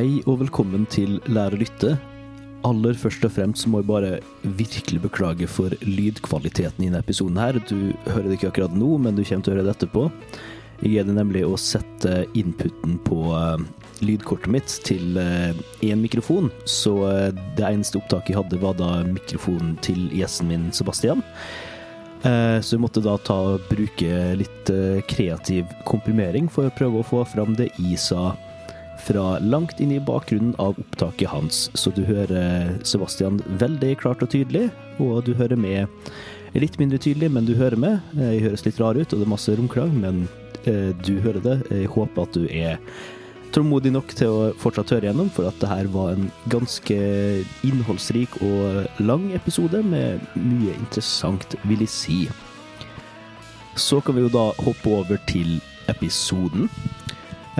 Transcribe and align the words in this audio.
Hei 0.00 0.22
og 0.24 0.38
velkommen 0.40 0.86
til 0.88 1.18
Lær 1.28 1.52
å 1.52 1.58
lytte. 1.60 1.90
Aller 2.64 2.94
først 2.96 3.24
og 3.26 3.34
fremst 3.34 3.66
så 3.66 3.68
må 3.68 3.82
jeg 3.82 3.88
bare 3.90 4.12
virkelig 4.56 5.02
beklage 5.04 5.44
for 5.44 5.74
lydkvaliteten 5.84 6.86
i 6.86 6.88
denne 6.88 7.02
episoden 7.04 7.36
her. 7.36 7.58
Du 7.68 7.92
hører 8.06 8.30
det 8.30 8.38
ikke 8.38 8.48
akkurat 8.48 8.72
nå, 8.72 8.94
men 8.96 9.18
du 9.18 9.20
kommer 9.20 9.44
til 9.44 9.52
å 9.52 9.58
høre 9.58 9.66
det 9.66 9.74
etterpå. 9.74 10.06
Jeg 10.80 10.94
greide 10.94 11.18
nemlig 11.18 11.44
å 11.44 11.60
sette 11.60 12.22
inputen 12.32 12.96
på 13.04 13.20
eh, 13.36 13.66
lydkortet 14.00 14.54
mitt 14.56 14.78
til 14.88 15.20
én 15.20 16.00
mikrofon, 16.00 16.48
så 16.64 16.96
eh, 17.10 17.44
det 17.60 17.68
eneste 17.68 18.00
opptaket 18.00 18.32
jeg 18.32 18.40
hadde, 18.40 18.64
var 18.64 18.80
da 18.80 19.02
mikrofonen 19.04 19.76
til 19.84 20.06
gjesten 20.16 20.48
min, 20.48 20.70
Sebastian. 20.72 21.20
Eh, 22.24 22.56
Så 22.64 22.78
jeg 22.78 22.86
måtte 22.88 23.04
da 23.04 23.20
ta 23.20 23.42
bruke 23.68 24.30
litt 24.40 24.72
eh, 24.72 25.04
kreativ 25.12 25.68
komprimering 25.84 26.48
for 26.48 26.72
å 26.72 26.78
prøve 26.80 27.04
å 27.04 27.10
få 27.16 27.26
fram 27.36 27.52
det 27.60 27.74
jeg 27.76 28.00
sa 28.00 28.30
fra 29.04 29.38
langt 29.42 29.80
inn 29.80 29.92
i 29.94 30.00
bakgrunnen 30.02 30.54
av 30.62 30.78
opptaket 30.80 31.30
hans. 31.32 31.68
Så 31.74 31.92
du 31.94 32.02
hører 32.08 32.76
Sebastian 32.86 33.40
veldig 33.60 33.96
klart 34.02 34.22
og 34.24 34.32
tydelig, 34.32 34.68
og 35.00 35.24
du 35.26 35.34
hører 35.38 35.58
med 35.60 35.88
litt 36.58 36.78
mindre 36.80 36.98
tydelig, 36.98 37.30
men 37.30 37.46
du 37.46 37.54
hører 37.54 37.78
med. 37.78 38.00
Eh, 38.18 38.36
Jeg 38.36 38.44
høres 38.48 38.66
litt 38.66 38.80
rar 38.80 38.98
ut, 38.98 39.12
og 39.12 39.18
det 39.18 39.26
er 39.26 39.32
masse 39.36 39.56
romklang, 39.56 39.94
men 40.00 40.28
eh, 40.64 40.90
du 41.06 41.18
hører 41.22 41.40
det. 41.44 41.56
Jeg 41.70 41.90
håper 41.94 42.22
at 42.26 42.36
du 42.36 42.46
er 42.50 42.78
tålmodig 43.54 43.90
nok 43.94 44.12
til 44.14 44.30
å 44.30 44.42
fortsatt 44.62 44.92
høre 44.94 45.10
gjennom, 45.10 45.30
for 45.34 45.48
at 45.48 45.58
det 45.62 45.70
her 45.70 45.90
var 45.90 46.14
en 46.14 46.30
ganske 46.52 46.98
innholdsrik 47.66 48.36
og 48.46 49.02
lang 49.02 49.30
episode 49.34 49.82
med 49.86 50.22
mye 50.38 50.76
interessant, 50.76 51.56
vil 51.66 51.82
jeg 51.86 51.94
si. 51.94 52.20
Så 53.78 54.00
kan 54.04 54.16
vi 54.16 54.26
jo 54.26 54.32
da 54.32 54.50
hoppe 54.60 54.94
over 55.00 55.18
til 55.30 55.58
episoden. 55.90 56.68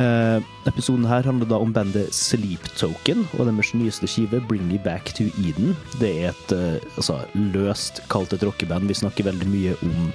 Eh, 0.01 0.43
episoden 0.71 1.05
her 1.05 1.27
handler 1.27 1.49
da 1.51 1.59
om 1.61 1.73
bandet 1.75 2.15
Sleep 2.15 2.63
Token 2.79 3.25
og 3.37 3.49
deres 3.49 3.73
nyeste 3.77 4.09
skive 4.09 4.41
Bring 4.49 4.63
Me 4.71 4.79
Back 4.81 5.13
to 5.19 5.27
Eden. 5.43 5.75
Det 6.01 6.13
er 6.23 6.31
et 6.31 6.55
eh, 6.57 6.79
altså, 6.97 7.19
løst 7.35 8.01
kalt 8.13 8.33
et 8.33 8.45
rockeband. 8.47 8.89
Vi 8.89 8.97
snakker 8.97 9.29
veldig 9.29 9.49
mye 9.51 9.75
om 9.85 10.13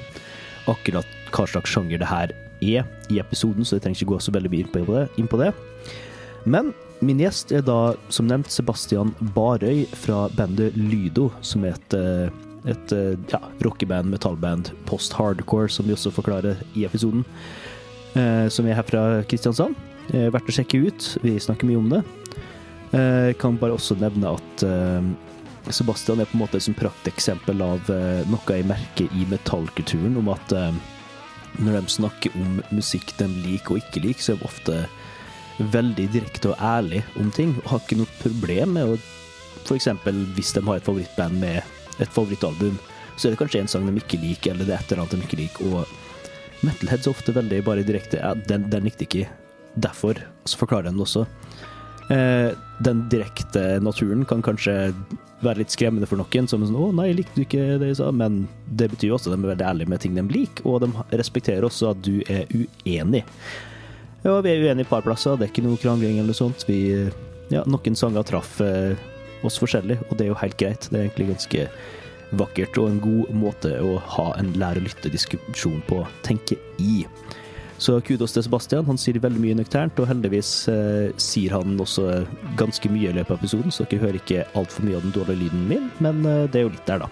akkurat 0.71 1.09
hva 1.35 1.45
slags 1.49 1.73
sjanger 1.73 2.01
det 2.01 2.09
her 2.09 2.33
er 2.63 2.87
i 3.11 3.19
episoden, 3.21 3.67
så 3.67 3.75
jeg 3.75 3.85
trenger 3.85 4.01
ikke 4.01 4.15
gå 4.15 4.21
så 4.23 4.33
veldig 4.33 4.53
mye 4.53 4.65
inn 4.65 4.73
på 4.73 4.85
det. 4.87 5.05
Inn 5.21 5.29
på 5.29 5.41
det. 5.43 5.51
Men 6.49 6.71
min 7.05 7.21
gjest 7.21 7.51
er 7.53 7.61
da, 7.67 7.93
som 8.09 8.29
nevnt, 8.29 8.49
Sebastian 8.53 9.13
Barøy 9.35 9.83
fra 10.05 10.25
bandet 10.37 10.77
Lydo, 10.79 11.29
som 11.45 11.67
er 11.67 11.75
et, 11.75 11.99
eh, 11.99 12.71
et 12.71 12.95
eh, 12.95 13.13
ja, 13.33 13.43
rockeband, 13.67 14.09
metallband, 14.09 14.71
post-hardcore, 14.89 15.69
som 15.69 15.85
vi 15.85 15.93
også 15.93 16.15
forklarer 16.15 16.63
i 16.73 16.87
episoden 16.87 17.27
som 18.15 18.67
er 18.67 18.77
her 18.77 18.87
fra 18.87 19.01
Kristiansand. 19.27 19.75
Eh, 20.13 20.29
verdt 20.33 20.49
å 20.49 20.55
sjekke 20.55 20.81
ut. 20.85 21.07
Vi 21.23 21.37
snakker 21.41 21.67
mye 21.69 21.79
om 21.79 21.87
det. 21.91 22.01
Eh, 22.95 23.31
kan 23.41 23.57
bare 23.59 23.75
også 23.75 23.97
nevne 23.99 24.35
at 24.37 24.65
eh, 24.65 25.07
Sebastian 25.73 26.21
er 26.21 26.29
på 26.29 26.37
en 26.37 26.43
måte 26.43 26.61
et 26.61 26.77
prakteksempel 26.77 27.63
av 27.65 27.89
eh, 27.89 28.21
noe 28.29 28.57
jeg 28.57 28.67
merker 28.69 29.09
i 29.17 29.25
metallkulturen, 29.31 30.17
om 30.21 30.29
at 30.33 30.53
eh, 30.53 30.77
når 31.65 31.79
de 31.79 31.95
snakker 31.95 32.37
om 32.37 32.61
musikk 32.75 33.15
de 33.17 33.29
liker 33.47 33.75
og 33.75 33.81
ikke 33.81 34.03
liker, 34.05 34.21
så 34.21 34.35
er 34.35 34.41
de 34.41 34.49
ofte 34.49 34.79
veldig 35.73 36.09
direkte 36.11 36.51
og 36.51 36.61
ærlig 36.61 37.01
om 37.19 37.31
ting, 37.33 37.55
og 37.63 37.69
har 37.71 37.83
ikke 37.83 38.01
noe 38.01 38.19
problem 38.21 38.75
med 38.77 38.93
å 38.93 38.97
f.eks. 39.65 39.87
hvis 40.35 40.51
de 40.53 40.61
har 40.67 40.77
et 40.77 40.85
favorittband 40.85 41.39
med 41.41 41.63
et 42.03 42.11
favorittalbum, 42.11 42.75
så 43.15 43.27
er 43.27 43.33
det 43.33 43.39
kanskje 43.39 43.63
en 43.63 43.71
sang 43.71 43.87
de 43.87 43.95
ikke 43.97 44.19
liker, 44.21 44.53
eller 44.53 44.67
det 44.67 44.75
er 44.75 44.83
et 44.83 44.91
eller 44.91 45.05
annet 45.05 45.15
de 45.15 45.25
ikke 45.25 45.39
liker. 45.39 45.71
og 45.71 46.04
Metalheads 46.63 47.07
er 47.07 47.11
ofte 47.11 47.35
veldig 47.35 47.63
bare 47.65 47.85
direkte 47.85 48.21
ja, 48.21 48.33
den, 48.47 48.69
den 48.71 48.87
likte 48.87 49.07
ikke 49.07 49.27
derfor, 49.75 50.19
så 50.47 50.59
forklarer 50.61 50.87
den 50.87 50.99
det 50.99 51.05
også. 51.07 51.25
Eh, 52.13 52.51
den 52.85 53.05
direkte 53.09 53.79
naturen 53.83 54.25
kan 54.29 54.43
kanskje 54.45 54.93
være 55.43 55.61
litt 55.61 55.73
skremmende 55.73 56.07
for 56.09 56.19
noen, 56.21 56.47
som 56.47 56.63
sånn 56.63 56.77
'Å, 56.77 56.91
nei, 56.95 57.11
likte 57.13 57.35
du 57.35 57.43
ikke 57.43 57.79
det 57.81 57.91
jeg 57.91 57.99
sa?' 57.99 58.11
Men 58.11 58.47
det 58.69 58.91
betyr 58.91 59.09
jo 59.09 59.17
også 59.17 59.31
at 59.31 59.35
de 59.35 59.47
er 59.47 59.55
veldig 59.55 59.69
ærlige 59.69 59.89
med 59.89 59.99
ting 59.99 60.15
de 60.15 60.21
liker, 60.21 60.65
og 60.65 60.81
de 60.81 61.17
respekterer 61.17 61.65
også 61.65 61.91
at 61.91 62.01
du 62.01 62.21
er 62.29 62.45
uenig. 62.53 63.25
Ja, 64.23 64.39
vi 64.41 64.49
er 64.49 64.63
uenige 64.63 64.85
et 64.87 64.89
par 64.89 65.03
plasser, 65.05 65.37
det 65.37 65.49
er 65.49 65.53
ikke 65.53 65.67
noe 65.67 65.77
krangling 65.77 66.17
eller 66.17 66.33
noe 66.33 66.39
sånt. 66.39 66.65
Vi, 66.65 67.11
ja, 67.51 67.63
noen 67.65 67.95
sanger 67.95 68.23
traff 68.25 68.59
eh, 68.61 68.95
oss 69.43 69.59
forskjellig, 69.61 69.99
og 70.09 70.17
det 70.17 70.25
er 70.25 70.31
jo 70.31 70.41
helt 70.41 70.57
greit. 70.57 70.87
Det 70.89 70.97
er 70.97 71.05
egentlig 71.05 71.35
ganske 71.35 71.67
vakkert 72.31 72.77
og 72.81 72.89
en 72.89 73.01
god 73.03 73.33
måte 73.37 73.71
å 73.81 73.97
ha 74.17 74.31
en 74.39 74.53
lære-lytte-diskusjon 74.57 75.81
på, 75.89 76.01
tenker 76.25 76.57
jeg. 76.79 77.05
Så 77.77 77.97
kudos 78.07 78.31
til 78.31 78.45
Sebastian. 78.45 78.85
Han 78.87 78.97
sier 78.99 79.19
veldig 79.19 79.41
mye 79.43 79.57
nøkternt, 79.59 79.99
og 79.99 80.07
heldigvis 80.07 80.51
eh, 80.71 81.09
sier 81.19 81.57
han 81.57 81.75
også 81.81 82.23
ganske 82.55 82.87
mye 82.91 83.11
i 83.11 83.17
løpet 83.17 83.35
av 83.35 83.41
episoden, 83.41 83.73
så 83.73 83.83
dere 83.83 84.05
hører 84.05 84.21
ikke 84.21 84.45
altfor 84.55 84.87
mye 84.87 84.95
av 84.95 85.03
den 85.03 85.15
dårlige 85.15 85.41
lyden 85.43 85.65
min, 85.67 85.89
men 85.99 86.23
eh, 86.23 86.45
det 86.47 86.61
er 86.61 86.69
jo 86.69 86.71
litt 86.71 86.87
der, 86.87 87.03
da. 87.03 87.09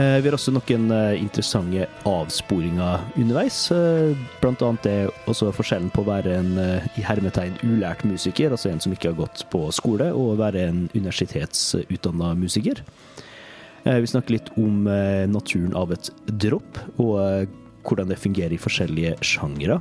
Eh, 0.00 0.16
vi 0.22 0.30
har 0.30 0.36
også 0.38 0.54
noen 0.54 0.86
eh, 0.94 1.18
interessante 1.20 1.84
avsporinger 2.08 3.04
underveis. 3.20 3.58
eh, 3.74 4.16
Blant 4.40 4.64
annet 4.64 4.86
er 4.88 5.12
også 5.28 5.50
forskjellen 5.52 5.90
på 5.92 6.06
å 6.06 6.08
være 6.08 6.38
en 6.38 6.52
eh, 6.62 6.88
i 6.96 7.04
hermetegn 7.04 7.58
ulært 7.66 8.06
musiker, 8.08 8.54
altså 8.54 8.70
en 8.70 8.80
som 8.80 8.94
ikke 8.96 9.12
har 9.12 9.18
gått 9.18 9.44
på 9.52 9.66
skole, 9.76 10.08
og 10.14 10.32
å 10.32 10.40
være 10.40 10.64
en 10.70 10.86
universitetsutdanna 10.94 12.32
musiker. 12.40 12.80
Eh, 13.84 14.00
Vi 14.00 14.06
snakker 14.06 14.36
litt 14.36 14.50
om 14.60 14.86
eh, 14.86 15.26
naturen 15.30 15.74
av 15.76 15.92
et 15.94 16.10
dropp, 16.26 16.80
og 17.00 17.16
eh, 17.22 17.48
hvordan 17.86 18.10
det 18.12 18.20
fungerer 18.20 18.54
i 18.54 18.60
forskjellige 18.60 19.16
sjangere. 19.24 19.80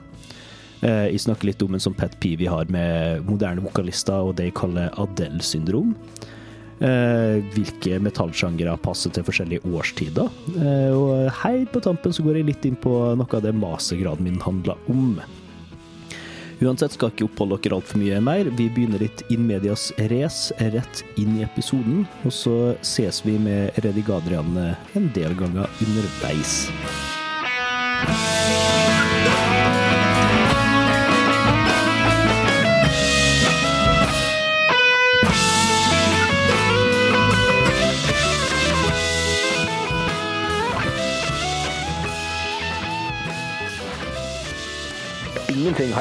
Jeg 0.80 1.20
snakker 1.20 1.50
litt 1.50 1.64
om 1.66 1.74
en 1.76 1.82
sånn 1.84 1.96
pet 1.98 2.14
peeve 2.24 2.40
vi 2.40 2.46
har 2.48 2.70
med 2.72 3.26
moderne 3.28 3.60
vokalister 3.60 4.24
og 4.24 4.38
det 4.38 4.46
jeg 4.46 4.54
kaller 4.56 4.94
Adele-syndrom. 4.96 5.90
Hvilke 6.80 7.98
metallsjangere 8.00 8.78
passer 8.80 9.12
til 9.12 9.26
forskjellige 9.28 9.68
årstider. 9.68 10.32
Og 10.96 11.28
helt 11.42 11.74
på 11.74 11.82
tampen 11.84 12.16
så 12.16 12.24
går 12.24 12.40
jeg 12.40 12.48
litt 12.54 12.70
inn 12.70 12.80
på 12.80 12.94
noe 13.20 13.28
av 13.28 13.44
det 13.44 13.52
mastergraden 13.60 14.24
min 14.24 14.40
handler 14.40 14.80
om. 14.88 15.20
Uansett 16.60 16.92
skal 16.96 17.14
ikke 17.14 17.28
oppholde 17.30 17.60
dere 17.64 17.78
altfor 17.80 18.02
mye 18.02 18.20
mer. 18.24 18.50
Vi 18.58 18.68
begynner 18.76 19.00
litt 19.00 19.24
in 19.32 19.46
medias 19.48 19.90
race 20.12 20.52
rett 20.74 21.04
inn 21.22 21.38
i 21.40 21.46
episoden, 21.48 22.04
og 22.28 22.36
så 22.36 22.58
ses 22.84 23.22
vi 23.24 23.38
med 23.40 23.80
Redi 23.86 24.04
Gadrian 24.08 24.58
en 24.60 25.08
del 25.16 25.38
ganger 25.40 25.72
underveis. 25.86 26.68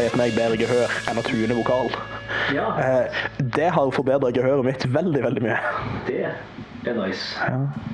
Gitt 0.09 0.17
meg 0.19 0.33
bedre 0.37 0.57
gehør 0.57 0.93
enn 1.11 1.19
å 1.21 1.25
tune 1.27 1.57
vokal. 1.59 1.91
Ja, 2.55 2.69
Eh, 2.81 3.11
Det 3.39 3.69
har 3.71 3.91
forbedret 3.93 4.35
gehøret 4.35 4.65
mitt 4.65 4.85
veldig, 4.87 5.23
veldig 5.23 5.43
mye. 5.43 5.59
det 6.07 6.25
er 6.87 6.95
nice. 7.07 7.37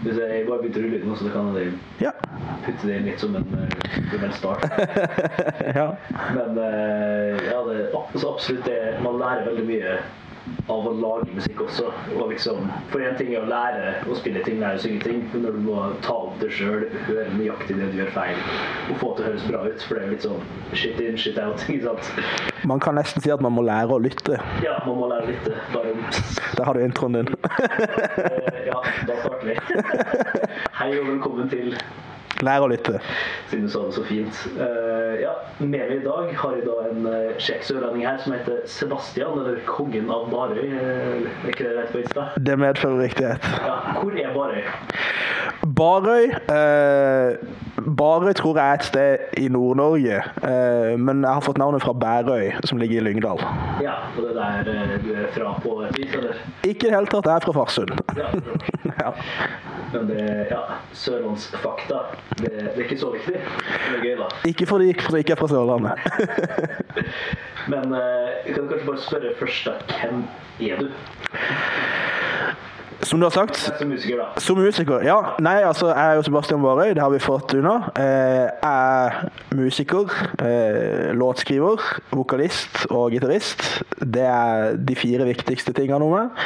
Hvis 0.04 0.18
jeg 0.18 0.46
bare 0.46 0.58
rulle 0.62 0.96
ut 1.00 1.06
nå, 1.08 1.16
så 1.16 1.30
kan 1.32 1.54
jeg 1.56 1.72
Ja. 2.00 2.10
putte 2.64 2.86
det 2.86 2.96
inn 2.96 3.04
litt 3.06 3.20
som 3.20 3.34
en 3.34 3.46
uh, 4.22 4.30
start. 4.32 4.62
ja. 5.74 5.88
Men 6.34 6.58
eh, 6.58 7.50
ja, 7.50 7.62
det, 7.66 7.90
så 8.20 8.34
absolutt 8.34 8.64
det, 8.64 8.78
man 9.02 9.18
lærer 9.18 9.46
veldig 9.48 9.66
mye 9.66 9.98
av 10.68 10.86
å 10.88 10.92
lage 10.96 11.32
musikk 11.36 11.60
også. 11.64 11.86
Og 12.18 12.30
liksom, 12.32 12.66
for 12.92 13.04
en 13.04 13.16
ting 13.18 13.32
er 13.34 13.44
å 13.44 13.48
lære 13.48 13.94
å 14.10 14.16
spille 14.18 14.42
ting, 14.44 14.58
lære 14.60 14.78
å 14.78 14.82
synge 14.84 15.00
ting, 15.04 15.22
men 15.32 15.44
når 15.46 15.56
du 15.58 15.62
må 15.66 15.78
ta 16.04 16.16
opp 16.26 16.36
det 16.42 16.50
sjøl, 16.56 16.84
høre 17.08 17.26
nøyaktig 17.36 17.78
det 17.80 17.90
du 17.92 17.98
gjør 18.02 18.12
feil, 18.16 18.40
og 18.90 18.98
få 19.00 19.12
det 19.12 19.16
til 19.16 19.24
å 19.24 19.28
høres 19.30 19.46
bra 19.50 19.62
ut, 19.68 19.86
for 19.88 19.98
det 20.00 20.04
er 20.06 20.12
litt 20.14 20.26
sånn 20.26 20.44
shit 20.76 21.00
in, 21.04 21.18
shit 21.20 21.40
out, 21.40 21.64
ikke 21.72 21.88
sant? 21.88 22.12
Man 22.68 22.80
kan 22.84 22.96
nesten 23.00 23.24
si 23.24 23.32
at 23.34 23.44
man 23.44 23.56
må 23.56 23.64
lære 23.66 23.92
å 23.96 24.00
lytte. 24.04 24.40
Ja, 24.64 24.78
man 24.88 25.00
må 25.02 25.10
lære 25.12 25.32
litt. 25.32 25.50
Bare 25.74 25.92
Der 26.56 26.64
har 26.68 26.74
du 26.78 26.84
introen 26.84 27.20
din. 27.20 27.32
Eh, 28.24 28.66
Ja, 28.68 28.78
da 29.08 29.14
starter 29.20 29.46
vi. 29.46 29.54
Hei 30.78 30.88
og 30.98 31.06
velkommen 31.10 31.50
til 31.52 31.74
Lære 32.44 32.66
å 32.66 32.70
lytte. 32.72 33.00
siden 33.50 33.66
du 33.66 33.72
sa 33.72 33.84
det 33.86 33.96
så 33.96 34.04
fint. 34.08 34.42
Uh, 34.58 35.14
ja, 35.22 35.34
Med 35.58 35.72
meg 35.74 35.94
i 35.96 36.00
dag 36.04 36.32
har 36.40 36.56
jeg 36.58 36.66
da 36.66 36.76
en 36.90 37.08
uh, 37.08 37.34
kjekk 37.38 37.66
sørlending 37.68 38.06
her 38.06 38.18
som 38.22 38.36
heter 38.36 38.62
Sebastian, 38.70 39.38
eller 39.42 39.60
Kongen 39.68 40.10
av 40.12 40.28
Barøy. 40.32 40.64
Uh, 40.68 41.28
er 41.44 41.52
ikke 41.54 41.68
det 41.68 41.76
rett 41.78 41.94
på 41.94 42.02
Insta? 42.04 42.28
Det 42.36 42.58
medfører 42.60 43.04
riktighet. 43.06 43.50
Ja, 43.64 43.78
hvor 44.00 44.18
er 44.18 44.34
Barøy? 44.34 44.62
Barøy 45.64 46.24
eh, 46.30 47.36
Barøy 47.96 48.32
tror 48.32 48.58
jeg 48.58 48.68
er 48.70 48.74
et 48.74 48.84
sted 48.84 49.40
i 49.40 49.48
Nord-Norge, 49.48 50.20
eh, 50.48 50.94
men 51.00 51.24
jeg 51.24 51.32
har 51.32 51.44
fått 51.44 51.58
navnet 51.58 51.82
fra 51.82 51.92
Bærøy, 51.92 52.52
som 52.68 52.78
ligger 52.78 53.00
i 53.00 53.04
Lyngdal. 53.04 53.40
Ja, 53.82 53.96
og 54.16 54.22
det 54.22 54.34
er 54.34 54.68
der 54.68 54.72
eh, 54.74 54.94
du 55.04 55.10
er 55.14 55.30
fra 55.34 55.54
på 55.62 55.78
et 55.86 55.98
vis, 55.98 56.14
eller? 56.14 56.40
Ikke 56.64 56.86
i 56.86 56.90
det 56.90 56.96
hele 56.96 57.10
tatt, 57.10 57.28
jeg 57.28 57.34
er 57.34 57.46
fra 57.46 57.56
Farsund. 57.56 57.94
Ja, 58.18 58.30
ja. 59.04 59.14
Men 59.94 60.08
det 60.10 60.22
ja, 60.50 60.60
sørlandsfakta, 60.98 62.00
det, 62.40 62.50
det, 62.50 62.72
er 62.74 62.80
ikke 62.82 62.98
så 62.98 63.12
viktig. 63.14 63.38
Det 63.38 63.94
er 63.94 64.02
gøy, 64.02 64.16
da. 64.18 64.28
Ikke 64.50 64.66
fordi 64.66 64.90
jeg 64.90 65.22
ikke 65.22 65.36
er 65.36 65.40
fra 65.40 65.50
Sørlandet. 65.52 65.94
Men 67.72 67.94
jeg 67.94 68.56
kan 68.56 68.66
kanskje 68.68 68.86
bare 68.90 69.04
spørre 69.06 69.34
først, 69.38 69.70
da. 69.70 69.98
Hvem 70.02 70.24
er 70.66 70.82
du? 70.82 70.90
Som 73.04 73.20
du 73.20 73.26
har 73.26 73.30
sagt 73.30 73.56
Som 73.56 73.88
musiker, 73.88 74.16
da. 74.16 74.40
Som 74.40 74.58
musiker, 74.58 75.02
ja. 75.04 75.16
Nei, 75.42 75.58
altså, 75.66 75.90
jeg 75.92 76.10
er 76.10 76.18
jo 76.18 76.22
Sebastian 76.22 76.62
Varøy, 76.62 76.94
det 76.94 77.02
har 77.02 77.10
vi 77.12 77.20
fått 77.22 77.54
unna. 77.54 77.74
Eh, 78.00 78.48
jeg 78.62 78.70
er 78.70 79.28
musiker, 79.54 80.12
eh, 80.38 81.10
låtskriver, 81.16 81.82
vokalist 82.14 82.86
og 82.90 83.10
gitarist. 83.10 83.82
Det 84.00 84.24
er 84.24 84.76
de 84.76 84.96
fire 84.96 85.26
viktigste 85.28 85.74
tingene 85.76 86.04
om 86.04 86.14
meg. 86.14 86.44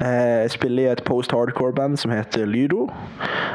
Eh, 0.00 0.42
jeg 0.46 0.54
spiller 0.56 0.82
i 0.82 0.92
et 0.92 1.04
post-hardcore-band 1.04 1.98
som 2.00 2.10
heter 2.10 2.46
Lydo. 2.46 2.88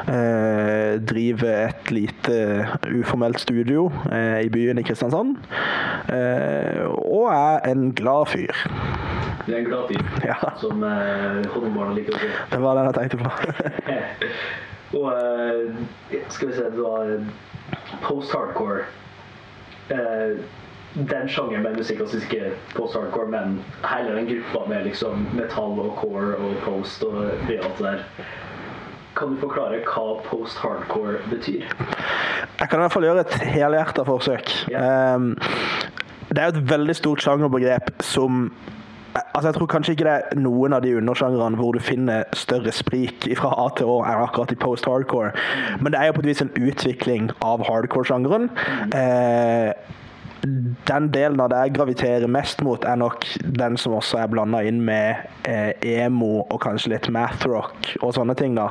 Jeg 0.06 1.02
driver 1.08 1.66
et 1.66 1.90
lite 1.90 2.66
uformelt 2.94 3.40
studio 3.40 3.90
i 4.40 4.48
byen 4.48 4.78
i 4.78 4.82
Kristiansand. 4.86 5.36
Og 6.94 7.26
er 7.32 7.70
en 7.70 7.90
glad 7.92 8.26
fyr. 8.30 8.54
Du 9.46 9.52
er 9.52 9.58
en 9.58 9.64
glad 9.64 9.82
fyr, 9.88 10.26
ja. 10.26 10.34
som 10.58 10.82
eh, 10.82 11.44
honningbarna 11.52 11.92
liker 11.94 12.16
å. 12.16 12.25
Det 12.50 12.60
var 12.62 12.78
den 12.78 12.90
jeg 12.90 12.94
tenkte 12.94 13.16
på. 13.16 13.30
og 15.00 15.08
eh, 15.12 16.20
skal 16.28 16.48
vi 16.48 16.54
se, 16.54 16.68
det 16.70 16.82
var 16.82 17.16
post-hardcore. 18.06 18.86
Eh, 19.90 20.38
den 20.96 21.28
sjangeren 21.28 21.62
med 21.62 21.76
musikk, 21.76 22.00
altså 22.00 22.22
ikke 22.22 22.50
post-hardcore, 22.74 23.28
men 23.28 23.58
hele 23.84 24.16
den 24.16 24.28
gruppa 24.30 24.64
med 24.68 24.84
liksom 24.88 25.26
metall 25.36 25.80
og 25.82 25.96
core 26.00 26.34
og 26.36 26.54
post 26.64 27.04
og 27.04 27.30
det 27.48 27.60
alt 27.60 27.78
der. 27.78 28.04
Kan 29.16 29.32
du 29.32 29.40
forklare 29.40 29.80
hva 29.84 30.20
post-hardcore 30.24 31.20
betyr? 31.30 31.64
Jeg 32.60 32.68
kan 32.68 32.78
i 32.78 32.82
hvert 32.82 32.92
fall 32.92 33.04
gjøre 33.04 33.24
et 33.24 33.36
helhjerta 33.44 34.04
forsøk. 34.08 34.52
Yeah. 34.72 35.14
Um, 35.16 35.36
det 36.28 36.42
er 36.42 36.50
jo 36.50 36.56
et 36.56 36.70
veldig 36.70 36.96
stort 36.96 37.22
sjangerbegrep 37.24 37.92
som 38.04 38.48
Altså, 39.16 39.48
jeg 39.48 39.54
tror 39.54 39.68
kanskje 39.72 39.94
ikke 39.96 40.06
det 40.06 40.14
er 40.14 40.40
noen 40.40 40.76
av 40.76 40.82
de 40.84 40.94
undersjangrene 40.98 41.58
hvor 41.60 41.76
du 41.76 41.82
finner 41.82 42.24
større 42.36 42.72
sprik 42.74 43.28
fra 43.38 43.52
A 43.64 43.68
til 43.76 43.90
Å 43.90 44.00
er 44.04 44.24
akkurat 44.24 44.52
i 44.52 44.58
post-hardcore, 44.60 45.32
men 45.80 45.94
det 45.94 46.00
er 46.00 46.10
jo 46.10 46.16
på 46.18 46.24
et 46.24 46.30
vis 46.32 46.42
en 46.44 46.52
utvikling 46.56 47.30
av 47.44 47.64
hardcore-sjangeren. 47.68 48.50
Eh, 48.96 49.72
den 50.86 51.08
delen 51.14 51.40
av 51.42 51.50
det 51.52 51.60
jeg 51.64 51.74
graviterer 51.76 52.30
mest 52.30 52.62
mot, 52.64 52.84
er 52.84 52.98
nok 53.00 53.24
den 53.58 53.76
som 53.80 53.96
også 53.96 54.20
er 54.22 54.30
blanda 54.32 54.62
inn 54.66 54.80
med 54.86 55.26
eh, 55.48 55.72
emo 56.04 56.44
og 56.44 56.58
kanskje 56.62 56.92
litt 56.94 57.08
mathrock 57.12 57.92
og 58.00 58.14
sånne 58.16 58.36
ting. 58.38 58.56
da, 58.58 58.68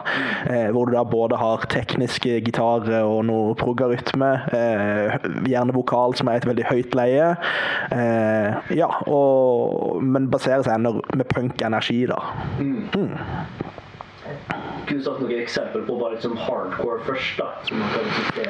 eh, 0.50 0.69
Hvor 0.75 0.89
du 0.89 0.95
da 0.95 1.04
både 1.07 1.39
har 1.39 1.66
tekniske 1.72 2.39
gitarer 2.45 3.04
og 3.04 3.25
noe 3.30 3.56
progarytme, 3.60 4.31
eh, 4.56 5.30
gjerne 5.50 5.75
vokal 5.75 6.16
som 6.18 6.30
er 6.31 6.42
et 6.42 6.50
veldig 6.50 6.68
høyt 6.69 6.98
leie. 6.98 7.31
Eh, 7.92 8.75
ja, 8.77 8.92
og, 9.07 10.01
men 10.04 10.30
baserer 10.31 10.66
seg 10.66 10.80
ennå 10.80 10.98
med 11.16 11.27
punk-energi, 11.31 12.06
da. 12.12 12.22
Mm. 12.60 13.18
Kunne 14.86 15.00
du 15.00 15.04
sagt 15.06 15.22
noen 15.22 15.31
eksempel 15.42 15.81
på 15.88 15.95
bare 16.00 16.16
liksom 16.16 16.36
hardcore 16.38 17.00
først, 17.07 17.39
da? 17.39 17.48
Som 17.68 17.81
man 17.81 17.89
kan 17.94 18.06
se 18.36 18.50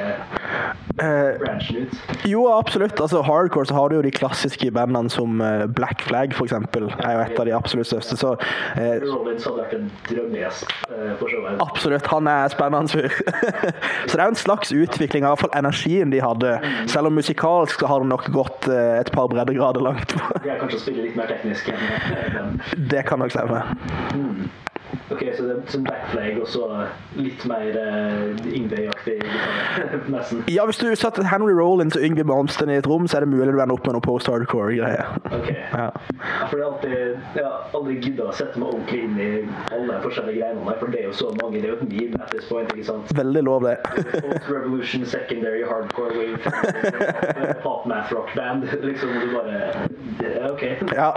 Eh, 0.96 1.36
branchen 1.38 1.76
ut? 1.76 1.94
Jo, 2.24 2.46
absolutt. 2.52 3.00
Altså, 3.00 3.20
hardcore 3.22 3.66
så 3.68 3.74
har 3.76 3.88
du 3.88 3.96
jo 3.98 4.02
de 4.02 4.10
klassiske 4.10 4.70
bandene 4.72 5.10
som 5.12 5.40
eh, 5.44 5.66
Black 5.66 6.00
Flag, 6.02 6.32
for 6.34 6.48
eksempel, 6.48 6.86
er 7.04 7.12
jo 7.12 7.20
et 7.26 7.40
av 7.42 7.48
de 7.48 7.52
absolutt 7.56 7.86
største. 7.90 8.16
Så 8.16 8.30
uh, 8.32 8.80
Rollins 9.04 9.44
hadde 9.44 9.58
vært 9.60 9.74
en 9.76 9.90
drømmegjest 10.08 10.72
eh, 10.88 11.12
på 11.20 11.28
showet. 11.28 11.60
absolutt, 11.60 12.08
han 12.12 12.30
er 12.32 12.48
spennende 12.54 12.88
fyr. 12.88 13.12
så 14.08 14.12
det 14.14 14.20
er 14.20 14.24
jo 14.24 14.32
en 14.34 14.40
slags 14.46 14.72
utvikling 14.72 15.26
av 15.28 15.34
iallfall 15.36 15.52
energien 15.60 16.12
de 16.14 16.22
hadde. 16.24 16.56
Selv 16.88 17.10
om 17.10 17.18
musikalsk 17.20 17.84
så 17.84 17.92
har 17.92 18.04
det 18.04 18.12
nok 18.14 18.30
gått 18.32 18.70
uh, 18.72 18.96
et 18.96 19.12
par 19.12 19.28
breddegrader 19.32 19.84
langt. 19.84 20.16
de 20.16 20.48
er 20.48 20.60
kanskje 20.62 20.80
å 20.80 20.84
spille 20.86 21.04
litt 21.10 21.20
mer 21.20 21.28
teknisk 21.32 21.68
enn 21.74 21.84
enn- 22.40 22.88
det 22.88 23.04
kan 23.08 23.20
nok 23.20 23.36
stemme. 23.36 23.60
Ok, 25.10 25.22
så 25.36 25.46
det 25.46 25.56
er 25.56 25.84
backflag 25.86 26.40
og 26.42 26.48
så 26.50 26.66
litt 27.16 27.44
mer 27.48 27.78
uh, 27.78 28.46
Yngve-aktig? 28.46 29.18
nesten. 30.14 30.42
Ja, 30.52 30.66
hvis 30.68 30.80
du 30.82 30.88
satte 30.98 31.24
Henry 31.26 31.54
Rollins 31.56 31.96
og 31.98 32.04
Yngve 32.06 32.24
Malmsten 32.28 32.70
i 32.72 32.78
et 32.80 32.86
rom, 32.88 33.06
så 33.08 33.18
er 33.20 33.26
det 33.26 33.32
mulig 33.34 33.52
du 33.52 33.60
ender 33.60 33.76
opp 33.76 33.86
med 33.86 33.96
noe 33.98 34.04
post-hardcore-greier. 34.04 35.16
Ok. 35.30 35.50
Ja. 35.52 35.86
Ja, 35.86 36.46
for 36.50 36.56
det 36.56 36.64
er 36.64 36.68
alltid, 36.70 36.96
jeg 37.36 37.44
har 37.44 37.76
aldri 37.76 37.96
gidda 38.02 38.28
å 38.30 38.34
sette 38.36 38.60
meg 38.60 38.72
ordentlig 38.72 39.02
inn 39.06 39.18
i 39.20 39.28
alle 39.74 39.88
de 39.92 40.00
forskjellige 40.04 40.40
greiene 40.40 40.76
for 40.80 40.92
det 40.92 41.00
er 41.00 41.06
jo 41.08 41.14
så 41.16 41.30
mange, 41.40 41.60
det 41.60 41.68
er 41.68 41.72
jo 41.72 41.78
et 41.80 41.88
meme 41.90 42.20
at 42.22 42.32
this 42.34 42.48
point, 42.50 42.72
ikke 42.74 42.86
sant? 42.88 43.12
Veldig 43.16 43.42
lov, 43.46 43.66
det. 43.66 43.76
Post-revolution, 44.26 45.06
secondary, 45.08 45.62
hardcore, 45.66 46.12
wave, 46.16 46.40
pop 47.64 47.86
math 47.90 48.12
rock 48.14 48.32
band. 48.36 48.66
liksom, 48.82 49.14
du 49.22 49.32
bare, 49.34 49.88
det 50.20 50.32
er 50.36 50.50
ok. 50.50 50.64
Ja. 50.96 51.10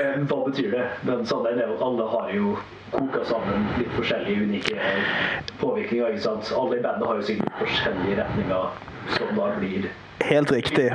Eh, 0.00 0.20
Hva 0.28 0.42
betyr 0.46 0.70
det? 0.74 0.86
Men 1.08 1.24
sannheten 1.26 1.62
er 1.62 1.70
jo 1.70 1.78
at 1.78 1.86
alle 1.86 2.06
har 2.14 2.30
jo 2.34 2.54
koka 2.90 3.24
sammen 3.24 3.66
litt 3.78 3.90
forskjellige 3.94 4.46
unike 4.46 4.92
påvirkninger. 5.60 6.06
ikke 6.14 6.22
sant? 6.22 6.52
Alle 6.58 6.78
i 6.78 6.84
bandet 6.84 7.06
har 7.08 7.20
jo 7.20 7.26
sikkert 7.32 7.58
forskjellige 7.62 8.22
retninger 8.22 8.80
som 9.16 9.36
da 9.36 9.50
blir 9.58 9.90
Helt 10.20 10.52
riktig. 10.52 10.92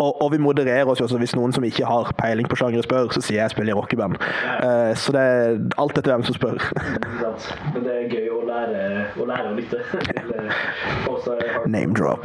Og, 0.00 0.22
og 0.22 0.32
vi 0.32 0.38
modererer 0.38 0.88
oss 0.88 1.00
jo 1.00 1.04
også 1.04 1.18
hvis 1.20 1.34
noen 1.36 1.52
som 1.52 1.64
ikke 1.64 1.84
har 1.84 2.08
peiling 2.16 2.48
på 2.48 2.56
sjangere 2.56 2.82
spør, 2.86 3.10
så 3.12 3.20
sier 3.20 3.42
jeg 3.42 3.52
spiller 3.52 3.74
i 3.74 3.76
rockeband. 3.76 4.16
Uh, 4.16 4.94
så 4.96 5.12
det 5.12 5.20
er 5.20 5.58
alt 5.80 5.98
etter 5.98 6.14
hvem 6.14 6.24
som 6.24 6.38
spør. 6.38 6.56
Ikke 6.96 7.18
sant? 7.20 7.50
Men 7.74 7.84
det 7.84 7.96
er 7.98 8.14
gøy 8.14 8.30
å 8.32 8.40
lære 8.48 8.86
å, 9.20 9.26
lære 9.28 9.50
å 9.50 9.56
lytte. 9.58 9.82
eh. 11.44 11.58
Name 11.66 11.92
drop. 11.92 12.24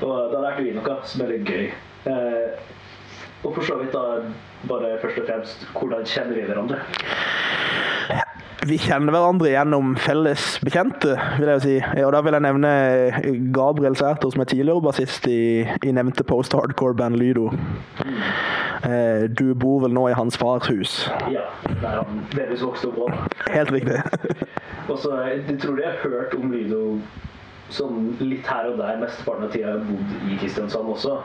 Og 0.00 0.32
da 0.32 0.40
lærte 0.46 0.64
vi 0.64 0.72
noe 0.78 0.96
som 1.04 1.26
er 1.26 1.34
litt 1.34 1.52
gøy. 1.52 1.68
Eh, 2.08 2.72
og 3.44 3.54
for 3.54 3.62
så 3.66 3.76
vidt 3.80 3.92
da 3.92 4.04
bare 4.68 4.94
først 5.02 5.18
og 5.20 5.26
fremst 5.28 5.66
hvordan 5.76 6.04
kjenner 6.08 6.34
vi 6.38 6.46
hverandre? 6.48 6.78
Vi 8.64 8.78
kjenner 8.80 9.12
hverandre 9.12 9.50
gjennom 9.52 9.90
felles 10.00 10.44
bekjente, 10.64 11.18
vil 11.36 11.50
jeg 11.50 11.58
jo 11.58 11.64
si. 11.66 11.74
Og 12.06 12.12
da 12.14 12.22
vil 12.24 12.32
jeg 12.38 12.44
nevne 12.46 12.70
Gabriel 13.52 13.96
Sæther, 13.98 14.30
som 14.32 14.40
er 14.40 14.48
tidligere 14.48 14.80
bassist 14.86 15.26
i, 15.28 15.66
i 15.84 15.92
nevnte 15.92 16.24
post-hardcore-band 16.24 17.18
Lydo. 17.20 17.50
Eh, 18.84 19.26
Du 19.36 19.52
bor 19.54 19.82
vel 19.84 19.92
nå 19.92 20.06
i 20.08 20.16
hans 20.16 20.38
fars 20.40 20.70
hus? 20.72 20.94
Ja, 21.32 21.44
der 21.82 22.00
han 22.00 22.24
delvis 22.32 22.64
vokste 22.64 22.88
opp 22.88 23.02
også. 23.04 23.28
Helt 23.52 23.74
riktig. 23.76 24.00
Og 24.88 24.96
så 25.02 25.12
jeg 25.28 25.58
tror 25.60 25.80
jeg 25.84 25.92
har 26.00 26.08
hørt 26.16 26.34
om 26.40 26.52
Lydo 26.52 26.82
sånn 27.74 28.14
litt 28.22 28.46
her 28.48 28.70
og 28.70 28.78
der 28.80 29.02
mesteparten 29.02 29.48
av 29.48 29.52
tida 29.54 29.74
har 29.74 29.84
bodd 29.88 30.30
i 30.30 30.38
Kristiansand 30.40 30.90
også. 30.94 31.18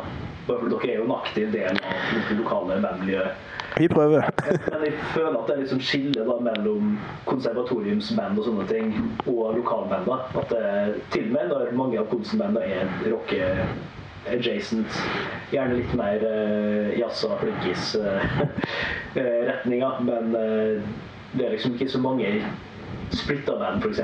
Fordi 0.50 0.72
dere 0.74 0.90
er 0.90 0.98
jo 0.98 1.06
en 1.06 1.16
aktiv 1.20 1.52
del 1.54 1.78
av 1.78 2.28
det 2.30 2.38
lokale 2.40 2.80
bandmiljøet. 2.84 3.48
Vi 3.78 3.88
prøver. 3.88 4.26
Men 4.72 4.86
jeg 4.88 4.96
føler 5.14 5.38
at 5.38 5.50
det 5.50 5.56
er 5.56 5.70
sånn 5.70 5.84
skille 5.86 6.26
da 6.26 6.38
mellom 6.44 6.96
konservatoriumsband 7.30 8.42
og 8.42 8.48
sånne 8.48 8.66
ting 8.72 8.90
og 9.30 9.60
lokalbanda. 9.60 10.18
At 10.42 10.50
det, 10.52 10.64
til 11.14 11.30
og 11.30 11.36
med 11.38 11.54
når 11.54 11.76
mange 11.78 12.02
av 12.02 12.10
konsenbanda 12.12 12.66
er 12.66 12.90
rocke 13.06 13.52
adjacent, 14.30 14.98
gjerne 15.54 15.78
litt 15.80 15.94
mer 15.98 16.26
uh, 16.26 16.90
jazza, 16.98 17.38
flinkis 17.40 17.94
uh, 18.02 18.42
retninga, 19.50 19.94
men 20.06 20.36
uh, 20.36 20.90
det 21.38 21.46
er 21.46 21.56
liksom 21.56 21.78
ikke 21.78 21.92
så 21.94 22.02
mange 22.04 22.28
splitta 23.16 23.56
f.eks. 23.82 23.98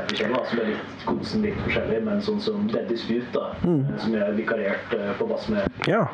som 0.50 0.60
er 0.60 0.70
litt 0.72 1.06
konsen 1.06 1.46
litt 1.46 1.58
forskjellig, 1.66 2.02
men 2.06 2.22
sånn 2.26 2.42
som 2.42 2.68
Dead 2.72 2.88
Dispute, 2.90 3.28
da, 3.34 3.52
eh, 3.62 3.96
som 4.02 4.14
jeg 4.16 4.24
har 4.24 4.36
vikariert 4.38 4.94
eh, 4.98 5.12
på 5.20 5.28
bass 5.30 5.48
med 5.50 5.88
Ja. 5.90 6.08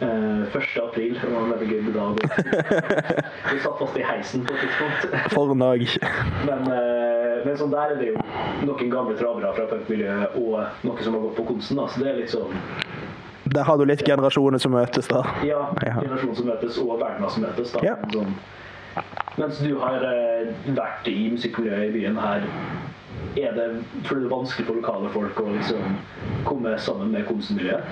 Eh, 0.00 0.08
1. 0.52 0.82
april. 0.82 1.18
Det 1.22 1.30
var 1.30 1.44
en 1.44 1.50
veldig 1.50 1.68
gøy 1.70 1.92
dag. 1.94 2.18
Vi 3.52 3.60
satt 3.62 3.78
fast 3.78 3.96
i 3.96 4.02
heisen 4.02 4.42
på 4.46 4.54
et 4.56 4.64
tidspunkt. 4.64 5.30
For 5.34 5.52
en 5.54 5.62
dag. 5.62 5.84
Men, 6.48 6.66
uh, 6.66 7.44
men 7.46 7.56
sånn 7.60 7.70
der 7.70 7.94
er 7.94 8.00
det 8.00 8.08
jo 8.10 8.18
noen 8.66 8.90
gamle 8.90 9.14
travere 9.20 9.52
fra 9.54 9.68
punkmiljøet 9.70 10.34
og 10.40 10.58
noe 10.88 11.06
som 11.06 11.14
har 11.14 11.22
gått 11.28 11.38
på 11.38 11.46
konsen. 11.52 11.78
Da. 11.78 11.86
Så 11.88 12.02
det 12.02 12.10
er 12.10 12.18
litt 12.24 12.34
sånn 12.34 12.58
Der 13.54 13.62
har 13.68 13.78
du 13.78 13.84
litt 13.86 14.02
generasjoner 14.02 14.58
som 14.58 14.74
møtes, 14.74 15.06
da. 15.12 15.22
ja, 15.46 15.62
Ja. 15.86 15.94
generasjon 16.00 16.34
som 16.42 16.50
møtes 16.50 16.78
og 16.82 16.98
verdener 16.98 17.30
som 17.30 17.46
møtes. 17.46 17.72
Da. 17.76 17.84
Ja. 17.86 17.94
Sånn. 18.12 18.34
Mens 19.34 19.58
du 19.58 19.72
har 19.82 20.04
eh, 20.06 20.50
vært 20.76 21.08
i 21.10 21.24
musikkmiljøet 21.32 21.88
i 21.88 21.94
byen 21.96 22.18
her, 22.22 22.44
er 23.34 23.56
det, 23.56 23.64
tror 24.06 24.20
du 24.20 24.22
det 24.22 24.28
er 24.28 24.30
vanskelig 24.30 24.66
for 24.68 24.78
lokale 24.78 25.08
folk 25.10 25.40
å 25.42 25.46
liksom 25.56 25.96
komme 26.46 26.76
sammen 26.78 27.10
med 27.10 27.26
kunstmiljøet? 27.26 27.82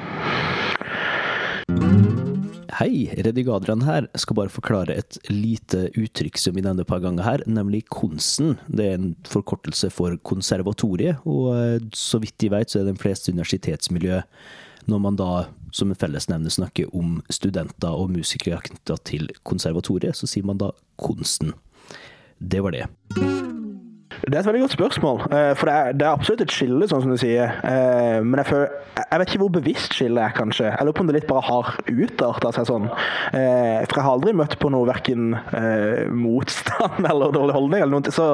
Hei, 2.78 3.08
Reddy 3.26 3.42
Adrian 3.50 3.82
her. 3.82 4.06
Skal 4.22 4.38
bare 4.38 4.54
forklare 4.54 4.94
et 5.02 5.18
lite 5.32 5.88
uttrykk 5.98 6.38
som 6.38 6.54
vi 6.54 6.62
nevner 6.62 6.86
et 6.86 6.92
par 6.92 7.02
ganger 7.02 7.26
her, 7.26 7.42
nemlig 7.50 7.88
konsen. 7.90 8.54
Det 8.70 8.86
er 8.86 9.00
en 9.00 9.10
forkortelse 9.26 9.90
for 9.90 10.14
konservatoriet, 10.22 11.26
og 11.26 11.56
eh, 11.56 11.80
så 11.90 12.22
vidt 12.22 12.38
de 12.38 12.52
vet, 12.54 12.70
så 12.70 12.80
er 12.80 12.86
det 12.86 12.94
de 12.94 13.02
fleste 13.02 13.34
universitetsmiljø 13.34 14.22
når 14.90 15.02
man 15.02 15.18
da 15.18 15.32
som 15.72 15.90
en 15.90 15.98
fellesnevner 15.98 16.52
snakker 16.52 16.92
om 16.96 17.20
studenter 17.32 17.96
og 17.96 18.12
musikere 18.14 18.60
knytta 18.68 18.98
til 19.08 19.30
konservatoriet, 19.48 20.16
så 20.16 20.28
sier 20.30 20.46
man 20.46 20.60
da 20.60 20.70
konsten. 21.00 21.56
Det 22.38 22.62
var 22.62 22.76
det. 22.76 22.86
Det 24.22 24.34
er 24.34 24.38
et 24.38 24.46
veldig 24.46 24.60
godt 24.60 24.72
spørsmål. 24.72 25.20
Eh, 25.20 25.56
for 25.58 25.66
det 25.66 25.74
er, 25.74 25.92
det 25.92 26.02
er 26.06 26.12
absolutt 26.12 26.42
et 26.44 26.52
skille, 26.54 26.86
sånn 26.86 27.02
som 27.02 27.10
du 27.10 27.18
sier. 27.18 27.56
Eh, 27.66 28.20
men 28.22 28.38
jeg, 28.38 28.46
føler, 28.52 28.76
jeg 29.00 29.18
vet 29.18 29.32
ikke 29.32 29.40
hvor 29.42 29.50
bevisst 29.56 29.96
skillet 29.98 30.22
er, 30.22 30.34
kanskje. 30.36 30.68
Jeg 30.68 30.86
lurer 30.86 30.96
på 30.98 31.02
om 31.02 31.10
det 31.10 31.16
litt 31.16 31.26
bare 31.30 31.42
har 31.48 31.72
utarta 31.90 32.52
seg 32.54 32.68
sånn. 32.70 32.86
Eh, 32.86 33.82
for 33.88 33.98
jeg 33.98 34.06
har 34.06 34.12
aldri 34.12 34.34
møtt 34.38 34.54
på 34.62 34.70
noe 34.70 34.86
verken 34.86 35.34
motstand 36.14 37.02
eller 37.10 37.34
dårlig 37.34 37.56
holdning 37.56 37.82
eller 37.82 37.96
noe. 37.96 38.14
Så, 38.14 38.28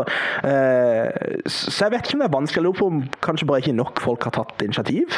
så 1.49 1.87
jeg 1.87 1.95
vet 1.95 2.05
ikke 2.05 2.19
om 2.19 2.25
det 2.25 2.29
er 2.29 2.37
vanskelig. 2.37 2.59
Jeg 2.59 2.67
lurer 2.67 2.81
på 2.83 2.91
om 2.93 3.03
kanskje 3.25 3.49
bare 3.49 3.65
ikke 3.65 3.77
nok 3.79 4.05
folk 4.05 4.29
har 4.29 4.37
tatt 4.37 4.65
initiativ. 4.67 5.17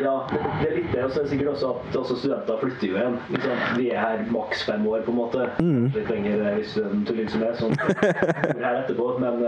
Ja, 0.00 0.16
det 0.30 0.70
er 0.70 0.74
litt 0.78 0.90
det. 0.94 1.04
Og 1.04 1.12
så 1.12 1.20
er 1.20 1.28
det 1.28 1.34
sikkert 1.34 1.52
også 1.52 1.74
at 1.74 2.00
også 2.00 2.18
studenter 2.22 2.60
flytter 2.62 2.88
jo 2.88 2.96
igjen. 2.96 3.20
Liksom, 3.34 3.62
vi 3.76 3.90
er 3.92 4.04
her 4.06 4.26
maks 4.32 4.64
fem 4.68 4.88
år, 4.88 5.04
på 5.04 5.12
en 5.12 5.20
måte. 5.20 5.48
Mm. 5.60 5.88
Litt 5.92 6.12
lenger 6.14 6.44
hvis 6.56 6.76
du 6.78 7.24
som 7.28 7.44
er. 7.44 7.56
Sånn 7.58 7.74
her 8.62 8.84
etterpå. 8.84 9.10
Men 9.20 9.42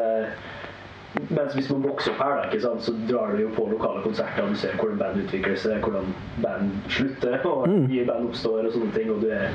mens 1.19 1.55
hvis 1.55 1.71
man 1.71 1.83
vokser 1.83 2.13
opp 2.13 2.21
her, 2.23 2.35
da, 2.37 2.49
ikke 2.49 2.63
sant, 2.63 2.85
så 2.87 2.95
drar 3.09 3.33
du 3.35 3.45
jo 3.45 3.53
på 3.57 3.67
lokale 3.71 4.03
konserter 4.05 4.45
og 4.45 4.53
du 4.55 4.59
ser 4.61 4.77
hvordan 4.79 4.99
band 5.01 5.23
utvikler 5.25 5.57
seg, 5.59 5.81
hvordan 5.85 6.13
band 6.45 6.75
slutter, 6.89 7.39
og 7.51 7.67
mm. 7.69 7.87
nye 7.91 8.05
band 8.07 8.29
oppstår 8.31 8.69
og 8.69 8.77
sånne 8.77 8.93
ting. 8.95 9.11
og 9.11 9.25
du 9.25 9.31
er, 9.35 9.49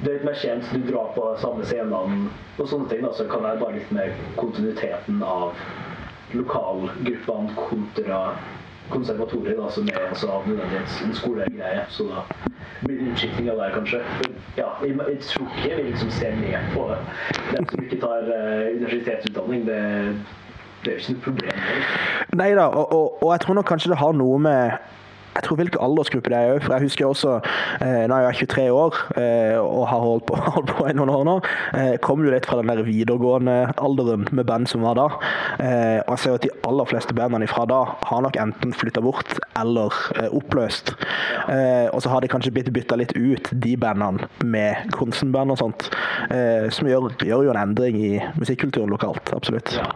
du 0.00 0.08
er 0.08 0.16
litt 0.16 0.26
mer 0.26 0.40
kjent, 0.42 0.72
du 0.74 0.82
drar 0.88 1.12
på 1.14 1.26
samme 1.42 1.66
scenene 1.68 2.30
og 2.58 2.64
sånne 2.64 2.90
ting. 2.90 3.04
Da, 3.06 3.12
så 3.14 3.28
kan 3.30 3.44
det 3.44 3.52
være 3.52 3.62
bare 3.64 3.78
litt 3.78 3.92
mer 3.94 4.16
kontinuiteten 4.40 5.22
av 5.26 5.52
lokalgruppene 6.34 7.54
kontra 7.58 8.24
konservatoriet, 8.90 9.54
da, 9.54 9.68
som 9.70 9.86
er 9.86 10.08
altså 10.08 10.32
av 10.34 10.48
nødvendighet 10.50 10.96
en 11.04 11.14
skolegreie. 11.14 11.84
Så 11.94 12.08
da 12.10 12.24
blir 12.82 12.98
det 12.98 13.12
utskifting 13.12 13.50
av 13.52 13.60
det, 13.62 13.68
kanskje. 13.76 14.00
For, 14.16 14.40
ja, 14.58 14.72
jeg, 14.82 14.96
jeg, 14.98 15.20
tror 15.28 15.54
ikke 15.54 15.76
vi 15.76 15.84
liksom 15.92 16.10
ser 16.16 16.34
ned 16.40 16.72
på 16.74 16.88
dem 17.52 17.68
som 17.70 17.84
ikke 17.84 18.00
tar 18.02 18.26
uh, 18.26 18.66
universitetsutdanning. 18.74 19.66
det 19.68 19.80
det 20.84 20.92
er 20.92 20.96
jo 20.96 21.00
ikke 21.00 21.12
noe 21.16 21.24
problem. 21.26 21.64
Nei 22.40 22.50
da, 22.56 22.68
og, 22.68 22.92
og, 22.92 23.22
og 23.22 23.32
jeg 23.34 23.44
tror 23.44 23.58
nok 23.58 23.68
kanskje 23.68 23.92
det 23.92 24.00
har 24.00 24.16
noe 24.16 24.38
med 24.40 24.78
jeg 25.34 25.44
tror 25.46 25.60
hvilken 25.60 25.82
aldersgruppe 25.84 26.32
det 26.32 26.38
er 26.38 26.54
òg. 26.54 26.64
For 26.64 26.74
jeg 26.74 26.86
husker 26.88 27.06
også 27.06 27.36
eh, 27.84 28.04
Nå 28.10 28.16
er 28.16 28.26
jeg 28.28 28.48
23 28.50 28.66
år 28.74 28.98
eh, 29.20 29.56
og 29.60 29.86
har 29.90 30.02
holdt 30.04 30.26
på, 30.28 30.38
holdt 30.56 30.74
på 30.76 30.88
i 30.90 30.96
noen 30.96 31.12
år 31.14 31.26
nå. 31.28 31.36
Eh, 31.78 31.94
kom 32.04 32.24
jo 32.24 32.32
litt 32.34 32.48
fra 32.48 32.60
den 32.60 32.72
der 32.72 32.82
videregående 32.86 33.58
alderen 33.80 34.26
med 34.32 34.48
band 34.50 34.70
som 34.70 34.84
var 34.86 34.98
da. 34.98 35.06
Eh, 35.62 35.98
og 36.04 36.14
jeg 36.16 36.24
ser 36.24 36.38
at 36.38 36.46
de 36.46 36.52
aller 36.68 36.90
fleste 36.90 37.16
bandene 37.16 37.48
fra 37.50 37.66
da 37.70 37.82
har 38.10 38.24
nok 38.26 38.38
enten 38.40 38.74
flytta 38.76 39.02
bort 39.04 39.38
eller 39.60 39.94
eh, 40.16 40.28
oppløst. 40.34 40.94
Eh, 41.48 41.88
og 41.92 42.02
så 42.02 42.12
har 42.12 42.24
de 42.24 42.30
kanskje 42.32 42.52
blitt 42.54 42.72
bytta 42.74 42.98
litt 43.00 43.14
ut, 43.16 43.52
de 43.52 43.76
bandene, 43.80 44.28
med 44.44 44.90
Konsenband 44.94 45.54
og 45.54 45.60
sånt. 45.60 45.88
Eh, 46.30 46.68
som 46.74 46.88
gjør, 46.88 47.10
gjør, 47.22 47.46
jo 47.46 47.54
en 47.54 47.62
endring 47.62 47.98
i 48.00 48.12
musikkulturen 48.38 48.90
lokalt. 48.92 49.32
Absolutt. 49.36 49.74
Ja. 49.78 49.90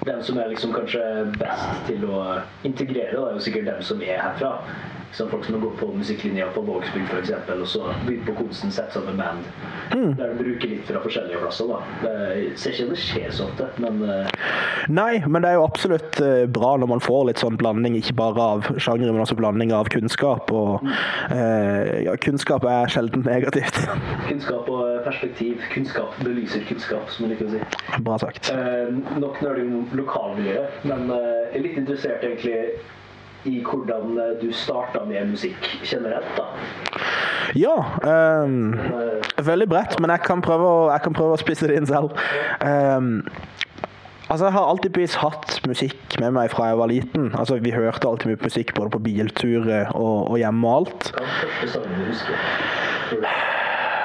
Hvem 0.00 0.22
som 0.24 0.38
er 0.40 0.48
liksom 0.48 0.72
kanskje 0.72 1.02
best 1.36 1.86
til 1.88 2.06
å 2.08 2.22
integrere, 2.64 3.12
da, 3.16 3.26
er 3.28 3.36
jo 3.36 3.44
sikkert 3.44 3.68
dem 3.68 3.82
som 3.84 4.00
er 4.04 4.20
herfra. 4.22 4.49
Så 5.12 5.28
folk 5.28 5.44
som 5.44 5.54
har 5.54 5.60
gått 5.60 5.78
på 5.80 5.86
musikklinja 5.94 6.46
på 6.54 6.60
Vågsbygd 6.60 7.08
f.eks., 7.10 7.30
og 7.50 7.66
så 7.68 7.88
begynt 8.06 8.28
på 8.28 8.34
Konsten, 8.38 8.70
sett 8.70 8.92
sammen 8.94 9.16
band. 9.18 9.46
Mm. 9.90 10.12
Der 10.14 10.28
de 10.30 10.36
bruker 10.38 10.70
litt 10.70 10.84
fra 10.86 11.00
forskjellige 11.02 11.40
plasser. 11.42 11.66
da. 11.66 11.80
Det 12.04 12.52
ser 12.60 12.76
ikke 12.76 12.92
det 12.92 12.98
skjer 13.02 13.32
så 13.34 13.48
ofte, 13.48 13.66
men 13.82 14.04
uh... 14.06 14.30
Nei, 14.90 15.18
men 15.26 15.42
det 15.42 15.50
er 15.50 15.58
jo 15.58 15.64
absolutt 15.66 16.20
uh, 16.22 16.44
bra 16.46 16.76
når 16.78 16.92
man 16.92 17.02
får 17.02 17.26
litt 17.26 17.42
sånn 17.42 17.58
blanding, 17.58 17.96
ikke 17.98 18.14
bare 18.20 18.46
av 18.54 18.70
sjangere, 18.78 19.10
men 19.10 19.24
også 19.24 19.38
blanding 19.40 19.74
av 19.74 19.90
kunnskap. 19.90 20.52
Og 20.54 20.86
mm. 20.86 20.94
ja, 22.06 22.14
kunnskap 22.22 22.64
er 22.70 22.94
sjelden 22.94 23.26
negativt. 23.26 23.82
kunnskap 24.30 24.70
og 24.70 25.02
perspektiv. 25.08 25.58
Kunnskap 25.74 26.14
belyser 26.22 26.62
kunnskap, 26.70 27.10
som 27.10 27.26
man 27.26 27.34
liker 27.34 27.50
å 27.50 27.56
si. 27.56 27.98
Bra 28.06 28.20
sagt. 28.22 28.54
nok 29.18 29.42
nerding 29.42 29.74
om 29.82 29.92
lokalmiljøet, 29.98 30.80
men 30.86 31.10
jeg 31.10 31.58
er 31.58 31.66
litt 31.66 31.82
interessert 31.82 32.24
egentlig 32.24 32.56
i 33.48 33.60
hvordan 33.64 34.18
eh, 34.18 34.34
du 34.40 34.50
starta 34.52 35.04
med 35.08 35.32
musikk 35.32 35.70
generelt, 35.84 36.28
da? 36.36 36.44
Ja. 37.56 37.76
Um, 38.44 38.74
veldig 39.42 39.68
bredt, 39.68 39.96
men 40.00 40.12
jeg 40.12 40.22
kan, 40.26 40.42
prøve 40.44 40.66
å, 40.66 40.82
jeg 40.92 41.02
kan 41.06 41.16
prøve 41.16 41.34
å 41.34 41.40
spisse 41.40 41.70
det 41.70 41.80
inn 41.80 41.88
selv. 41.90 42.14
Um, 42.60 43.24
Altså, 44.30 44.44
Jeg 44.46 44.52
har 44.52 44.68
alltid 44.70 45.14
hatt 45.18 45.56
musikk 45.66 46.20
med 46.22 46.30
meg 46.36 46.52
fra 46.52 46.68
jeg 46.70 46.78
var 46.78 46.86
liten. 46.86 47.32
Altså, 47.34 47.56
Vi 47.58 47.72
hørte 47.74 48.06
alltid 48.08 48.30
mye 48.30 48.38
musikk 48.44 48.74
både 48.76 48.90
på 48.94 49.00
bilturer 49.02 49.90
og, 49.90 50.30
og 50.30 50.38
hjemme 50.38 50.68
og 50.68 50.76
alt. 50.76 51.10
Hva 51.10 51.24
den 51.24 51.32
første 51.40 51.72
sangen 51.72 51.98
du 51.98 52.04
husker? 52.06 52.36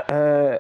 Uh, 0.10 0.58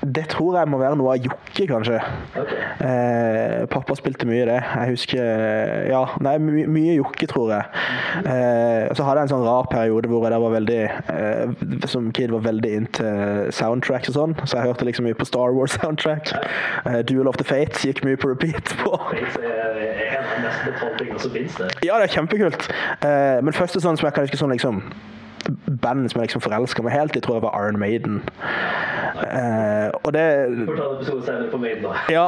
det 0.00 0.24
tror 0.32 0.56
jeg 0.56 0.68
må 0.72 0.78
være 0.80 0.96
noe 0.96 1.12
av 1.14 1.24
Jokke, 1.24 1.66
kanskje. 1.68 1.98
Okay. 2.40 2.60
Eh, 2.86 3.66
pappa 3.70 3.96
spilte 3.98 4.24
mye 4.28 4.46
det. 4.48 4.58
Jeg 4.64 4.94
husker 4.94 5.86
Ja, 5.90 6.04
nei, 6.24 6.36
my 6.40 6.64
mye 6.72 6.94
Jokke, 6.96 7.28
tror 7.28 7.52
jeg. 7.52 7.82
Eh, 8.24 8.88
så 8.96 9.04
hadde 9.04 9.20
jeg 9.20 9.28
en 9.28 9.32
sånn 9.34 9.44
rar 9.44 9.68
periode 9.70 10.08
hvor 10.08 10.24
jeg 10.24 10.44
var 10.44 10.54
veldig 10.54 10.80
eh, 11.14 11.52
Som 11.90 12.08
kid 12.16 12.32
var 12.32 12.44
veldig 12.46 12.72
into 12.78 13.04
soundtracks 13.54 14.10
og 14.12 14.16
sånn, 14.16 14.34
så 14.44 14.58
jeg 14.58 14.70
hørte 14.70 14.88
liksom 14.88 15.06
mye 15.08 15.18
på 15.18 15.28
Star 15.28 15.52
Wars-soundtrack. 15.56 16.32
Eh, 16.86 17.00
Duel 17.06 17.28
of 17.28 17.36
the 17.40 17.46
Fates 17.46 17.84
gikk 17.84 18.04
mye 18.06 18.18
på 18.20 18.32
repeat 18.32 18.74
på. 18.80 18.96
Ja, 21.84 22.00
det 22.00 22.08
er 22.08 22.14
kjempekult. 22.16 22.68
Eh, 23.04 23.38
men 23.44 23.56
første 23.56 23.82
sånn 23.82 24.00
som 24.00 24.08
jeg 24.08 24.16
kan 24.16 24.28
huske 24.28 24.40
sånn 24.40 24.54
liksom 24.56 24.82
band 25.82 26.10
som 26.10 26.20
jeg 26.20 26.28
liksom 26.28 26.44
forelska 26.44 26.84
meg 26.84 26.96
helt 26.96 27.16
i, 27.16 27.22
tror 27.24 27.38
jeg 27.38 27.44
var 27.46 27.56
Iron 27.58 27.80
Maiden. 27.80 28.20
Uh, 29.20 29.90
og 30.06 30.12
det 30.14 30.24
på 31.50 31.58
Maiden, 31.60 31.84
da. 31.84 31.92
ja. 32.08 32.26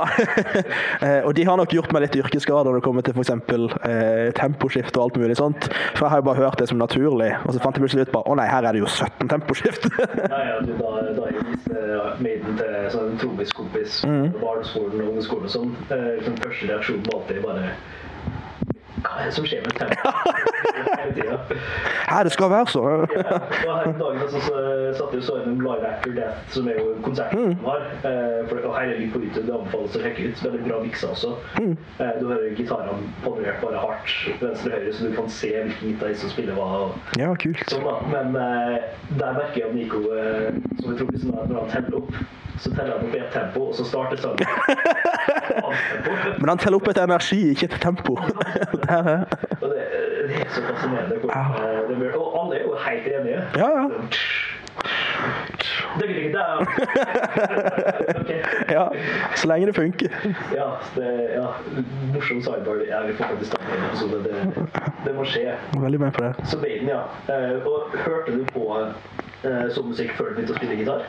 uh, 1.02 1.20
og 1.26 1.36
de 1.36 1.44
har 1.44 1.56
nok 1.56 1.72
gjort 1.72 1.92
meg 1.94 2.04
litt 2.04 2.18
yrkesskade 2.20 2.66
når 2.68 2.78
det 2.78 2.84
kommer 2.84 3.06
til 3.06 3.16
f.eks. 3.16 3.32
Uh, 3.48 4.28
temposkift 4.36 4.96
og 4.96 5.06
alt 5.06 5.20
mulig 5.22 5.38
sånt. 5.40 5.70
For 5.94 6.06
jeg 6.06 6.14
har 6.14 6.22
jo 6.22 6.28
bare 6.28 6.42
hørt 6.42 6.60
det 6.60 6.68
som 6.68 6.80
naturlig, 6.80 7.32
og 7.46 7.54
så 7.54 7.62
fant 7.62 7.78
jeg 7.78 7.86
plutselig 7.86 8.08
ut 8.08 8.14
bare 8.16 8.28
å 8.28 8.36
nei, 8.38 8.48
her 8.50 8.68
er 8.68 8.76
det 8.76 8.84
jo 8.84 8.90
17 8.90 9.30
temposkift. 9.32 9.88
ja, 10.34 10.42
ja, 10.50 10.60
du, 10.66 10.74
da, 10.78 10.92
da 11.16 11.30
jeg 11.32 12.20
Maiden 12.22 12.58
til 12.58 12.76
sånn 12.92 13.16
trommiskompis 13.20 14.02
mm. 14.06 14.26
barneskolen 14.42 15.00
og 15.00 15.08
ungdomsskolen 15.08 15.48
og 15.48 15.54
sånn, 15.54 15.74
uh, 15.90 16.08
liksom, 16.18 16.38
første 16.44 16.70
reaksjonen 16.70 17.06
var 17.08 17.20
alltid 17.20 17.42
bare 17.46 17.74
hva 19.02 19.18
er 19.20 19.28
det 19.28 19.34
som 19.36 19.46
skjer 19.46 19.64
med 19.66 19.74
tempoet? 19.78 20.50
Her 22.12 22.22
det 22.26 22.32
skal 22.32 22.50
være 22.50 22.66
så. 22.66 22.82
ja, 22.82 23.38
og 23.68 23.78
her 23.78 23.92
dagen 23.98 24.20
altså, 24.22 24.40
så 24.40 24.54
satt 24.98 25.14
jeg 25.14 25.22
og 25.22 25.24
så 25.24 25.36
en 25.42 25.58
Live 25.64 25.86
After 25.88 26.12
Death, 26.16 26.38
som 26.54 26.68
er 26.68 26.78
jo 26.80 26.94
konserten 27.02 27.44
mm. 27.44 27.54
var. 27.64 27.86
Eh, 28.08 28.48
for, 28.48 28.60
og 28.68 28.76
her 28.76 28.92
er 28.92 29.00
litt 29.00 29.12
på 29.14 29.22
YouTube, 29.22 29.46
det 29.46 29.54
anbefales 29.56 29.96
å 29.96 30.02
sjekke 30.04 30.28
ut. 30.28 30.42
Veldig 30.46 30.62
bra 30.66 30.80
miksa 30.84 31.12
også. 31.14 31.32
Mm. 31.58 31.72
Eh, 32.04 32.12
du 32.20 32.26
hører 32.28 32.56
gitarene 32.58 33.10
påvirket 33.24 33.64
bare 33.64 33.82
hardt 33.86 34.42
venstre-høyre, 34.42 34.92
så 34.92 35.08
du 35.08 35.16
kan 35.16 35.32
se 35.38 35.52
hvilken 35.56 35.94
gitar 35.94 36.14
som 36.22 36.34
spiller 36.34 36.58
hva. 36.58 36.68
Ja, 37.20 37.32
kult. 37.42 37.64
Sånn. 37.72 37.88
Men 38.12 38.36
eh, 38.38 38.78
der 39.16 39.40
merker 39.40 39.62
jeg 39.62 39.70
at 39.70 39.76
Nico, 39.78 40.04
som 40.82 40.92
jeg 40.92 41.00
tror 41.00 41.12
når 41.32 41.60
han 41.62 41.72
teller 41.72 42.00
opp 42.02 42.41
så 42.58 42.70
teller 42.70 42.92
han 42.96 43.06
opp 43.06 43.14
i 43.14 43.18
et 43.18 43.32
tempo, 43.32 43.60
og 43.68 43.74
så 43.74 43.84
starter 43.84 44.16
sangen. 44.16 44.46
Men 46.40 46.48
han 46.48 46.58
teller 46.58 46.78
opp 46.80 46.88
et 46.92 47.02
energi, 47.02 47.40
ikke 47.54 47.68
et 47.70 47.78
tempo. 47.82 48.16
det, 48.18 48.88
er, 48.88 49.24
det 50.28 50.40
er 50.40 50.48
så 50.48 50.64
fascinerende. 50.68 51.16
Hvor, 51.22 51.30
og 52.20 52.44
alle 52.44 52.60
er 52.60 52.62
jo 52.66 52.76
helt 52.86 53.06
enige. 53.06 53.44
Ja, 53.56 53.70
ja. 53.80 53.84
okay. 58.20 58.42
ja, 58.76 58.92
så 59.36 59.48
lenge 59.48 59.66
det 59.66 59.76
funker. 59.76 60.08
Ja, 60.56 60.68
det, 60.94 61.30
ja. 61.34 61.46
morsom 62.14 62.42
sidebar. 62.42 62.76
Ja, 62.88 63.06
vi 63.06 63.12
får 63.12 63.24
faktisk 63.24 63.52
ta 63.52 63.58
en 63.76 63.84
episode. 63.90 64.22
Det, 64.24 64.34
det 65.04 65.14
må 65.14 65.24
skje. 65.24 65.56
Veldig 65.76 66.00
med 66.00 66.12
på 66.12 66.24
det. 66.24 66.34
Så 66.44 66.58
Baden, 66.58 66.88
ja. 66.88 67.02
Uh, 67.28 67.66
og 67.66 67.98
hørte 68.06 68.38
du 68.38 68.44
på 68.52 68.78
uh, 69.44 69.66
sånn 69.74 69.88
musikk 69.90 70.12
før 70.18 70.30
du 70.30 70.38
begynte 70.38 70.54
å 70.54 70.58
spille 70.58 70.78
gitar? 70.78 71.04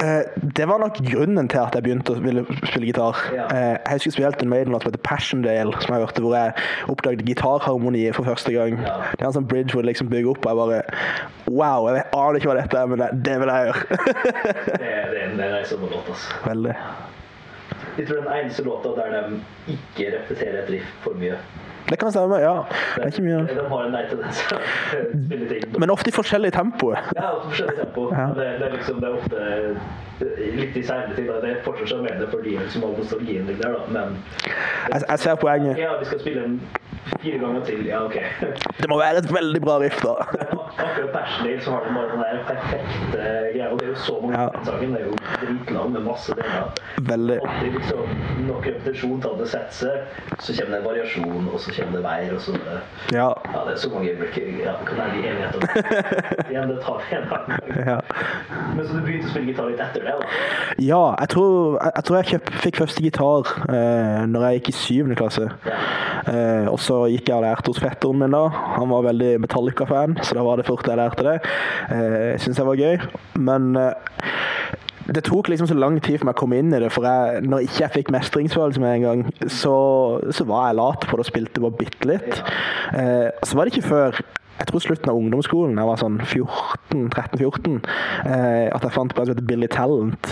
Uh, 0.00 0.22
det 0.58 0.66
var 0.70 0.82
nok 0.82 0.98
grunnen 1.06 1.48
til 1.52 1.62
at 1.62 1.76
jeg 1.76 1.86
begynte 1.86 2.14
å 2.14 2.18
spille, 2.18 2.44
spille 2.70 2.90
gitar. 2.90 3.20
Ja. 3.34 3.46
jeg 3.54 3.98
husker 3.98 4.16
spesielt 4.16 4.42
en 4.42 4.52
Maiden-låt 4.52 4.84
som 4.84 4.92
heter 4.92 5.04
Passiondale, 5.06 5.80
som 5.84 5.94
jeg 5.94 6.04
hørte, 6.04 6.24
hvor 6.24 6.36
jeg 6.36 6.54
oppdaget 6.92 7.24
gitarharmoni 7.28 8.04
for 8.16 8.28
første 8.28 8.54
gang. 8.54 8.78
Ja. 8.82 8.98
Det 9.14 9.22
er 9.22 9.30
en 9.30 9.38
sånn 9.38 9.50
bridge 9.50 9.74
hvor 9.74 9.84
det 9.84 9.92
liksom 9.92 10.12
bygger 10.12 10.34
opp, 10.34 10.44
og 10.44 10.52
jeg 10.52 10.62
bare 10.62 10.82
Wow, 11.44 11.90
jeg 11.92 12.06
aner 12.08 12.38
ikke 12.38 12.48
hva 12.50 12.60
dette 12.60 12.78
er, 12.80 12.88
men 12.88 13.02
det, 13.02 13.10
det 13.26 13.34
vil 13.42 13.52
jeg 13.52 13.68
gjøre. 13.68 13.98
det, 14.80 14.94
det, 15.14 15.26
det 15.38 15.50
er 15.50 15.58
en 15.58 15.68
sånn 15.68 15.84
låt, 15.90 16.08
altså. 16.08 16.40
Veldig. 16.48 16.78
Jeg 17.98 18.08
tror 18.08 18.16
den 18.16 18.32
eneste 18.32 18.62
låta 18.66 18.88
der 18.96 19.12
de 19.14 19.40
ikke 19.76 20.10
repeterer 20.16 20.62
et 20.64 20.70
riff 20.70 20.94
for 21.04 21.14
mye. 21.20 21.36
Det 21.90 21.98
kan 21.98 22.12
stemme, 22.12 22.36
ja. 22.40 22.54
Det 22.96 23.02
er 23.02 23.10
ikke 23.12 23.22
mye 23.22 23.40
De 23.48 23.64
har 23.68 23.82
en 23.84 23.92
nei 23.92 24.02
tendens 24.08 24.40
til 24.48 24.56
å 24.56 24.60
spille 25.26 25.48
ting. 25.50 25.78
Men 25.82 25.92
ofte 25.92 26.08
i 26.08 26.14
forskjellig 26.16 26.52
tempo. 26.56 26.94
Ja, 26.94 27.26
ofte 27.34 27.50
forskjellig 27.50 27.76
tempo. 27.82 28.06
Ja. 28.12 28.26
Det, 28.38 28.46
det, 28.60 28.68
er 28.68 28.76
liksom, 28.78 29.02
det 29.02 29.10
er 29.10 29.18
ofte 29.18 29.38
litt 30.60 30.78
i 30.80 30.84
seinere 30.86 31.16
tid. 31.18 31.28
Det 31.42 31.50
er 31.50 31.60
fortsatt 31.66 31.92
sjarmerende 31.92 32.30
for 32.32 32.46
de 32.46 32.56
som 32.72 32.86
har 32.86 32.96
nostalgien 32.98 33.50
ligger 33.50 33.66
der, 33.66 33.76
da. 33.76 33.98
Men 33.98 34.16
jeg, 34.46 35.02
jeg 35.08 35.24
ser 35.26 35.40
poenget. 35.44 35.82
Ja, 35.82 35.92
vi 36.00 36.08
skal 36.08 36.24
spille 36.24 36.46
en 36.48 36.60
Fire 37.20 37.38
ganger 37.38 37.64
til, 37.64 37.84
ja, 37.86 37.98
ok. 38.04 38.16
Det 38.80 38.88
må 38.90 38.96
være 39.00 39.20
et 39.22 39.28
veldig 39.34 39.60
bra 39.64 39.78
riff, 39.82 39.98
da. 40.04 40.14
Akkurat 40.84 41.10
Bachelor 41.12 41.60
så 41.64 41.70
har 41.74 41.84
den 41.86 41.94
bare 41.98 42.08
den 42.12 42.22
der 42.24 42.38
perfekte 42.48 43.18
greia. 43.54 43.68
Og 43.72 43.80
det 43.80 43.86
er 43.86 43.92
jo 43.92 43.96
så 44.06 44.14
mange 44.22 44.38
Ja. 44.38 44.46
ja. 44.54 44.64
sangen. 44.64 44.94
Det 44.94 45.00
er 45.00 45.06
jo 45.06 45.16
dritlang 45.42 45.92
med 45.92 46.00
masse 46.08 46.34
deler. 46.38 46.72
Veldig. 47.10 47.36
Alltid 47.48 47.72
liksom 47.78 48.14
nok 48.48 48.66
repetisjon 48.66 49.20
til 49.22 49.28
at 49.34 49.38
det 49.42 49.48
setter 49.52 49.74
seg. 49.80 49.92
Så 50.44 50.56
kommer 50.58 50.76
det 50.76 50.80
en 50.80 50.88
variasjon, 50.90 51.48
og 51.52 51.60
så 51.60 51.74
kommer 51.76 51.96
det 51.98 52.04
veier, 52.08 52.34
og 52.34 52.40
så 52.40 52.52
Ja. 53.12 53.28
Ja, 53.54 53.60
det 53.68 53.72
er 53.76 53.80
så 53.84 53.90
mange 53.94 54.10
øyeblikk. 54.10 54.38
Ja, 54.64 54.72
kan 54.86 54.96
være 54.96 55.10
de 55.14 55.20
enigheter. 55.28 55.60
Igjen, 56.50 56.68
det 56.72 56.78
tar 56.86 56.98
en 57.18 57.28
gang. 57.32 57.44
ja. 57.90 57.98
Men 58.76 58.86
så 58.86 58.96
du 58.96 59.00
begynte 59.06 59.28
å 59.28 59.30
spille 59.34 59.52
gitar 59.52 59.68
litt 59.70 59.80
etter 59.84 60.08
det, 60.08 60.14
da? 60.20 60.26
Ja, 60.82 61.02
jeg 61.20 61.28
tror 61.34 61.78
jeg, 61.82 61.92
jeg, 61.96 62.04
tror 62.04 62.16
jeg 62.18 62.26
kjøpt, 62.32 62.50
fikk 62.64 62.80
første 62.82 63.02
gitar 63.04 63.52
eh, 63.68 64.24
når 64.30 64.46
jeg 64.48 64.60
gikk 64.60 64.68
i 64.72 64.76
syvende 64.80 65.16
klasse. 65.20 65.48
Eh, 66.26 66.66
og 66.72 66.78
så 66.80 66.93
gikk 67.12 67.30
jeg 67.30 67.36
og 67.36 67.44
lærte 67.44 67.72
hos 67.72 67.82
fetteren 67.82 68.20
min 68.20 68.34
da. 68.34 68.46
Han 68.78 68.90
var 68.92 69.06
veldig 69.08 69.32
Metallica-fan, 69.44 70.18
så 70.22 70.38
da 70.38 70.44
var 70.46 70.60
det 70.60 70.68
fort 70.68 70.86
jeg 70.88 71.00
lærte 71.00 71.26
det. 71.26 71.38
Eh, 71.90 72.20
jeg 72.34 72.44
syns 72.44 72.60
det 72.60 72.68
var 72.68 72.80
gøy. 72.80 72.98
Men 73.48 73.72
eh, 73.80 74.30
det 75.14 75.24
tok 75.26 75.50
liksom 75.52 75.68
så 75.68 75.76
lang 75.76 75.98
tid 76.02 76.18
for 76.18 76.28
meg 76.28 76.36
å 76.36 76.40
komme 76.40 76.60
inn 76.60 76.72
i 76.72 76.80
det, 76.80 76.92
for 76.94 77.04
jeg, 77.04 77.42
når 77.44 77.66
ikke 77.66 77.82
jeg 77.82 77.94
fikk 77.98 78.14
mestringsfølelse 78.14 78.80
med 78.80 78.94
en 78.94 79.04
gang, 79.08 79.26
så, 79.52 79.74
så 80.32 80.46
var 80.48 80.70
jeg 80.70 80.80
lat 80.80 81.04
på 81.04 81.18
det 81.18 81.26
og 81.26 81.28
spilte 81.28 81.64
bare 81.64 81.78
bitte 81.82 82.08
litt. 82.08 82.40
Eh, 82.96 83.28
så 83.44 83.58
var 83.58 83.68
det 83.68 83.74
ikke 83.74 83.90
før 83.90 84.24
jeg 84.58 84.68
tror 84.70 84.82
slutten 84.84 85.10
av 85.10 85.18
ungdomsskolen, 85.18 85.78
jeg 85.80 85.88
var 85.88 86.00
sånn 86.00 86.18
14-13-14, 86.22 87.78
eh, 88.30 88.68
at 88.70 88.86
jeg 88.86 88.94
fant 88.94 89.14
på 89.14 89.22
en 89.22 89.28
som 89.28 89.34
heter 89.34 89.48
Billy 89.48 89.68
Talent, 89.70 90.30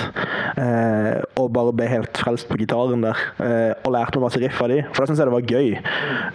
eh, 0.61 1.19
og 1.41 1.51
bare 1.57 1.75
ble 1.77 1.89
helt 1.91 2.23
frelst 2.23 2.49
på 2.51 2.59
gitaren 2.61 3.05
der, 3.05 3.19
eh, 3.43 3.73
og 3.83 3.95
lærte 3.97 4.21
meg 4.21 4.29
masse 4.29 4.43
riff 4.43 4.63
av 4.63 4.73
de, 4.73 4.81
for 4.93 5.03
da 5.03 5.11
syntes 5.11 5.23
jeg 5.25 5.31
det 5.31 5.37
var 5.37 5.53
gøy. 5.53 5.71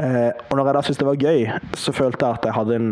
Eh, 0.03 0.31
og 0.49 0.53
når 0.59 0.63
jeg 0.69 0.77
da 0.77 0.85
syntes 0.85 1.01
det 1.01 1.09
var 1.09 1.25
gøy, 1.27 1.43
så 1.79 1.95
følte 1.95 2.25
jeg 2.25 2.39
at 2.41 2.47
jeg 2.49 2.57
hadde 2.59 2.79
en 2.81 2.89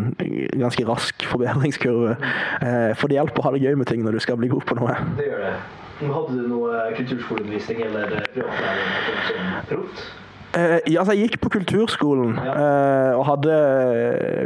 ganske 0.66 0.90
rask 0.90 1.30
forbedringskurve, 1.32 2.18
eh, 2.62 2.92
for 2.96 3.12
det 3.12 3.20
hjelper 3.20 3.44
å 3.44 3.50
ha 3.50 3.56
det 3.56 3.66
gøy 3.66 3.80
med 3.80 3.92
ting 3.92 4.06
når 4.06 4.18
du 4.18 4.24
skal 4.24 4.40
bli 4.40 4.52
god 4.52 4.68
på 4.70 4.80
noe. 4.80 5.00
Det 5.20 5.32
gjør 5.32 5.50
det. 5.50 5.56
Hadde 5.96 6.36
du 6.36 6.48
noe 6.52 6.86
kulturskoleundervisning 6.98 7.86
eller 7.88 8.22
privatlæring 8.34 8.96
som 9.30 9.52
proft? 9.70 10.08
Eh, 10.56 10.80
ja, 10.88 11.02
altså 11.02 11.12
jeg 11.16 11.28
gikk 11.28 11.42
på 11.44 11.50
kulturskolen 11.58 12.38
eh, 12.40 13.12
og 13.18 13.26
hadde 13.28 13.56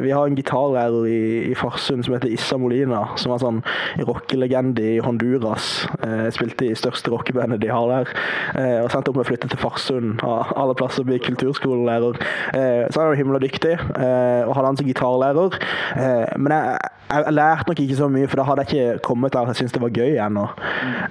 Vi 0.02 0.10
har 0.10 0.26
en 0.26 0.38
gitarlærer 0.38 1.06
i, 1.06 1.20
i 1.52 1.56
Farsund 1.58 2.04
som 2.06 2.16
heter 2.16 2.32
Issa 2.34 2.58
Molina, 2.58 3.04
som 3.20 3.34
var 3.34 3.44
sånn 3.44 3.62
rockelegende 4.08 4.86
i 4.96 5.00
Honduras. 5.06 5.86
Eh, 6.06 6.28
spilte 6.34 6.66
i 6.70 6.78
største 6.78 7.14
rockebandet 7.14 7.62
de 7.62 7.70
har 7.70 7.90
der. 7.92 8.14
Eh, 8.58 8.78
og 8.82 8.90
sendte 8.94 9.12
opp 9.12 9.20
med 9.20 9.28
å 9.28 9.30
flytte 9.30 9.52
til 9.52 9.62
Farsund 9.62 10.24
av 10.26 10.54
alle 10.58 10.78
plasser 10.80 11.06
å 11.06 11.10
bli 11.10 11.20
kulturskolelærer. 11.24 12.18
Eh, 12.58 12.86
så 12.90 13.04
han 13.04 13.12
var 13.12 13.20
himla 13.20 13.42
dyktig, 13.44 13.76
eh, 13.78 14.48
og 14.48 14.56
hadde 14.58 14.72
han 14.72 14.80
som 14.82 14.90
gitarlærer. 14.90 15.60
Eh, 15.94 16.38
men 16.42 16.56
jeg, 16.56 16.80
jeg, 17.10 17.24
jeg 17.28 17.38
lærte 17.38 17.70
nok 17.70 17.84
ikke 17.86 18.00
så 18.02 18.10
mye, 18.16 18.32
for 18.32 18.42
da 18.42 18.48
hadde 18.50 18.66
jeg 18.66 18.90
ikke 18.90 19.06
kommet 19.12 19.36
der 19.36 19.52
jeg 19.52 19.62
syntes 19.62 19.78
det 19.78 19.84
var 19.86 19.96
gøy 20.00 20.18
ennå. 20.26 20.48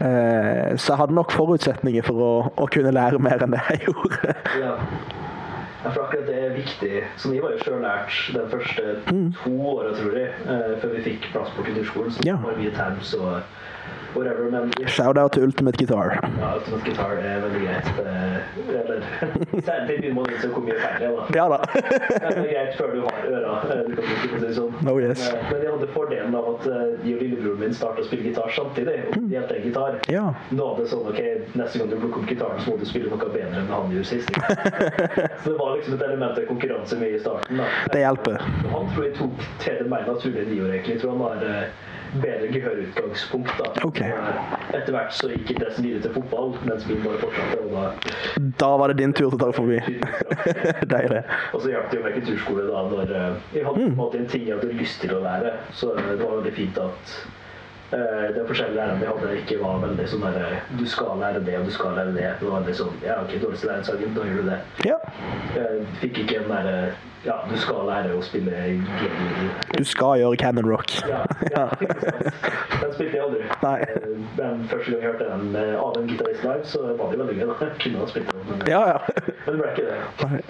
Eh, 0.09 0.76
så 0.78 0.95
jeg 0.95 1.00
hadde 1.05 1.19
nok 1.19 1.35
forutsetninger 1.35 2.07
for 2.07 2.25
å, 2.25 2.33
å 2.57 2.69
kunne 2.73 2.95
lære 2.99 3.23
mer 3.23 3.47
enn 3.47 3.55
det 3.55 3.62
jeg 3.71 3.87
gjorde. 3.87 4.35
Ja. 5.85 5.90
For 5.95 6.02
akkurat 6.02 6.26
det 6.26 6.38
er 6.45 6.54
viktig. 6.57 7.04
Så 7.16 7.30
vi 7.30 7.38
var 7.42 7.52
jo 7.54 7.59
sjøl 7.62 7.80
lært 7.85 8.16
de 8.35 8.42
første 8.50 8.97
to 9.45 9.52
åra, 9.71 9.92
tror 9.95 10.16
jeg, 10.18 10.33
eh, 10.47 10.73
før 10.83 10.95
vi 10.97 11.02
fikk 11.04 11.28
plass 11.33 11.52
på 11.57 11.62
kulturskolen. 11.68 12.11
Så 12.12 12.25
Ja. 12.26 12.35
var 12.42 12.54
vi 12.59 12.71
terms 12.75 13.14
og 13.14 13.40
whatever. 14.19 14.49
Men 14.53 14.73
Shout-out 14.89 15.33
til 15.37 15.43
Ultimate 15.49 15.79
Guitar. 15.79 16.15
ja, 16.41 16.51
Ultimate 16.59 16.85
Guitar 16.89 17.13
er 17.23 17.41
veldig 17.45 17.61
greit. 17.65 17.89
Eh, 18.05 18.79
Eller 18.79 19.03
særlig 19.69 19.99
begynner 20.01 20.39
så 20.43 20.49
hvor 20.53 20.65
mye 20.67 20.77
færre, 20.83 21.11
da. 21.15 21.27
Ja 21.39 21.47
da. 21.53 21.59
Det 22.19 22.31
er 22.33 22.51
greit 22.53 22.77
før 22.79 22.93
du 22.95 23.01
har 23.07 23.29
øra. 23.33 23.55
eh, 23.75 23.85
Du 23.89 23.95
kan 23.97 24.05
bruke 24.23 24.41
det 24.47 24.53
sånn. 24.59 24.75
Oh, 24.93 24.99
yes. 25.03 25.25
Eh, 25.29 25.45
Men 25.53 25.63
jeg 25.65 25.73
hadde 25.75 25.89
fordelen 25.95 26.35
av 26.39 26.49
at 26.55 26.67
eh, 26.67 26.85
de 27.05 27.15
og 27.15 27.23
lillebroren 27.23 27.61
min 27.63 27.75
starta 27.75 28.03
å 28.03 28.07
spille 28.09 28.29
gitar 28.29 28.53
samtidig. 28.57 28.97
Og 29.17 29.29
delte 29.33 29.57
en 29.59 29.67
gitar. 29.69 29.99
Ja. 30.13 30.25
Da 30.51 30.63
var 30.69 30.79
det 30.83 30.89
sånn 30.93 31.07
ok, 31.13 31.21
neste 31.59 31.79
gang 31.83 31.91
du 31.93 31.97
plukker 32.03 32.23
opp 32.23 32.31
gitaren, 32.33 32.61
så 32.65 32.71
må 32.73 32.79
du 32.83 32.87
spille 32.89 33.11
noe 33.13 33.31
bedre 33.33 33.63
enn 33.63 33.71
han 33.73 33.93
gjorde 33.95 34.11
sist. 34.13 34.31
så 35.43 35.53
det 35.53 35.59
var 35.59 35.77
liksom 35.77 35.95
et 35.99 36.07
element 36.09 36.39
av 36.39 36.47
konkurranse 36.49 36.99
med 37.01 37.15
i 37.17 37.21
starten. 37.23 37.61
da. 37.63 37.69
Det 37.93 38.03
hjelper. 38.05 38.39
Han 38.73 38.90
tror 38.95 39.05
jeg 39.09 39.14
tok 39.19 39.45
til 39.62 39.79
det 39.83 39.88
mer 39.92 40.07
naturlig 40.09 40.42
enn 40.45 40.51
de 40.53 40.59
gjorde, 40.61 40.75
egentlig. 40.79 40.97
Jeg 40.99 41.03
tror 41.05 41.14
han 41.16 41.25
har 41.27 41.47
eh, 41.49 41.87
bedre 42.23 42.51
gehørutgangspunkt. 42.53 43.53
da. 43.59 43.71
Ok. 43.87 44.01
Etter 44.75 44.92
hvert 44.94 45.14
så 45.14 45.31
gikk 45.33 45.55
interessen 45.55 45.87
videre 45.87 46.03
til 46.07 46.14
fotball, 46.18 46.55
mens 46.64 46.87
min 46.88 47.03
bare 47.05 47.23
fortsatte. 47.23 47.61
Og 47.64 47.73
da 47.73 48.53
Da 48.64 48.71
var 48.77 48.92
det 48.92 48.99
din 48.99 49.12
tur 49.12 49.31
til 49.31 49.38
å 49.38 49.42
ta 49.42 49.51
forbi. 49.57 49.79
Deilig. 50.94 51.23
og 51.53 51.62
så 51.62 51.73
hjalp 51.73 51.90
det 51.90 51.99
jo 51.99 52.05
med 52.05 52.18
kulturskole 52.21 52.68
da 52.68 52.85
når 52.92 53.16
eh, 53.16 53.42
jeg 53.59 53.66
hadde 53.66 53.90
mm. 53.90 54.01
en 54.21 54.31
ting 54.35 54.47
jeg 54.49 54.57
hadde 54.59 54.79
lyst 54.79 55.01
til 55.05 55.16
å 55.16 55.23
lære. 55.25 55.57
Så 55.73 55.94
det 55.97 56.21
var 56.23 56.38
veldig 56.38 56.55
fint 56.57 56.81
at 56.83 57.16
eh, 57.16 57.38
de 57.90 58.42
forskjellige 58.46 58.77
lærerne 58.77 59.01
jeg 59.01 59.09
hadde, 59.09 59.37
ikke 59.40 59.57
var 59.62 59.79
veldig 59.81 60.07
sånn 60.12 60.24
der 60.27 60.35
eh, 60.44 60.57
Du 60.79 60.85
skal 60.87 61.14
lære 61.22 61.40
det, 61.46 61.55
og 61.59 61.64
du 61.64 61.70
skal 61.72 61.94
lære 61.96 62.12
det. 62.16 62.27
Det 62.40 62.48
var 62.51 62.59
veldig 62.61 62.74
sånn 62.77 62.98
Ja, 63.05 63.14
ok, 63.22 63.33
dårligste 63.42 63.70
lærersaken, 63.70 64.14
da 64.16 64.27
gjør 64.29 64.42
du 64.42 64.51
det. 64.51 64.59
Ja. 64.85 64.98
Jeg 65.57 65.87
fikk 66.03 66.18
ikke 66.24 66.42
en 66.42 66.51
derre 66.53 66.74
Ja, 67.24 67.35
du 67.48 67.57
skal 67.59 67.88
lære 67.88 68.12
å 68.14 68.20
spille 68.22 68.53
G-dur. 69.01 69.48
Du 69.79 69.85
skal 69.88 70.20
gjøre 70.20 70.37
Cannon 70.38 70.68
Rock. 70.70 70.92
Ja, 71.09 71.22
ja. 71.51 71.64
Den 71.81 72.92
spilte 72.94 73.16
jeg 73.16 73.24
aldri. 73.24 73.40
Nei. 73.64 73.79
Eh, 73.83 74.12
Men 74.38 74.62
første 74.70 74.92
gang 74.92 75.03
jeg 75.03 75.09
hørte 75.11 75.31
den 75.33 75.57
eh, 75.59 75.72
av 75.83 75.96
en 75.98 76.07
gitarist 76.12 76.44
live, 76.46 76.64
så 76.68 76.85
var 77.01 77.11
det 77.11 77.18
veldig 77.24 77.38
gøy. 77.40 77.48
da. 77.51 77.70
Kunne 77.83 78.05
ha 78.05 78.11
spilt 78.12 78.31
den, 78.33 78.44
men, 78.53 78.62
Ja, 78.70 78.85
ja. 78.92 78.98
men 79.46 79.57
det 79.57 79.59
ble 79.64 79.72
ikke 79.72 79.88
det. 79.88 79.98
Nei. 80.29 80.42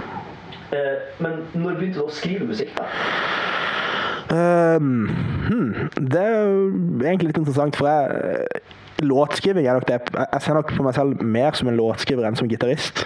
Eh, 0.72 0.96
Men 1.18 1.42
når 1.54 1.78
begynte 1.78 2.00
du 2.00 2.06
å 2.06 2.12
skrive 2.12 2.48
musikk? 2.48 2.74
da? 2.76 2.88
Um, 4.28 5.08
hmm. 5.48 5.88
Det 5.96 6.20
er 6.20 6.34
jo 6.36 6.66
egentlig 7.00 7.30
litt 7.30 7.40
interessant, 7.40 7.76
for 7.76 7.88
jeg 7.88 8.60
Låtskriving 8.98 9.66
er 9.66 9.78
nok 9.78 9.86
det 9.86 9.98
Jeg 10.10 10.42
ser 10.42 10.56
nok 10.56 10.72
på 10.74 10.82
meg 10.82 10.94
selv 10.96 11.20
mer 11.22 11.54
som 11.54 11.68
en 11.70 11.76
låtskriver 11.78 12.26
enn 12.26 12.36
som 12.38 12.48
gitarist. 12.50 13.04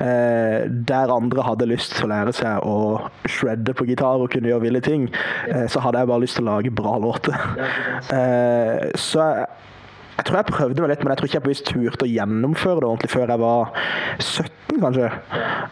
Eh, 0.00 0.64
der 0.88 1.12
andre 1.12 1.44
hadde 1.44 1.68
lyst 1.68 1.92
til 1.98 2.06
å 2.06 2.12
lære 2.14 2.32
seg 2.32 2.64
å 2.64 3.10
shredde 3.28 3.74
på 3.76 3.84
gitar 3.88 4.24
og 4.24 4.30
kunne 4.32 4.48
gjøre 4.48 4.64
ville 4.64 4.80
ting, 4.84 5.10
eh, 5.50 5.66
så 5.68 5.84
hadde 5.84 6.00
jeg 6.00 6.08
bare 6.08 6.24
lyst 6.24 6.40
til 6.40 6.46
å 6.46 6.54
lage 6.54 6.72
bra 6.72 6.96
låter. 7.02 7.36
Eh, 8.08 8.88
så 8.96 9.20
jeg, 9.20 9.46
jeg 10.16 10.26
tror 10.26 10.38
jeg 10.38 10.50
prøvde 10.50 10.82
meg 10.82 10.92
litt, 10.92 11.02
men 11.02 11.12
jeg 11.12 11.20
tror 11.20 11.28
ikke 11.28 11.38
jeg 11.38 11.46
bevisst 11.48 11.70
turte 11.70 12.06
å 12.06 12.10
gjennomføre 12.10 12.82
det 12.82 12.88
ordentlig 12.88 13.10
før 13.10 13.32
jeg 13.32 13.42
var 13.42 13.72
17, 14.22 14.76
kanskje. 14.82 15.10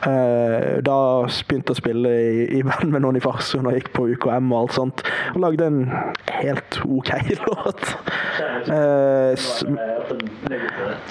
Eh, 0.08 0.68
da 0.86 0.98
begynte 1.46 1.70
jeg 1.70 1.76
å 1.76 1.78
spille 1.78 2.14
i, 2.58 2.62
band 2.66 2.90
med 2.90 3.04
noen 3.04 3.18
i 3.20 3.22
Farsund 3.22 3.70
og 3.70 3.76
gikk 3.78 3.92
på 3.94 4.08
UKM 4.16 4.50
og 4.50 4.64
alt 4.64 4.76
sånt. 4.78 5.04
Og 5.34 5.42
lagde 5.44 5.68
en 5.70 5.84
helt 6.32 6.80
OK 6.88 7.12
låt. 7.46 7.94
Eh, 8.68 9.34
Eh. 10.52 10.60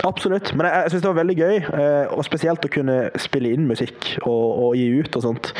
Absolutt. 0.03 0.53
Men 0.55 0.65
jeg, 0.65 0.83
jeg 0.83 0.91
syns 0.91 1.03
det 1.03 1.09
var 1.09 1.17
veldig 1.19 1.35
gøy, 1.37 1.55
eh, 1.81 2.13
og 2.15 2.23
spesielt 2.25 2.65
å 2.65 2.71
kunne 2.71 2.97
spille 3.21 3.51
inn 3.55 3.67
musikk 3.69 4.07
og, 4.25 4.45
og 4.65 4.75
gi 4.79 4.87
ut 4.99 5.17
og 5.19 5.25
sånt. 5.25 5.51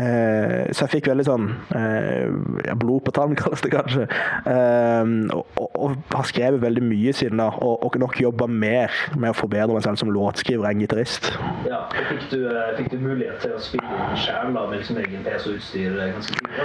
Eh, 0.00 0.70
så 0.72 0.86
jeg 0.86 0.92
fikk 0.96 1.10
veldig 1.10 1.26
sånn 1.26 1.48
eh, 1.76 2.74
blod 2.80 3.04
på 3.06 3.14
tann, 3.16 3.36
kalles 3.40 3.64
det 3.64 3.72
kanskje. 3.74 4.06
Eh, 4.50 5.14
og, 5.36 5.44
og, 5.56 5.68
og 5.74 6.16
har 6.16 6.28
skrevet 6.30 6.62
veldig 6.62 6.84
mye 6.86 7.14
siden 7.16 7.42
da, 7.42 7.50
og, 7.58 7.86
og 7.86 7.98
nok 8.02 8.20
jobba 8.22 8.48
mer 8.50 8.94
med 9.16 9.32
å 9.32 9.38
forbedre 9.38 9.74
meg 9.76 9.84
selv 9.86 10.00
som 10.00 10.12
låtskriver 10.14 10.70
enn 10.70 10.84
gitarist. 10.84 11.32
Ja, 11.68 11.84
fikk 12.10 12.28
du, 12.32 12.40
fikk 12.78 12.92
du 12.94 12.98
mulighet 13.02 13.42
til 13.44 13.56
å 13.56 13.60
spille 13.62 14.00
inn 14.06 14.18
sjæl 14.20 14.54
med 14.54 14.76
liksom 14.76 15.00
egen 15.02 15.26
PC 15.26 15.52
og 15.52 15.60
utstyr 15.60 16.00
ganske 16.00 16.38
tidlig? 16.38 16.64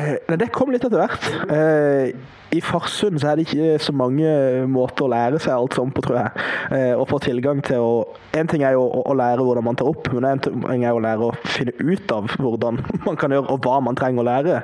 Eh, 0.00 0.38
det 0.40 0.50
kom 0.54 0.72
litt 0.74 0.86
etter 0.86 1.00
hvert. 1.02 1.28
Eh, 1.52 2.14
I 2.54 2.60
Farsund 2.62 3.18
så 3.22 3.32
er 3.32 3.38
det 3.38 3.48
ikke 3.48 3.78
så 3.82 3.93
mange 3.96 4.30
måter 4.70 5.06
å 5.06 5.12
lære 5.12 5.40
seg 5.42 5.54
alt 5.54 5.76
sånt 5.76 5.94
på, 5.96 6.04
tror 6.04 6.20
jeg. 6.20 6.44
Eh, 6.76 6.92
og 6.96 7.08
få 7.10 7.20
tilgang 7.22 7.62
til 7.64 7.82
å 7.84 7.94
En 8.34 8.48
ting 8.50 8.64
er 8.66 8.72
jo 8.74 8.82
å, 8.82 9.12
lære 9.14 9.44
hvordan 9.46 9.62
man 9.62 9.76
tar 9.78 9.86
opp, 9.86 10.08
men 10.10 10.24
en 10.26 10.40
ting 10.42 10.82
er 10.82 10.88
jo 10.90 10.98
å 10.98 11.02
lære 11.04 11.26
å 11.28 11.34
finne 11.46 11.70
ut 11.78 12.10
av 12.10 12.32
hvordan 12.34 12.80
man 13.06 13.18
kan 13.20 13.30
gjøre, 13.30 13.46
og 13.46 13.62
hva 13.62 13.76
man 13.78 13.94
trenger 13.94 14.24
å 14.24 14.26
lære. 14.26 14.56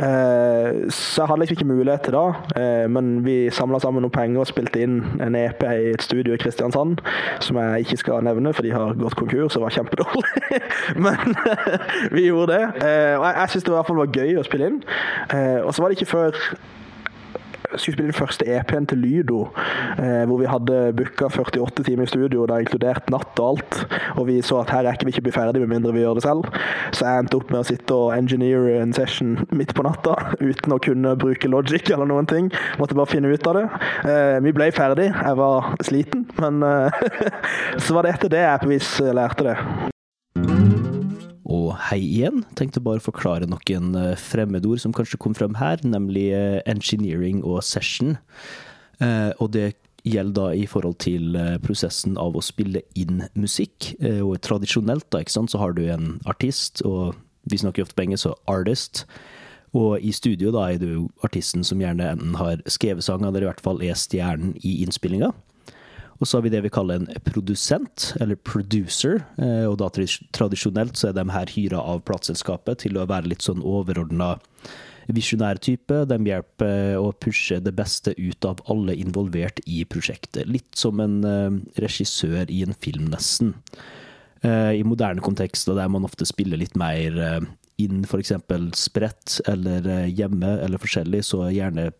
Eh, 0.00 0.78
så 0.88 1.20
jeg 1.20 1.28
hadde 1.28 1.42
liksom 1.42 1.58
ikke 1.58 1.68
mulighet 1.68 2.06
til 2.06 2.16
det, 2.16 2.24
eh, 2.62 2.86
men 2.88 3.18
vi 3.26 3.36
samla 3.52 3.82
sammen 3.84 4.04
noen 4.04 4.14
penger 4.14 4.40
og 4.40 4.48
spilte 4.48 4.80
inn 4.80 4.96
en 5.20 5.36
EP 5.36 5.60
i 5.68 5.92
et 5.92 6.04
studio 6.04 6.32
i 6.32 6.40
Kristiansand, 6.40 7.02
som 7.44 7.60
jeg 7.60 7.84
ikke 7.84 8.00
skal 8.00 8.24
nevne, 8.24 8.54
for 8.56 8.64
de 8.64 8.72
har 8.72 8.96
gått 8.96 9.18
konkurs 9.20 9.58
og 9.60 9.66
var 9.66 9.76
kjempedårlig. 9.76 10.62
men 11.04 11.36
vi 12.16 12.26
gjorde 12.30 12.56
det. 12.56 12.64
Eh, 12.80 13.12
og 13.18 13.26
jeg, 13.28 13.36
jeg 13.42 13.52
syns 13.52 13.68
det 13.68 13.72
i 13.72 13.76
hvert 13.76 13.90
fall 13.90 14.00
var 14.00 14.16
gøy 14.20 14.40
å 14.40 14.46
spille 14.46 14.72
inn. 14.72 14.80
Eh, 15.32 15.60
og 15.62 15.72
så 15.74 15.84
var 15.84 15.92
det 15.92 16.00
ikke 16.00 16.12
før 16.14 16.40
skulle 17.74 17.96
spille 17.96 18.10
den 18.10 18.16
første 18.16 18.46
EP-en 18.46 18.86
til 18.86 18.98
Lydo, 18.98 19.40
eh, 19.98 20.24
hvor 20.28 20.40
vi 20.40 20.48
hadde 20.50 20.92
booka 20.96 21.28
48 21.28 21.84
timer 21.86 22.06
i 22.06 22.10
studio, 22.10 22.42
og 22.42 22.48
det 22.48 22.54
har 22.54 22.64
inkludert 22.64 23.10
natt 23.12 23.40
og 23.42 23.48
alt. 23.48 23.80
Og 24.16 24.26
vi 24.30 24.38
så 24.44 24.60
at 24.62 24.72
her 24.74 24.86
rekker 24.88 25.08
vi 25.08 25.14
ikke 25.14 25.24
å 25.24 25.28
bli 25.28 25.34
ferdig 25.36 25.62
med 25.62 25.72
mindre 25.74 25.94
vi 25.96 26.04
gjør 26.04 26.18
det 26.18 26.26
selv. 26.26 26.50
Så 26.92 27.06
jeg 27.06 27.24
endte 27.24 27.40
opp 27.40 27.50
med 27.52 27.62
å 27.62 27.68
sitte 27.68 27.96
og 27.96 28.14
engineere 28.16 28.78
en 28.82 28.94
session 28.96 29.36
midt 29.56 29.74
på 29.76 29.86
natta, 29.86 30.16
uten 30.40 30.76
å 30.76 30.80
kunne 30.82 31.16
bruke 31.20 31.50
logic 31.50 31.90
eller 31.90 32.08
noen 32.10 32.30
ting. 32.30 32.52
Måtte 32.80 32.98
bare 32.98 33.10
finne 33.10 33.32
ut 33.32 33.50
av 33.50 33.60
det. 33.60 33.66
Eh, 34.06 34.38
vi 34.46 34.54
ble 34.56 34.70
ferdig, 34.76 35.10
jeg 35.12 35.42
var 35.42 35.74
sliten, 35.86 36.26
men 36.40 36.62
eh, 36.66 37.04
så 37.84 37.96
var 37.96 38.06
det 38.06 38.16
etter 38.16 38.34
det 38.36 38.46
jeg 38.46 38.64
på 38.64 38.74
vis 38.76 38.96
lærte 39.16 39.50
det. 39.50 39.94
Og 41.46 41.72
hei 41.88 42.00
igjen. 42.02 42.42
Tenkte 42.58 42.82
bare 42.82 42.98
å 42.98 43.06
forklare 43.06 43.46
noen 43.46 43.94
eh, 43.98 44.14
fremmedord 44.18 44.82
som 44.82 44.94
kanskje 44.94 45.20
kom 45.22 45.34
frem 45.36 45.54
her, 45.60 45.82
nemlig 45.86 46.28
eh, 46.34 46.58
engineering 46.66 47.44
og 47.46 47.62
session. 47.66 48.16
Eh, 48.98 49.30
og 49.38 49.52
det 49.54 49.76
gjelder 50.06 50.34
da 50.34 50.48
i 50.54 50.66
forhold 50.70 50.98
til 51.02 51.34
prosessen 51.64 52.14
av 52.22 52.36
å 52.38 52.42
spille 52.44 52.84
inn 52.94 53.24
musikk. 53.34 53.88
Og 54.22 54.36
tradisjonelt 54.38 55.08
da, 55.10 55.18
ikke 55.18 55.34
sant, 55.34 55.50
så 55.50 55.58
har 55.58 55.74
du 55.74 55.80
en 55.90 56.20
artist, 56.30 56.78
og 56.86 57.16
vi 57.50 57.58
snakker 57.58 57.82
ofte 57.82 57.98
på 57.98 58.04
engelsk, 58.04 58.28
så 58.28 58.36
artist. 58.46 59.02
Og 59.74 59.98
i 59.98 60.12
studio 60.14 60.52
da 60.54 60.68
er 60.70 60.78
du 60.78 61.08
artisten 61.26 61.66
som 61.66 61.82
gjerne 61.82 62.06
enten 62.14 62.38
har 62.38 62.62
skrevet 62.70 63.02
sang, 63.02 63.26
eller 63.26 63.42
i 63.42 63.50
hvert 63.50 63.64
fall 63.66 63.82
er 63.82 63.98
stjernen 63.98 64.54
i 64.62 64.76
innspillinga. 64.86 65.32
Og 66.20 66.28
så 66.28 66.38
har 66.38 66.46
vi 66.46 66.52
det 66.52 66.62
vi 66.64 66.72
kaller 66.72 67.00
en 67.00 67.22
produsent, 67.26 68.12
eller 68.20 68.38
producer. 68.40 69.20
Eh, 69.42 69.64
og 69.68 69.78
da 69.82 69.90
tradisjonelt 70.36 70.96
så 70.96 71.10
er 71.10 71.16
de 71.18 71.26
her 71.32 71.52
hyra 71.52 71.82
av 71.82 72.04
plateselskapet 72.08 72.84
til 72.86 72.96
å 72.96 73.06
være 73.08 73.32
litt 73.32 73.44
sånn 73.44 73.64
overordna 73.64 74.36
visjonær 75.12 75.60
type. 75.62 76.00
De 76.08 76.18
hjelper 76.26 76.96
å 76.98 77.12
pushe 77.22 77.60
det 77.62 77.74
beste 77.76 78.16
ut 78.16 78.48
av 78.48 78.62
alle 78.72 78.96
involvert 78.96 79.60
i 79.66 79.84
prosjektet. 79.88 80.48
Litt 80.48 80.72
som 80.78 81.02
en 81.04 81.20
eh, 81.28 81.60
regissør 81.84 82.48
i 82.48 82.62
en 82.64 82.76
film, 82.80 83.10
nesten. 83.12 83.52
Eh, 84.40 84.72
I 84.80 84.88
moderne 84.88 85.24
kontekster 85.24 85.76
der 85.76 85.92
man 85.92 86.08
ofte 86.08 86.28
spiller 86.28 86.60
litt 86.60 86.76
mer 86.80 87.20
inn 87.76 88.06
f.eks. 88.08 88.32
spredt 88.80 89.42
eller 89.44 90.06
hjemme 90.08 90.54
eller 90.64 90.80
forskjellig, 90.80 91.20
så 91.28 91.42
er 91.44 91.58
gjerne 91.58 91.90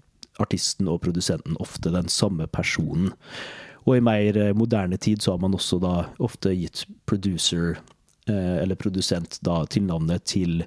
artisten 0.40 0.88
og 0.88 1.02
produsenten 1.04 1.56
ofte 1.60 1.92
den 1.92 2.08
samme 2.12 2.48
personen. 2.48 3.12
Og 3.86 3.98
i 3.98 4.02
mer 4.04 4.36
eh, 4.36 4.54
moderne 4.56 4.98
tid 4.98 5.22
så 5.22 5.34
har 5.34 5.42
man 5.42 5.54
også 5.54 5.78
da 5.82 5.94
ofte 6.22 6.52
gitt 6.54 6.84
producer, 7.06 7.78
eh, 8.28 8.56
eller 8.62 8.78
produsent, 8.78 9.38
da 9.46 9.62
tilnavnet 9.70 10.26
til 10.26 10.64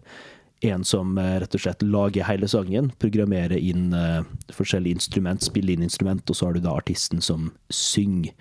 en 0.63 0.85
som 0.87 1.17
eh, 1.19 1.35
rett 1.43 1.55
og 1.55 1.65
slett 1.65 1.83
lager 1.83 2.27
hele 2.27 2.47
sangen, 2.51 2.93
programmerer 2.99 3.59
inn 3.59 3.91
forskjellige 4.55 5.01
instrument, 5.01 5.43
spiller 5.43 5.75
inn 5.75 5.85
instrument, 5.87 6.23
og 6.29 6.39
så 6.39 6.47
har 6.47 6.55
du 6.55 6.63
da 6.63 6.75
artisten 6.79 7.23
som 7.23 7.51
synger. 7.69 8.33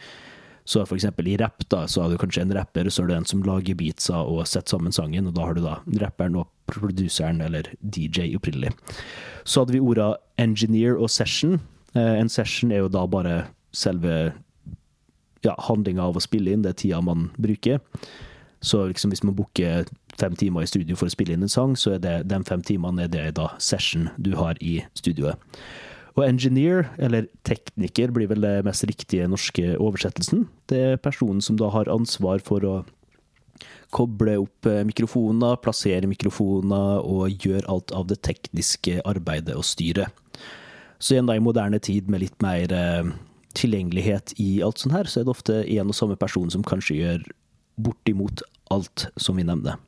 Så 0.68 0.82
for 0.84 0.98
eksempel 0.98 1.30
i 1.30 1.38
rapp, 1.40 1.62
da, 1.72 1.86
så 1.88 2.04
har 2.04 2.12
du 2.12 2.20
kanskje 2.20 2.42
en 2.44 2.52
rapper, 2.52 2.90
så 2.92 3.02
er 3.02 3.08
det 3.08 3.16
en 3.16 3.28
som 3.30 3.42
lager 3.42 3.78
beatsa 3.78 4.20
og 4.20 4.42
setter 4.46 4.76
sammen 4.76 4.92
sangen, 4.92 5.30
og 5.30 5.34
da 5.34 5.46
har 5.48 5.56
du 5.56 5.62
da 5.64 5.78
rapperen 6.04 6.36
og 6.36 6.50
produseren, 6.68 7.40
eller 7.40 7.70
DJ 7.80 8.34
opprinnelig. 8.36 8.74
Så 9.48 9.64
hadde 9.64 9.72
vi 9.72 9.80
orda 9.80 10.12
engineer 10.36 11.00
og 11.00 11.08
session. 11.08 11.56
En 11.96 12.28
session 12.28 12.68
er 12.68 12.84
jo 12.84 12.92
da 12.92 13.06
bare 13.08 13.38
selve 13.72 14.34
ja, 15.48 15.56
handlinga 15.68 16.04
av 16.04 16.18
å 16.18 16.24
spille 16.24 16.52
inn, 16.52 16.64
det 16.64 16.74
er 16.74 16.80
tida 16.84 17.02
man 17.04 17.30
bruker. 17.40 17.82
Så 18.60 18.84
liksom 18.90 19.12
hvis 19.12 19.24
man 19.24 19.36
booker 19.38 19.86
fem 20.18 20.34
timer 20.38 20.64
i 20.64 20.70
studio 20.70 20.98
for 20.98 21.06
å 21.06 21.14
spille 21.14 21.36
inn 21.36 21.46
en 21.46 21.52
sang, 21.52 21.76
så 21.78 21.94
er 21.94 22.02
det 22.02 22.16
de 22.30 22.40
fem 22.46 22.64
timene 22.66 23.06
er 23.06 23.12
det 23.12 23.26
da 23.38 23.52
session 23.62 24.08
du 24.18 24.34
har 24.38 24.58
i 24.64 24.80
studioet. 24.98 25.38
Og 26.18 26.24
engineer, 26.26 26.88
eller 26.98 27.28
tekniker, 27.46 28.10
blir 28.10 28.26
vel 28.26 28.42
det 28.42 28.64
mest 28.66 28.82
riktige 28.90 29.28
norske 29.30 29.76
oversettelsen. 29.78 30.48
Det 30.66 30.80
er 30.82 31.02
personen 31.02 31.42
som 31.44 31.58
da 31.60 31.68
har 31.70 31.90
ansvar 31.92 32.42
for 32.42 32.66
å 32.66 32.76
koble 33.94 34.34
opp 34.42 34.66
eh, 34.68 34.82
mikrofoner, 34.86 35.60
plassere 35.62 36.10
mikrofoner 36.10 37.06
og 37.06 37.46
gjøre 37.46 37.68
alt 37.70 37.94
av 37.96 38.08
det 38.10 38.18
tekniske 38.26 38.98
arbeidet 39.08 39.56
og 39.56 39.64
styret. 39.66 40.10
Så 40.98 41.14
igjen 41.14 41.30
da 41.30 41.36
i 41.38 41.42
moderne 41.42 41.78
tid 41.78 42.10
med 42.10 42.24
litt 42.24 42.36
mer 42.42 42.74
eh, 42.74 43.14
tilgjengelighet 43.56 44.34
i 44.42 44.60
alt 44.64 44.82
sånt 44.82 44.96
her, 44.96 45.08
så 45.08 45.20
er 45.20 45.26
det 45.26 45.34
ofte 45.34 45.58
en 45.64 45.92
og 45.92 45.96
samme 45.96 46.16
person 46.20 46.50
som 46.52 46.64
kanskje 46.66 46.98
gjør 46.98 47.26
bortimot 47.82 48.42
alt 48.74 49.08
som 49.16 49.38
vi 49.38 49.46
nevner. 49.48 49.78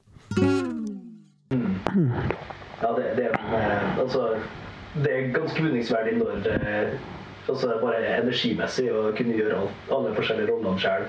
Ja, 2.80 2.90
det, 2.96 3.06
det, 3.18 3.26
altså, 4.00 4.36
det 4.94 5.10
er 5.10 5.32
ganske 5.34 5.62
vunningsverdig 5.62 6.16
når 6.20 6.46
altså 7.48 7.72
bare 7.80 8.00
energimessig 8.18 8.86
å 8.92 9.08
kunne 9.16 9.36
gjøre 9.38 9.58
alt, 9.62 9.88
alle 9.94 10.12
forskjellige 10.16 10.50
rollene 10.50 10.82
sjøl. 10.82 11.06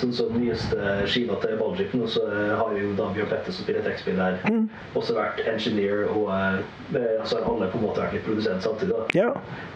Sånn 0.00 0.14
som 0.16 0.30
den 0.34 0.44
nyeste 0.46 0.94
skiva 1.10 1.38
til 1.42 1.56
Baldrick 1.60 1.94
nå, 1.96 2.08
så 2.10 2.24
har 2.58 2.76
jo 2.78 2.92
da 2.98 3.08
Bjørn 3.16 3.30
Petter 3.32 3.54
som 3.54 3.66
spiller 3.66 3.84
trekkspill 3.86 4.20
der, 4.20 4.38
mm. 4.46 4.64
også 4.98 5.16
vært 5.18 5.42
engineer 5.48 6.06
og 6.12 6.30
eh, 6.32 7.20
altså 7.20 7.40
har 7.40 7.48
alle 7.50 7.70
på 7.72 7.80
en 7.80 7.86
måte 7.88 8.04
vært 8.04 8.16
litt 8.18 8.26
produsent 8.28 8.64
samtidig. 8.66 8.96
da. 8.96 9.22
Ja. 9.24 9.28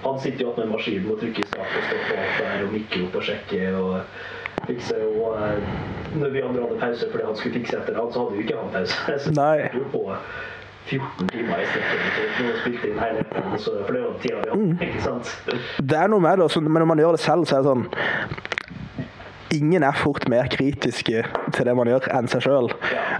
Han 0.06 0.20
sitter 0.22 0.46
jo 0.46 0.56
med 0.58 0.72
maskinen 0.74 1.12
og 1.12 1.20
trykker 1.22 1.44
i 1.44 1.50
start 1.52 1.78
og 1.78 1.86
stopper 1.90 2.24
alt 2.24 2.42
der 2.42 2.66
og 2.66 2.74
mikker 2.76 3.06
opp 3.06 3.20
og 3.20 3.30
sjekker 3.30 3.78
og 3.80 3.94
fikser. 4.66 5.06
Og 5.06 5.38
eh, 5.40 5.72
når 6.16 6.34
vi 6.34 6.44
andre 6.44 6.66
hadde 6.66 6.82
pause 6.82 7.08
fordi 7.12 7.30
han 7.30 7.40
skulle 7.40 7.58
fikse 7.60 7.80
etter 7.80 7.98
han, 7.98 8.12
så 8.12 8.24
hadde 8.24 8.38
jo 8.38 8.46
ikke 8.46 8.60
han 8.60 8.76
pause. 8.76 9.00
Så 9.26 9.34
Nei. 9.36 9.70
Jo 9.76 9.88
på 9.92 10.04
14 10.86 11.28
timer 11.32 11.62
i 11.62 11.68
strekket 11.70 12.42
og 12.46 12.58
spilte 12.62 12.90
inn 12.90 13.00
hele 13.02 13.24
for 13.60 13.92
det 13.92 14.02
jo 14.02 14.10
tida 14.22 14.42
vi 14.42 14.50
hadde, 14.50 14.58
mm. 14.62 14.76
ikke 14.86 15.04
sant? 15.04 15.32
Det 15.82 15.98
er 15.98 16.12
noe 16.12 16.22
med 16.22 16.42
det, 16.42 16.50
men 16.62 16.78
når 16.82 16.90
man 16.92 17.02
gjør 17.02 17.18
det 17.18 17.24
selv, 17.24 17.48
så 17.48 17.58
er 17.58 17.64
det 17.64 17.72
sånn 17.72 18.52
ingen 19.54 19.84
er 19.86 19.96
fort 19.96 20.28
mer 20.28 20.48
kritiske 20.50 21.24
til 21.54 21.68
det 21.68 21.74
man 21.76 21.88
gjør, 21.90 22.08
enn 22.16 22.28
seg 22.30 22.44
sjøl. 22.46 22.70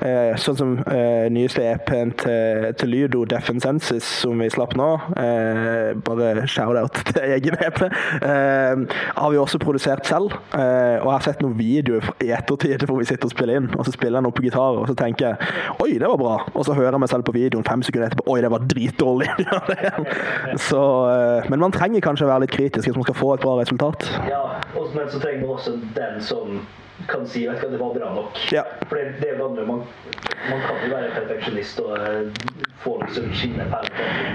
Eh, 0.05 0.35
sånn 0.41 0.59
som 0.59 0.73
eh, 0.91 1.27
nyeste 1.33 1.65
EP-en 1.65 2.13
til, 2.21 2.67
til, 2.81 2.93
Lydo, 2.93 3.25
Defensensis, 3.29 4.07
som 4.23 4.41
vi 4.43 4.49
slapp 4.53 4.77
nå. 4.79 4.89
Eh, 5.21 5.93
bare 6.07 6.47
shout-out 6.51 7.01
til 7.13 7.23
egen 7.37 7.59
EP. 7.67 7.83
Eh, 7.87 8.85
har 9.17 9.33
vi 9.33 9.41
også 9.41 9.61
produsert 9.63 10.07
selv. 10.09 10.35
Eh, 10.55 10.99
og 11.01 11.09
jeg 11.09 11.15
har 11.15 11.27
sett 11.27 11.45
noen 11.45 11.57
videoer 11.59 12.11
i 12.25 12.33
ettertid 12.37 12.87
hvor 12.87 13.01
vi 13.01 13.09
sitter 13.09 13.29
og 13.29 13.35
spiller 13.35 13.61
inn, 13.61 13.71
og 13.77 13.87
så 13.87 13.95
spiller 13.95 14.21
jeg 14.21 14.27
noe 14.27 14.37
på 14.37 14.45
gitar, 14.47 14.81
og 14.81 14.91
så 14.91 14.97
tenker 14.99 15.31
jeg 15.31 15.77
oi, 15.83 15.91
det 16.01 16.11
var 16.11 16.21
bra. 16.21 16.37
Og 16.55 16.67
så 16.67 16.77
hører 16.77 16.97
jeg 16.97 17.05
meg 17.05 17.13
selv 17.13 17.27
på 17.29 17.37
videoen 17.37 17.67
fem 17.67 17.85
sekunder 17.87 18.11
etterpå 18.11 18.35
oi, 18.35 18.41
det 18.45 18.53
var 18.53 18.67
dritdårlig. 18.73 19.31
så, 20.69 20.83
eh, 21.13 21.51
men 21.53 21.63
man 21.63 21.75
trenger 21.75 22.05
kanskje 22.05 22.29
å 22.29 22.33
være 22.33 22.47
litt 22.47 22.57
kritisk 22.57 22.89
hvis 22.89 22.99
man 22.99 23.07
skal 23.09 23.19
få 23.19 23.35
et 23.37 23.45
bra 23.45 23.57
resultat. 23.61 24.09
Ja, 24.31 24.43
men 24.77 25.11
så 25.11 25.21
trenger 25.21 25.45
man 25.45 25.57
også 25.57 25.77
den 25.97 26.16
som 26.21 26.67
kan 27.07 27.27
si 27.27 27.47
at 27.49 27.61
det 27.61 27.79
var 27.79 27.95
bra 27.95 28.15
nok. 28.15 28.39
Ja. 28.53 28.63
For 28.89 28.97
det, 28.97 29.05
det 29.21 29.39
vanlig, 29.39 29.67
man, 29.67 29.83
man 30.51 30.61
kan 30.61 30.77
jo 30.85 30.95
være 30.95 31.11
perfeksjonist 31.15 31.81
og 31.81 31.93
uh, 31.93 32.33
få 32.85 32.97
liksom 33.03 33.29
skinne 33.37 33.67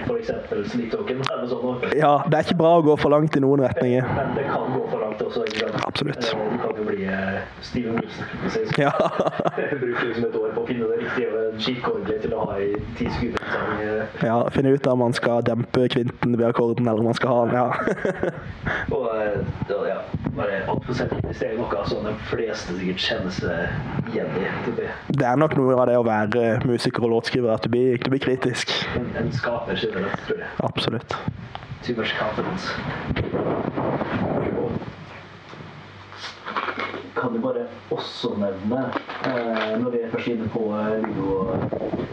på 0.07 0.15
f.eks. 0.15 0.29
Eller 0.29 1.47
sånn. 1.49 1.81
Ja, 1.97 2.13
det 2.27 2.37
er 2.37 2.45
ikke 2.45 2.59
bra 2.61 2.75
å 2.79 2.83
gå 2.85 2.95
for 3.01 3.13
langt 3.13 3.35
i 3.37 3.41
noen 3.43 3.63
retninger. 3.65 4.05
Men 4.17 4.35
det 4.37 4.45
kan 4.49 4.69
gå 4.75 4.83
for 4.91 5.03
langt 5.03 5.23
også. 5.25 5.45
Absolutt. 5.87 6.31
Uh, 6.31 6.45
du 6.53 6.57
kan 6.61 6.81
jo 6.81 6.87
bli 6.87 7.07
uh, 7.09 7.41
Steven 7.65 7.97
Wilson. 7.99 8.71
Ja. 8.79 8.93
Bruke 9.81 10.05
liksom 10.07 10.29
et 10.29 10.37
år 10.37 10.53
på 10.55 10.63
å 10.63 10.67
finne 10.69 10.89
det 10.91 11.01
riktige 11.01 11.47
skikkordelig 11.61 12.21
til 12.23 12.35
å 12.37 12.45
ha 12.45 12.57
i 12.61 12.71
ti 12.99 13.09
sekunder. 13.09 14.05
ja, 14.25 14.37
finne 14.53 14.75
ut 14.75 14.87
om 14.87 15.01
man 15.03 15.17
skal 15.17 15.43
dempe 15.45 15.87
kvinten 15.91 16.37
ved 16.37 16.47
akkorden, 16.51 16.87
eller 16.87 17.01
om 17.01 17.11
man 17.11 17.17
skal 17.17 17.35
ha 17.35 17.41
den. 17.49 17.55
Ja. 17.57 18.31
og 18.95 19.87
ja, 19.89 19.99
bare 20.37 20.61
altfor 20.71 20.93
selvkritisk. 20.93 21.39
Det 21.41 21.49
er 21.49 21.57
noe 21.59 21.83
sånn 21.89 22.07
de 22.07 22.13
fleste 22.51 22.75
sikkert 22.77 23.03
kjenner 23.05 23.35
seg 23.35 24.11
igjen 24.11 24.33
i. 24.35 24.87
Det 25.15 25.27
er 25.27 25.39
nok 25.39 25.55
noe 25.59 25.77
av 25.77 25.87
det 25.89 25.97
å 25.99 26.05
være 26.05 26.47
musiker 26.67 27.07
og 27.07 27.15
låtskriver, 27.15 27.53
at 27.53 27.63
du 27.63 27.71
blir, 27.71 27.95
du 28.01 28.11
blir 28.11 28.23
kritisk. 28.23 28.73
En, 28.97 29.07
en 29.21 29.31
skaper 29.35 29.79
generelt, 29.79 30.25
tror 30.27 30.43
jeg. 30.43 30.51
Absolutt. 30.67 31.17
Too 31.81 31.95
kan 37.15 37.35
jo 37.35 37.41
bare 37.43 37.65
også 37.91 38.33
nevne, 38.39 38.81
eh, 39.25 39.73
når 39.81 39.89
vi 39.89 40.01
er 40.01 40.11
først 40.13 40.31
inne 40.31 40.47
på 40.53 40.63
eh, 40.77 40.97
Lido 41.05 41.55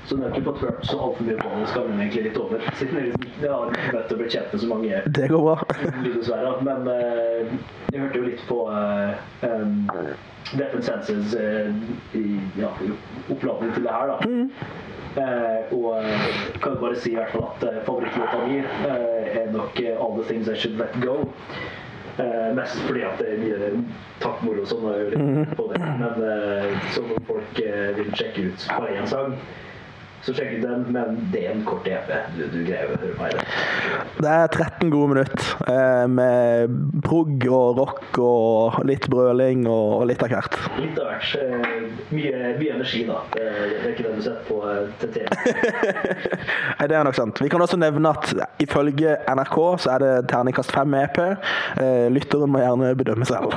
Så 0.07 0.17
vi 0.17 0.23
har 0.23 0.33
ikke 0.33 0.45
fått 0.51 0.65
hørt 0.65 0.87
så 0.87 0.99
altfor 1.07 1.29
mye 1.29 1.37
på 1.41 1.53
det, 1.55 1.69
skal 1.69 1.87
vi 1.89 1.99
egentlig 1.99 2.25
litt 2.29 2.41
over. 2.41 2.65
Siden 2.81 2.97
vi 2.97 3.05
liksom, 3.07 3.29
har 3.45 3.77
møtt 3.95 4.13
og 4.15 4.23
blitt 4.23 4.35
kjent 4.37 4.53
med 4.53 4.65
så 4.65 4.73
mange 4.73 5.03
Det 5.21 5.31
går 5.33 5.47
bra. 5.47 5.57
Lido-sfærer. 6.05 6.61
Men 6.69 6.91
eh, 6.95 7.55
jeg 7.93 8.05
hørte 8.05 8.23
jo 8.23 8.29
litt 8.29 8.45
på 8.49 8.61
eh, 8.73 9.49
um, 9.49 9.79
and 10.59 10.85
Senses 10.85 11.35
eh, 11.37 11.73
i 12.17 12.27
ja, 12.57 12.73
oppladning 13.29 13.75
til 13.75 13.85
det 13.85 13.93
her, 13.93 14.15
da. 14.15 14.21
Mm. 14.25 14.53
Eh, 15.19 15.73
og 15.75 16.03
kan 16.61 16.61
kan 16.63 16.77
bare 16.81 16.97
si 16.97 17.11
i 17.11 17.17
hvert 17.17 17.33
fall 17.33 17.49
at 17.49 17.65
eh, 17.69 17.81
favorittlåta 17.87 18.39
mi 18.47 18.59
eh, 18.59 19.39
er 19.41 19.53
nok 19.53 19.81
All 20.01 20.15
The 20.19 20.25
Things 20.29 20.49
I 20.49 20.55
Should 20.55 20.79
Let 20.79 20.95
Go. 21.03 21.17
Uh, 22.19 22.51
mest 22.57 22.81
fordi 22.89 23.05
at 23.07 23.21
det 23.23 23.29
er 23.31 23.39
mye 23.39 23.71
takkmoro 24.19 24.65
og 24.65 24.71
sånn. 24.71 24.87
gjøre 24.91 25.45
på 25.55 25.69
det. 25.71 25.79
Men 26.01 26.25
eh, 26.27 26.89
så 26.95 27.05
folk 27.29 27.61
eh, 27.63 27.93
vil 27.99 28.11
sjekke 28.19 28.49
ut 28.49 28.65
bare 28.73 28.97
én 28.99 29.07
sang, 29.11 29.37
så 30.27 30.35
sjekk 30.35 30.59
den, 30.63 30.85
men 30.93 31.19
det 31.33 31.45
er 31.47 31.55
en 31.55 31.65
kort 31.67 31.87
EP. 31.89 32.09
Du, 32.35 32.43
du 32.51 32.59
greier 32.67 32.91
å 32.91 32.99
høre 32.99 33.15
meg 33.19 33.37
det. 33.37 33.45
Det 34.19 34.33
er 34.33 34.51
13 34.51 34.91
gode 34.93 35.13
minutter 35.13 35.51
eh, 35.71 36.07
med 36.11 36.75
prog 37.07 37.47
og 37.49 37.79
rock 37.79 38.19
og 38.23 38.81
litt 38.89 39.07
brøling 39.11 39.65
og, 39.71 40.03
litt 40.11 40.23
av 40.27 40.33
hvert. 40.35 40.59
Litt 40.83 40.99
av 40.99 41.13
hvert. 41.13 41.31
Eh, 41.39 41.87
mye, 42.11 42.33
mye, 42.59 42.75
energi, 42.75 43.05
da. 43.09 43.21
Det, 43.35 43.47
det 43.47 43.79
er 43.79 43.95
ikke 43.95 44.09
det 44.09 44.17
du 44.17 44.27
setter 44.27 44.45
på 44.49 44.59
eh, 44.67 44.89
Nei, 46.79 46.91
det 46.91 46.99
er 46.99 47.07
nok 47.07 47.19
sant. 47.19 47.43
Vi 47.45 47.51
kan 47.53 47.63
også 47.65 47.79
nevne 47.81 48.13
at 48.15 48.33
ifølge 48.63 49.17
NRK 49.31 49.59
så 49.85 49.95
er 49.95 50.05
det 50.05 50.13
terningkast 50.33 50.75
fem 50.75 50.99
EP. 50.99 51.23
Lytteren 52.15 52.53
må 52.53 52.63
gjerne 52.63 52.93
bedømme 52.99 53.29
selv. 53.29 53.55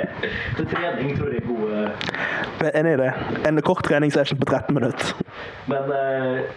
Til 0.56 0.68
trening 0.70 1.16
tror 1.18 1.34
jeg 1.34 1.42
er 1.42 1.48
gode 1.50 2.70
enig 2.72 2.94
i 2.94 3.00
det. 3.02 3.10
En 3.48 3.60
kort 3.62 3.84
treningssession 3.84 4.38
på 4.40 4.46
13 4.46 4.74
minutter. 4.74 5.14
Men 5.66 5.90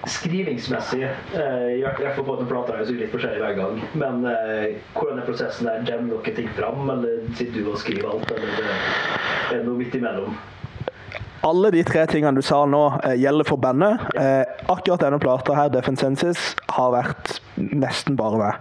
skrivingsmessig 0.08 1.04
uh, 1.36 1.70
Jeg 1.78 2.14
får 2.16 2.26
på 2.28 2.36
den 2.40 2.50
plata 2.50 2.76
er 2.78 2.92
litt 2.92 3.14
forskjellig 3.14 3.42
hver 3.44 3.58
gang. 3.60 3.82
Men 4.00 4.28
uh, 4.28 4.68
hvordan 4.98 5.22
er 5.22 5.28
prosessen 5.30 5.70
der? 5.70 5.86
Jammer 5.88 6.20
dere 6.20 6.36
ting 6.42 6.52
fram, 6.58 6.90
eller 6.94 7.26
sitter 7.40 7.64
du 7.64 7.72
og 7.74 7.82
skriver 7.82 8.12
alt? 8.14 8.32
Eller 8.36 8.62
er 8.68 9.60
det 9.60 9.66
noe 9.68 9.80
midt 9.80 9.96
imellom? 9.98 10.36
Alle 11.46 11.72
de 11.72 11.84
tre 11.88 12.06
tingene 12.10 12.36
du 12.36 12.42
sa 12.46 12.64
nå, 12.66 12.84
eh, 13.04 13.18
gjelder 13.22 13.48
for 13.48 13.58
bandet. 13.58 14.00
Eh, 14.16 14.44
akkurat 14.70 15.00
denne 15.00 15.20
plata 15.20 15.56
her, 15.56 15.70
Defensensis, 15.70 16.56
har 16.70 16.92
vært 16.92 17.40
nesten 17.58 18.16
bare 18.18 18.38
meg. 18.38 18.54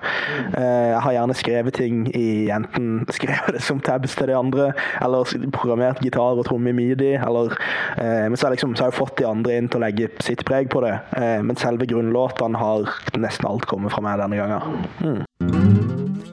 Eh, 0.57 0.89
jeg 0.93 1.01
har 1.05 1.13
gjerne 1.13 1.37
skrevet 1.37 1.75
ting 1.75 2.07
i 2.17 2.49
enten 2.53 3.07
skrevet 3.13 3.57
det 3.57 3.63
som 3.63 3.81
tabs 3.81 4.17
til 4.17 4.31
de 4.31 4.37
andre, 4.37 4.73
eller 5.03 5.25
programmert 5.53 6.03
gitar 6.05 6.39
og 6.39 6.47
tromme 6.49 6.73
i 6.73 6.77
midi, 6.77 7.15
eller 7.15 7.57
eh, 7.99 8.27
Men 8.27 8.37
så 8.37 8.51
liksom, 8.51 8.75
så 8.77 8.87
har 8.87 8.91
jeg 8.91 9.01
fått 9.01 9.19
de 9.19 9.29
andre 9.29 9.57
inn 9.57 9.69
til 9.69 9.81
å 9.81 9.87
legge 9.87 10.11
sitt 10.21 10.45
preg 10.45 10.71
på 10.73 10.83
det. 10.85 10.99
Eh, 11.17 11.41
men 11.43 11.57
selve 11.57 11.87
grunnlåtene 11.87 12.59
har 12.59 12.91
nesten 13.17 13.49
alt 13.49 13.67
kommet 13.67 13.93
fra 13.93 14.05
meg 14.05 14.21
denne 14.21 14.41
gangen. 14.41 14.87
Mm. 15.01 15.66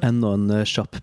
Enda 0.04 0.34
en 0.36 0.50
eh, 0.52 0.66
kjapp 0.68 0.98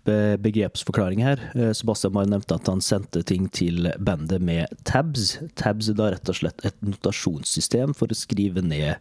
begrepsforklaring 0.45 1.23
her. 1.25 1.41
Eh, 1.55 1.73
Sebastian 1.77 2.13
Mar 2.13 2.27
nevnte 2.29 2.59
at 2.59 2.69
han 2.69 2.83
sendte 2.85 3.23
ting 3.25 3.47
til 3.49 3.89
bandet 3.97 4.45
med 4.45 4.69
tabs. 4.89 5.39
Tabs 5.57 5.89
er 5.89 5.97
da 5.97 6.11
rett 6.13 6.29
og 6.29 6.37
slett 6.37 6.61
et 6.69 6.77
notasjonssystem 6.85 7.97
for 7.97 8.13
å 8.13 8.19
skrive 8.19 8.61
ned 8.61 8.93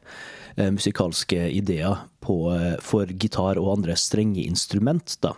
eh, 0.55 0.71
musikalske 0.71 1.49
ideer 1.51 2.05
på, 2.23 2.39
for 2.83 3.12
gitar 3.12 3.59
og 3.59 3.73
andre 3.75 3.99
strenge 3.99 4.45
instrument. 4.45 5.17
da. 5.25 5.35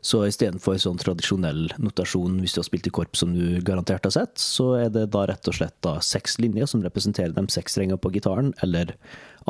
Så 0.00 0.22
istedenfor 0.24 0.78
sånn 0.80 1.00
tradisjonell 1.00 1.66
notasjon 1.82 2.38
hvis 2.40 2.54
du 2.54 2.62
har 2.62 2.70
spilt 2.70 2.86
i 2.88 2.92
korps 2.94 3.20
som 3.20 3.34
du 3.36 3.58
garantert 3.66 4.06
har 4.06 4.14
sett, 4.14 4.38
så 4.40 4.72
er 4.78 4.94
det 4.94 5.10
da 5.12 5.26
rett 5.28 5.50
og 5.50 5.58
slett 5.58 5.76
da 5.84 5.98
seks 6.04 6.38
linjer 6.40 6.70
som 6.70 6.82
representerer 6.86 7.34
de 7.36 7.44
seks 7.52 7.76
strengene 7.76 8.00
på 8.00 8.14
gitaren, 8.14 8.54
eller 8.64 8.94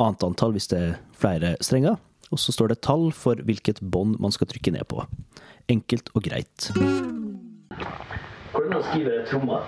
annet 0.01 0.25
antall 0.27 0.57
hvis 0.57 0.67
det 0.73 0.81
er 0.81 0.97
flere 1.21 1.55
strenger 1.63 2.01
og 2.31 2.39
så 2.39 2.55
står 2.55 2.71
det 2.71 2.81
tall 2.87 3.09
for 3.15 3.39
hvilket 3.43 3.81
bånd 3.83 4.17
man 4.23 4.31
skal 4.31 4.47
trykke 4.47 4.71
ned 4.77 4.87
på. 4.89 5.03
Enkelt 5.71 6.09
og 6.15 6.23
greit. 6.23 6.71
Hvordan 8.51 8.83
skriver 8.89 9.25
trommer? 9.27 9.67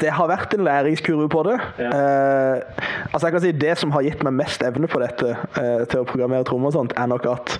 Det 0.00 0.12
har 0.16 0.28
vært 0.30 0.54
en 0.56 0.64
læringskurve 0.64 1.28
på 1.28 1.42
det. 1.46 1.56
Ja. 1.78 1.90
Eh, 1.90 2.86
altså 3.12 3.26
jeg 3.26 3.32
kan 3.34 3.42
si 3.44 3.52
Det 3.52 3.76
som 3.78 3.92
har 3.92 4.04
gitt 4.06 4.22
meg 4.24 4.36
mest 4.38 4.62
evne 4.64 4.88
på 4.88 5.00
dette, 5.02 5.34
eh, 5.60 5.84
til 5.90 6.02
å 6.02 6.08
programmere 6.08 6.46
trommer, 6.48 6.70
og 6.70 6.76
sånt, 6.76 6.94
er 6.96 7.10
nok 7.10 7.26
at 7.28 7.56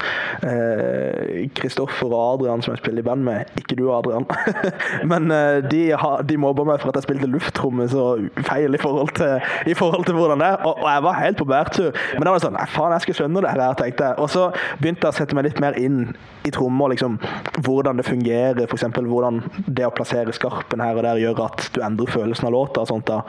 Kristoffer 1.58 2.06
eh, 2.08 2.14
og 2.14 2.20
Adrian, 2.40 2.62
som 2.64 2.74
jeg 2.74 2.82
spiller 2.82 3.02
i 3.02 3.06
band 3.08 3.24
med 3.26 3.60
Ikke 3.60 3.76
du, 3.76 3.90
Adrian. 3.92 4.26
Men 5.10 5.30
eh, 5.34 5.60
de, 5.70 5.82
har, 6.00 6.24
de 6.26 6.38
mobba 6.40 6.64
meg 6.68 6.80
for 6.80 6.92
at 6.92 7.00
jeg 7.00 7.08
spilte 7.08 7.30
lufttromme 7.30 7.88
så 7.92 8.06
feil 8.48 8.76
i 8.76 8.80
forhold 8.80 9.12
til, 9.18 9.36
i 9.68 9.76
forhold 9.76 10.08
til 10.08 10.18
hvordan 10.18 10.40
det 10.40 10.50
er. 10.54 10.58
Og, 10.64 10.80
og, 10.80 10.88
jeg 10.90 11.06
var 11.08 11.20
helt 11.20 11.40
på 11.40 11.48
bærtur. 11.50 12.00
Men 12.14 12.24
da 12.24 12.32
var 12.32 12.40
det 12.40 12.46
sånn 12.48 12.60
Faen, 12.70 12.96
jeg 12.96 13.06
skal 13.06 13.18
skjønne 13.20 13.44
det 13.44 13.54
her, 13.54 13.64
tenkte 13.78 14.10
jeg. 14.10 14.18
Og 14.22 14.30
så 14.32 14.48
begynte 14.80 15.06
jeg 15.06 15.12
å 15.12 15.18
sette 15.20 15.36
meg 15.36 15.48
litt 15.48 15.62
mer 15.62 15.76
inn 15.80 16.02
i 16.46 16.52
trommer, 16.54 16.94
liksom, 16.94 17.18
hvordan 17.66 18.00
det 18.00 18.08
fungerer. 18.08 18.64
F.eks. 18.64 18.86
hvordan 18.96 19.42
det 19.66 19.84
å 19.84 19.92
plassere 19.94 20.32
skarpen 20.36 20.80
her 20.80 20.96
og 20.96 21.04
der 21.04 21.20
gjør 21.20 21.44
at 21.50 21.68
du 21.74 21.82
endrer 21.84 22.08
følelsen 22.10 22.29
følelsen 22.30 22.46
av 22.46 22.54
låta 22.54 22.84
og 22.84 22.88
sånt. 22.88 23.06
da. 23.06 23.22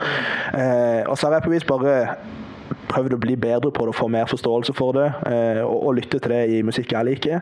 Eh, 0.54 1.02
og 1.08 1.18
så 1.18 1.26
har 1.26 1.38
jeg 1.38 1.46
på 1.46 1.54
vis 1.54 1.66
bare 1.66 2.16
prøvd 2.92 3.16
å 3.16 3.20
bli 3.22 3.36
bedre 3.40 3.72
på 3.72 3.86
det 3.86 3.94
og 3.94 3.98
få 3.98 4.08
mer 4.12 4.28
forståelse 4.30 4.74
for 4.76 4.96
det, 4.96 5.08
eh, 5.28 5.62
og, 5.64 5.76
og, 5.88 5.94
lytte 5.98 6.20
til 6.20 6.34
det 6.34 6.42
i 6.52 6.62
musikk 6.66 6.92
jeg 6.94 7.08
liker. 7.08 7.40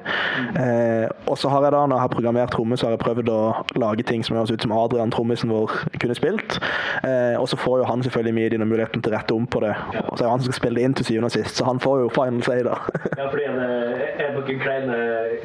Eh, 0.58 1.06
og 1.26 1.38
så 1.38 1.50
har 1.52 1.66
jeg 1.66 1.74
da, 1.74 1.84
når 1.86 1.96
jeg 1.96 2.04
har 2.06 2.14
programmert 2.14 2.54
tromme, 2.54 2.78
så 2.78 2.88
har 2.88 2.96
jeg 2.96 3.02
prøvd 3.04 3.32
å 3.32 3.40
lage 3.80 4.06
ting 4.06 4.24
som 4.26 4.38
høres 4.38 4.52
ut 4.54 4.66
som 4.66 4.74
Adrian, 4.76 5.12
trommisen 5.14 5.52
vår, 5.52 5.74
kunne 6.00 6.16
spilt. 6.18 6.58
Eh, 7.04 7.36
og 7.40 7.48
så 7.50 7.58
får 7.60 7.82
jo 7.82 7.88
han 7.90 8.04
selvfølgelig 8.06 8.36
medien 8.36 8.64
og 8.66 8.70
muligheten 8.72 9.02
til 9.02 9.12
å 9.12 9.16
rette 9.16 9.36
om 9.36 9.46
på 9.50 9.62
det. 9.64 9.74
Og 10.06 10.14
så 10.16 10.22
er 10.22 10.26
det 10.26 10.32
han 10.34 10.44
som 10.44 10.50
skal 10.50 10.60
spille 10.60 10.80
det 10.80 10.88
inn 10.88 10.98
til 10.98 11.08
syvende 11.10 11.30
og 11.30 11.36
sist, 11.36 11.56
så 11.58 11.68
han 11.68 11.82
får 11.82 12.04
jo 12.04 12.12
final 12.14 12.42
say, 12.46 12.64
da. 12.66 12.78
ja, 13.20 13.28
fordi 13.30 13.46
det 13.46 14.26
er 14.26 14.34
noen 14.36 14.60
kleine, 14.64 14.98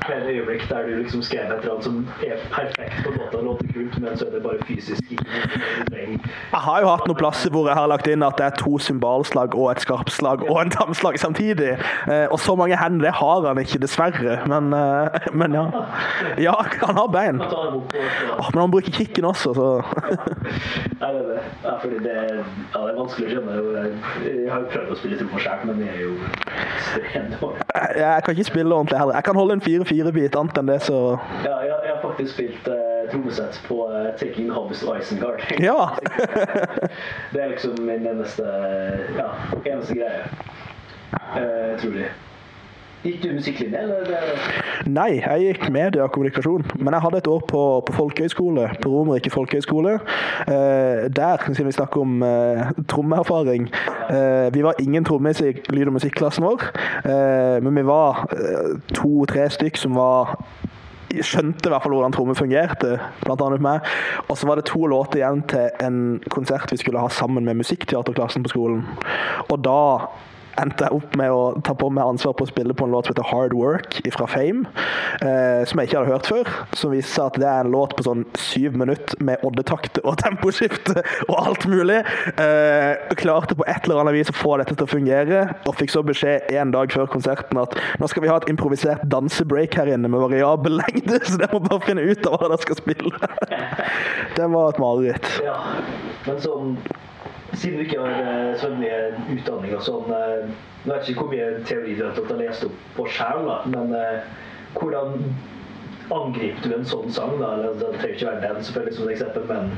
kleine 0.06 0.34
øyeblikk 0.34 0.68
der 0.70 0.88
du 0.88 0.96
liksom 1.02 1.24
skrev 1.26 1.52
et 1.52 1.64
eller 1.64 1.76
annet 1.76 1.88
som 1.90 2.02
er 2.26 2.44
perfekt 2.52 3.02
på 3.06 3.14
låta, 3.16 3.42
låter 3.46 3.74
kult, 3.74 4.00
men 4.02 4.18
så 4.18 4.28
er 4.28 4.36
det 4.38 4.44
bare 4.46 4.68
fysisk 4.68 5.12
ikke 5.12 5.26
noe 5.26 6.04
Jeg 6.06 6.62
har 6.68 6.82
jo 6.84 6.90
hatt 6.92 7.06
noen 7.10 7.20
plasser 7.20 7.54
hvor 7.54 7.70
jeg 7.70 7.78
har 7.78 7.90
lagt 7.92 8.08
inn 8.12 8.24
at 8.26 8.38
det 8.40 8.48
er 8.48 8.58
to 8.60 8.78
symbalslag 8.82 9.56
og 9.58 9.72
et 9.72 9.84
skarpslag 9.96 10.44
og 10.50 10.62
en 10.62 10.70
damslag 10.70 11.20
samtidig. 11.20 11.78
Eh, 12.12 12.28
og 12.32 12.40
så 12.40 12.56
mange 12.56 12.78
hender, 12.78 13.06
det 13.06 13.14
har 13.14 13.48
han 13.48 13.58
ikke, 13.58 13.80
dessverre. 13.80 14.38
Men, 14.48 14.74
eh, 14.74 15.30
men 15.34 15.54
ja. 15.54 15.66
Ja, 16.38 16.54
han 16.82 16.96
har 16.96 17.08
bein. 17.08 17.42
Oh, 17.42 18.50
men 18.54 18.62
han 18.62 18.72
bruker 18.72 18.92
kicken 18.92 19.26
også, 19.26 19.54
så 19.54 19.82
Nei, 21.02 21.12
det 21.14 21.22
er 21.22 21.28
det. 21.30 21.40
Ja, 21.64 21.78
fordi 21.82 22.00
det, 22.04 22.12
er, 22.12 22.36
ja, 22.74 22.82
det 22.82 22.92
er 22.92 23.00
vanskelig 23.00 23.28
å 23.28 23.32
skjønne. 23.32 23.86
Jeg 24.26 24.52
har 24.52 24.64
jo 24.64 24.72
prøvd 24.74 24.92
å 24.92 25.00
spille 25.00 25.20
trommer 25.20 25.46
sjøl, 25.46 25.64
men 25.70 25.84
jeg 25.86 25.94
er 25.94 26.04
jo 26.04 26.14
ekstremt 26.66 27.38
dårlig. 27.42 27.70
Jeg 28.00 28.26
kan 28.26 28.36
ikke 28.36 28.50
spille 28.52 28.76
ordentlig 28.76 29.00
heller. 29.00 29.20
Jeg 29.20 29.30
kan 29.30 29.42
holde 29.42 29.60
en 29.60 29.66
4-4-bit, 29.66 30.40
annet 30.40 30.62
enn 30.62 30.74
det, 30.74 30.82
så 30.88 31.00
Ja, 31.46 31.58
jeg, 31.64 31.80
jeg 31.86 31.94
har 31.94 32.02
faktisk 32.04 32.34
spilt 32.38 32.70
uh, 32.72 32.95
trommesett 33.12 33.62
på 33.68 33.80
uh, 33.90 34.12
Taking 34.20 34.52
og 34.52 34.72
Isengard. 34.72 35.42
Ja! 35.68 35.96
det 37.34 37.42
er 37.42 37.48
liksom 37.54 37.80
min 37.80 38.08
eneste, 38.08 38.46
ja, 39.18 39.32
eneste 39.66 39.96
greie. 39.96 40.30
Uh, 41.16 41.80
tror 41.80 42.00
jeg. 42.00 42.14
Gikk 43.06 43.20
du 43.22 43.34
musikklinje, 43.38 43.78
eller? 43.78 44.08
Nei, 44.90 45.20
jeg 45.20 45.42
gikk 45.44 45.68
media 45.74 46.08
og 46.08 46.14
kommunikasjon. 46.16 46.64
Men 46.80 46.96
jeg 46.96 47.04
hadde 47.04 47.20
et 47.22 47.28
år 47.30 47.44
på, 47.52 47.62
på 47.86 47.94
folkehøyskole, 47.94 48.66
på 48.82 48.90
Romerike 48.90 49.30
folkehøyskole. 49.30 50.00
Eh, 50.50 51.06
der, 51.14 51.44
siden 51.46 51.70
vi 51.70 51.76
snakker 51.76 52.02
om 52.02 52.24
eh, 52.26 52.72
trommeerfaring 52.90 53.68
eh, 54.10 54.50
Vi 54.56 54.64
var 54.66 54.82
ingen 54.82 55.06
trommis 55.06 55.42
i 55.42 55.54
lyd- 55.70 55.92
og 55.92 56.00
musikklassen 56.00 56.48
vår, 56.48 56.66
eh, 57.06 57.62
men 57.62 57.78
vi 57.78 57.86
var 57.86 58.26
eh, 58.34 58.74
to-tre 58.98 59.46
stykk 59.54 59.78
som 59.78 60.02
var 60.02 60.34
skjønte 61.24 61.70
i 61.70 61.74
hvert 61.74 61.86
fall 61.86 61.96
hvordan 61.96 62.16
trommer 62.16 62.38
fungerte, 62.38 62.98
blant 63.24 63.44
annet 63.46 63.64
meg. 63.64 63.90
Og 64.28 64.38
så 64.40 64.50
var 64.50 64.60
det 64.60 64.68
to 64.70 64.86
låter 64.92 65.22
igjen 65.22 65.44
til 65.52 65.70
en 65.86 66.00
konsert 66.34 66.72
vi 66.74 66.80
skulle 66.82 67.02
ha 67.02 67.12
sammen 67.14 67.46
med 67.48 67.62
musikkteaterklassen 67.62 68.46
på 68.46 68.54
skolen. 68.56 68.84
Og 69.50 69.60
da 69.64 69.80
endte 70.62 70.88
jeg 70.88 70.96
opp 70.98 71.16
med 71.20 71.32
å 71.32 71.42
ta 71.66 71.76
på 71.78 71.90
meg 71.94 72.08
ansvar 72.08 72.36
på 72.38 72.46
å 72.46 72.50
spille 72.50 72.76
på 72.78 72.88
en 72.88 72.94
låt 72.96 73.08
som 73.08 73.16
heter 73.16 73.30
Hard 73.30 73.56
Work 73.58 74.00
fra 74.16 74.28
Fame, 74.30 74.66
eh, 75.22 75.64
som 75.68 75.80
jeg 75.82 75.90
ikke 75.90 76.00
hadde 76.02 76.14
hørt 76.14 76.30
før. 76.30 76.52
Som 76.78 76.94
viste 76.96 77.12
seg 77.12 77.30
at 77.30 77.40
det 77.42 77.50
er 77.50 77.66
en 77.66 77.74
låt 77.74 77.96
på 77.98 78.06
sånn 78.06 78.26
syv 78.40 78.78
minutter 78.80 79.20
med 79.26 79.44
oddetakt 79.48 80.00
og 80.04 80.18
temposkifte 80.24 81.04
og 81.28 81.36
alt 81.40 81.68
mulig. 81.72 82.02
Eh, 82.42 83.16
klarte 83.20 83.58
på 83.58 83.68
et 83.68 83.88
eller 83.88 84.04
annet 84.04 84.18
vis 84.20 84.32
å 84.32 84.38
få 84.38 84.56
dette 84.62 84.76
til 84.76 84.88
å 84.88 84.92
fungere, 84.92 85.46
og 85.66 85.80
fikk 85.80 85.94
så 85.94 86.04
beskjed 86.06 86.52
en 86.56 86.74
dag 86.76 86.94
før 86.94 87.10
konserten 87.12 87.60
at 87.62 87.76
nå 88.02 88.10
skal 88.12 88.26
vi 88.26 88.32
ha 88.32 88.40
et 88.42 88.50
improvisert 88.52 89.04
dansebreak 89.12 89.78
her 89.80 89.92
inne 89.92 90.12
med 90.12 90.24
variabel 90.24 90.80
lengde, 90.82 91.22
så 91.28 91.40
dere 91.42 91.54
må 91.56 91.64
bare 91.68 91.84
finne 91.88 92.06
ut 92.06 92.30
av 92.30 92.38
hva 92.38 92.52
dere 92.52 92.62
skal 92.64 92.80
spille. 92.82 93.34
det 94.38 94.52
var 94.56 94.72
et 94.72 94.82
mareritt. 94.82 95.34
Ja, 95.46 95.60
men 96.28 96.42
sånn 96.44 96.78
siden 97.56 97.80
du 97.80 97.86
ikke 97.86 98.02
har 98.02 98.22
eh, 98.22 98.54
så 98.62 98.70
mye 98.76 99.00
utdanning 99.36 99.76
og 99.78 99.84
sånn 99.86 100.12
jeg 100.12 100.48
Nå 100.86 100.94
vet 100.94 101.08
jeg 101.08 101.16
ikke 101.16 101.24
hvor 101.24 101.32
mye 101.32 101.46
teori 101.66 101.96
du 101.98 102.04
har 102.06 102.40
lest 102.40 102.66
opp 102.68 102.82
på 102.94 103.08
sjøl, 103.10 103.48
men 103.74 103.94
eh, 103.98 104.28
hvordan 104.76 105.24
angriper 106.14 106.70
du 106.70 106.76
en 106.76 106.86
sånn 106.86 107.10
sang? 107.16 107.34
da, 107.40 107.56
Det 107.66 107.88
trenger 107.96 108.14
ikke 108.14 108.28
være 108.30 108.44
den, 108.44 108.60
selvfølgelig, 108.68 108.98
som 108.98 109.08
et 109.08 109.16
eksempel, 109.16 109.48
men 109.50 109.72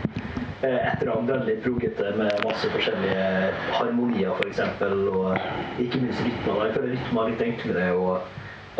et 0.67 1.03
eller 1.03 1.13
annet 1.13 1.31
veldig 1.31 1.55
progete 1.63 2.11
med 2.17 2.43
masse 2.43 2.67
forskjellige 2.73 3.29
harmonier, 3.77 4.33
f.eks., 4.33 4.41
for 4.41 4.51
eksempel, 4.51 5.07
og 5.13 5.79
ikke 5.85 6.01
minst 6.01 6.25
rytmer. 6.25 6.65
Jeg 6.65 6.75
føler 6.75 6.93
rytmer 6.97 7.21
er 7.23 7.31
litt 7.31 7.45
enklere 7.47 7.87
å 7.95 8.17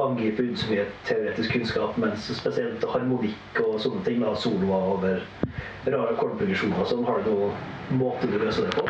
angripe 0.04 0.44
uten 0.44 0.60
så 0.60 0.70
mye 0.72 0.86
teoretisk 1.08 1.56
kunnskap, 1.56 1.98
mens 2.02 2.30
spesielt 2.38 2.86
harmonikk 2.94 3.62
og 3.64 3.80
sånne 3.84 4.04
ting, 4.06 4.22
da, 4.24 4.36
soloer 4.38 4.92
over 4.94 5.24
rare 5.88 6.14
akkordprogresjoner 6.14 6.84
og 6.84 6.90
sånn, 6.90 7.06
har 7.08 7.24
du 7.24 7.32
noen 7.32 8.00
måte 8.02 8.30
du 8.30 8.38
løser 8.42 8.68
det 8.68 8.76
på? 8.76 8.88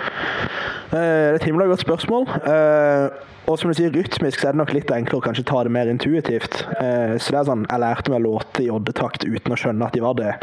Eh, 0.87 0.99
det 0.99 1.33
er 1.33 1.39
et 1.41 1.47
himla 1.47 1.67
godt 1.67 1.83
spørsmål. 1.83 2.27
Eh, 2.47 3.09
og 3.47 3.59
som 3.59 3.71
du 3.71 3.75
sier, 3.77 3.91
rytmisk 3.91 4.41
så 4.41 4.49
er 4.49 4.55
det 4.55 4.59
nok 4.61 4.73
litt 4.75 4.91
enklere 4.91 5.21
å 5.21 5.23
kanskje 5.23 5.45
ta 5.47 5.61
det 5.63 5.71
mer 5.71 5.91
intuitivt. 5.91 6.61
Eh, 6.81 7.15
så 7.19 7.33
det 7.33 7.39
er 7.41 7.49
sånn, 7.49 7.65
Jeg 7.69 7.83
lærte 7.83 8.11
meg 8.11 8.23
låter 8.23 8.63
i 8.65 8.71
oddetakt 8.71 9.23
uten 9.23 9.55
å 9.55 9.59
skjønne 9.59 9.87
at 9.87 9.95
de 9.95 10.03
var 10.03 10.17
det. 10.19 10.33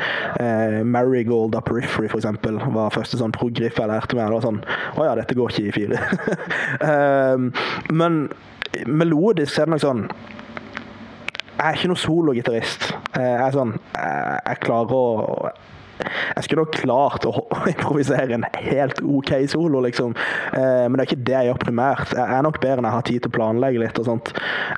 Marigold 0.84 1.54
av 1.54 1.64
Periphery 1.64 2.08
for 2.08 2.18
eksempel, 2.20 2.58
var 2.74 2.94
første 2.94 3.20
sånn 3.20 3.32
prog-riff 3.32 3.78
jeg 3.78 3.88
lærte 3.88 4.16
meg. 4.16 4.28
Det 4.28 4.38
var 4.38 4.46
sånn 4.48 4.62
Å 4.96 5.04
ja, 5.04 5.14
dette 5.14 5.36
går 5.36 5.52
ikke 5.52 5.68
i 5.68 5.74
fire. 5.74 5.98
men 8.00 8.28
melodisk 8.86 9.52
så 9.52 9.62
er 9.62 9.68
det 9.68 9.76
nok 9.76 9.84
sånn 9.84 10.08
jeg 11.54 11.66
er 11.66 11.78
ikke 11.78 11.90
noen 11.92 12.02
sologitarist. 12.02 12.88
Jeg 13.14 13.38
er 13.46 13.54
sånn 13.54 13.76
Jeg 13.94 14.60
klarer 14.64 14.98
å 14.98 15.52
jeg 16.36 16.44
skulle 16.44 16.64
nok 16.64 16.74
klart 16.74 17.26
å, 17.30 17.32
improvisere 17.70 18.34
en 18.36 18.46
helt 18.66 19.00
OK 19.02 19.30
solo, 19.50 19.82
liksom. 19.84 20.14
Eh, 20.52 20.86
men 20.88 20.98
det 20.98 21.04
er 21.04 21.10
ikke 21.10 21.26
det 21.28 21.36
jeg 21.36 21.50
gjør 21.50 21.60
primært. 21.62 22.14
Jeg 22.16 22.38
er 22.38 22.46
nok 22.46 22.60
bedre 22.62 22.82
enn 22.82 22.88
jeg 22.88 22.96
har 22.96 23.08
tid 23.10 23.20
til 23.24 23.32
å 23.32 23.36
planlegge 23.38 23.82
litt 23.84 24.00
og 24.02 24.08
sånt. 24.10 24.32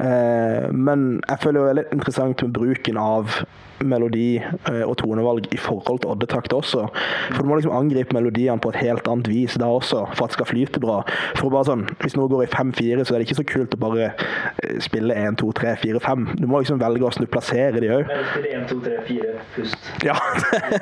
Eh, 0.05 0.67
men 0.73 1.07
jeg 1.23 1.43
føler 1.45 1.61
jo 1.61 1.67
det 1.67 1.73
er 1.73 1.81
litt 1.81 1.97
interessant 1.97 2.45
med 2.45 2.59
bruken 2.59 3.01
av 3.01 3.41
melodi 3.85 4.39
eh, 4.39 4.83
og 4.87 4.97
tonevalg 5.03 5.49
i 5.55 5.59
forhold 5.61 6.03
til 6.03 6.13
oddetakt 6.15 6.55
også. 6.57 6.87
For 7.33 7.43
du 7.43 7.51
må 7.51 7.59
liksom 7.59 7.75
angripe 7.77 8.17
melodiene 8.17 8.61
på 8.63 8.73
et 8.73 8.81
helt 8.83 9.09
annet 9.11 9.29
vis 9.31 9.57
da 9.61 9.69
også, 9.73 10.05
for 10.15 10.27
at 10.27 10.33
det 10.33 10.39
skal 10.39 10.51
flyte 10.51 10.83
bra. 10.83 11.01
For 11.37 11.53
bare 11.53 11.69
sånn, 11.71 11.87
Hvis 12.03 12.17
noe 12.19 12.31
går 12.31 12.47
i 12.47 12.51
5-4, 12.53 13.05
så 13.05 13.15
er 13.15 13.21
det 13.21 13.29
ikke 13.29 13.39
så 13.41 13.47
kult 13.49 13.75
å 13.75 13.81
bare 13.81 14.11
eh, 14.11 14.77
spille 14.85 15.15
1, 15.15 15.39
2, 15.43 15.51
3, 15.61 15.75
4, 15.83 16.03
5. 16.05 16.27
Du 16.41 16.47
må 16.51 16.63
liksom 16.63 16.81
velge 16.81 17.03
hvordan 17.03 17.27
du 17.27 17.33
plasserer 17.33 17.81
de 17.83 17.93
òg. 17.99 18.13
Spille 18.33 18.53
1, 18.61 18.67
2, 18.73 18.81
3, 18.87 19.01
4, 19.09 19.35
pust. 19.57 19.91
Ja. 20.07 20.17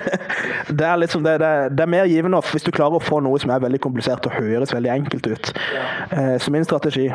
det 0.78 0.88
er 0.88 1.00
liksom 1.00 1.24
det, 1.26 1.38
det, 1.42 1.52
det 1.74 1.86
er 1.86 1.92
mer 1.96 2.08
givende 2.10 2.42
hvis 2.50 2.66
du 2.66 2.72
klarer 2.74 2.98
å 2.98 3.02
få 3.02 3.20
noe 3.24 3.38
som 3.40 3.52
er 3.54 3.62
veldig 3.62 3.80
komplisert 3.82 4.26
og 4.28 4.36
høres 4.36 4.74
veldig 4.74 4.92
enkelt 4.92 5.28
ut. 5.30 5.52
Eh, 6.10 6.34
så 6.42 6.52
min 6.54 6.66
strategi 6.66 7.08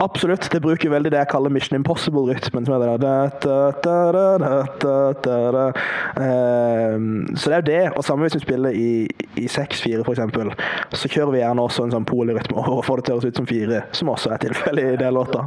Absolutt. 0.00 0.48
Det 0.52 0.60
bruker 0.64 0.92
veldig 0.92 1.12
det 1.12 1.20
jeg 1.20 1.30
kaller 1.32 1.52
Mission 1.52 1.78
Impossible-rytmen. 1.78 2.66
som 2.66 2.74
er 2.76 2.86
det 2.86 3.00
der, 3.04 4.19
Ehm, 6.20 7.36
Så 7.36 7.50
det 7.50 7.56
er 7.56 7.60
jo 7.60 7.68
det. 7.70 7.92
Og 7.96 8.04
samme 8.04 8.26
hvis 8.26 8.34
vi 8.34 8.40
spiller 8.44 8.70
i, 8.70 9.08
i 9.36 9.46
6-4 9.46 10.04
f.eks., 10.04 10.20
så 11.00 11.08
kjører 11.08 11.30
vi 11.34 11.42
gjerne 11.42 11.62
også 11.62 11.84
en 11.86 11.94
sånn 11.94 12.08
polyrytme 12.08 12.56
og 12.60 12.84
får 12.84 13.00
det 13.00 13.04
til 13.08 13.14
å 13.14 13.18
høres 13.20 13.30
ut 13.30 13.40
som 13.42 13.46
fire, 13.50 13.82
som 13.96 14.08
også 14.12 14.34
er 14.34 14.42
tilfellet 14.46 14.94
i 14.94 15.00
den 15.00 15.14
låta. 15.14 15.46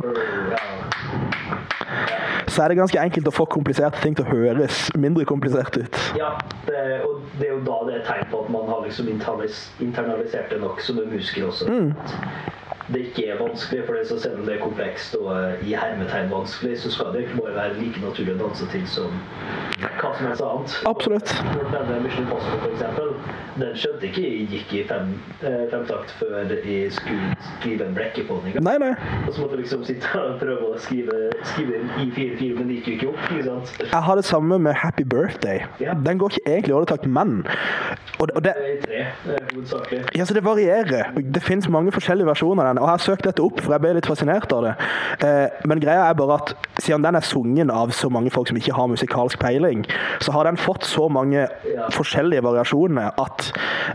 Så 2.47 2.61
er 2.63 2.67
det 2.69 2.77
ganske 2.77 2.99
enkelt 3.01 3.27
å 3.27 3.33
få 3.33 3.45
kompliserte 3.49 4.01
ting 4.03 4.15
til 4.17 4.27
å 4.27 4.33
høres 4.35 4.89
mindre 4.99 5.25
komplisert 5.25 5.77
ut. 5.79 5.99
Ja, 6.19 6.33
det, 6.67 7.01
og 7.07 7.23
det 7.39 7.47
er 7.47 7.53
jo 7.55 7.61
da 7.65 7.77
det 7.87 7.95
er 7.99 8.03
tegn 8.09 8.27
på 8.31 8.43
at 8.43 8.51
man 8.53 8.67
har 8.69 8.83
liksom 8.85 9.09
internalis 9.09 9.63
internalisert 9.81 10.51
det 10.51 10.59
nok 10.61 10.81
som 10.83 10.99
en 11.01 11.09
musiker 11.09 11.47
også. 11.49 11.65
At 12.75 12.82
Det 12.93 13.01
ikke 13.09 13.27
er 13.33 13.39
vanskelig, 13.41 13.83
for 13.85 13.93
det 13.97 14.07
så 14.07 14.19
selv 14.21 14.39
om 14.39 14.45
det 14.45 14.55
er 14.55 14.61
komplekst 14.63 15.15
og 15.19 15.29
eh, 15.33 15.67
i 15.67 15.73
hermetegn 15.73 16.31
vanskelig, 16.31 16.79
så 16.79 16.91
skal 16.91 17.13
det 17.13 17.23
egentlig 17.23 17.41
bare 17.43 17.55
være 17.55 17.77
like 17.79 18.01
naturlig 18.03 18.35
å 18.35 18.41
danse 18.45 18.67
til 18.73 18.85
som 18.87 19.15
hva 19.83 20.11
som 20.17 20.27
helst 20.27 20.43
annet. 20.45 20.75
Absolutt. 20.87 21.33
Denne 21.73 21.99
Mission 22.03 22.25
Impossible, 22.25 22.59
for 22.61 22.71
eksempel, 22.75 23.09
den 23.59 23.73
skjønte 23.79 24.07
ikke 24.09 24.23
jeg 24.23 24.47
gikk 24.53 24.73
i 24.77 24.83
fem, 24.89 25.13
eh, 25.41 25.63
femtakt 25.73 26.13
før 26.19 26.53
jeg 26.53 26.91
skulle 26.95 27.33
skrive 27.49 27.87
en 27.87 27.97
blekke 27.97 28.27
på 28.29 28.39
den. 28.39 28.51
ikke? 28.53 28.63
Nei, 28.67 28.77
nei. 28.83 28.93
Og 29.27 29.33
så 29.33 29.41
måtte 29.41 29.57
jeg 29.57 29.63
liksom 29.65 29.83
sitte 29.89 30.13
og 30.21 30.39
prøve 30.41 30.71
å 30.71 30.79
skrive, 30.85 31.19
skrive 31.53 31.81
i 32.03 32.07
4-4, 32.15 32.53
men 32.59 32.71
det 32.71 32.79
gikk 32.79 32.87
jo 32.87 32.95
ikke 32.97 33.09
opp. 33.13 33.23
ikke 33.31 33.47
sant? 33.49 33.75
Jeg 33.91 34.03
har 34.07 34.21
det 34.21 34.25
samme 34.25 34.59
med 34.59 34.73
Happy 34.83 35.03
Birthday. 35.03 35.65
Ja. 35.81 35.97
Den 36.05 36.21
går 36.21 36.35
ikke 36.35 36.45
egentlig 36.55 36.73
i 36.73 36.77
åretakt, 36.77 37.05
men 37.05 37.43
og 38.19 38.27
det, 38.29 38.43
det 38.43 38.53
det, 38.53 38.73
I 38.73 38.81
tre, 38.85 38.99
eh, 39.33 39.47
hovedsakelig. 39.53 40.03
Ja, 40.15 40.25
så 40.25 40.33
Det 40.33 40.43
varierer. 40.45 41.11
Det 41.33 41.43
finnes 41.43 41.69
mange 41.69 41.91
forskjellige 41.91 42.27
versjoner 42.27 42.63
av 42.63 42.75
den. 42.75 42.82
Og 42.83 42.89
Jeg 42.89 42.91
har 42.91 43.03
søkt 43.03 43.23
dette 43.23 43.43
opp, 43.43 43.61
for 43.63 43.71
jeg 43.71 43.79
ble 43.79 43.93
litt 43.95 44.07
fascinert 44.09 44.51
av 44.51 44.65
det. 44.65 44.73
Eh, 45.23 45.61
men 45.71 45.79
greia 45.79 46.09
er 46.09 46.17
bare 46.19 46.35
at 46.41 46.49
siden 46.83 47.05
den 47.05 47.15
er 47.15 47.23
sungen 47.23 47.71
av 47.71 47.93
så 47.95 48.09
mange 48.11 48.31
folk 48.33 48.49
som 48.51 48.59
ikke 48.59 48.75
har 48.75 48.89
musikalsk 48.91 49.39
peiling, 49.39 49.85
så 50.19 50.33
har 50.35 50.49
den 50.49 50.59
fått 50.59 50.83
så 50.83 51.07
mange 51.07 51.45
forskjellige 51.95 52.43
variasjoner 52.43 53.15
at 53.23 53.45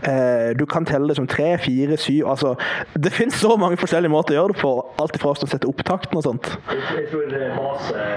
eh, 0.09 0.57
du 0.57 0.65
kan 0.65 0.89
telle 0.89 1.11
det 1.11 1.19
som 1.19 1.29
tre, 1.29 1.51
fire, 1.61 1.99
syv 2.01 2.31
Altså, 2.33 2.55
det 2.97 3.13
finnes 3.13 3.37
så 3.37 3.55
mange 3.61 3.77
forskjellige 3.77 4.11
måter 4.11 4.33
å 4.33 4.39
gjøre 4.39 4.55
det 4.55 4.61
på. 4.63 4.73
Alt 5.03 5.21
ifra 5.21 5.35
å 5.35 5.37
sette 5.37 5.69
opptakten 5.69 6.17
og 6.17 6.25
sånt. 6.25 6.49
Jeg, 6.73 7.05
tror 7.13 7.29
base, 7.59 8.09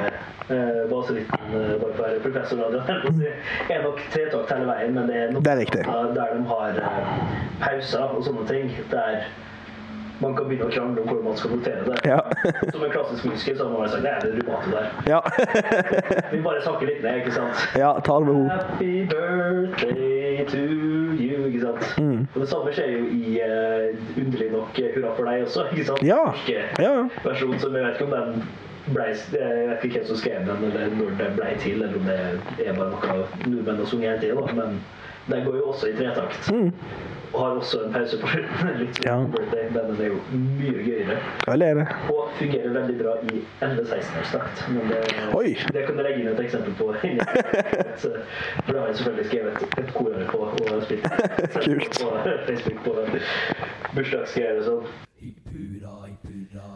eh, 0.49 0.83
baselitten, 0.89 1.53
for 1.53 1.89
å 1.93 1.95
være 2.01 2.25
professor, 2.25 2.65
er 2.73 3.85
nok 3.85 4.03
tretakt 4.17 4.57
hele 4.57 4.73
veien, 4.73 4.97
men 4.97 5.09
det 5.13 5.21
er 5.21 5.33
nok 5.37 5.45
Det 5.45 5.53
er 5.53 5.65
riktig. 5.67 5.85
der 5.85 6.37
de 6.37 6.45
har 6.49 6.83
pauser 7.61 8.09
og 8.09 8.25
sånne 8.25 8.49
ting, 8.49 8.73
der 8.93 9.27
man 10.23 10.37
kan 10.39 10.49
begynne 10.49 10.69
å 10.69 10.73
krangle 10.73 11.03
om 11.03 11.09
hvordan 11.11 11.25
man 11.27 11.39
skal 11.41 11.55
notere 11.57 11.85
det. 11.89 11.99
Ja. 12.07 12.21
Som 12.71 12.85
en 12.87 12.93
klassisk 12.95 13.27
musiker 13.29 13.59
så 13.59 13.67
har 13.67 13.73
man 13.73 13.83
bare 13.83 13.93
sagt, 13.93 14.03
det 14.03 14.13
er 14.13 14.21
det 14.25 14.33
rubato 14.39 14.71
der. 14.71 14.89
ja. 15.11 15.21
Vi 16.33 16.43
bare 16.47 16.63
snakker 16.63 16.91
litt 16.91 17.03
ned, 17.05 17.21
ikke 17.23 17.35
sant? 17.37 17.65
ja, 17.79 17.93
ta 18.07 18.19
det 18.19 18.29
med 18.29 18.35
ro. 18.39 18.45
Happy 18.53 18.93
birthday 19.11 20.45
to 20.49 20.65
you, 21.19 21.47
ikke 21.51 21.63
sant? 21.67 21.87
Mm. 21.99 22.27
Og 22.35 22.41
det 22.41 22.51
samme 22.51 22.75
skjer 22.77 22.93
jo 22.97 23.07
i 23.13 23.39
uh, 23.43 24.19
underlig 24.25 24.51
nok 24.55 24.83
eh, 24.83 24.91
Hurra 24.97 25.15
for 25.19 25.31
deg 25.31 25.47
også, 25.47 25.67
ikke 25.73 25.89
sant? 25.91 26.05
Ja. 26.07 26.21
Ja, 26.83 26.93
versjon 27.27 27.59
som 27.63 27.77
jeg 27.77 27.87
vet 27.87 27.99
ikke 27.99 28.11
om 28.11 28.17
den 28.17 28.45
ble, 28.93 29.09
jeg 29.15 29.69
vet 29.71 29.85
ikke 29.87 30.01
hvem 30.01 30.09
som 30.11 30.19
skrev 30.19 30.47
den, 30.49 30.67
eller 30.71 30.97
når 30.99 31.15
den 31.21 31.39
ble 31.39 31.53
til, 31.63 31.83
eller 31.83 31.99
om 31.99 32.09
det 32.09 32.67
er 32.67 32.79
bare 32.79 32.91
noe 32.95 33.27
nordmenn 33.47 33.83
har 33.83 33.91
sunget 33.91 34.11
hele 34.11 34.23
tida. 34.25 34.57
Men 34.59 34.81
den 35.31 35.45
går 35.47 35.61
jo 35.61 35.69
også 35.71 35.93
i 35.93 35.99
tretakt. 35.99 36.51
Og 36.51 36.73
har 37.33 37.57
også 37.59 37.79
en 37.87 37.93
pause 37.95 38.19
på 38.21 38.29
slutten, 38.33 38.71
litt 38.83 38.97
som. 38.99 39.05
Ja. 39.07 39.17
birthday, 39.33 39.69
men 39.73 39.87
den 39.93 40.01
er 40.05 40.11
jo 40.13 40.19
mye 40.37 40.85
gøyere. 40.87 41.17
Veldig 41.49 41.69
enig. 41.75 41.87
Og 42.13 42.33
fungerer 42.39 42.75
veldig 42.77 42.97
bra 43.01 43.15
i 43.33 43.43
ende 43.67 43.85
16-årsdrakt. 43.89 44.65
Men 44.75 44.91
det, 44.93 45.01
Oi. 45.39 45.55
det 45.77 45.85
kan 45.87 45.97
du 45.97 46.03
legge 46.07 46.21
inn 46.25 46.33
et 46.33 46.43
eksempel 46.45 46.77
på. 46.79 46.91
Så- 48.03 48.13
For 48.67 48.73
det 48.73 48.81
har 48.81 48.87
jeg 48.93 48.97
selvfølgelig 49.01 49.27
skrevet 49.31 49.79
et 49.79 49.95
korår 49.95 50.27
på 50.33 50.43
og 50.77 50.83
spilt 50.87 51.09
Kult. 51.65 52.03
på 52.03 52.11
Facebook 52.47 52.85
på 52.85 52.97
bursdagsgreier 53.97 54.61
og 54.61 54.69
sånn. 54.69 54.93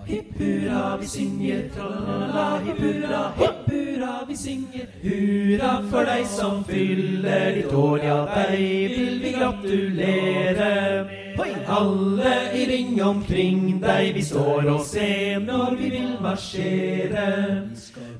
Hipp 0.06 0.38
hurra, 0.38 0.96
vi 1.00 1.06
synger 1.06 1.62
tra-la-la-la. 1.74 2.60
Hipp 2.66 2.78
hurra, 2.78 3.22
hipp 3.38 3.70
hurra, 3.70 4.12
vi 4.28 4.36
synger 4.36 4.86
hurra 5.02 5.70
for 5.90 6.06
deg 6.06 6.26
som 6.30 6.62
fyller 6.68 7.56
ditt 7.56 7.72
år. 7.74 7.98
Ja, 8.04 8.18
deg 8.36 8.54
vil 8.94 9.18
vi 9.24 9.32
gratulere. 9.34 10.72
Alle 11.66 12.34
i 12.54 12.64
ring 12.70 13.02
omkring 13.02 13.80
deg, 13.82 14.12
vi 14.14 14.22
står 14.22 14.68
og 14.70 14.84
ser 14.86 15.40
når 15.42 15.74
vi 15.80 15.90
vil 15.96 16.12
marsjere. 16.22 17.26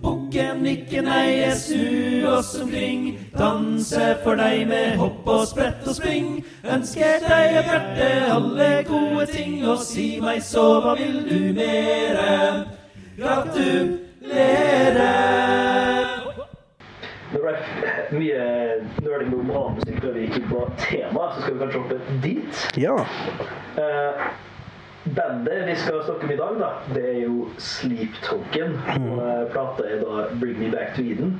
Bukken, 0.02 0.62
nikken, 0.62 1.06
eie, 1.08 1.50
snu 1.54 2.26
oss 2.28 2.54
omkring. 2.60 3.18
Danse 3.38 4.16
for 4.24 4.36
deg 4.40 4.66
med 4.68 4.96
hopp 5.00 5.28
og 5.28 5.46
sprett 5.48 5.86
og 5.88 5.96
spring. 5.96 6.44
Ønsker 6.64 7.22
deg 7.24 7.56
av 7.60 7.70
hjertet 7.70 8.30
alle 8.36 8.70
gode 8.88 9.26
ting, 9.32 9.60
og 9.66 9.78
si 9.84 10.08
meg 10.22 10.42
så, 10.44 10.66
hva 10.84 10.96
vil 10.98 11.22
du 11.28 11.52
mere? 11.56 12.66
Gratulere! 13.16 15.12
Det 17.26 17.40
ble 17.42 17.52
mye 18.14 18.42
nerding 19.02 19.32
om 19.34 19.48
annen 19.50 19.78
musikk 19.80 19.98
før 20.04 20.12
vi 20.14 20.26
gikk 20.26 20.36
inn 20.38 20.50
på 20.50 20.60
temaet, 20.78 21.34
så 21.34 21.42
skal 21.42 21.54
vi 21.54 21.62
kanskje 21.62 21.80
hoppe 21.82 21.96
dit. 22.22 22.60
Ja. 22.80 22.94
Eh, 23.82 24.28
bandet 25.14 25.68
vi 25.68 25.76
skal 25.76 26.02
snakke 26.04 26.26
om 26.26 26.32
i 26.32 26.36
dag, 26.36 26.58
da, 26.60 26.70
det 26.94 27.04
er 27.10 27.20
jo 27.24 27.48
Sleep 27.58 28.18
Token. 28.22 28.76
Og 28.96 29.20
eh, 29.22 29.44
plata 29.52 29.86
er 29.86 30.02
da 30.02 30.26
Bring 30.40 30.58
Me 30.60 30.70
Back 30.72 30.96
to 30.96 31.04
Eden. 31.04 31.36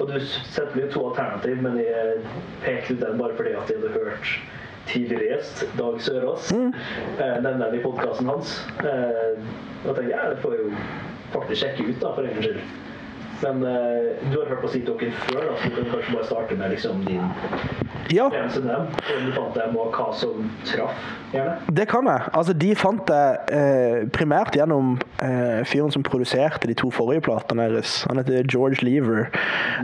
Og 0.00 0.08
du 0.08 0.16
setter 0.24 0.80
jo 0.80 0.88
to 0.92 1.06
alternativ, 1.10 1.60
men 1.62 1.76
jeg 1.80 2.20
pekte 2.64 2.94
ut 2.94 3.02
den 3.04 3.20
bare 3.20 3.36
fordi 3.36 3.52
at 3.52 3.68
jeg 3.68 3.82
hadde 3.82 3.92
hørt 3.98 4.34
tidligere 4.88 5.34
gjest, 5.34 5.64
Dag 5.78 6.00
Sørås, 6.02 6.52
eh, 6.52 7.42
nevne 7.42 7.66
den 7.66 7.80
i 7.80 7.82
podkasten 7.82 8.28
hans. 8.28 8.54
Eh, 8.80 9.36
og 9.84 9.94
tenkte 9.96 10.10
ja, 10.10 10.30
det 10.30 10.40
får 10.42 10.56
jeg 10.56 10.64
jo 10.64 10.70
faktisk 11.34 11.60
sjekke 11.62 11.90
ut, 11.90 11.98
da, 12.00 12.14
for 12.14 12.24
en 12.24 12.32
gangs 12.32 12.46
skyld. 12.46 12.62
Men 13.40 13.62
eh, 13.64 14.32
du 14.32 14.38
har 14.40 14.48
hørt 14.48 14.64
på 14.64 14.72
Sleep 14.72 14.86
Token 14.88 15.12
før, 15.12 15.44
da, 15.50 15.58
så 15.60 15.68
du 15.68 15.76
kan 15.76 15.92
kanskje 15.94 16.16
bare 16.16 16.26
starte 16.32 16.58
med 16.62 16.74
liksom 16.74 17.04
din 17.04 17.22
ja. 18.10 18.26
opplevelse 18.26 18.60
med 18.64 18.74
dem, 18.74 18.86
du 19.26 19.32
fant 19.36 19.56
dem, 19.56 19.76
og 19.76 19.94
hva 19.96 20.10
som 20.16 20.50
traff. 20.68 21.06
Det 21.70 21.86
kan 21.90 22.06
jeg. 22.10 22.22
Altså, 22.34 22.54
de 22.56 22.70
fant 22.78 23.10
jeg 23.10 23.38
eh, 23.54 24.06
primært 24.14 24.56
gjennom 24.58 24.96
eh, 25.22 25.60
fyren 25.68 25.92
som 25.94 26.02
produserte 26.06 26.68
de 26.70 26.74
to 26.78 26.90
forrige 26.94 27.22
platene 27.28 27.68
deres. 27.70 28.00
Han 28.10 28.18
heter 28.20 28.46
George 28.50 28.82
Lever. 28.86 29.28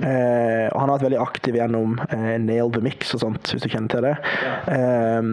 Eh, 0.03 0.67
og 0.73 0.81
han 0.81 0.91
har 0.91 0.97
vært 0.97 1.07
veldig 1.07 1.21
aktiv 1.23 1.59
gjennom 1.61 1.97
eh, 2.11 2.35
Nail 2.43 2.73
the 2.75 2.83
Mix 2.85 3.15
og 3.17 3.23
sånt, 3.23 3.53
hvis 3.53 3.63
du 3.65 3.69
kjenner 3.71 3.93
til 3.95 4.07
det. 4.09 4.15
Eh, 4.75 5.31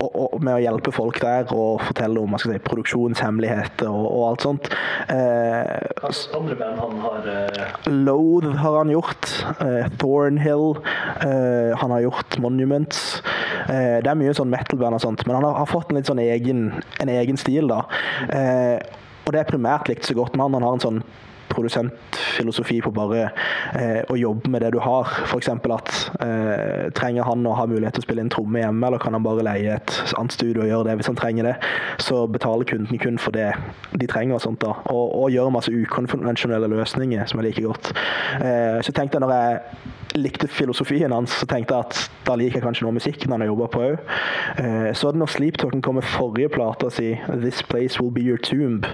og, 0.00 0.10
og 0.34 0.42
med 0.44 0.56
å 0.56 0.62
hjelpe 0.64 0.94
folk 0.94 1.20
der 1.22 1.50
og 1.54 1.84
fortelle 1.86 2.20
om 2.22 2.34
si, 2.42 2.50
produksjonshemmeligheter 2.66 3.88
og, 3.90 4.08
og 4.10 4.26
alt 4.32 4.46
sånt. 4.48 4.70
Eh, 5.12 5.94
Hva 6.02 6.12
andre 6.40 6.58
band 6.60 6.82
han 6.82 6.98
har 7.04 7.30
eh, 7.34 7.92
Loathe 7.94 8.56
har 8.64 8.80
han 8.82 8.92
gjort. 8.92 9.30
Thornhill. 10.00 10.74
eh, 11.22 11.72
han 11.78 11.90
har 11.94 12.00
gjort 12.08 12.38
Monuments. 12.42 13.22
Eh, 13.68 14.00
det 14.04 14.10
er 14.10 14.18
mye 14.18 14.34
sånn 14.36 14.50
metal-band 14.52 14.98
og 14.98 15.02
sånt, 15.04 15.24
men 15.26 15.38
han 15.38 15.43
har, 15.44 15.58
har 15.60 15.70
fått 15.70 15.92
en 15.92 16.00
litt 16.00 16.10
sånn 16.10 16.22
egen, 16.24 16.66
en 17.00 17.12
egen 17.12 17.40
stil, 17.40 17.70
da. 17.70 17.84
Eh, 18.28 18.78
og 19.24 19.32
det 19.32 19.40
er 19.40 19.48
primært 19.48 19.88
likt 19.88 20.08
så 20.08 20.16
godt 20.16 20.36
med 20.36 20.46
han. 20.46 20.58
Han 20.58 20.66
har 20.68 20.78
en 20.78 20.84
sånn 20.84 21.04
produsentfilosofi 21.54 22.80
på 22.82 22.90
bare 22.94 23.28
eh, 23.78 24.00
å 24.10 24.16
jobbe 24.18 24.50
med 24.50 24.64
det 24.64 24.72
du 24.74 24.80
har. 24.82 25.10
F.eks. 25.28 25.50
at 25.52 25.92
eh, 26.24 26.90
trenger 26.96 27.26
han 27.28 27.46
å 27.46 27.54
ha 27.58 27.66
mulighet 27.70 27.96
til 27.96 28.04
å 28.04 28.06
spille 28.08 28.24
inn 28.24 28.32
tromme 28.32 28.62
hjemme, 28.62 28.86
eller 28.88 29.02
kan 29.02 29.14
han 29.16 29.24
bare 29.26 29.44
leie 29.46 29.76
et 29.78 29.94
annet 30.18 30.34
studio 30.34 30.64
og 30.64 30.70
gjøre 30.70 30.88
det 30.90 30.98
hvis 31.00 31.10
han 31.12 31.20
trenger 31.20 31.50
det, 31.50 31.54
så 32.02 32.24
betaler 32.30 32.68
kunden 32.68 33.00
kun 33.00 33.20
for 33.22 33.36
det 33.36 33.52
de 33.94 34.10
trenger. 34.10 34.36
og 34.38 34.44
sånt 34.44 34.62
da, 34.64 34.74
Og, 34.90 35.14
og 35.22 35.30
gjør 35.34 35.52
masse 35.54 35.72
ukonvensjonelle 35.72 36.70
løsninger 36.72 37.26
som 37.30 37.40
jeg 37.40 37.50
liker 37.50 37.68
godt. 37.70 37.92
Eh, 38.40 38.80
så 38.82 38.94
tenkte 38.94 39.20
jeg 39.20 39.26
når 39.26 39.36
jeg 39.38 39.83
likte 40.14 40.46
filosofien 40.48 41.12
hans, 41.12 41.32
så 41.40 41.46
tenkte 41.50 41.78
at 41.82 41.98
da 42.24 42.36
liker 42.38 42.60
jeg 42.60 42.64
kanskje 42.64 42.86
noe 42.86 42.94
musikken 42.94 43.32
han 43.34 43.42
har 43.42 43.50
jobba 43.50 43.66
på 43.72 43.82
òg. 43.82 44.12
Eh, 44.62 44.90
så 44.94 45.10
når 45.14 45.32
Sleep 45.32 45.58
Talken 45.58 45.82
kom 45.82 45.98
med 45.98 46.06
forrige 46.06 46.52
plate 46.54 46.90
si, 46.94 47.08
'This 47.26 47.62
Place 47.66 48.00
Will 48.00 48.12
Be 48.14 48.22
Your 48.22 48.38
Tomb', 48.38 48.86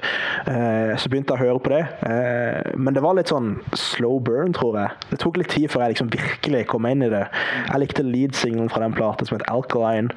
eh, 0.47 0.97
så 0.97 1.11
begynte 1.13 1.35
jeg 1.35 1.41
å 1.41 1.45
høre 1.45 1.61
på 1.61 1.73
det. 1.75 1.83
Eh, 2.09 2.73
men 2.77 2.95
det 2.95 3.03
var 3.05 3.15
litt 3.19 3.29
sånn 3.29 3.61
slow 3.77 4.19
burn, 4.21 4.55
tror 4.57 4.79
jeg. 4.79 4.91
Det 5.11 5.19
tok 5.21 5.37
litt 5.37 5.53
tid 5.53 5.69
før 5.71 5.85
jeg 5.85 5.95
liksom 5.95 6.11
virkelig 6.11 6.67
kom 6.67 6.87
inn 6.87 7.03
i 7.03 7.13
det. 7.13 7.27
Jeg 7.69 7.81
likte 7.81 8.07
lead-singelen 8.07 8.71
fra 8.71 8.81
den 8.81 8.97
plata 8.97 9.27
som 9.27 9.37
het 9.39 9.47
'Alkaline', 9.49 10.11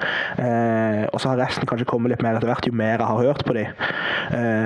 og 1.11 1.19
så 1.19 1.29
har 1.29 1.37
resten 1.37 1.67
kanskje 1.67 1.85
kommet 1.85 2.09
litt 2.09 2.23
mer 2.23 2.35
etter 2.35 2.47
hvert 2.47 2.65
jo 2.65 2.71
mer 2.71 2.97
jeg 2.97 3.07
har 3.07 3.23
hørt 3.23 3.45
på 3.45 3.53
de. 3.53 3.67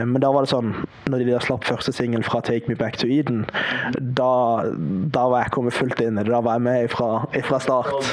men 0.06 0.22
da 0.22 0.32
var 0.32 0.42
det 0.42 0.50
sånn, 0.50 0.74
når 1.10 1.18
de 1.18 1.26
der 1.26 1.40
slapp 1.40 1.64
første 1.64 1.92
singel 1.92 2.24
fra 2.24 2.42
'Take 2.42 2.68
Me 2.68 2.76
Back 2.76 2.98
to 2.98 3.08
Eden', 3.08 3.46
da, 4.00 4.64
da 5.10 5.28
var 5.28 5.44
jeg 5.44 5.52
kommet 5.52 5.74
fullt 5.74 6.00
inn 6.02 6.18
i 6.18 6.24
det 6.24 6.27
da 6.32 6.42
var 6.42 6.58
jeg 6.58 6.62
med 6.68 6.90
fra, 6.92 7.60
start. 7.60 8.12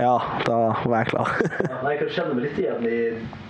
Ja, 0.00 0.14
da 0.46 0.58
var 0.84 0.96
jeg 0.98 1.10
klar. 1.12 1.34
ja, 1.68 1.80
jeg 1.90 1.98
kan 2.02 2.12
kjenne 2.16 2.34
meg 2.38 2.46
litt 2.48 2.58
igjen 2.62 2.88
i, 2.88 2.98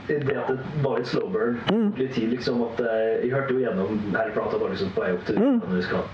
det 0.09 0.37
at 0.37 0.51
det 0.51 0.59
var 0.85 1.01
litt 1.01 1.11
slow 1.11 1.31
burn. 1.33 1.61
Mm. 1.71 1.89
Litt 2.01 2.13
tid, 2.17 2.29
liksom. 2.35 2.61
At, 2.67 2.83
eh, 2.85 3.25
jeg 3.25 3.33
hørte 3.35 3.57
jo 3.57 3.65
gjennom 3.65 4.05
i 4.11 4.29
plata 4.37 4.59
bare 4.59 4.75
liksom 4.75 4.93
på 4.97 5.05
vei 5.05 5.15
opp 5.17 5.25
til 5.29 5.41
mm. 5.41 5.63
når 5.65 5.75
vi 5.79 5.87
skal 5.89 6.05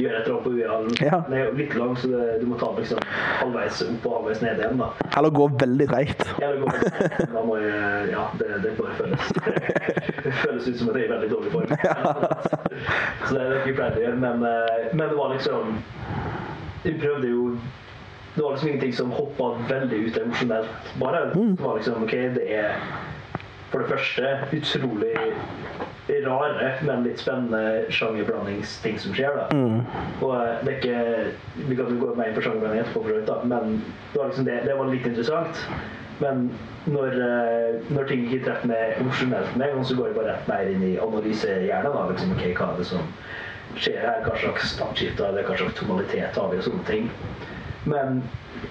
gjøre 0.00 0.20
et 0.20 0.26
eller 0.26 0.34
annet 0.34 0.44
på 0.44 0.50
UiA. 0.50 0.76
Ja. 1.06 1.18
Den 1.26 1.36
er 1.36 1.44
jo 1.44 1.52
litt 1.58 1.74
lang, 1.76 1.96
så 1.98 2.10
det, 2.12 2.26
du 2.40 2.46
må 2.50 2.58
ta 2.60 2.70
den 2.70 2.84
liksom 2.84 3.00
halvveis 3.40 3.82
opp 3.86 4.06
og 4.06 4.16
halvveis 4.18 4.42
ned 4.44 4.62
igjen. 4.62 4.80
da. 4.80 4.90
Eller 5.18 5.34
gå 5.36 5.48
veldig 5.62 5.88
treigt. 5.90 6.24
Det 6.38 6.50
Da 7.34 7.44
må 7.46 7.58
jeg, 7.60 8.10
ja, 8.14 8.26
det, 8.40 8.50
det 8.64 8.74
bare 8.78 8.96
føles 8.98 9.32
Det 10.24 10.34
føles 10.44 10.68
ut 10.68 10.78
som 10.78 10.92
at 10.92 11.00
jeg 11.00 11.06
er 11.06 11.08
i 11.08 11.12
veldig 11.14 11.32
dårlig 11.34 11.54
form. 11.56 11.76
Ja. 11.90 11.96
så 13.26 13.34
det 13.34 13.40
er 13.42 13.50
det 13.50 13.58
ikke 13.60 13.76
pleid 13.80 13.98
å 13.98 14.04
gjøre. 14.04 14.20
Men, 14.22 14.44
eh, 14.46 14.90
men 14.94 15.04
det 15.10 15.16
var 15.18 15.34
liksom 15.34 15.80
vi 16.82 16.96
prøvde 17.00 17.28
jo 17.28 17.44
Det 18.34 18.42
var 18.44 18.52
liksom 18.54 18.68
ingenting 18.68 18.92
som 18.94 19.10
hoppa 19.10 19.46
veldig 19.68 19.96
ut 20.06 20.18
emosjonelt. 20.20 20.92
Bare 21.00 21.24
mm. 21.34 21.56
det 21.56 21.64
var 21.64 21.76
liksom 21.76 22.04
OK, 22.04 22.12
det 22.36 22.44
er 22.54 22.76
for 23.72 23.82
det 23.82 23.88
første 23.88 24.28
utrolig 24.54 25.14
rare, 26.26 26.72
men 26.86 27.04
litt 27.04 27.20
spennende 27.22 27.90
sjangerblandingsting 27.94 28.98
som 28.98 29.14
skjer. 29.14 29.36
da. 29.36 29.46
Mm. 29.54 29.80
Og 30.24 30.34
eh, 30.36 30.62
det 30.64 30.72
er 30.72 30.78
ikke 30.78 31.68
Vi 31.68 31.78
kan 31.78 31.90
jo 31.90 32.00
gå 32.00 32.14
mer 32.18 32.30
inn 32.30 32.36
på 32.38 32.44
sjangerblanding 32.46 32.82
etterpå, 32.84 33.04
for 33.06 33.26
da, 33.28 33.38
men 33.44 33.80
det 34.12 34.20
var, 34.20 34.30
liksom 34.30 34.48
det, 34.48 34.58
det 34.66 34.78
var 34.78 34.90
litt 34.90 35.06
interessant. 35.06 35.64
Men 36.20 36.48
når, 36.90 37.14
eh, 37.26 37.92
når 37.94 38.08
ting 38.10 38.26
ikke 38.26 38.42
treffer 38.48 38.72
meg 38.72 38.98
emosjonelt 39.00 39.54
med 39.56 39.68
en 39.68 39.78
gang, 39.78 39.86
så 39.86 39.98
går 39.98 40.10
jeg 40.10 40.18
bare 40.18 40.34
rett 40.34 40.50
mer 40.50 40.72
inn 40.72 40.88
i 40.90 40.96
analysehjernen. 41.00 41.94
da, 41.94 42.08
liksom, 42.10 42.34
ok, 42.36 42.44
hva 42.58 42.72
er 42.72 42.82
det 42.82 42.90
som 42.90 43.14
skjer 43.76 44.00
her, 44.02 44.22
hva 44.26 44.36
slags 44.40 44.76
taktskifte 44.78 45.26
eller 45.26 45.46
hva 45.46 45.56
slags 45.60 45.78
tonalitet 45.78 46.38
har 46.38 46.52
vi, 46.52 46.60
og 46.60 46.66
sånne 46.66 46.86
ting. 46.88 47.10
Men 47.88 48.22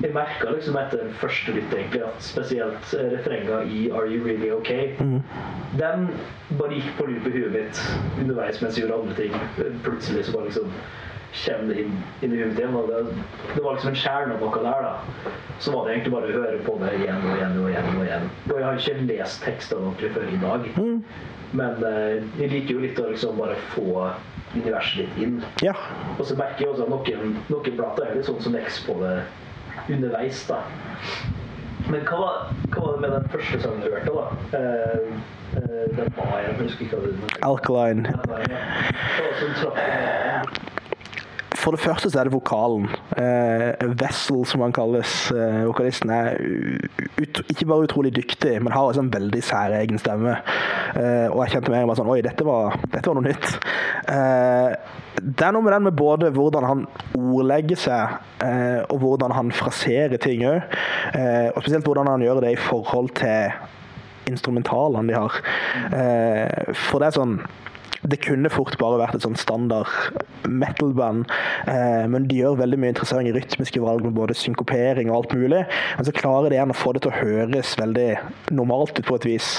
jeg 0.03 0.13
merka 0.13 0.51
liksom 0.53 0.77
etter 0.77 1.07
første 1.19 1.53
lytt 1.55 1.73
egentlig 1.73 2.03
at 2.05 2.23
spesielt 2.23 2.93
refrenga 3.13 3.63
i 3.65 3.87
'Are 3.89 4.07
You 4.11 4.23
Really 4.25 4.51
OK' 4.53 4.99
mm. 4.99 5.21
den 5.79 6.09
bare 6.59 6.75
gikk 6.77 6.91
på 6.97 7.07
loop 7.09 7.27
i 7.27 7.33
huet 7.37 7.51
mitt 7.55 7.81
underveis 8.21 8.61
mens 8.61 8.77
jeg 8.77 8.85
gjorde 8.85 9.01
andre 9.01 9.15
ting. 9.17 9.33
Plutselig 9.83 10.25
så 10.25 10.35
bare 10.37 10.51
liksom 10.51 10.73
kommer 11.45 11.73
det 11.73 11.81
inn, 11.81 11.97
inn 12.21 12.33
i 12.33 12.41
huet 12.43 12.59
igjen. 12.59 12.75
Og 12.75 12.87
det, 12.89 13.01
det, 13.55 13.63
var 13.63 13.73
liksom 13.73 13.91
en 13.93 13.99
kjerne 14.03 14.37
av 14.37 14.45
noe 14.45 14.63
der. 14.63 14.87
da 14.87 15.33
Så 15.59 15.73
var 15.73 15.85
det 15.85 15.95
egentlig 15.95 16.13
bare 16.13 16.29
å 16.29 16.37
høre 16.37 16.61
på 16.65 16.77
det 16.83 16.93
igjen 16.99 17.25
og 17.25 17.35
igjen 17.35 17.59
og 17.63 17.69
igjen. 17.69 17.91
Og 17.95 18.05
igjen 18.05 18.29
Og 18.49 18.55
jeg 18.55 18.65
har 18.67 18.79
ikke 18.83 19.09
lest 19.09 19.43
tekstene 19.45 19.81
ordentlig 19.81 20.13
før 20.15 20.33
i 20.33 20.41
dag. 20.45 20.69
Mm. 20.77 21.03
Men 21.59 21.83
eh, 21.91 22.15
jeg 22.37 22.51
liker 22.53 22.75
jo 22.75 22.83
litt 22.85 23.01
å 23.01 23.09
liksom 23.09 23.41
bare 23.41 23.57
få 23.73 24.11
universet 24.55 25.03
litt 25.03 25.19
inn. 25.23 25.35
Ja. 25.65 25.75
Og 26.17 26.25
så 26.25 26.37
merker 26.39 26.65
jeg 26.65 26.73
også 26.73 26.87
at 26.87 26.93
noen, 26.93 27.35
noen 27.49 27.75
plater 27.77 28.07
er 28.07 28.17
litt 28.17 28.29
sånn 28.29 28.41
som 28.43 28.55
vokser 28.57 28.87
på 28.87 28.97
det 29.03 29.15
underveis. 29.89 30.45
da. 30.49 30.63
Men 31.89 32.05
hva, 32.05 32.23
hva, 32.69 32.81
var 32.83 32.95
det 32.95 33.01
med 33.01 33.13
den 33.15 33.29
første 33.33 33.61
sangen 33.63 33.85
du 33.85 33.89
hørte, 33.89 34.13
da? 34.13 34.25
Uh, 34.53 35.21
uh, 35.57 35.85
den 35.97 36.11
var 36.17 36.35
jeg 36.45 36.57
husker 36.59 36.85
ikke 36.85 36.99
hva 36.99 37.05
det 37.07 37.21
var. 37.23 37.37
Alkaline. 37.51 38.17
Alkaline 38.17 38.57
ja. 38.57 38.65
Hva 38.99 39.23
var 39.23 39.31
det 39.31 39.39
som 39.43 39.55
traff 39.61 40.28
for 41.59 41.75
det 41.75 41.81
første 41.83 42.09
så 42.11 42.21
er 42.21 42.27
det 42.27 42.33
vokalen. 42.33 42.87
Eh, 43.19 43.87
Vessel, 43.99 44.45
som 44.47 44.63
han 44.63 44.73
kalles. 44.75 45.11
Eh, 45.35 45.65
vokalisten 45.67 46.11
er 46.13 46.37
ut, 47.19 47.41
ikke 47.51 47.67
bare 47.67 47.87
utrolig 47.87 48.13
dyktig, 48.15 48.55
men 48.63 48.73
har 48.73 48.87
også 48.87 49.03
en 49.03 49.11
veldig 49.13 49.41
særegen 49.43 49.99
stemme. 49.99 50.37
Eh, 50.95 51.27
og 51.27 51.43
jeg 51.43 51.57
kjente 51.57 51.73
mer 51.73 51.87
bare 51.89 51.99
sånn 51.99 52.11
Oi, 52.13 52.21
dette 52.25 52.47
var, 52.47 52.79
dette 52.87 53.03
var 53.11 53.19
noe 53.19 53.27
nytt. 53.27 53.49
Det 55.19 55.45
er 55.45 55.53
noe 55.53 55.65
med 55.65 55.75
den 55.75 55.87
med 55.89 55.97
både 55.99 56.31
hvordan 56.33 56.65
han 56.65 56.85
ordlegger 57.17 57.77
seg, 57.77 58.15
og 58.87 59.01
hvordan 59.03 59.33
han 59.35 59.51
fraserer 59.53 60.15
ting 60.21 60.45
òg. 60.47 60.63
Og 61.51 61.59
spesielt 61.59 61.85
hvordan 61.85 62.07
han 62.07 62.23
gjør 62.23 62.39
det 62.45 62.53
i 62.55 62.61
forhold 62.61 63.11
til 63.19 63.51
instrumentalene 64.31 65.11
de 65.11 65.17
har. 65.17 65.35
for 66.87 67.03
det 67.03 67.09
er 67.09 67.17
sånn 67.19 67.35
det 68.07 68.21
kunne 68.23 68.51
fort 68.51 68.77
bare 68.79 68.99
vært 69.01 69.17
et 69.17 69.25
sånn 69.25 69.37
standard 69.39 69.89
metal-band, 70.47 71.27
eh, 71.67 72.05
men 72.11 72.27
de 72.29 72.39
gjør 72.41 72.59
veldig 72.61 72.79
mye 72.79 72.93
interessante 72.93 73.33
rytmiske 73.35 73.81
valg 73.83 74.05
med 74.05 74.15
både 74.17 74.37
synkopering 74.37 75.11
og 75.11 75.17
alt 75.17 75.35
mulig. 75.37 75.63
Men 75.97 76.07
så 76.07 76.15
klarer 76.15 76.49
de 76.49 76.59
igjen 76.59 76.73
å 76.73 76.77
få 76.77 76.93
det 76.95 77.03
til 77.05 77.13
å 77.13 77.19
høres 77.19 77.75
veldig 77.79 78.09
normalt 78.55 78.99
ut 78.99 79.07
på 79.07 79.19
et 79.19 79.29
vis. 79.33 79.49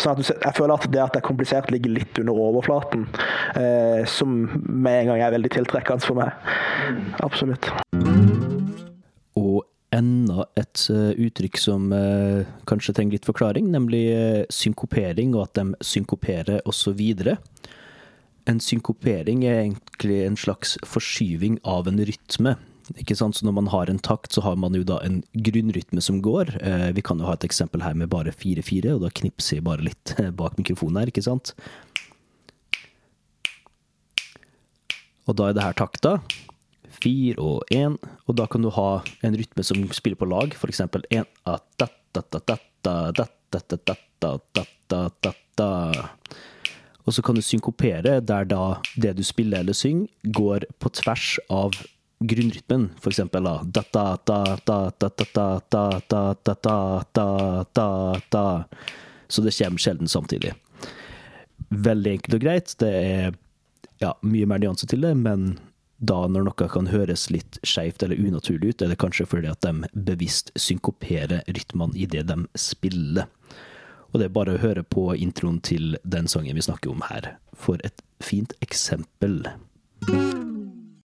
Sånn 0.00 0.16
at 0.16 0.32
jeg 0.32 0.56
føler 0.56 0.76
at 0.76 0.88
det 0.90 1.02
at 1.04 1.16
det 1.16 1.22
er 1.22 1.28
komplisert, 1.28 1.72
ligger 1.74 1.96
litt 1.98 2.22
under 2.22 2.40
overflaten, 2.48 3.06
eh, 3.58 4.06
som 4.08 4.46
med 4.64 5.02
en 5.02 5.12
gang 5.12 5.26
er 5.26 5.36
veldig 5.36 5.52
tiltrekkende 5.58 6.06
for 6.06 6.20
meg. 6.20 6.32
Absolutt. 7.24 7.68
Og 9.38 9.60
enda 9.94 10.46
et 10.58 10.84
uh, 10.92 11.10
uttrykk 11.18 11.58
som 11.60 11.90
uh, 11.92 12.46
kanskje 12.70 12.94
trenger 12.96 13.18
litt 13.18 13.28
forklaring, 13.28 13.70
nemlig 13.72 14.04
uh, 14.14 14.42
synkopering, 14.52 15.34
og 15.34 15.48
at 15.48 15.58
de 15.58 15.84
synkoperer 15.84 16.62
osv. 16.70 17.00
En 18.50 18.58
synkopering 18.62 19.44
er 19.46 19.62
egentlig 19.62 20.24
en 20.26 20.38
slags 20.38 20.74
forskyving 20.88 21.60
av 21.68 21.86
en 21.86 22.02
rytme. 22.08 22.56
Ikke 22.98 23.14
sant? 23.14 23.38
Så 23.38 23.46
når 23.46 23.54
man 23.60 23.70
har 23.70 23.90
en 23.90 24.00
takt, 24.02 24.34
så 24.34 24.42
har 24.42 24.56
man 24.58 24.74
jo 24.74 24.82
da 24.86 24.98
en 25.06 25.20
grunnrytme 25.46 26.02
som 26.02 26.18
går. 26.24 26.56
Eh, 26.58 26.88
vi 26.96 27.04
kan 27.06 27.20
jo 27.20 27.28
ha 27.28 27.36
et 27.36 27.46
eksempel 27.46 27.84
her 27.84 27.94
med 27.94 28.10
bare 28.10 28.34
4-4, 28.34 28.96
og 28.96 29.04
da 29.04 29.12
knipser 29.20 29.60
jeg 29.60 29.66
bare 29.68 29.86
litt 29.86 30.16
bak 30.40 30.58
mikrofonen 30.58 30.98
her, 31.02 31.12
ikke 31.12 31.26
sant? 31.26 31.54
Og 35.30 35.36
da 35.38 35.50
er 35.50 35.54
det 35.54 35.62
her 35.62 35.78
takta. 35.78 36.18
Fire 37.00 37.38
og 37.38 37.70
én. 37.70 37.94
Og 38.26 38.34
da 38.40 38.48
kan 38.50 38.66
du 38.66 38.72
ha 38.74 38.90
en 39.22 39.38
rytme 39.38 39.62
som 39.62 39.86
spiller 39.94 40.18
på 40.18 40.26
lag, 40.26 40.56
eksempel 40.74 41.06
én 41.14 41.28
og 47.06 47.14
så 47.16 47.22
kan 47.24 47.34
du 47.34 47.42
synkopere, 47.42 48.20
der 48.20 48.44
da 48.44 48.80
det 48.96 49.16
du 49.16 49.24
spiller 49.24 49.64
eller 49.64 49.76
synger, 49.76 50.08
går 50.24 50.66
på 50.78 50.92
tvers 51.00 51.38
av 51.50 51.76
grunnrytmen, 52.20 52.90
for 53.00 53.10
eksempel 53.10 53.44
da 53.48 53.64
Så 59.30 59.42
det 59.42 59.54
kommer 59.56 59.78
sjelden 59.78 60.08
samtidig. 60.08 60.52
Veldig 61.70 62.12
enkelt 62.12 62.34
og 62.34 62.44
greit. 62.44 62.74
Det 62.82 62.90
er 62.90 63.34
ja, 64.02 64.14
mye 64.20 64.48
mer 64.48 64.60
nyanser 64.60 64.90
til 64.90 65.04
det, 65.06 65.14
men 65.16 65.58
da 66.00 66.22
når 66.28 66.46
noe 66.48 66.68
kan 66.72 66.88
høres 66.88 67.28
litt 67.32 67.58
skeivt 67.66 68.02
eller 68.02 68.20
unaturlig 68.20 68.72
ut, 68.72 68.82
er 68.82 68.92
det 68.92 69.00
kanskje 69.00 69.28
fordi 69.28 69.50
at 69.52 69.64
de 69.64 69.90
bevisst 69.92 70.52
synkoperer 70.56 71.44
rytmene 71.48 71.96
i 71.96 72.08
det 72.08 72.24
de 72.30 72.38
spiller. 72.58 73.28
Og 74.12 74.20
det 74.20 74.26
er 74.26 74.34
bare 74.34 74.56
å 74.56 74.62
høre 74.62 74.82
på 74.82 75.10
introen 75.14 75.60
til 75.62 75.96
den 76.02 76.28
sangen 76.30 76.58
vi 76.58 76.64
snakker 76.66 76.90
om 76.90 77.02
her, 77.10 77.34
for 77.54 77.78
et 77.86 78.02
fint 78.22 78.52
eksempel. 78.64 79.44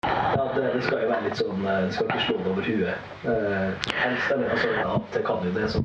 Ja, 0.06 0.44
det, 0.54 0.70
det 0.74 0.82
skal 0.86 1.02
jo 1.02 1.08
være 1.10 1.24
litt 1.26 1.38
sånn 1.40 1.64
Det 1.66 1.92
skal 1.96 2.06
ikke 2.06 2.24
slå 2.26 2.36
det 2.38 2.50
over 2.52 2.66
huet. 2.66 3.08
Eh, 3.26 3.92
helst, 3.96 4.32
eller 4.32 4.52
altså, 4.54 4.68
ja, 4.78 4.92
det 5.14 5.22
kan 5.26 5.44
jo 5.44 5.52
det 5.56 5.70
som 5.72 5.84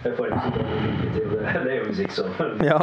det 0.04 1.72
er 1.72 1.74
jo 1.76 1.88
musikk 1.90 2.12
som 2.16 2.30
ja. 2.64 2.78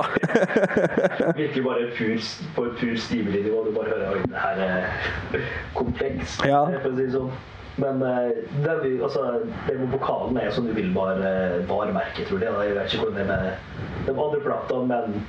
virker 1.39 1.63
bare 1.65 1.87
pur, 1.97 2.19
på 2.55 2.65
et 2.67 2.75
pur 2.77 2.97
stimulinivå. 3.07 3.63
Du 3.65 3.71
bare 3.73 3.89
hører 3.89 4.09
at 4.11 4.29
det 4.29 4.37
her 4.43 4.57
er 4.67 4.85
komplekst, 5.79 6.45
ja. 6.45 6.61
for 6.77 6.91
å 6.91 6.93
si 6.93 7.07
det 7.07 7.13
sånn. 7.15 7.31
Men 7.77 8.01
uh, 8.01 8.29
det, 8.63 9.03
altså, 9.03 9.23
med 9.67 9.89
vokalen 9.93 10.37
er 10.41 10.53
sånn 10.53 10.69
umiddelbar 10.71 11.21
uh, 11.21 11.57
varemerke, 11.69 12.25
tror 12.25 12.41
jeg. 12.41 12.53
Jeg 12.69 12.77
vet 12.77 12.93
ikke 12.93 13.03
hvordan 13.05 13.19
det 13.19 13.25
er 13.25 13.33
med 13.33 14.07
de 14.07 14.15
andre 14.15 14.41
platene, 14.41 14.87
men 14.89 15.19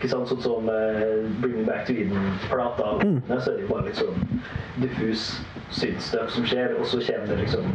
ikke 0.00 0.10
sant, 0.12 0.28
sånn 0.28 0.44
som 0.44 0.68
uh, 0.68 1.24
'Bring 1.40 1.64
Back 1.68 1.86
to 1.88 1.96
Eden'-plata, 1.96 2.92
mm. 3.00 3.18
så 3.32 3.54
er 3.54 3.62
det 3.62 3.70
bare 3.72 3.86
litt 3.88 4.00
sånn 4.00 4.44
diffus 4.80 5.24
synsstøv 5.76 6.28
som 6.36 6.46
skjer, 6.48 6.76
og 6.76 6.88
så 6.88 7.00
kommer 7.04 7.32
det 7.32 7.42
liksom 7.46 7.68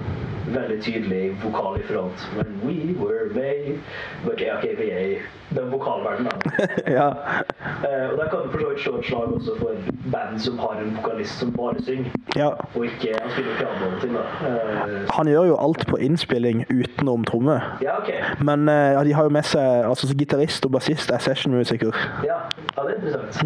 veldig 0.48 0.78
tydelig 0.84 1.38
vokal 1.43 1.80
i 1.80 1.84
front. 1.88 2.28
When 2.36 2.60
we 2.66 2.93
were 3.00 3.30
made 3.34 3.80
er 4.26 5.00
i 5.00 5.18
den 5.50 5.72
vokalverdenen. 5.72 6.32
ja. 6.98 7.08
uh, 7.10 8.12
og 8.12 8.18
der 8.18 8.28
kan 8.30 8.39
du 8.43 8.52
for 8.52 8.60
så 8.60 8.70
vidt 8.70 8.82
slå 8.82 8.98
et 8.98 9.06
slag 9.06 9.34
også 9.34 9.56
for 9.60 9.72
band 10.12 10.39
som 10.39 10.60
har 10.60 10.82
en 10.82 10.98
vokalist 10.98 11.39
som 11.39 11.54
bare 11.54 11.84
synger, 11.84 12.12
ja. 12.36 12.50
og 12.76 12.86
ikke 12.86 13.14
han 13.22 13.32
spiller 13.32 13.56
piano 13.58 14.00
til, 14.02 14.14
da. 14.14 14.24
Eh, 14.50 15.10
Han 15.18 15.28
gjør 15.28 15.43
jo 15.43 15.58
alt 15.58 15.88
på 15.88 15.98
innspilling 15.98 16.66
utenom 16.70 17.24
tromme. 17.24 17.62
ja, 17.82 18.02
okay. 18.02 18.20
Men 18.39 18.70
uh, 18.70 19.06
de 19.06 19.14
har 19.14 19.24
jo 19.24 19.30
med 19.30 19.43
seg 19.43 19.86
altså 19.86 20.16
Gitarist 20.18 20.66
og 20.66 20.72
bassist 20.72 21.12
er 21.12 21.18
sessionmusiker. 21.18 21.96
Ja, 22.24 22.38
ja, 22.78 22.82
det 22.84 22.91
er 22.91 22.96
interessant. 22.96 23.41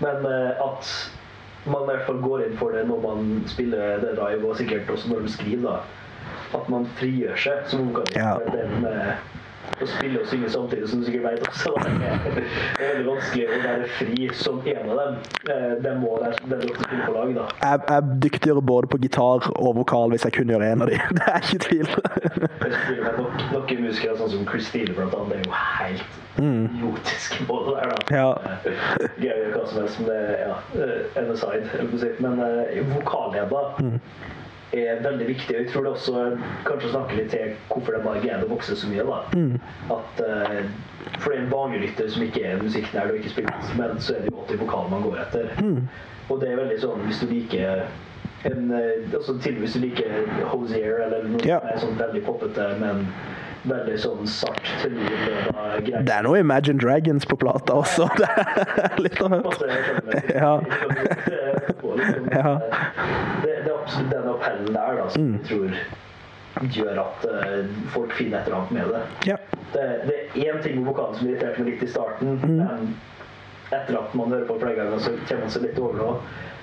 Men 0.00 0.26
eh, 0.26 0.50
at 0.68 1.12
man 1.66 1.82
i 1.82 1.90
hvert 1.90 2.06
fall 2.06 2.22
går 2.22 2.46
inn 2.46 2.56
for 2.58 2.74
det 2.74 2.86
når 2.88 3.02
man 3.02 3.42
spiller 3.46 4.00
det 4.02 4.14
live, 4.18 4.48
og 4.48 4.56
sikkert 4.56 4.90
også 4.90 5.08
når 5.08 5.20
man 5.20 5.28
skriver, 5.28 5.68
da. 5.70 6.01
At 6.56 6.68
man 6.72 6.88
frigjør 6.98 7.38
seg 7.46 7.70
som 7.72 7.88
vokalist. 7.90 8.18
Ja. 8.18 8.36
Det 8.52 8.66
å 9.82 9.86
spille 9.88 10.20
og 10.20 10.28
synge 10.30 10.50
samtidig, 10.52 10.88
som 10.90 11.02
du 11.02 11.06
sikkert 11.06 11.24
vet 11.26 11.44
også. 11.46 11.72
Det 11.82 12.86
er 12.86 12.92
veldig 12.92 13.06
vanskelig 13.08 13.44
å 13.46 13.58
være 13.64 13.90
fri 13.98 14.28
som 14.38 14.60
en 14.72 14.90
av 14.92 15.00
dem. 15.00 15.18
Eh, 15.54 15.68
Det 15.82 15.94
må 16.00 16.14
det 16.22 16.30
er 16.30 16.38
dere 16.52 16.70
ofte 16.70 16.86
spille 16.86 17.06
på 17.06 17.14
lag, 17.16 17.34
da. 17.38 17.46
Jeg 17.62 17.82
jeg 17.82 17.96
er 17.96 18.10
dyktigere 18.26 18.64
både 18.72 18.90
på 18.92 19.00
gitar 19.02 19.48
og 19.52 19.70
vokal 19.80 20.14
hvis 20.14 20.26
jeg 20.28 20.36
kun 20.38 20.52
gjør 20.52 20.66
en 20.68 20.86
av 20.86 20.92
de. 20.92 20.98
Det 21.18 21.28
er 21.28 21.46
ikke 21.46 21.62
tvil. 21.66 21.94
Jeg 22.62 23.14
nok, 23.18 23.46
noen 23.52 23.86
musikere, 23.86 24.18
sånn 24.20 24.34
som 24.36 24.44
Christine, 24.48 24.96
blant 24.96 25.16
annet, 25.18 25.32
det 25.32 25.38
er 25.38 25.48
jo 25.48 25.62
helt 25.82 26.20
idiotiske 26.42 27.46
på 27.48 27.58
det 27.66 27.74
der, 27.76 27.90
da. 27.92 28.16
Ja. 28.16 28.28
Eh, 28.64 29.08
Gøy 29.22 29.50
hva 29.52 29.64
som 29.68 29.82
helst, 29.82 30.00
men 30.00 30.08
det 30.08 30.20
ja, 30.40 30.54
en 31.20 31.32
aside. 31.34 32.14
Men 32.22 32.40
uh, 32.40 32.94
vokalleda 32.94 33.66
er 34.72 35.02
veldig 35.04 35.26
viktig. 35.28 35.56
Jeg 35.56 35.68
tror 35.72 35.86
det 35.86 35.92
også 35.92 36.22
kanskje 36.66 36.92
snakker 36.92 37.18
litt 37.18 37.32
til 37.34 37.52
hvorfor 37.68 37.96
det 37.96 38.04
bare 38.06 38.22
greide 38.24 38.46
å 38.46 38.52
vokse 38.52 38.76
så 38.78 38.88
mye. 38.90 39.04
da. 39.08 39.18
At 39.96 40.22
uh, 40.24 40.62
For 41.18 41.34
en 41.36 41.50
vanlig 41.52 41.92
som 41.98 42.24
ikke 42.24 42.44
er 42.46 42.62
musikknær 42.62 43.10
og 43.10 43.18
ikke 43.20 43.34
spiller 43.34 43.58
instrument, 43.58 44.02
så 44.02 44.16
er 44.16 44.24
det 44.24 44.32
jo 44.32 44.38
alltid 44.40 44.62
vokalen 44.62 44.94
man 44.94 45.04
går 45.04 45.20
etter. 45.26 45.52
Og 46.30 46.40
det 46.40 46.52
er 46.52 46.62
veldig 46.62 46.80
sånn 46.80 47.04
hvis 47.08 47.20
du 47.20 47.28
liker 47.32 47.84
en, 48.48 48.70
eh, 48.74 49.14
altså 49.14 49.36
til 49.38 49.58
hvis 49.62 49.76
du 49.76 49.84
liker 49.84 50.24
Hosier 50.50 51.04
eller 51.04 51.28
noe 51.30 51.42
som 51.42 51.68
er 51.70 51.78
sånn 51.82 51.98
veldig 51.98 52.22
poppete, 52.26 52.64
men 52.80 53.04
veldig 53.68 53.98
sånn 54.02 54.26
sart 54.26 54.62
greier. 54.82 56.02
Det 56.02 56.14
er 56.14 56.26
noe 56.26 56.40
Imagine 56.42 56.82
Dragons 56.82 57.26
på 57.28 57.38
plata 57.38 57.76
også. 57.82 58.08
Det 58.18 58.30
er 58.88 58.98
litt 59.04 59.20
av 59.22 59.36
hvert. 59.36 59.62
Det. 60.08 60.22
Ja. 60.34 60.54
Liksom, 61.82 62.28
Ja. 62.32 62.60
Det, 63.42 63.50
det 63.64 63.70
er 63.70 63.74
absolutt 63.76 64.10
den 64.10 64.28
appellen 64.32 64.72
der 64.74 64.98
da, 65.00 65.08
som 65.10 65.32
jeg 65.34 65.44
tror 65.48 65.76
gjør 66.76 67.00
at 67.02 67.24
uh, 67.26 67.72
folk 67.94 68.12
finner 68.14 68.38
et 68.38 68.46
eller 68.46 68.58
annet 68.60 68.70
med 68.76 68.92
det. 68.92 69.02
Ja. 69.32 69.36
Det, 69.72 69.86
det 70.08 70.18
er 70.18 70.52
én 70.52 70.62
ting 70.62 70.78
med 70.78 70.90
vokalen 70.92 71.16
som 71.18 71.28
irriterte 71.28 71.62
meg 71.62 71.72
litt 71.72 71.84
i 71.86 71.90
starten, 71.90 72.36
men 72.44 72.94
etter 73.72 73.96
at 73.98 74.14
man 74.18 74.32
hører 74.32 74.46
på 74.48 74.58
flere 74.60 74.76
ganger, 74.76 75.00
så 75.00 75.14
kommer 75.28 75.46
man 75.46 75.54
seg 75.54 75.66
litt 75.66 75.78
over 75.80 76.00
det. 76.00 76.10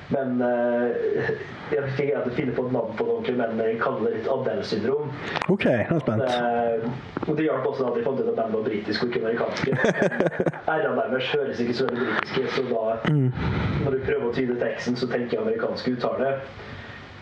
Men 0.09 0.39
eh, 0.41 1.27
jeg 1.69 1.89
fikk 1.93 2.07
ikke 2.07 2.21
at 2.21 2.29
jeg 2.29 2.35
finner 2.39 2.55
på 2.57 2.63
et 2.65 2.71
navn 2.73 2.95
på 2.97 3.05
det 3.05 3.13
ordentlig, 3.13 3.35
men 3.37 3.81
kaller 3.83 4.07
det 4.07 4.13
litt 4.15 4.29
Adele-syndrom. 4.33 5.11
OK, 5.53 5.67
jeg 5.69 5.85
er 5.85 6.01
spent. 6.01 6.23
Eh, 6.25 7.27
og 7.27 7.37
det 7.37 7.45
hjalp 7.45 7.67
også 7.69 7.91
at 7.91 7.99
jeg 7.99 8.07
fant 8.07 8.23
ut 8.23 8.31
at 8.31 8.39
bandet 8.39 8.57
var 8.57 8.65
britiske 8.65 9.05
og 9.05 9.13
ikke 9.13 9.21
amerikanske. 9.27 9.75
R-ene 10.73 10.95
deres 10.97 11.29
høres 11.35 11.61
ikke 11.61 11.77
så 11.77 11.89
veldig 11.91 12.07
britiske, 12.09 12.47
så 12.55 12.65
da 12.71 13.13
når 13.85 13.95
du 13.95 13.99
prøver 14.07 14.27
å 14.31 14.33
tyde 14.33 14.57
teksten, 14.63 14.97
så 14.97 15.09
tenker 15.11 15.37
jeg 15.37 15.43
amerikansk 15.45 15.93
uttale. 15.93 16.33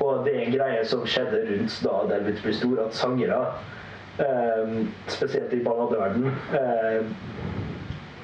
Og 0.03 0.23
det 0.25 0.35
er 0.35 0.45
en 0.45 0.53
greie 0.53 0.83
som 0.87 1.05
skjedde 1.09 1.41
rundt 1.49 1.79
da 1.83 2.01
Delvit 2.11 2.43
ble 2.45 2.53
stor, 2.55 2.81
at 2.85 2.95
sangere, 2.95 3.39
eh, 4.23 4.75
spesielt 5.11 5.53
i 5.57 5.63
balladeverdenen, 5.65 6.37
eh, 6.55 7.01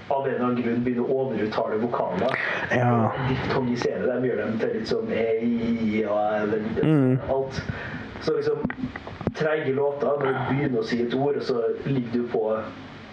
av 0.07 0.27
en 0.27 0.33
eller 0.33 0.45
annen 0.45 0.63
grunn 0.63 0.83
begynner 0.83 1.07
å 1.07 1.19
overuttale 1.23 1.79
vokaler. 1.83 2.37
Ja. 2.75 2.93
Diftongisere 3.29 4.05
dem, 4.07 4.27
gjør 4.27 4.41
dem 4.43 4.57
til 4.61 4.77
litt 4.77 4.91
sånn 4.91 5.11
ei, 5.15 6.01
ja, 6.03 6.19
eller 6.41 7.29
alt. 7.31 7.61
Så 8.23 8.37
liksom 8.37 8.63
treige 9.35 9.73
låter, 9.75 10.07
når 10.19 10.25
du 10.25 10.41
begynner 10.49 10.81
å 10.83 10.87
si 10.87 11.01
et 11.03 11.15
ord, 11.17 11.39
og 11.39 11.47
så 11.47 11.61
ligger 11.87 12.11
du 12.13 12.27
på 12.31 12.43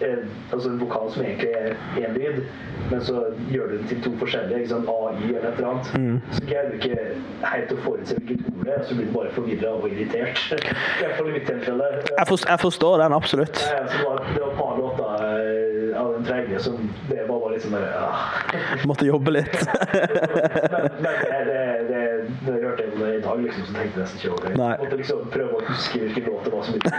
en, 0.01 0.29
altså 0.53 0.69
en 0.69 0.79
vokal 0.81 1.09
som 1.13 1.23
egentlig 1.23 1.49
er 1.57 1.75
én 2.01 2.15
lyd, 2.17 2.39
men 2.91 3.03
så 3.05 3.23
gjør 3.53 3.71
du 3.71 3.75
den 3.77 3.89
til 3.89 4.01
to 4.05 4.13
forskjellige, 4.21 4.69
sant? 4.71 4.89
AI 4.89 5.15
eller 5.29 5.49
et 5.51 5.59
eller 5.59 5.69
annet. 5.71 6.21
Så 6.35 6.45
greier 6.47 6.69
du 6.71 6.77
ikke 6.79 7.49
helt 7.53 7.73
å 7.75 7.79
forutse 7.85 8.17
hvilket 8.17 8.47
ord 8.51 8.65
det 8.65 8.75
er, 8.75 8.85
så 8.87 8.97
blir 8.97 9.09
du 9.09 9.13
bare 9.15 9.33
forvirra 9.35 9.73
og 9.77 9.87
irritert. 9.89 10.41
I 10.55 11.03
hvert 11.03 11.17
fall 11.17 11.29
i 11.29 11.35
mitt 11.37 11.47
tilfelle. 11.49 11.89
Jeg, 12.17 12.59
forstår, 12.65 12.97
den 13.03 13.17
absolutt. 13.17 13.61
Ja, 13.67 13.83
så 13.87 13.97
det 13.97 14.07
var, 14.07 14.23
det 14.33 14.41
var 14.41 14.51
et 14.51 14.59
par 14.61 14.73
låter 14.81 15.27
eh, 15.27 15.60
den 16.21 16.29
tredje 16.29 16.59
som 16.59 16.89
det 17.09 17.25
var 17.27 17.39
bare 17.39 17.53
liksom 17.53 17.71
der 17.71 17.93
ah. 17.97 18.15
Måtte 18.87 19.05
jobbe 19.05 19.31
litt. 19.31 19.57
Men, 21.01 21.13
men 21.31 21.47
det, 21.47 21.61
det, 21.89 22.01
det, 22.45 22.53
det 22.53 22.83
jeg 22.83 22.93
om 22.93 23.07
i 23.07 23.19
dag, 23.21 23.41
liksom, 23.43 23.65
så 23.65 23.73
tenkte 23.73 23.99
jeg 23.99 24.03
nesten 24.03 24.19
ikke 24.19 24.31
over 24.31 24.47
det. 24.47 24.57
Måtte 24.81 24.99
liksom 24.99 25.23
prøve 25.33 25.57
å 25.57 25.63
huske 25.67 26.01
hvilken 26.03 26.27
låt 26.29 26.45
det 26.45 26.53
var 26.53 26.67
som 26.67 26.77
det, 26.85 26.91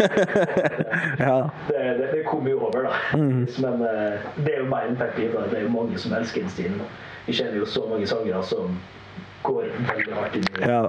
Ja. 1.22 1.36
det, 1.68 2.08
det 2.12 2.24
kom 2.26 2.48
jo 2.50 2.58
over, 2.66 2.88
da. 2.88 2.94
Men 3.16 3.86
eh, 3.86 4.26
det 4.42 4.56
er 4.56 4.58
jo 4.62 4.68
mer 4.70 4.88
enn 4.88 4.98
pep 4.98 5.16
Det 5.18 5.58
er 5.60 5.66
jo 5.66 5.72
mange 5.72 5.98
som 6.02 6.14
elsker 6.18 6.44
den 6.44 6.52
stilen. 6.54 6.82
Vi 7.26 7.36
kjenner 7.38 7.60
jo 7.62 7.68
så 7.68 7.86
mange 7.90 8.06
sangere 8.10 8.42
som 8.46 8.76
går 9.42 9.64
veldig 9.88 10.14
hardt 10.16 10.36
inn 10.38 10.46
i 10.58 10.66
Ja. 10.68 10.80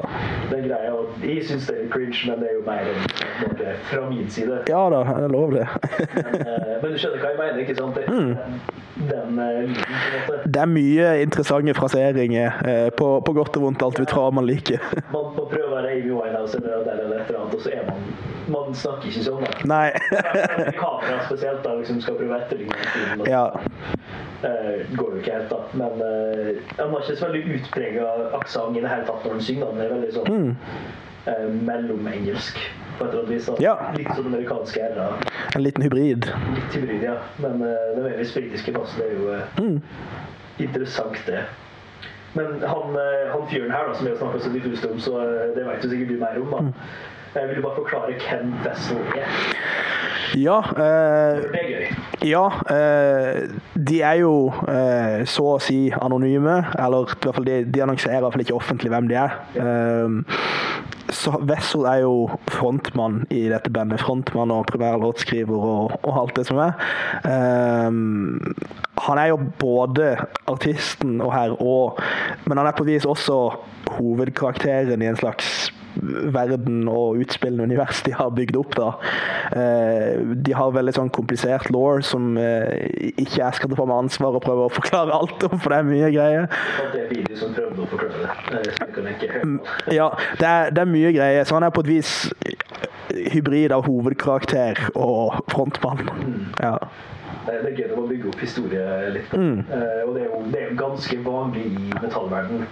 den 0.52 0.64
greia. 0.68 0.92
Og 0.94 1.24
jeg 1.24 1.44
syns 1.48 1.68
det 1.68 1.76
er 1.84 1.90
cringe, 1.94 2.20
men 2.30 2.40
det 2.44 2.50
er 2.50 2.56
jo 2.60 2.64
mer 2.68 2.92
enn 2.92 3.02
noe 3.44 3.76
fra 3.90 4.04
min 4.10 4.30
side. 4.30 4.60
ja 4.70 4.84
da, 4.94 5.04
det 5.04 5.24
er 5.24 5.34
lov 5.34 5.52
det. 5.56 5.68
Men, 6.16 6.42
eh, 6.48 6.76
men 6.84 6.92
du 6.92 6.98
skjønner 6.98 7.24
hva 7.24 7.32
jeg 7.34 7.40
mener, 7.42 7.60
ikke 7.64 7.76
sant? 7.76 7.96
Det, 7.96 8.06
Den 9.10 9.40
eh, 9.40 9.62
lyden, 9.62 9.76
på 9.76 10.34
en 10.34 10.38
måte. 10.38 10.52
Det 10.54 10.62
er 10.62 10.70
mye 10.70 11.08
interessante 11.24 11.74
fraseringer, 11.74 12.62
eh, 12.68 12.90
på, 12.98 13.08
på 13.26 13.34
godt 13.34 13.58
og 13.58 13.64
vondt, 13.68 13.82
alt 13.84 14.00
vi 14.00 14.06
hva 14.14 14.30
man 14.34 14.46
liker. 14.48 14.80
Man, 15.12 15.34
man 15.38 15.50
prøver 15.52 15.90
Amy 15.90 16.12
Winehouse 16.14 16.58
eller 16.58 16.82
eller 16.84 17.20
et 17.20 17.28
eller 17.30 17.40
annet, 17.42 17.56
og 17.56 17.62
så 17.62 17.70
er 17.74 17.86
man 17.90 18.00
Man 18.52 18.74
snakker 18.76 19.08
ikke 19.08 19.24
sånn, 19.24 19.44
da. 19.46 19.54
Nei. 19.70 19.88
Kamera 20.82 21.20
spesielt, 21.28 21.62
da, 21.64 21.78
liksom 21.80 22.02
skal 22.04 22.18
prøve 22.20 22.36
å 22.36 22.42
etterligne 22.42 22.88
filmen. 22.92 23.26
Ja. 23.30 23.46
Uh, 24.44 24.84
går 24.98 25.14
jo 25.14 25.22
ikke 25.22 25.38
helt, 25.38 25.54
da. 25.54 25.60
Men 25.80 26.02
uh, 26.04 26.50
han 26.76 26.92
har 26.92 27.06
ikke 27.06 27.16
så 27.16 27.30
veldig 27.30 27.58
utprega 27.58 28.08
aksent 28.42 28.78
i 28.78 28.84
det 28.84 28.92
hele 28.92 29.08
tatt 29.08 29.24
når 29.24 29.38
han 29.38 29.46
synger. 29.48 29.72
Han 29.72 29.84
er 29.84 29.94
veldig 29.94 30.10
sånn 30.18 30.50
eh, 30.52 31.46
mellomengelsk 31.70 32.60
på 32.98 33.06
et 33.06 33.14
eller 33.14 33.22
annet 33.22 33.32
vis. 33.32 33.48
da. 33.48 33.56
Ja. 33.64 33.76
Litt 33.96 34.12
sånn 34.12 34.28
amerikanske 34.34 34.90
r-er. 34.90 35.24
En 35.54 35.64
liten 35.64 35.88
hybrid. 35.88 36.28
Litt 36.58 36.76
hybrid, 36.76 37.08
ja. 37.08 37.16
Men 37.40 37.64
uh, 37.64 37.72
det 37.96 38.08
veldig 38.10 38.28
spritiske 38.34 38.76
pass. 38.76 38.98
Det 39.00 39.08
er 39.08 39.16
jo 39.16 39.40
mm. 39.64 39.80
interessant, 40.68 41.24
det. 41.30 41.46
Men 42.34 42.64
han, 42.66 42.96
han 43.30 43.44
fyren 43.46 43.70
her, 43.70 43.88
da, 43.88 43.96
som 43.96 44.08
vi 44.08 44.12
har 44.12 44.18
snakka 44.18 44.40
så 44.42 44.52
diffust 44.52 44.86
om, 44.90 45.00
så 45.00 45.20
det 45.54 45.68
vet 45.68 45.84
du 45.84 45.92
sikkert 45.92 46.16
du 46.16 46.16
mer 46.18 46.40
om. 46.42 46.56
da. 46.58 47.12
Jeg 47.36 47.50
vil 47.50 47.62
bare 47.62 47.76
forklare 47.76 48.14
hvem 48.14 48.54
Vessel 48.64 48.98
er. 49.18 49.30
Ja, 50.38 50.60
eh, 50.60 51.42
det 51.54 51.60
er 51.62 51.68
gøy. 51.70 51.88
ja 52.26 52.46
eh, 52.74 53.50
de 53.90 54.02
er 54.02 54.14
jo 54.22 54.54
eh, 54.70 55.26
så 55.30 55.46
å 55.56 55.60
si 55.62 55.92
anonyme, 55.94 56.56
eller 56.80 57.06
i 57.06 57.18
hvert 57.22 57.38
fall 57.38 57.46
de, 57.46 57.60
de 57.70 57.84
annonserer 57.86 58.18
i 58.18 58.24
hvert 58.26 58.38
fall 58.38 58.46
ikke 58.46 58.58
offentlig 58.58 58.94
hvem 58.94 59.10
de 59.12 59.20
er. 59.22 59.36
Eh, 59.62 60.40
så 61.14 61.36
Wessel 61.46 61.86
er 61.86 62.02
jo 62.06 62.30
frontmann 62.50 63.22
i 63.34 63.44
dette 63.52 63.70
bandet. 63.74 64.02
Frontmann 64.02 64.54
og 64.56 64.66
primærlåtskriver 64.72 65.68
og, 65.74 66.00
og 66.02 66.20
alt 66.24 66.36
det 66.40 66.48
som 66.50 66.62
er. 66.64 66.74
Eh, 67.30 67.90
han 69.04 69.22
er 69.22 69.30
jo 69.34 69.40
både 69.62 70.16
artisten 70.50 71.20
og 71.22 71.34
her 71.34 71.54
og 71.62 72.00
Men 72.46 72.58
han 72.60 72.68
er 72.68 72.76
på 72.78 72.86
vis 72.88 73.06
også 73.06 73.38
hovedkarakteren 73.98 75.02
i 75.02 75.08
en 75.10 75.18
slags 75.20 75.72
verden 76.34 76.88
og 76.92 77.20
utspillende 77.24 77.64
univers 77.70 78.02
de 78.06 78.14
har 78.18 78.32
bygd 78.36 78.58
opp. 78.60 78.76
da. 78.76 78.90
Eh, 79.60 80.20
de 80.46 80.56
har 80.58 80.74
veldig 80.76 80.96
sånn 80.96 81.12
komplisert 81.14 81.70
law 81.74 82.02
som 82.06 82.38
eh, 82.38 82.90
ikke 83.14 83.42
jeg 83.42 83.60
skal 83.60 83.70
ta 83.72 83.80
på 83.80 83.88
meg 83.90 84.06
ansvar 84.06 84.38
og 84.40 84.46
prøve 84.46 84.68
å 84.68 84.74
forklare 84.74 85.14
alt 85.20 85.48
om, 85.50 85.58
for 85.60 85.74
det 85.74 85.80
er 85.82 85.90
mye 85.90 86.12
greier. 86.16 86.50
Det 86.94 87.06
er 87.22 87.40
som 87.40 87.54
prøvde 87.56 87.86
å 87.86 87.90
forklare 87.92 88.26
det. 88.26 88.60
eh, 88.60 89.34
høre. 89.38 89.58
Ja, 89.94 90.10
det 90.40 90.50
er, 90.50 90.70
det 90.74 90.86
er 90.86 90.94
mye 90.94 91.14
greier. 91.16 91.48
Så 91.48 91.58
han 91.58 91.68
er 91.68 91.74
på 91.74 91.86
et 91.86 91.92
vis 91.94 92.14
hybrid 93.34 93.72
av 93.76 93.86
hovedkarakter 93.88 94.80
og 94.96 95.44
frontmann. 95.52 96.08
Ja. 96.62 96.78
Det 97.44 97.58
er 97.60 97.76
gøy 97.76 97.92
å 98.00 98.06
bygge 98.08 98.30
opp 98.32 98.40
historie 98.40 98.84
litt. 99.12 99.34
Eh, 99.36 100.02
og 100.08 100.14
det 100.16 100.24
er, 100.24 100.30
jo, 100.30 100.42
det 100.54 100.62
er 100.62 100.70
jo 100.72 100.78
ganske 100.80 101.18
vanlig 101.26 101.66
i 101.74 101.90
metallverdenen. 101.98 102.68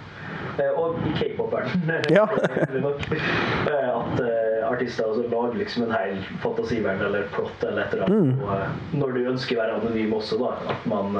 Eh, 0.58 0.72
og 0.76 0.98
i 1.08 1.12
k-pop-verdenen. 1.16 2.08
Ja. 2.18 2.26
Eh, 2.28 3.88
at 3.92 4.20
eh, 4.20 4.58
artister 4.68 5.08
altså, 5.08 5.24
lager 5.32 5.58
liksom 5.60 5.86
en 5.86 5.94
hel 5.96 6.18
fantasiverden 6.42 7.06
eller 7.06 7.28
plott 7.34 7.64
eller 7.68 7.86
et 7.86 7.96
eller 7.96 8.08
annet. 8.08 8.42
Og, 8.42 8.52
eh, 8.56 8.98
når 9.00 9.16
du 9.16 9.22
ønsker 9.32 9.56
å 9.56 9.62
være 9.62 9.78
anonym 9.80 10.14
også, 10.18 10.40
da. 10.42 10.52
At 10.74 10.86
man 10.90 11.16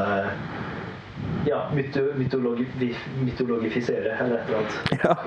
ja, 1.47 1.61
mytologi, 1.74 2.95
mytologifisere 3.24 4.16
eller 4.20 4.36
et 4.38 4.49
eller 4.49 4.59
annet. 4.59 4.74
Ja. 5.05 5.16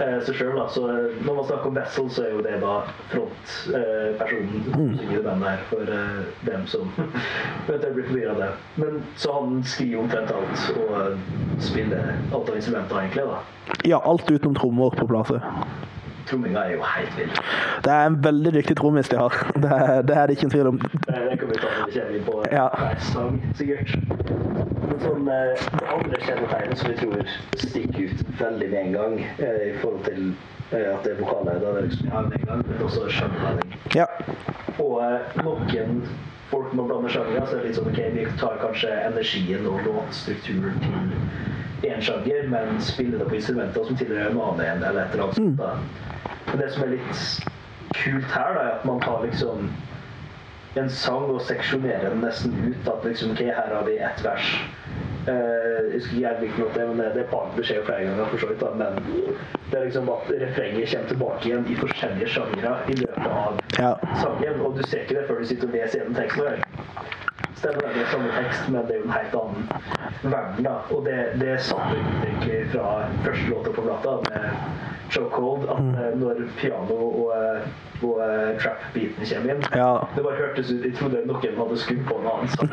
Eh, 0.00 0.20
Så 0.26 0.32
selv, 0.34 0.52
da, 0.58 0.66
så 0.68 0.82
eh, 0.90 1.14
når 1.24 1.34
man 1.34 1.44
snakker 1.48 1.66
om 1.70 1.74
Vessel, 1.76 2.10
så 2.12 2.22
er 2.26 2.30
jo 2.34 2.40
det 2.44 2.58
da 2.60 2.74
frontpersonen 3.08 4.64
Mm. 4.76 4.98
i 5.00 5.14
det 5.14 5.22
bandet 5.24 5.48
her 5.48 5.62
for 5.70 5.80
eh, 5.88 6.20
dem 6.46 6.66
som 6.66 6.90
eventuelt 7.68 7.94
blir 7.96 8.06
forvirra 8.10 8.30
av 8.34 8.38
det. 8.42 8.50
Men 8.74 9.02
så 9.16 9.32
han 9.40 9.62
skriver 9.64 10.02
omtrent 10.02 10.30
alt 10.30 10.70
og 10.76 11.18
spiller 11.64 12.12
alt 12.34 12.48
av 12.52 12.56
instrumenter, 12.56 13.00
egentlig. 13.00 13.24
da. 13.24 13.38
ja, 13.88 14.02
alt 14.04 14.30
utenom 14.30 14.54
trommer 14.54 14.90
på 14.98 15.06
plate. 15.08 15.40
Tromminga 16.26 16.64
er 16.66 16.72
jo 16.76 16.82
helt 16.82 17.18
vill. 17.18 17.32
Det 17.86 17.92
er 17.92 18.06
en 18.10 18.16
veldig 18.24 18.52
dyktig 18.58 18.76
trommis 18.80 19.08
de 19.08 19.16
har. 19.20 19.32
Det, 19.54 19.70
er- 19.72 20.02
det 20.02 20.16
er 20.16 20.26
det 20.26 20.36
ikke 20.36 20.48
en 20.50 20.54
tvil 20.56 20.66
om. 20.74 20.78
Det 21.06 21.38
kan 21.40 21.48
vi 21.48 21.60
ta 21.62 21.74
med 21.86 22.12
vi 22.12 22.20
på 22.26 22.42
Ja. 22.52 22.68
hver 22.76 22.98
sang, 23.12 23.40
sikkert. 23.54 23.96
Men 24.96 25.04
sånn, 25.04 25.26
eh, 25.28 25.64
det 25.76 25.88
andre 25.92 26.18
kjennetegnet 26.24 26.78
som 26.80 26.88
vi 26.88 26.94
tror 26.96 27.32
stikker 27.60 28.04
ut 28.08 28.20
veldig 28.38 28.68
med 28.70 28.78
en 28.80 28.92
gang, 28.94 29.16
eh, 29.44 29.58
i 29.68 29.72
forhold 29.82 30.06
til 30.06 30.22
eh, 30.70 30.86
at 30.88 31.02
det 31.04 31.10
er 31.10 31.18
vokaler, 31.20 31.58
da 31.60 31.68
er 31.68 31.74
det 31.76 31.82
liksom 31.90 32.06
ja, 32.08 32.22
med 32.24 32.36
en 32.38 32.46
gang, 32.48 32.62
men 32.68 32.84
også 32.86 33.02
skjønnblanding. 33.12 33.74
Ja. 33.92 34.06
Og 34.80 34.94
eh, 35.04 35.36
noen 35.42 36.00
folk 36.48 36.72
man 36.72 36.88
blander 36.88 37.12
sjangere, 37.12 37.42
så 37.44 37.58
er 37.58 37.60
det 37.60 37.68
litt 37.68 37.76
sånn 37.76 37.90
ok, 37.92 38.00
vi 38.14 38.24
tar 38.40 38.56
kanskje 38.62 38.94
energien 39.02 39.68
og 39.68 39.84
låtstrukturen 39.84 40.80
til 40.86 41.90
én 41.90 42.00
sjanger, 42.00 42.48
men 42.54 42.80
spiller 42.80 43.20
det 43.20 43.28
på 43.28 43.36
instrumenter 43.36 43.90
som 43.90 44.00
tilhører 44.00 44.30
en 44.30 44.40
annen 44.46 44.64
en, 44.64 44.86
eller 44.92 45.02
et 45.04 45.18
eller 45.18 45.28
annet 45.28 45.44
Mm. 45.44 45.60
Men 46.46 46.60
det 46.62 46.70
som 46.72 46.86
er 46.86 46.94
litt 46.94 47.20
kult 47.98 48.32
her, 48.32 48.56
da, 48.56 48.62
er 48.62 48.74
at 48.78 48.88
man 48.88 49.02
tar 49.04 49.20
liksom 49.26 49.68
en 50.82 50.90
sang 50.90 51.30
og 51.32 51.40
seksjonere 51.46 52.10
den 52.10 52.22
nesten 52.24 52.54
ut. 52.68 52.88
At 52.92 53.04
liksom, 53.04 53.32
ok, 53.34 53.42
her 53.48 53.74
har 53.74 53.84
vi 53.86 53.98
ett 53.98 54.24
vers. 54.24 54.50
Uh, 55.26 55.32
jeg 55.32 55.92
husker 55.96 56.12
ikke 56.14 56.22
jeg 56.28 56.36
hvilken 56.38 56.62
låt 56.62 56.74
det 56.78 56.82
men 56.88 56.98
det, 57.16 57.22
er 57.26 57.64
skjer 57.66 57.80
jo 57.80 57.84
flere 57.88 58.04
ganger, 58.06 58.28
for 58.30 58.38
så 58.38 58.46
vidt. 58.46 58.60
da, 58.60 58.70
Men 58.78 59.00
det 59.70 59.78
er 59.80 59.84
liksom 59.84 60.10
at 60.14 60.28
refrenget 60.42 60.92
kommer 60.92 61.08
tilbake 61.08 61.48
igjen 61.48 61.66
i 61.66 61.78
forskjellige 61.80 62.28
sjangere 62.34 62.74
i 62.88 62.98
løpet 63.00 63.26
av 63.26 63.60
Ja. 63.80 63.92
sangen. 64.22 64.60
Og 64.60 64.76
du 64.78 64.82
ser 64.86 65.02
ikke 65.02 65.18
det 65.20 65.26
før 65.28 65.40
du 65.40 65.46
sitter 65.50 65.68
og 65.68 65.74
leser 65.74 65.98
gjennom 65.98 66.14
teksten. 66.14 66.46
og 66.46 67.56
Stemmer 67.56 67.80
det, 67.86 67.94
det 67.94 68.02
er 68.04 68.10
samme 68.12 68.30
tekst, 68.36 68.68
men 68.68 68.86
det 68.86 68.94
er 68.94 68.98
jo 69.00 69.04
en 69.08 69.16
helt 69.16 69.34
annen 69.40 69.68
verden. 70.22 70.64
da. 70.64 70.74
Og 70.94 71.04
det, 71.06 71.18
det 71.40 71.60
satte 71.60 71.96
ut 71.96 72.26
egentlig 72.28 72.58
fra 72.74 73.08
første 73.24 73.48
låta 73.50 73.72
på 73.72 73.82
plata, 73.86 74.16
med 74.30 74.95
Chokehold, 75.10 75.68
at 75.70 75.82
mm. 75.82 76.18
når 76.20 76.34
piano 76.58 76.94
og, 76.94 77.32
eh, 77.36 77.68
og 78.02 78.20
eh, 78.24 78.58
trap-beaten 78.60 79.28
kommer 79.30 79.52
inn 79.54 79.62
Ja. 79.74 79.90
Det 80.16 80.24
bare 80.24 80.38
hørtes 80.40 80.70
ut 80.72 80.84
Jeg 80.84 80.94
trodde 80.98 81.22
noen 81.28 81.60
hadde 81.60 81.78
skudd 81.80 82.02
på 82.08 82.16
en 82.18 82.26
annen 82.32 82.48
sang. 82.54 82.72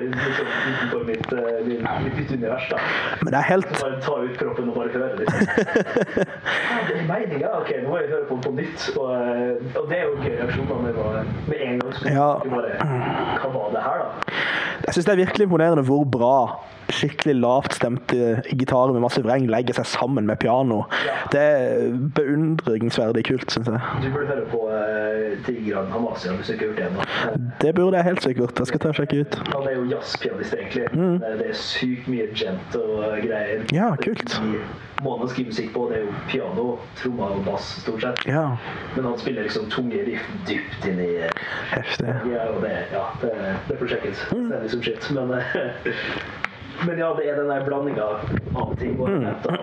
liksom 0.00 0.46
utenfor 0.68 1.04
mitt, 1.08 1.32
eh, 1.32 1.66
min, 1.66 1.88
mitt, 2.04 2.16
mitt 2.18 2.30
univers, 2.36 2.68
da. 2.70 2.78
Men 3.22 3.32
det 3.32 3.40
er 3.40 3.48
helt 3.52 3.72
Bare 3.80 4.00
ta 4.04 4.18
ut 4.26 4.38
kroppen 4.38 4.68
og 4.68 4.78
bare 4.80 4.94
høre, 4.98 5.16
liksom. 5.22 5.40
Ja, 5.48 6.78
det 6.88 7.00
er 7.00 7.08
meninga? 7.10 7.52
Ok, 7.60 7.72
nå 7.82 7.88
må 7.88 7.98
jeg 8.02 8.12
høre 8.12 8.28
på 8.28 8.38
den 8.38 8.44
på 8.46 8.54
nytt. 8.60 8.88
Og, 8.96 9.10
eh, 9.16 9.78
og 9.80 9.90
det 9.90 9.98
er 9.98 10.04
jo 10.04 10.14
gøy 10.22 10.32
reaksjon 10.42 10.70
da, 10.70 10.80
med 11.48 11.60
en 11.60 11.80
gang 11.80 11.94
skulle 11.94 12.16
Ja. 12.16 12.30
bare 12.52 12.72
Hva 13.42 13.52
var 13.58 13.68
det 13.74 13.82
her, 13.88 14.04
da? 14.04 14.40
Jeg 14.86 14.94
syns 14.94 15.06
det 15.08 15.12
er 15.12 15.22
virkelig 15.24 15.48
imponerende 15.48 15.82
hvor 15.86 16.04
bra 16.04 16.36
skikkelig 16.92 17.34
lavt 17.40 17.76
stemte 17.76 18.42
gitarer 18.50 18.92
med 18.94 19.04
masse 19.04 19.22
vreng 19.24 19.46
legger 19.50 19.78
seg 19.80 19.88
sammen 19.90 20.28
med 20.28 20.38
piano. 20.42 20.84
Ja. 21.06 21.16
Det 21.32 21.42
er 21.42 21.98
beundringsverdig 22.16 23.24
kult, 23.28 23.50
syns 23.52 23.70
jeg. 23.72 23.80
Du 24.04 24.08
burde 24.14 24.30
høre 24.30 24.46
på 24.52 24.62
uh, 24.70 25.36
Tigran 25.46 25.90
Hamasia 25.92 26.36
hvis 26.36 26.50
du 26.50 26.56
ikke 26.56 26.68
har 26.68 26.72
gjort 26.72 26.80
det 26.80 26.88
ennå. 26.88 27.52
Det 27.62 27.74
burde 27.74 28.00
jeg 28.00 28.10
helt 28.10 28.22
sikkert. 28.22 28.58
Jeg 28.58 28.72
skal 28.72 28.82
ta 28.82 28.92
og 28.92 28.98
sjekke 29.00 29.20
ut. 29.20 29.38
Han 29.52 29.68
er 29.68 29.76
jo 29.76 29.84
jazzpianist, 29.90 30.56
egentlig. 30.56 30.88
Mm. 30.94 31.20
Det 31.42 31.50
er 31.50 31.60
sykt 31.60 32.10
mye 32.10 32.26
gent 32.34 32.80
og 32.80 32.98
greier. 33.24 33.62
Mm. 33.62 33.70
Ja, 33.76 33.92
kult. 34.02 34.40
Måten 35.04 35.26
å 35.26 35.28
skrive 35.28 35.52
musikk 35.52 35.74
på, 35.74 35.82
det 35.90 35.98
er 35.98 36.06
jo 36.06 36.12
piano, 36.30 36.66
trommer 36.96 37.34
og 37.36 37.42
bass, 37.44 37.68
stort 37.82 38.00
sett. 38.00 38.22
Ja, 38.30 38.46
Men 38.94 39.10
han 39.10 39.18
spiller 39.20 39.44
liksom 39.44 39.68
tunge 39.72 40.00
riff 40.06 40.24
dypt 40.48 40.86
inn 40.88 41.02
i 41.04 41.10
heftig. 41.74 42.14
Ja, 42.32 42.46
og 42.54 42.62
det, 42.64 42.72
ja, 42.94 43.04
det, 43.20 43.32
det 43.68 43.76
får 43.76 43.92
sjekkes. 43.92 44.24
Mm. 44.32 44.46
Det 44.48 44.56
er 44.56 44.64
liksom 44.64 44.86
shit. 44.86 45.10
Men, 45.18 45.34
eh, 45.36 45.92
men 46.84 46.98
ja, 46.98 47.14
det 47.18 47.28
er 47.30 47.38
den 47.40 47.50
der 47.50 47.64
blandinga 47.64 48.06
av 48.54 48.74
ting 48.80 48.98
og 49.00 49.08
elementer. 49.08 49.56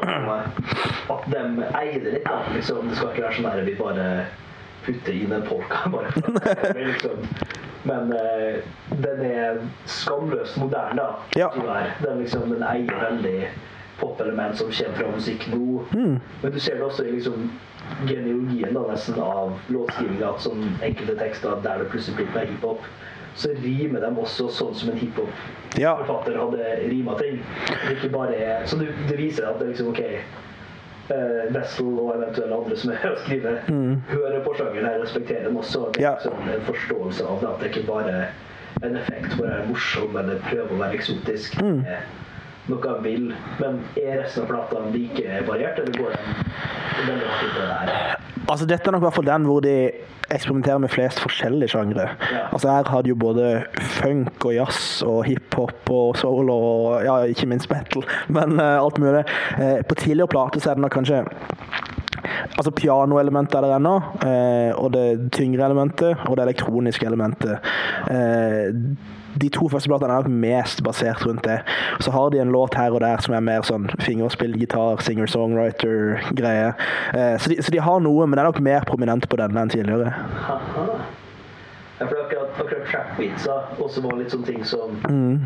At 1.13 1.27
de 1.31 1.43
eier 1.77 1.99
det 1.99 2.15
litt. 2.15 2.25
da. 2.25 2.39
Liksom, 2.53 2.87
det 2.89 2.97
skal 2.97 3.11
ikke 3.11 3.25
være 3.27 3.37
sånn 3.37 3.49
at 3.51 3.65
vi 3.67 3.75
bare 3.79 4.07
putter 4.85 5.17
inn 5.17 5.35
en 5.35 5.45
polka. 5.47 5.83
bare. 5.93 6.13
Er 6.73 6.79
liksom, 6.79 7.27
men 7.83 8.13
uh, 8.15 8.63
den 9.03 9.21
er 9.27 9.59
skamløst 9.91 10.57
moderne, 10.61 11.03
da. 11.03 11.37
Ja. 11.37 11.51
Den, 12.01 12.23
liksom, 12.23 12.47
den 12.53 12.63
eier 12.63 13.05
veldig 13.09 13.37
popelement 13.99 14.57
som 14.57 14.71
kommer 14.71 14.97
fra 14.97 15.11
musikk 15.13 15.47
nå. 15.51 15.83
Mm. 15.93 16.17
Men 16.41 16.51
du 16.51 16.59
ser 16.59 16.79
det 16.79 16.87
også 16.87 17.05
i 17.07 17.15
liksom 17.17 17.49
genealogien 18.07 18.73
da, 18.73 18.85
nesten 18.87 19.19
av 19.21 19.57
låtskrivinga, 19.73 20.31
at 20.31 20.45
sånn 20.45 20.63
enkelte 20.81 21.17
tekster 21.19 21.59
der 21.65 21.83
det 21.83 21.89
plutselig 21.91 22.21
blir 22.21 22.31
mer 22.35 22.47
hiphop, 22.49 22.87
så 23.35 23.49
rimer 23.63 23.99
de 24.03 24.09
også 24.21 24.47
sånn 24.53 24.75
som 24.77 24.89
en 24.93 24.97
hiphop-forfatter 25.01 26.35
hadde 26.37 26.67
rima 26.91 27.15
ting. 27.17 27.39
Så 28.69 28.77
det, 28.77 28.87
det 29.09 29.17
viser 29.17 29.47
at 29.49 29.59
det 29.59 29.71
liksom 29.71 29.89
ok 29.89 30.01
eh, 30.03 31.53
Vessel 31.55 31.89
og 31.99 32.13
eventuelle 32.15 32.55
andre 32.55 32.77
som 32.79 32.93
er 32.93 33.09
å 33.11 33.17
skrive, 33.25 33.55
hører 34.13 34.39
på 34.45 34.53
sjangeren 34.57 34.85
her, 34.87 34.99
respekterer 35.03 35.49
den 35.49 35.57
også. 35.59 35.87
Det 35.93 36.03
er 36.03 36.03
Mm. 36.03 36.05
Ja. 36.05 36.15
liksom 36.15 36.49
en 36.53 36.67
forståelse 36.69 37.25
av 37.27 37.39
det, 37.41 37.49
at 37.49 37.59
det 37.59 37.71
ikke 37.73 37.87
bare 37.89 38.11
er 38.11 38.87
en 38.87 38.97
effekt 38.97 39.33
hvor 39.37 39.45
jeg 39.49 39.59
er 39.61 39.67
morsom 39.69 40.15
eller 40.17 40.39
prøver 40.49 40.71
å 40.73 40.79
være 40.83 40.97
eksotisk. 40.99 41.59
Mm. 41.61 41.83
Noe 42.71 42.95
vil. 43.03 43.29
Men 43.59 43.81
er 43.99 44.21
resten 44.21 44.45
av 44.45 44.51
plata 44.53 44.83
like 44.93 45.39
variert, 45.47 45.79
eller 45.79 45.97
går 45.99 46.13
den 46.15 47.07
veldig 47.09 47.27
hardt 47.27 47.43
ut 47.43 47.55
på 47.55 47.61
det 47.61 47.77
her? 47.79 48.19
Altså, 48.43 48.67
dette 48.67 48.87
er 48.87 48.95
nok 48.95 49.03
i 49.03 49.07
hvert 49.07 49.17
fall 49.17 49.27
den 49.29 49.47
hvor 49.47 49.63
de 49.63 49.75
eksperimenterer 50.33 50.81
med 50.81 50.91
flest 50.91 51.19
forskjellige 51.23 51.73
sjangre. 51.73 52.07
Ja. 52.31 52.45
Altså, 52.55 52.71
her 52.71 52.89
har 52.89 53.03
de 53.03 53.11
jo 53.11 53.19
både 53.19 53.49
funk 53.99 54.45
og 54.47 54.55
jazz 54.55 55.03
og 55.07 55.23
hiphop 55.27 55.91
og 55.91 56.17
soul 56.19 56.51
og 56.53 57.03
ja, 57.05 57.17
ikke 57.29 57.49
minst 57.51 57.71
metal, 57.71 58.05
men 58.37 58.59
uh, 58.59 58.79
alt 58.79 58.99
mulig. 59.03 59.25
Uh, 59.59 59.81
på 59.89 59.99
tidligere 59.99 60.31
plate 60.31 60.63
så 60.63 60.71
er 60.71 60.79
det 60.79 60.87
nok 60.87 60.97
kanskje 61.01 61.25
Altså 62.53 62.71
pianoelementet 62.71 63.55
er 63.57 63.65
der 63.65 63.75
ennå, 63.75 63.97
uh, 64.23 64.71
og 64.79 64.93
det 64.93 65.31
tyngre 65.35 65.65
elementet 65.67 66.23
og 66.29 66.37
det 66.37 66.45
elektroniske 66.45 67.05
elementet. 67.05 67.73
Eh, 68.11 68.71
de 69.41 69.49
to 69.49 69.67
første 69.71 69.89
platene 69.89 70.13
er 70.13 70.23
nok 70.23 70.29
mest 70.43 70.83
basert 70.85 71.25
rundt 71.25 71.43
det. 71.47 71.59
Så 72.03 72.11
har 72.11 72.29
de 72.33 72.39
en 72.41 72.51
låt 72.53 72.75
her 72.77 72.91
og 72.93 73.01
der 73.01 73.21
som 73.23 73.33
er 73.33 73.39
mer 73.45 73.61
sånn 73.67 73.89
fingerspill, 74.03 74.53
gitar, 74.59 75.01
singer-songwriter-greie. 75.05 76.73
Eh, 77.13 77.35
så, 77.41 77.55
så 77.61 77.71
de 77.73 77.81
har 77.81 77.99
noe, 78.05 78.27
men 78.27 78.37
det 78.37 78.43
er 78.43 78.49
nok 78.51 78.61
mer 78.65 78.85
prominent 78.89 79.27
på 79.29 79.39
denne 79.41 79.63
enn 79.63 79.73
tidligere. 79.73 80.13
Ja, 81.99 82.07
for 82.09 82.17
akkurat, 82.25 82.55
akkurat 82.59 82.87
trap-beatsa 82.89 83.57
også 83.83 84.01
var 84.03 84.17
litt 84.19 84.33
sånne 84.33 84.49
ting 84.49 84.63
som 84.67 84.97
Mm. 85.07 85.41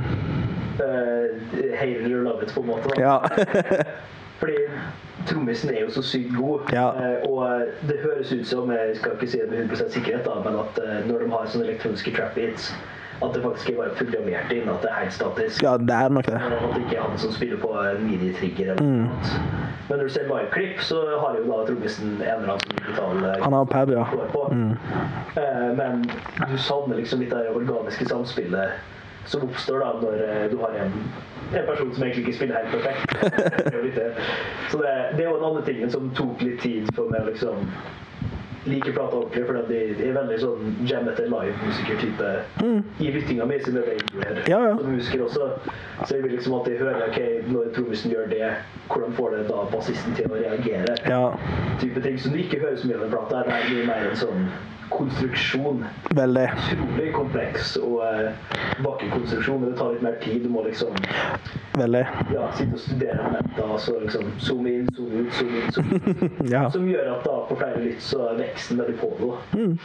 uh, 0.79 1.25
Hate 1.77 2.05
it 2.05 2.11
or 2.11 2.23
love 2.23 2.41
it, 2.43 2.53
på 2.53 2.61
en 2.61 2.67
måte. 2.67 2.89
Da. 2.95 3.01
Ja. 3.01 3.19
Fordi 4.39 4.55
trommisen 5.27 5.69
er 5.73 5.81
jo 5.81 5.89
så 5.91 6.01
sykt 6.05 6.35
god. 6.37 6.69
Ja. 6.73 6.87
Eh, 6.93 7.29
og 7.29 7.65
det 7.89 7.97
høres 8.03 8.31
ut 8.31 8.45
som, 8.47 8.69
jeg 8.71 8.95
skal 8.99 9.15
ikke 9.17 9.27
si 9.31 9.39
det 9.41 9.49
med 9.49 9.57
100 9.65 9.89
sikkerhet, 9.91 10.25
da, 10.27 10.35
men 10.45 10.59
at 10.61 10.77
eh, 10.83 10.99
når 11.09 11.23
de 11.25 11.29
har 11.33 11.49
sånne 11.49 11.65
elektroniske 11.67 12.13
trap-beats, 12.15 12.69
at 13.23 13.33
det 13.33 13.41
faktisk 13.43 13.69
er 13.69 13.75
bare 13.79 13.93
programmert 13.97 14.51
inn, 14.53 14.67
at 14.69 14.81
det 14.83 14.89
er 14.91 14.99
helt 15.01 15.13
statisk. 15.13 15.63
ja, 15.63 15.77
det 15.77 15.95
er 15.95 16.09
nok 16.09 16.25
det. 16.25 16.33
Eh, 16.35 16.63
At 16.63 16.75
det 16.75 16.81
ikke 16.85 16.97
er 16.97 17.01
han 17.09 17.17
som 17.17 17.31
spiller 17.33 17.57
på 17.57 17.71
en 17.81 18.03
midi-trigger 18.09 18.71
eller 18.71 18.83
Mm. 18.83 19.07
noe. 19.07 19.09
Men 19.89 19.97
når 19.99 20.03
du 20.03 20.09
ser 20.13 20.27
liveklipp, 20.27 20.79
så 20.83 20.97
har 21.19 21.35
jo 21.37 21.43
da 21.47 21.65
trommisen 21.69 22.07
en 22.07 22.21
eller 22.21 22.51
annen 22.53 22.59
som 22.59 22.75
digital 22.77 23.23
eh, 23.29 23.43
Han 23.43 23.53
har 23.53 23.65
pad, 23.65 23.89
ja. 23.89 24.03
på. 24.33 24.43
Mm. 24.51 24.71
Eh, 25.37 25.75
Men 25.77 26.03
du 26.51 26.57
savner 26.57 26.95
liksom 26.99 27.19
litt 27.19 27.33
av 27.33 27.39
det 27.39 27.55
organiske 27.55 28.05
samspillet 28.05 28.69
som 29.25 29.41
oppstår 29.43 29.79
da 29.79 29.93
når 30.01 30.13
eh, 30.27 30.49
du 30.51 30.57
har 30.57 30.71
en, 30.83 30.93
en 31.53 31.65
person 31.65 31.93
som 31.93 32.03
egentlig 32.03 32.23
ikke 32.27 32.35
spiller 32.37 32.55
helt 32.55 32.71
perfekt. 32.71 33.15
Er. 33.97 34.13
Så 34.69 34.77
det, 34.77 34.93
det 35.17 35.25
er 35.25 35.29
jo 35.29 35.37
en 35.37 35.43
annen 35.49 35.63
ting 35.63 35.89
som 35.91 36.11
tok 36.15 36.41
litt 36.41 36.59
tid 36.61 36.91
for 36.95 37.09
meg 37.11 37.21
å 37.25 37.31
liksom 37.31 37.65
like 38.67 38.91
plata 38.93 39.15
ordentlig, 39.15 39.45
for 39.47 39.53
de, 39.69 39.79
er 40.07 40.15
veldig 40.15 40.37
sånn 40.41 40.77
jammete 40.89 41.25
live-musiker-type 41.31 42.31
i 43.03 43.11
lyttinga 43.15 43.47
mi, 43.49 43.59
som 43.63 43.77
er 43.79 43.87
det 43.87 43.97
jeg 43.97 44.07
gjør 44.13 44.41
Ja, 44.51 44.59
ja. 44.67 44.73
som 44.77 44.91
musiker 44.93 45.23
også. 45.25 45.49
Så 46.05 46.15
jeg 46.15 46.23
vil 46.23 46.35
liksom 46.37 46.55
alltid 46.59 46.79
høre 46.81 47.07
ok, 47.09 47.19
når 47.51 47.71
trommisen 47.75 48.13
gjør 48.13 48.29
det, 48.31 48.49
hvordan 48.91 49.13
får 49.17 49.35
det 49.35 49.43
da 49.49 49.65
bassisten 49.73 50.17
til 50.17 50.31
å 50.31 50.39
reagere? 50.41 50.97
Ja, 51.09 51.21
type 51.81 52.03
ting 52.05 52.19
som 52.21 52.35
du 52.35 52.41
ikke 52.43 52.59
hører 52.63 52.77
så 52.79 52.87
mye 52.89 52.99
av 52.99 53.07
den 53.07 53.15
plata. 53.15 53.43
Det 53.47 53.55
er 53.57 53.69
mye 53.73 53.87
mer 53.89 54.09
en 54.11 54.19
sånn 54.23 54.49
konstruksjon. 54.89 55.83
veldig. 56.15 56.45
Utrolig 56.73 57.13
kompleks 57.15 57.75
og 57.81 58.01
eh, 58.07 58.31
vakker 58.85 59.09
konstruksjon, 59.13 59.61
men 59.61 59.71
det 59.71 59.77
tar 59.79 59.93
litt 59.95 60.05
mer 60.05 60.17
tid. 60.23 60.43
Du 60.45 60.49
må 60.53 60.63
liksom 60.67 60.95
Veldig. 61.77 62.03
ja, 62.33 62.47
sitte 62.57 62.73
og 62.73 62.81
studere 62.81 63.17
elementer, 63.21 63.63
og 63.69 63.79
så 63.83 63.97
liksom 64.01 64.31
zoome 64.41 64.71
inn, 64.79 64.87
zoome 64.97 65.23
ut, 65.27 65.33
zoome 65.37 65.61
inn. 65.61 65.71
Zoome 65.75 65.99
ut. 66.01 66.41
Ja. 66.53 66.63
Som 66.73 66.87
gjør 66.89 67.11
at 67.17 67.25
da 67.27 67.35
på 67.49 67.57
flere 67.59 67.83
lytt 67.83 68.01
så 68.03 68.23
er 68.31 68.39
veksten 68.41 68.79
veldig 68.81 68.97
på 69.01 69.11
det. 69.19 69.59
Mm. 69.59 69.75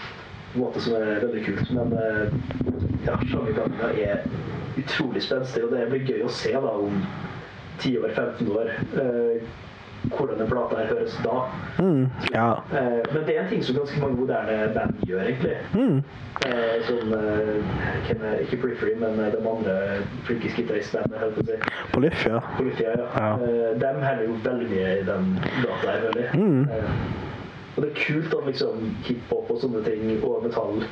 På 0.53 0.59
en 0.59 0.65
måte 0.67 0.81
som 0.85 0.97
er 1.01 1.21
veldig 1.27 1.43
kult. 1.49 1.75
Men 1.77 1.93
eh, 1.99 2.39
ja, 3.09 3.19
sjangerplantinga 3.27 3.93
er 4.07 4.25
utrolig 4.81 5.23
spenstig, 5.25 5.65
og 5.67 5.75
det 5.75 5.85
blir 5.91 6.07
gøy 6.09 6.25
å 6.25 6.33
se 6.33 6.53
da 6.55 6.73
om 6.87 7.03
10 7.83 7.99
år, 8.01 8.15
15 8.17 8.53
år. 8.57 8.73
Eh, 9.03 9.45
hvordan 10.11 10.39
den 10.39 10.49
plata 10.51 10.77
her 10.77 10.87
høres 10.95 11.21
da. 11.25 11.37
Mm, 11.79 12.07
ja. 12.35 12.49
Eh, 12.75 13.01
men 13.15 13.25
det 13.27 13.37
er 13.37 13.43
en 13.43 13.49
ting 13.49 13.65
som 13.65 13.77
ganske 13.77 14.01
mange 14.01 14.17
moderne 14.21 14.71
band 14.75 14.95
gjør, 15.07 15.23
egentlig. 15.23 15.57
Mm. 15.75 16.03
Eh, 16.43 16.79
som 16.89 17.13
eh, 17.15 18.41
Ikke 18.43 18.57
Periphery, 18.57 18.95
men 18.99 19.21
eh, 19.21 19.33
de 19.33 19.49
andre 19.49 19.75
flinke 20.25 20.49
gitaristbandene. 20.57 21.33
si. 21.47 21.59
Polyff, 21.93 22.27
ja. 22.27 22.41
Polyphia, 22.57 22.91
ja. 22.99 23.09
Ja. 23.27 23.33
Eh, 23.35 23.81
de 23.81 23.87
heller 24.07 24.25
jo 24.27 24.39
veldig 24.45 24.71
mye 24.71 24.97
i 25.01 25.05
den 25.07 25.39
plata 25.61 25.91
her, 25.91 26.01
føler 26.07 26.23
jeg. 26.23 26.41
Mm. 26.41 26.63
Eh, 26.63 26.91
og 27.77 27.83
det 27.83 27.91
er 27.91 28.01
kult 28.07 28.35
at 28.35 28.47
liksom 28.47 28.97
hiphop 29.07 29.51
og 29.51 29.61
sånne 29.63 29.81
ting 29.87 30.03
og 30.25 30.43
metall 30.45 30.83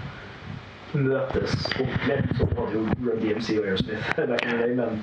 møtes 0.94 1.54
ordentlig. 1.80 2.18
så 2.38 2.46
hadde 2.56 2.72
jo 2.74 2.82
Run 3.06 3.20
DMC 3.22 3.58
og 3.58 3.66
Aerosmith 3.66 4.16
back 4.16 4.44
in 4.46 4.50
the 4.50 4.58
day, 4.66 4.74
men 4.74 5.02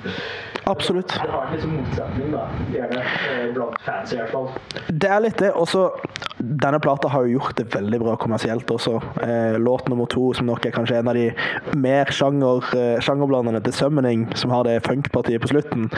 Absolutt. 0.66 1.08
det 1.08 1.30
har 1.30 1.46
en 1.46 1.52
liksom 1.54 1.70
motsetning, 1.78 2.32
da. 2.34 2.46
Gjerne. 2.72 3.02
eh, 3.32 3.54
Blant 3.54 3.80
fans, 3.86 4.12
i 4.12 4.16
hvert 4.20 4.30
fall. 4.34 4.48
Det 4.88 5.10
er 5.10 5.20
litt 5.24 5.38
det. 5.40 5.52
Også 5.56 5.88
denne 6.38 6.78
plata 6.78 7.08
har 7.10 7.24
jo 7.26 7.38
gjort 7.38 7.56
det 7.58 7.64
veldig 7.74 7.98
bra 8.02 8.16
kommersielt 8.16 8.70
også. 8.70 8.98
Eh, 9.24 9.56
låt 9.58 9.88
nummer 9.88 10.06
to, 10.06 10.32
som 10.34 10.46
nok 10.46 10.66
er 10.66 10.70
kanskje 10.76 10.98
en 11.00 11.08
av 11.10 11.14
de 11.18 11.32
mer 11.76 12.12
sjanger, 12.14 12.68
eh, 12.78 13.00
sjangerblandene 13.02 13.62
til 13.64 13.72
Summoning, 13.74 14.28
som 14.38 14.50
har 14.54 14.62
det 14.68 14.76
funkpartiet 14.86 15.42
på 15.42 15.48
slutten, 15.50 15.88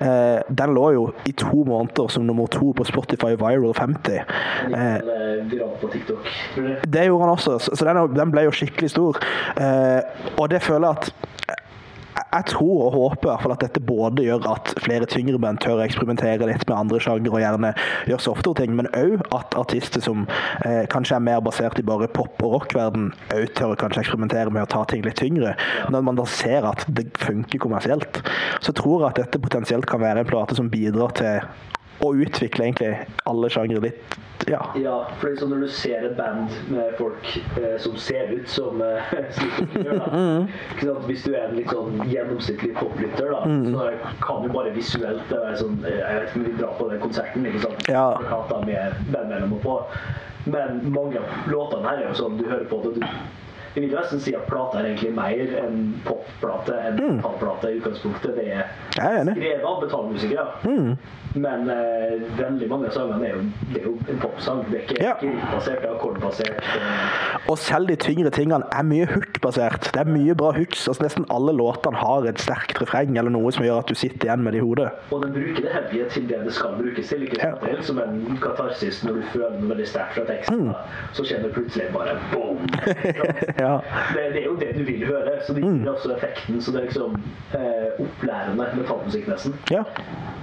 eh, 0.00 0.40
den 0.48 0.74
lå 0.74 0.86
jo 0.94 1.04
i 1.26 1.32
to 1.32 1.64
måneder 1.68 2.08
som 2.10 2.24
nummer 2.26 2.46
to 2.46 2.72
på 2.72 2.86
Spotify 2.86 3.34
Viral 3.36 3.74
50. 3.74 4.22
Eh, 4.72 4.94
eh, 4.94 5.00
det 6.88 7.04
gjorde 7.06 7.24
han 7.24 7.34
også, 7.36 7.58
så 7.58 7.84
den, 7.84 8.14
den 8.16 8.30
ble 8.32 8.46
jo 8.48 8.50
skikkelig 8.54 8.90
stor. 8.90 9.20
Eh, 9.60 10.00
og 10.36 10.50
det 10.52 10.62
føler 10.64 10.88
jeg 10.88 10.96
at 10.96 11.12
jeg 12.30 12.46
tror 12.52 12.84
og 12.84 12.92
håper 12.94 13.26
i 13.26 13.30
hvert 13.30 13.42
fall 13.42 13.54
at 13.54 13.62
dette 13.64 13.82
både 13.82 14.24
gjør 14.26 14.44
at 14.52 14.72
flere 14.84 15.06
tyngre 15.10 15.38
band 15.42 15.60
tør 15.62 15.80
å 15.80 15.84
eksperimentere 15.84 16.46
litt 16.46 16.62
med 16.68 16.76
andre 16.76 17.00
sjangere 17.02 17.38
og 17.38 17.42
gjerne 17.42 17.72
gjør 18.10 18.22
softere 18.22 18.60
ting, 18.60 18.76
men 18.78 18.90
òg 18.98 19.24
at 19.36 19.56
artister 19.58 20.02
som 20.04 20.26
eh, 20.66 20.84
kanskje 20.90 21.16
er 21.18 21.24
mer 21.26 21.42
basert 21.44 21.80
i 21.80 21.86
bare 21.86 22.10
pop- 22.12 22.42
og 22.46 22.54
rockverden, 22.56 23.10
òg 23.34 23.50
tør 23.58 23.74
å 23.74 23.80
kanskje 23.80 24.04
eksperimentere 24.04 24.54
med 24.54 24.66
å 24.66 24.70
ta 24.70 24.84
ting 24.90 25.02
litt 25.06 25.18
tyngre. 25.22 25.56
Når 25.90 26.06
man 26.06 26.18
da 26.20 26.26
ser 26.30 26.66
at 26.70 26.86
det 26.86 27.08
funker 27.18 27.62
kommersielt, 27.62 28.22
så 28.62 28.74
tror 28.76 29.00
jeg 29.00 29.10
at 29.10 29.22
dette 29.24 29.42
potensielt 29.42 29.90
kan 29.90 30.02
være 30.02 30.22
en 30.22 30.30
plate 30.30 30.58
som 30.58 30.70
bidrar 30.70 31.14
til 31.18 31.42
å 32.04 32.14
utvikle 32.16 32.70
egentlig 32.70 32.92
alle 33.28 33.50
sjangre 33.52 33.82
litt. 33.84 34.18
Ja. 34.48 34.60
Ja, 34.78 34.94
for 35.20 35.34
sånn 35.36 35.52
når 35.52 35.66
du 35.66 35.72
ser 35.74 36.04
et 36.08 36.14
band 36.18 36.54
med 36.72 36.94
folk 36.98 37.26
eh, 37.60 37.74
som 37.82 37.96
ser 38.00 38.30
ut 38.32 38.48
som 38.48 38.80
eh, 38.84 39.10
gjør, 39.84 40.00
da. 40.00 40.94
Hvis 41.10 41.26
du 41.26 41.34
er 41.34 41.50
en 41.50 41.58
litt 41.58 41.68
sånn 41.72 42.00
gjennomsnittlig 42.08 42.72
poplytter, 42.78 43.34
da, 43.34 43.42
så 43.44 44.14
kan 44.24 44.46
du 44.46 44.48
bare 44.54 44.72
visuelt 44.76 45.22
det 45.28 45.42
være 45.42 45.60
sånn 45.60 45.76
eh, 45.84 46.00
Jeg 46.00 46.22
vet 46.22 46.30
ikke 46.30 46.40
om 46.40 46.48
vi 46.48 46.56
drar 46.62 46.74
på 46.80 46.88
den 46.92 47.04
konserten, 47.04 47.50
ikke 47.52 47.62
sant? 47.66 47.92
Ja. 47.92 48.06
Plakater 48.16 48.64
med 48.64 49.04
bandmedlemmer 49.12 49.62
på. 49.66 49.76
Men 50.48 50.80
mange 50.88 51.20
av 51.20 51.52
låtene 51.52 51.92
her 51.92 52.00
er 52.00 52.08
jo 52.08 52.18
sånn 52.22 52.40
du 52.40 52.46
hører 52.48 52.66
på 52.70 52.80
det, 52.86 52.96
du 52.96 53.04
jeg 53.70 53.84
vil 53.84 53.92
nesten 53.94 54.18
si 54.18 54.32
at 54.34 54.48
plata 54.50 54.80
er 54.80 54.88
egentlig 54.88 55.12
mer 55.14 55.52
en 55.60 55.76
popplate 56.02 56.74
enn 56.88 56.96
metallplate 56.98 57.68
i 57.70 57.76
utgangspunktet. 57.78 58.32
Det 58.34 58.46
er 58.50 58.64
skrevet 59.28 59.66
av 59.68 59.84
metallmusikere. 59.84 60.46
Men 61.34 61.68
eh, 61.70 62.22
veldig 62.38 62.66
mange 62.70 62.88
av 62.88 62.92
sangene 62.96 63.26
er 63.28 63.36
jo, 63.36 63.42
det 63.70 63.80
er 63.80 63.84
jo 63.86 63.92
en 64.10 64.18
popsang. 64.18 64.64
Det 64.70 64.80
er 64.80 64.82
ikke, 64.82 64.96
Ja. 65.02 65.12
ikke 65.14 65.60
det 65.64 65.74
er 65.84 65.92
akkordbasert. 65.94 66.56
det- 66.60 67.50
Og 67.50 67.58
selv 67.58 67.86
de 67.88 67.96
tyngre 67.96 68.30
tingene 68.30 68.64
er 68.72 68.82
mye 68.82 69.06
hook-basert. 69.06 69.90
Det 69.94 70.00
er 70.00 70.04
mye 70.10 70.34
bra 70.34 70.50
hooks. 70.52 70.88
Altså 70.88 71.02
Nesten 71.04 71.24
alle 71.30 71.52
låtene 71.54 71.96
har 71.96 72.26
et 72.28 72.38
sterkt 72.42 72.80
refreng 72.82 73.16
eller 73.18 73.30
noe 73.30 73.52
som 73.52 73.64
gjør 73.64 73.78
at 73.78 73.86
du 73.86 73.94
sitter 73.94 74.26
igjen 74.28 74.42
med 74.42 74.52
det 74.52 74.58
i 74.58 74.64
hodet. 74.66 74.90
Og 75.12 75.22
den 75.22 75.32
bruker 75.32 75.62
det 75.62 75.70
heavye 75.72 76.08
til 76.10 76.26
det 76.28 76.44
det 76.44 76.52
skal 76.54 76.74
brukes 76.80 77.08
til. 77.08 77.22
Ikke 77.22 77.40
sant? 77.40 77.58
Ja. 77.62 77.76
Det 77.76 77.84
som 77.84 77.98
en 77.98 78.38
katarsis 78.42 79.04
når 79.04 79.12
du 79.14 79.22
føler 79.32 79.50
noe 79.60 79.68
veldig 79.74 79.86
sterkt 79.86 80.14
fra 80.18 80.24
teksten. 80.34 80.60
Mm. 80.68 80.74
Så 81.12 81.22
kjenner 81.24 81.48
du 81.48 81.54
plutselig 81.60 81.86
bare 81.94 82.18
boom! 82.32 82.58
Ja. 83.60 83.80
det, 84.14 84.32
det 84.34 84.42
er 84.42 84.46
jo 84.46 84.56
det 84.56 84.74
du 84.78 84.82
vil 84.84 85.06
høre. 85.06 85.38
Så 85.46 85.54
det 85.54 85.62
gir 85.62 85.90
også 85.92 86.16
effekten. 86.16 86.60
Så 86.60 86.72
det 86.72 86.80
er 86.80 86.84
liksom 86.90 87.22
eh, 87.54 88.02
opplærende 88.02 88.66
metallmusikk, 88.76 89.28
nesten. 89.28 89.54
ja. 89.70 89.82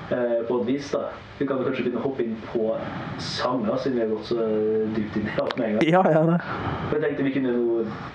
Eh, 0.08 0.48
på 0.48 0.62
et 0.62 0.68
vis, 0.68 0.92
da. 0.92 1.10
Vi 1.38 1.46
kan 1.48 1.60
kanskje 1.60 1.84
begynne 1.84 2.00
å 2.00 2.06
hoppe 2.06 2.24
inn 2.24 2.36
på 2.48 2.70
sanger, 3.20 3.76
siden 3.84 3.98
vi 3.98 4.04
har 4.06 4.12
gått 4.14 4.30
så 4.30 4.46
dypt 4.96 5.18
inn 5.20 5.28
i 5.28 5.34
alt 5.44 5.58
med 5.60 5.66
en 5.68 5.74
gang. 5.76 5.90
Ja, 5.92 6.04
ja, 6.14 6.22
det. 6.30 6.38
Jeg 6.94 7.02
tenkte 7.04 7.26
vi 7.28 7.34
kunne 7.36 7.56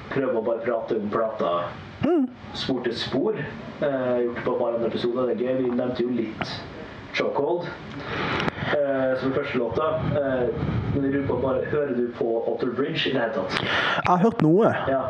prøve 0.08 0.38
å 0.40 0.44
bare 0.46 0.64
prate 0.64 0.96
om 0.96 1.10
plata 1.12 1.50
spor 2.56 2.80
til 2.86 2.96
spor. 2.96 3.36
Eh, 3.36 4.22
gjort 4.24 4.40
på 4.44 4.54
et 4.54 4.62
par 4.62 4.72
andre 4.72 4.88
episoder, 4.88 5.28
det 5.28 5.36
er 5.36 5.44
gøy. 5.44 5.60
Vi 5.66 5.74
nevnte 5.76 6.06
jo 6.06 6.14
litt 6.16 6.54
Chokehold 7.12 7.68
eh, 7.68 9.12
som 9.20 9.36
første 9.36 9.60
låta. 9.60 9.90
Eh, 10.16 10.64
men 10.94 11.04
jeg 11.04 11.12
lurer 11.12 11.28
på 11.28 11.38
bare, 11.44 11.68
hører 11.74 11.92
du 11.98 12.08
på 12.16 12.30
Otter 12.54 12.72
Bridge 12.72 13.10
i 13.10 13.12
det 13.12 13.20
hele 13.20 13.36
tatt? 13.36 13.60
Jeg 13.60 14.08
har 14.08 14.24
hørt 14.24 14.40
noe. 14.44 14.72
Ja. 14.88 15.04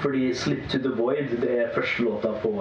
Fordi 0.00 0.32
Slip 0.32 0.64
to 0.72 0.80
the 0.80 0.96
Void, 0.96 1.36
det 1.44 1.58
er 1.60 1.72
første 1.76 2.08
låta 2.08 2.32
på 2.40 2.56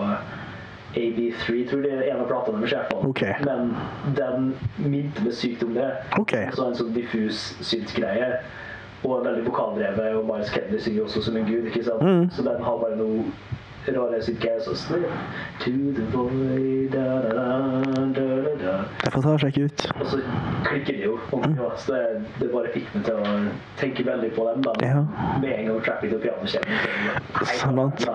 AB3, 0.96 1.70
tror 1.70 1.84
jeg 1.86 1.98
det 2.00 2.08
er 2.08 2.14
en 2.14 2.24
av 2.24 2.30
platene 2.32 2.62
med 2.62 2.72
sjefene. 2.72 3.10
Okay. 3.10 3.34
Men 3.46 3.76
den 4.18 4.50
minte 4.78 5.26
meg 5.26 5.36
sykt 5.38 5.64
om 5.64 5.76
det. 5.78 5.92
Okay. 6.18 6.50
Så 6.56 6.66
en 6.70 6.80
sånn 6.80 6.96
diffus 6.98 7.52
synsgreie. 7.62 8.40
Og 9.08 9.24
veldig 9.24 9.46
vokaldrevet, 9.46 10.18
og 10.20 10.26
Miles 10.28 10.50
Kennedy 10.52 10.82
synger 10.84 11.06
også 11.06 11.22
som 11.30 11.38
en 11.40 11.46
gud, 11.48 11.70
ikke 11.70 11.86
sant? 11.86 12.02
Mm. 12.04 12.26
Så 12.36 12.44
den 12.44 12.64
har 12.66 12.82
bare 12.82 12.98
noe 13.00 13.24
rare 13.88 14.20
synt-greier. 14.22 14.60
To 15.60 15.72
the 15.96 16.04
da, 16.92 17.06
da, 17.30 17.46
da, 17.94 18.06
da, 18.18 18.29
Jeg 18.48 19.12
får 19.14 19.22
ta 19.26 19.34
og 19.34 19.44
sjekke 19.44 19.66
ut. 19.68 19.86
Og 20.00 20.06
så 20.14 20.22
klikker 20.68 20.94
de 20.94 21.04
jo. 21.04 21.18
ordentlig. 21.32 21.70
Så 21.84 21.94
det, 21.94 22.24
det 22.40 22.50
bare 22.54 22.74
fikk 22.74 22.90
meg 22.96 23.06
til 23.08 23.20
å 23.20 23.36
tenke 23.82 24.06
veldig 24.08 24.32
på 24.38 24.48
dem. 24.50 24.66
da. 24.68 24.76
Ja. 24.86 25.04
Med 25.42 25.54
en 25.56 25.72
gang 25.72 25.84
Traffic 25.86 26.16
og 26.18 26.24
piano 26.26 26.46
kommer. 26.46 27.56
Sant. 27.60 28.10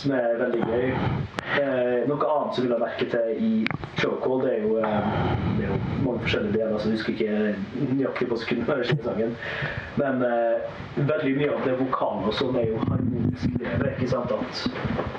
Som 0.00 0.16
er 0.16 0.36
veldig 0.40 0.66
gøy. 0.68 0.92
Eh, 1.54 2.06
noe 2.08 2.26
annet 2.26 2.56
som 2.56 2.64
vil 2.64 2.72
ha 2.72 2.78
merke 2.80 3.06
til 3.10 3.42
i 3.44 3.50
Chokehold, 4.00 4.46
det 4.46 4.54
er 4.54 4.62
jo, 4.64 4.78
eh, 4.78 5.10
det 5.58 5.66
er 5.66 5.72
jo 5.74 5.78
mange 6.06 6.22
forskjellige 6.24 6.52
deler, 6.56 6.78
så 6.78 6.88
jeg 6.88 6.96
husker 6.96 7.12
ikke 7.12 7.90
nøyaktig 7.92 8.28
på 8.30 8.38
sekundet. 8.40 9.36
Men 10.00 10.24
eh, 10.24 10.64
veldig 10.96 11.34
mye 11.36 11.50
av 11.52 11.66
det 11.68 11.76
vokale 11.78 12.30
og 12.30 12.34
sånn 12.38 12.56
er 12.58 12.70
jo 12.72 12.80
harmonisk 12.88 13.58
drevet. 13.60 13.92
ikke 13.92 14.10
sant? 14.10 14.32
At 14.32 14.64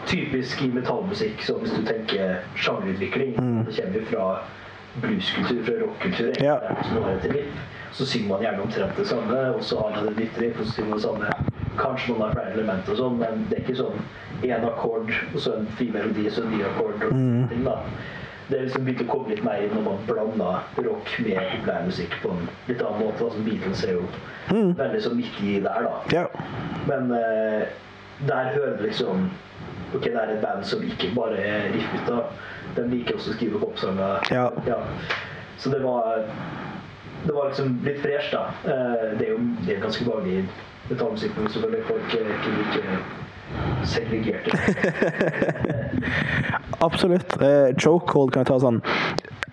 typisk 0.10 0.62
i 0.66 0.72
metallmusikk, 0.74 1.44
så 1.46 1.58
hvis 1.62 1.74
du 1.78 1.86
tenker 1.88 2.42
sjangerutvikling, 2.56 3.36
det 3.38 3.76
kommer 3.78 4.00
jo 4.00 4.06
fra 4.10 4.15
blueskultur, 5.02 5.64
fra 5.66 5.74
rockkultur, 5.82 6.28
egentlig, 6.28 6.46
Ja. 6.46 7.64
Så 7.96 8.06
synger 8.06 8.28
man 8.30 8.42
gjerne 8.44 8.62
omtrent 8.62 8.98
det 8.98 9.08
samme, 9.08 9.38
og 9.56 9.64
så 9.64 9.78
har 9.80 9.90
man 9.96 10.08
et 10.10 10.18
nytt 10.20 10.42
riff, 10.42 10.60
og 10.60 10.66
så 10.66 10.72
synger 10.72 10.90
man 10.90 10.98
det 11.00 11.04
samme. 11.06 11.26
Kanskje 11.80 12.12
man 12.14 12.22
har 12.28 12.34
flere 12.34 12.52
elementer 12.54 12.92
og 12.92 12.98
sånn, 12.98 13.16
men 13.22 13.46
det 13.50 13.58
er 13.58 13.62
ikke 13.64 13.78
sånn 13.80 14.02
én 14.44 14.66
akkord, 14.68 15.14
og 15.34 15.40
så 15.40 15.54
en 15.56 15.68
fin 15.80 15.94
melodi, 15.94 16.26
så 16.30 16.44
en 16.44 16.52
ny 16.52 16.60
akkord. 16.68 17.04
og 17.08 17.16
ting 17.50 17.64
da. 17.64 17.78
Det 18.50 18.58
er 18.60 18.66
liksom 18.68 18.86
begynt 18.86 19.02
å 19.02 19.08
komme 19.10 19.32
litt 19.32 19.44
mer 19.44 19.64
inn 19.64 19.72
når 19.74 19.86
man 19.88 20.04
blander 20.06 20.84
rock 20.86 21.16
med 21.26 21.40
populærmusikk 21.54 22.20
på 22.22 22.30
en 22.36 22.44
litt 22.68 22.84
annen 22.84 23.00
måte. 23.02 23.24
Altså 23.26 23.40
Beatles 23.48 23.84
er 23.88 23.96
jo 23.96 24.04
veldig 24.78 25.02
så 25.02 25.14
midt 25.18 25.40
i 25.42 25.56
der, 25.64 25.88
da. 25.88 25.94
Ja. 26.14 26.26
Men 26.86 27.10
eh, 27.16 27.64
der 28.28 28.54
hører 28.56 28.78
du 28.78 28.84
liksom 28.84 29.30
Ok, 29.96 30.04
det 30.04 30.16
er 30.16 30.32
et 30.34 30.42
band 30.42 30.64
som 30.66 30.82
ikke 30.84 31.12
bare 31.16 31.38
er 31.38 31.70
riffgutta. 31.72 32.16
De 32.76 32.84
liker 32.90 33.16
også 33.16 33.32
å 33.32 33.36
skrive 33.38 33.60
popsanger. 33.62 34.26
Ja. 34.34 34.80
Så 35.58 35.70
det 35.72 35.84
var 35.84 36.26
Det 37.26 37.34
var 37.34 37.48
liksom 37.48 37.80
litt 37.86 38.02
fresh, 38.04 38.34
da. 38.34 38.42
Eh, 38.70 39.06
det 39.18 39.28
er 39.28 39.32
jo 39.32 39.38
det 39.66 39.76
er 39.76 39.80
ganske 39.82 40.06
vanlig 40.06 40.44
metallmusikk, 40.90 41.38
men 41.38 41.48
selvfølgelig 41.50 41.86
folk 41.88 42.14
er 42.14 42.28
ikke 42.36 42.52
like 42.60 42.98
segregerte. 43.88 44.58
Absolutt. 46.88 47.38
Uh, 47.42 47.72
Chokehold 47.78 48.34
kan 48.34 48.44
jeg 48.44 48.52
ta 48.52 48.60
sånn 48.62 48.82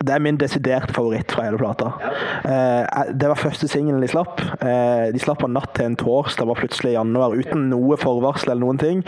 Det 0.02 0.14
er 0.16 0.22
min 0.24 0.38
desiderte 0.40 0.94
favoritt 0.96 1.30
fra 1.30 1.46
hele 1.46 1.60
plata. 1.60 1.92
Ja. 2.02 2.12
Eh, 2.42 3.12
det 3.14 3.28
var 3.30 3.38
første 3.38 3.68
singelen 3.70 4.02
de 4.02 4.08
slapp. 4.10 4.40
Eh, 4.58 5.12
de 5.14 5.20
slapp 5.22 5.44
den 5.44 5.54
natt 5.54 5.70
til 5.76 5.86
en 5.86 5.96
torsdag, 6.00 6.48
var 6.48 6.58
plutselig 6.58 6.90
i 6.90 6.96
januar, 6.96 7.36
uten 7.38 7.68
noe 7.70 7.98
forvarsel 8.00 8.50
eller 8.50 8.64
noen 8.64 8.80
ting. 8.82 9.04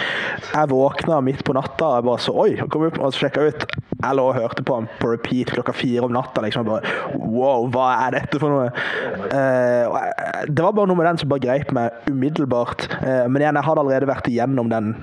Jeg 0.52 0.70
våkna 0.70 1.18
midt 1.26 1.42
på 1.46 1.56
natta 1.56 1.88
og 1.88 1.96
jeg 1.98 2.06
bare 2.10 2.22
så 2.22 2.36
Oi! 2.44 2.52
kom 2.70 2.86
opp 2.86 3.00
og 3.02 3.16
sjekka 3.16 3.48
ut. 3.48 3.66
Jeg 4.04 4.18
lå 4.18 4.24
og 4.28 4.36
hørte 4.36 4.62
på 4.66 4.76
den 4.78 4.88
på 5.00 5.10
repeat 5.10 5.50
klokka 5.54 5.74
fire 5.74 6.06
om 6.06 6.14
natta. 6.14 6.44
liksom, 6.44 6.66
bare, 6.68 6.94
Wow, 7.18 7.66
hva 7.74 7.88
er 8.04 8.18
dette 8.20 8.38
for 8.38 8.52
noe? 8.52 8.70
Eh, 9.34 10.46
det 10.46 10.62
var 10.62 10.76
bare 10.76 10.90
noe 10.90 10.98
med 10.98 11.08
den 11.08 11.20
som 11.22 11.30
bare 11.32 11.42
greip 11.42 11.72
meg 11.74 12.06
umiddelbart. 12.10 12.86
Eh, 13.00 13.24
men 13.26 13.42
igjen, 13.42 13.58
jeg 13.58 13.66
hadde 13.66 13.82
allerede 13.82 14.10
vært 14.10 14.30
igjennom 14.30 14.70
den 14.74 14.94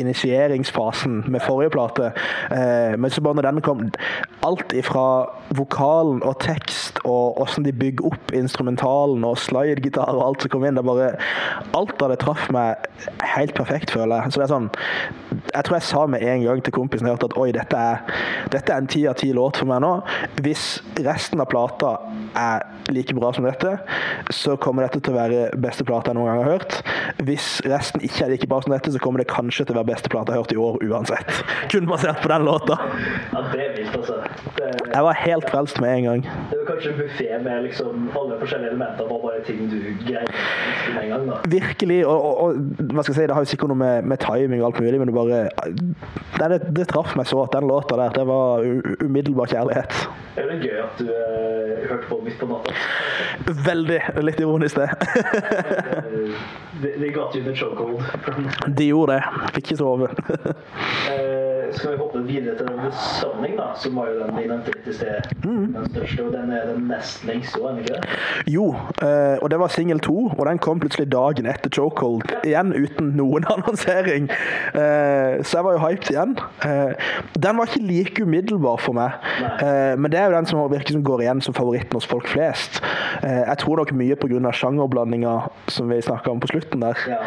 initieringsfasen 0.00 1.22
med 1.30 1.42
forrige 1.44 1.70
plate. 1.74 2.12
Eh, 2.50 2.98
men 2.98 3.10
så 3.10 3.22
bare 3.24 3.38
når 3.40 3.48
denne 3.48 3.64
kom 3.64 3.88
Alt 4.42 4.72
ifra 4.74 5.28
vokalen 5.54 6.22
og 6.26 6.40
tekst 6.42 6.98
og 7.06 7.38
åssen 7.42 7.62
de 7.62 7.72
bygger 7.72 8.08
opp 8.10 8.32
instrumentalen 8.34 9.22
og 9.26 9.38
slidegitar 9.38 10.10
og 10.10 10.24
alt 10.26 10.42
som 10.42 10.52
kom 10.52 10.66
inn, 10.66 10.78
det 10.78 10.84
bare 10.86 11.12
Alt 11.78 12.02
av 12.02 12.10
det 12.10 12.18
traff 12.22 12.48
meg 12.54 12.88
helt 13.34 13.54
perfekt, 13.54 13.92
føler 13.94 14.24
jeg. 14.24 14.32
Så 14.32 14.42
det 14.42 14.46
er 14.48 14.52
sånn 14.52 14.70
Jeg 15.52 15.64
tror 15.66 15.78
jeg 15.78 15.86
sa 15.86 16.04
med 16.10 16.26
en 16.26 16.44
gang 16.46 16.62
til 16.64 16.74
kompisen 16.74 17.06
jeg 17.06 17.16
hørte 17.16 17.30
at 17.30 17.38
oi, 17.38 17.50
dette 17.54 17.78
er, 17.78 18.02
dette 18.52 18.72
er 18.72 18.82
en 18.82 18.90
ti 18.90 19.04
av 19.10 19.18
ti 19.20 19.30
låt 19.36 19.60
for 19.60 19.70
meg 19.70 19.82
nå. 19.84 19.92
Hvis 20.42 20.66
resten 21.02 21.42
av 21.42 21.50
plata 21.52 21.94
er 22.38 22.66
like 22.92 23.14
bra 23.14 23.32
som 23.34 23.46
dette, 23.46 23.76
så 24.34 24.56
kommer 24.60 24.86
dette 24.86 25.00
til 25.02 25.14
å 25.14 25.18
være 25.18 25.42
beste 25.62 25.86
plata 25.86 26.10
jeg 26.10 26.18
noen 26.18 26.30
gang 26.30 26.42
har 26.42 26.52
hørt. 26.56 26.78
Hvis 27.26 27.60
resten 27.68 28.02
ikke 28.04 28.26
er 28.26 28.32
like 28.34 28.48
bra 28.50 28.60
som 28.64 28.74
dette, 28.74 28.92
så 28.94 29.02
kommer 29.02 29.11
det 29.20 29.26
kanskje 29.30 29.66
til 29.66 29.76
å 29.76 29.80
være 29.80 29.90
beste 29.92 30.08
plata 30.12 30.32
jeg 30.32 30.38
har 30.38 30.44
hørt 30.44 30.54
i 30.54 30.60
år 30.60 30.78
uansett. 30.88 31.42
Kun 31.72 31.86
basert 31.90 32.22
på 32.22 32.30
den 32.32 32.44
låta. 32.48 32.78
Ja, 33.32 33.42
det 33.52 33.60
er 33.66 33.74
vilt, 33.76 33.96
altså. 33.96 34.20
Det, 34.56 34.70
Jeg 34.92 35.02
var 35.06 35.18
helt 35.20 35.50
frelst 35.50 35.80
med 35.80 35.96
en 35.96 36.04
gang. 36.08 36.24
det 36.50 36.58
var 36.58 36.66
kanskje 36.72 36.92
en 36.92 36.98
buffé 37.00 37.28
med 37.44 37.62
liksom 37.68 38.08
alle 38.20 38.38
forskjellige 38.40 38.70
elementer 38.70 39.08
var 39.10 39.20
bare 39.26 39.44
ting 39.46 39.60
du 39.70 39.78
greide 40.06 40.32
med 40.94 41.02
en 41.04 41.10
gang. 41.14 41.26
da. 41.30 41.38
Virkelig. 41.56 42.00
Og, 42.06 42.24
og, 42.28 42.42
og 42.42 42.92
hva 42.92 43.02
skal 43.02 43.12
jeg 43.12 43.20
si, 43.20 43.26
det 43.30 43.36
har 43.36 43.46
jo 43.46 43.52
sikkert 43.52 43.72
noe 43.72 43.82
med, 43.84 44.10
med 44.12 44.22
timing 44.24 44.62
og 44.62 44.70
alt 44.70 44.82
mulig, 44.84 44.98
men 45.02 45.12
det 45.12 45.16
bare 45.16 45.42
Det, 46.38 46.48
det, 46.48 46.60
det 46.76 46.88
traff 46.90 47.16
meg 47.18 47.28
så 47.28 47.42
at 47.44 47.52
den 47.54 47.68
låta 47.68 47.96
der, 48.00 48.14
det 48.16 48.26
var 48.26 48.64
umiddelbar 49.04 49.50
kjærlighet. 49.52 49.96
Er 50.40 50.48
det 50.48 50.62
gøy 50.64 50.78
at 50.80 51.00
du 51.00 51.08
uh, 51.10 51.88
hørte 51.88 52.06
på 52.08 52.18
midt 52.24 52.38
på 52.40 52.46
natta. 52.48 52.72
Veldig. 53.66 53.98
Litt 54.24 54.40
ironisk, 54.40 54.76
det. 54.76 54.88
De, 56.82 56.88
de 56.98 57.10
got 57.12 57.34
you 57.34 57.42
in 57.42 57.48
the 57.48 57.54
chokehold. 57.56 58.00
De 58.66 58.86
gjorde 58.88 59.01
det. 59.10 59.20
Fikk 59.54 59.72
ikke 59.72 59.80
sove. 59.80 60.08
Skal 61.72 61.92
vi 61.92 61.96
hoppe 62.00 62.20
videre 62.26 62.56
til 62.58 62.66
The 62.66 62.90
Sunning, 63.20 63.54
da, 63.58 63.68
som 63.78 63.96
var 63.96 64.08
jo 64.10 64.18
den 64.22 64.34
vi 64.36 64.44
nevnte 64.50 64.72
litt 64.74 64.88
i 64.90 64.94
sted. 64.96 65.28
Den 65.42 65.86
største, 65.92 66.24
og 66.26 66.32
den 66.34 66.50
er 66.54 66.66
den 66.72 66.86
nest 66.90 67.22
lengste 67.28 67.60
òg, 67.60 67.68
er 67.68 67.74
den 67.76 67.84
ikke 67.84 67.94
det? 68.00 68.18
Jo, 68.52 68.64
eh, 69.04 69.36
og 69.42 69.50
det 69.52 69.58
var 69.62 69.72
singel 69.72 70.00
to, 70.02 70.16
og 70.32 70.42
den 70.48 70.60
kom 70.62 70.80
plutselig 70.82 71.06
dagen 71.12 71.46
etter 71.50 71.72
Chokehold. 71.72 72.26
Igjen 72.48 72.72
uten 72.74 73.12
noen 73.18 73.46
annonsering. 73.54 74.26
Eh, 74.74 75.38
så 75.46 75.58
jeg 75.60 75.66
var 75.68 75.76
jo 75.76 75.82
hyped 75.84 76.10
igjen. 76.12 76.34
Eh, 76.66 77.12
den 77.46 77.60
var 77.60 77.70
ikke 77.70 77.84
like 77.86 78.26
umiddelbar 78.26 78.80
for 78.82 78.96
meg, 78.98 79.16
Nei. 79.42 79.72
men 80.00 80.12
det 80.12 80.20
er 80.20 80.30
jo 80.30 80.36
den 80.38 80.48
som 80.50 80.62
virker 80.72 80.96
som 80.96 81.04
går 81.06 81.24
igjen 81.24 81.42
som 81.44 81.54
favoritten 81.56 81.98
hos 81.98 82.08
folk 82.10 82.28
flest. 82.30 82.80
Jeg 83.22 83.56
tror 83.62 83.78
nok 83.82 83.92
mye 83.96 84.16
pga. 84.18 84.50
sjangerblandinga 84.52 85.32
som 85.70 85.88
vi 85.92 86.00
snakka 86.02 86.30
om 86.32 86.40
på 86.42 86.48
slutten 86.50 86.80
der, 86.82 86.98
Ja. 87.08 87.20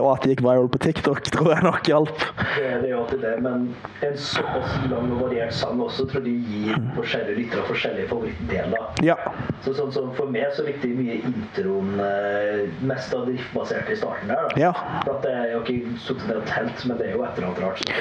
og 0.00 0.12
at 0.14 0.22
det 0.24 0.36
gikk 0.36 0.44
viral 0.46 0.68
på 0.72 0.78
TikTok, 0.82 1.22
tror 1.34 1.52
jeg 1.54 1.64
nok 1.66 1.88
hjalp. 1.90 2.18
Det, 2.38 2.68
det 2.82 2.88
er 2.88 2.92
jo 2.94 3.00
alltid 3.02 3.20
det, 3.24 3.34
men 3.44 3.57
en 4.06 4.16
såpass 4.16 4.74
lang 4.90 5.10
og 5.14 5.20
variert 5.24 5.54
sang 5.56 5.80
også 5.84 6.06
tror 6.10 6.24
de 6.26 6.32
gir 6.48 6.76
forskjellige 6.96 7.36
lyttere 7.38 7.64
forskjellige 7.68 8.08
favorittdeler. 8.10 8.88
Ja. 9.06 9.16
Så 9.64 9.74
sånn 9.78 9.92
som 9.94 10.10
For 10.18 10.30
meg 10.32 10.52
så 10.56 10.64
likte 10.66 10.88
jeg 10.90 10.98
mye 10.98 11.18
introen 11.28 11.98
eh, 12.02 12.64
mest 12.88 13.14
av 13.16 13.26
driftbasert 13.28 13.90
i 13.92 13.96
starten 14.00 14.30
der. 14.32 14.48
da. 14.48 14.60
Ja. 14.60 14.72
For 15.04 15.18
at 15.18 15.28
Jeg 15.28 15.54
har 15.54 15.64
ikke 15.64 15.98
sittet 16.04 16.26
ned 16.28 16.40
og 16.42 16.46
telt, 16.50 16.84
men 16.88 16.98
det 17.00 17.06
er 17.08 17.16
jo 17.16 17.22
et 17.26 17.38
eller 17.38 17.48
annet 17.48 17.62
rart. 17.64 17.82
jeg. 17.86 17.94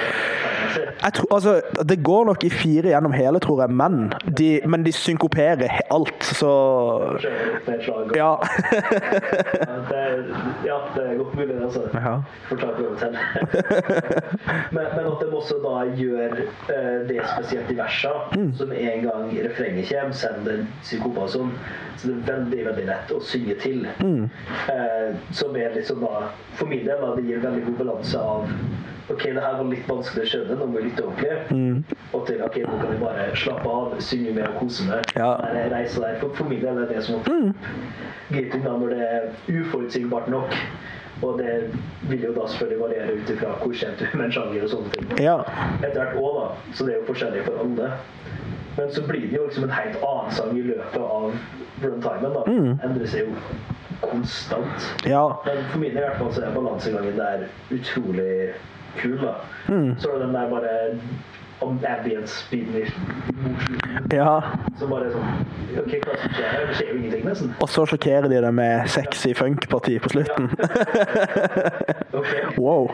Jeg 1.03 1.25
altså, 1.31 1.61
det 1.89 1.99
går 2.03 2.25
nok 2.31 2.43
i 2.43 2.49
fire 2.53 2.89
gjennom 2.93 3.13
hele, 3.15 3.39
tror 3.43 3.61
jeg, 3.63 3.71
men 3.77 3.99
de, 4.37 4.49
men 4.67 4.83
de 4.85 4.91
synkoperer 4.93 5.79
alt, 5.93 6.23
så. 6.23 6.51
Ja. 8.17 8.31
det, 9.89 9.97
er- 9.97 10.23
ja, 10.65 10.77
det 10.95 11.03
er 11.03 11.17
godt 11.19 11.35
mulig, 11.35 11.47
det. 11.55 11.63
altså. 11.63 11.81
Ta 11.93 12.55
prøve 12.55 12.95
til. 12.99 13.17
men, 14.71 14.83
men 14.95 15.05
at 15.11 15.21
de 15.21 15.27
også 15.47 15.57
da 15.63 15.83
gjør 15.95 16.33
eh, 16.43 17.07
det 17.07 17.21
spesielt 17.31 17.71
i 17.71 17.77
versa, 17.77 18.11
Mm. 18.35 18.53
som 18.55 18.71
en 18.71 19.01
gang 19.03 19.29
refrenget 19.45 19.87
kommer, 19.89 20.13
sender 20.13 20.65
psykopa 20.83 21.21
og 21.21 21.29
sånn, 21.29 21.51
så 21.97 22.07
det 22.11 22.15
er 22.17 22.33
veldig 22.33 22.65
veldig 22.65 22.85
lett 22.89 23.11
å 23.15 23.21
synge 23.23 23.55
til. 23.61 23.87
Mm. 24.03 24.27
Eh, 24.73 25.15
som 25.31 25.55
er 25.55 25.71
liksom 25.75 26.03
da, 26.03 26.27
For 26.59 26.67
min 26.67 26.83
del 26.85 26.99
da, 27.01 27.15
det 27.15 27.23
gir 27.25 27.39
veldig 27.39 27.63
god 27.65 27.77
balanse 27.85 28.19
av 28.19 28.51
Ok, 29.09 29.21
det 29.23 29.39
her 29.39 29.53
var 29.55 29.63
litt 29.71 29.85
vanskelig 29.87 30.25
å 30.25 30.27
skjønne, 30.27 30.55
nå 30.59 30.65
må 30.67 30.81
vi 30.81 30.89
lytte 30.89 31.03
ordentlig. 31.07 31.37
Mm. 31.55 31.83
Og 32.11 32.25
til 32.27 32.41
ok, 32.43 32.57
nå 32.67 32.79
kan 32.81 32.89
vi 32.91 32.97
bare 32.99 33.27
slappe 33.39 33.69
av, 33.71 33.93
synge 34.03 34.33
med 34.35 34.43
og 34.49 34.57
kose 34.59 34.83
med. 34.83 35.07
Ja. 35.15 35.29
Der 35.45 35.69
reise 35.71 36.01
der. 36.03 36.17
For, 36.19 36.33
for 36.35 36.49
min 36.49 36.59
del 36.59 36.81
er 36.81 36.89
det 36.91 37.05
som 37.05 37.21
å 37.21 37.37
Gating 38.33 38.65
da, 38.65 38.73
når 38.75 38.91
det 38.91 39.07
er 39.07 39.29
uforutsigbart 39.61 40.27
nok. 40.27 40.51
Og 41.26 41.39
det 41.39 41.53
vil 42.09 42.24
jo 42.28 42.34
da 42.36 42.47
selvfølgelig 42.47 42.82
variere 42.82 43.13
ut 43.18 43.30
ifra 43.34 43.53
hvor 43.61 43.74
kjent 43.74 43.99
du 43.99 44.05
er 44.05 44.18
med 44.18 44.26
en 44.26 44.36
sjanger 44.36 44.65
og 44.68 44.70
sånne 44.70 44.91
ting. 44.93 45.13
Ja. 45.24 45.38
Etter 45.82 45.97
hvert 45.97 46.20
òg, 46.22 46.36
da. 46.38 46.74
Så 46.78 46.86
det 46.86 46.93
er 46.93 46.99
jo 46.99 47.07
forskjellig 47.09 47.45
for 47.47 47.63
alle. 47.63 47.91
Men 48.78 48.91
så 48.93 49.01
blir 49.07 49.26
det 49.26 49.38
jo 49.39 49.47
liksom 49.47 49.65
en 49.65 49.74
helt 49.74 49.97
annen 50.05 50.36
sang 50.38 50.53
i 50.57 50.65
løpet 50.68 51.01
av 51.01 51.32
runtimen. 51.84 52.36
da. 52.38 52.43
Endrer 52.86 53.09
seg 53.09 53.26
jo 53.26 53.38
konstant. 54.03 54.89
Ja. 55.09 55.24
Men 55.45 55.63
for 55.72 55.82
min 55.82 55.95
del 55.95 56.03
i 56.03 56.05
hvert 56.05 56.22
fall 56.22 56.34
så 56.36 56.45
er 56.45 56.53
balansegangen 56.53 57.18
der 57.18 57.47
utrolig 57.74 58.53
kul. 58.99 59.18
da. 59.24 59.34
Så 59.97 60.11
er 60.11 60.20
det 60.20 60.28
den 60.28 60.38
der 60.38 60.49
bare 60.53 60.76
om 61.59 61.79
slutten. 61.83 62.83
ja. 64.11 64.43
Så 64.79 64.87
bare 64.87 65.09
sånn 65.11 65.45
Ok, 65.77 65.91
hva 66.05 66.13
som 66.17 66.31
skjer 66.33 66.47
her? 66.49 66.63
Det 66.69 66.75
skjer 66.77 66.87
jo 66.89 66.95
ingenting, 66.97 67.25
nesten. 67.27 67.51
Og 67.61 67.69
så 67.69 67.83
sjokkerer 67.85 68.27
de 68.31 68.39
det 68.41 68.51
med 68.55 68.87
sexy 68.89 69.33
funk-parti 69.37 69.97
på 70.01 70.09
slutten. 70.15 70.49
Wow. 72.57 72.87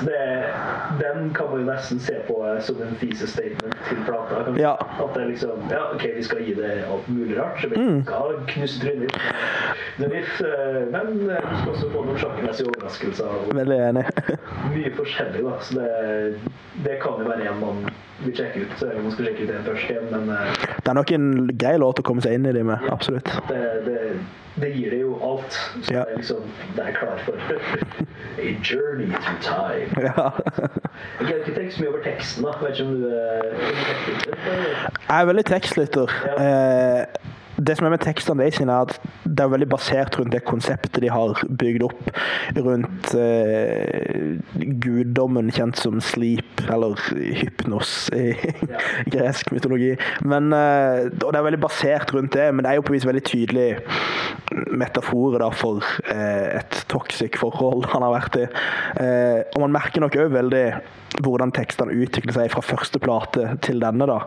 Så 0.00 0.04
det, 0.04 0.44
den 1.00 1.30
kan 1.34 1.46
man 1.50 1.60
jo 1.60 1.66
nesten 1.68 2.00
se 2.02 2.16
på 2.26 2.40
eh, 2.48 2.58
som 2.64 2.80
en 2.82 2.96
fise-statement 2.98 3.76
til 3.88 4.00
plata. 4.06 4.40
Ja. 4.58 4.72
At 4.98 5.12
det 5.14 5.22
er 5.22 5.28
liksom 5.30 5.68
Ja, 5.70 5.84
OK, 5.94 6.02
vi 6.16 6.22
skal 6.26 6.42
gi 6.42 6.54
det 6.58 6.70
alt 6.90 7.08
mulig 7.08 7.38
rart. 7.38 7.60
Så 7.62 7.68
vi 7.70 7.76
Mm. 7.80 8.02
skal 8.04 8.34
knuse 8.50 8.80
trynet 8.82 9.14
ditt. 9.98 10.40
eh, 10.40 10.80
Men 10.90 11.06
vi 11.18 11.26
du 11.28 11.56
skal 11.60 11.72
også 11.74 11.90
få 11.92 12.04
noen 12.04 12.18
sjakkmessige 12.18 12.68
overraskelser. 12.72 13.54
Veldig 13.54 13.78
enig. 13.88 14.04
mye 14.74 14.92
forskjellig, 14.96 15.44
da. 15.46 15.54
Så 15.60 15.78
det, 15.78 15.88
det 16.84 16.99
kan 17.02 17.20
jo 17.22 17.28
være 17.30 17.48
en 17.52 17.60
man 17.60 17.80
vil 18.24 18.34
sjekke 18.36 18.66
ut. 18.66 18.74
Så 18.80 18.90
man 19.02 19.12
skal 19.14 19.30
sjekke 19.30 19.46
ut 19.48 19.54
en 19.56 19.64
først 19.70 19.90
igjen, 19.94 20.10
men 20.12 20.28
eh, 20.34 20.66
Det 20.76 20.88
er 20.92 20.98
nok 20.98 21.12
en 21.16 21.30
grei 21.60 21.76
låt 21.80 22.02
å 22.02 22.04
komme 22.06 22.22
seg 22.24 22.36
inn 22.36 22.46
i 22.50 22.52
de 22.56 22.62
med. 22.68 22.84
Absolutt. 22.92 23.30
det, 23.48 23.60
det, 23.86 23.96
det 24.60 24.70
gir 24.76 24.90
det 24.92 25.00
jo 25.00 25.14
alt. 25.24 25.56
Så 25.86 25.94
Ja. 25.94 26.04
det 26.04 26.12
er 26.12 26.20
liksom 26.20 26.44
Det 26.76 26.84
er 26.86 26.92
klar 26.98 27.16
for 27.24 27.34
A 28.44 28.52
journey 28.64 29.08
through 29.10 29.40
time. 29.40 30.04
Ja. 30.04 30.30
Jeg 31.20 31.26
har 31.26 31.34
ikke 31.40 31.54
tenkt 31.56 31.74
så 31.74 31.82
mye 31.84 31.90
over 31.94 32.02
teksten, 32.04 32.44
da. 32.44 32.52
Vet 32.60 32.78
ikke 32.78 32.88
om 32.88 32.94
du 33.00 33.08
er 33.08 33.42
du 33.50 33.66
er 33.66 33.84
tekstlytter. 33.88 34.46
Jeg 35.08 35.20
er 35.20 35.28
veldig 35.32 35.44
tekstlytter. 35.54 36.16
Eh, 36.44 37.02
det 37.60 37.76
som 37.76 37.86
er 37.86 37.94
med 37.94 38.02
tekstene 38.04 38.44
deres, 38.44 38.60
er 38.60 38.72
at 38.72 38.96
det 39.24 39.44
er 39.44 39.52
veldig 39.52 39.68
basert 39.70 40.16
rundt 40.18 40.34
det 40.34 40.42
konseptet 40.48 41.02
de 41.02 41.10
har 41.12 41.40
bygd 41.60 41.84
opp 41.86 42.10
rundt 42.56 43.12
eh, 43.18 44.38
guddommen 44.82 45.50
kjent 45.54 45.78
som 45.80 46.00
sleep, 46.04 46.64
eller 46.70 46.96
hypnos 47.12 48.08
i 48.16 48.32
gresk 49.14 49.52
mytologi. 49.54 49.92
Men, 50.24 50.52
eh, 50.56 51.08
og 51.20 51.30
det 51.30 51.40
er 51.40 51.48
veldig 51.50 51.62
basert 51.62 52.14
rundt 52.16 52.36
det, 52.36 52.50
men 52.54 52.64
det 52.64 52.72
er 52.72 52.80
jo 52.80 52.86
på 52.86 52.94
en 52.94 52.98
vis 52.98 53.08
veldig 53.08 53.24
tydelig 53.28 53.68
metaforer 54.70 55.42
da, 55.42 55.50
for 55.54 55.84
eh, 56.10 56.60
et 56.60 56.80
toxic 56.90 57.38
forhold 57.40 57.88
han 57.92 58.06
har 58.06 58.16
vært 58.16 58.40
i. 58.40 58.48
Eh, 59.02 59.38
og 59.54 59.66
man 59.66 59.76
merker 59.78 60.02
nok 60.02 60.18
òg 60.20 60.34
veldig 60.34 60.64
hvordan 61.18 61.52
tekstene 61.54 61.96
utvikler 62.04 62.36
seg 62.36 62.52
fra 62.52 62.62
første 62.64 63.00
plate 63.02 63.56
til 63.66 63.82
denne. 63.82 64.06
da. 64.06 64.20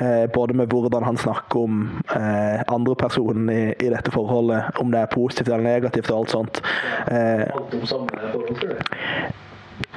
Eh, 0.00 0.24
både 0.32 0.56
med 0.56 0.72
hvordan 0.72 1.04
han 1.04 1.20
snakker 1.20 1.66
om 1.66 1.84
eh, 2.16 2.62
andre 2.72 2.96
personer 2.96 3.52
i, 3.52 3.62
i 3.86 3.92
dette 3.92 4.14
forholdet, 4.14 4.72
om 4.80 4.92
det 4.92 5.02
er 5.02 5.12
positivt 5.12 5.52
eller 5.52 5.68
negativt 5.68 6.10
og 6.10 6.22
alt 6.22 6.36
sånt. 6.36 6.62
Eh, 7.12 7.46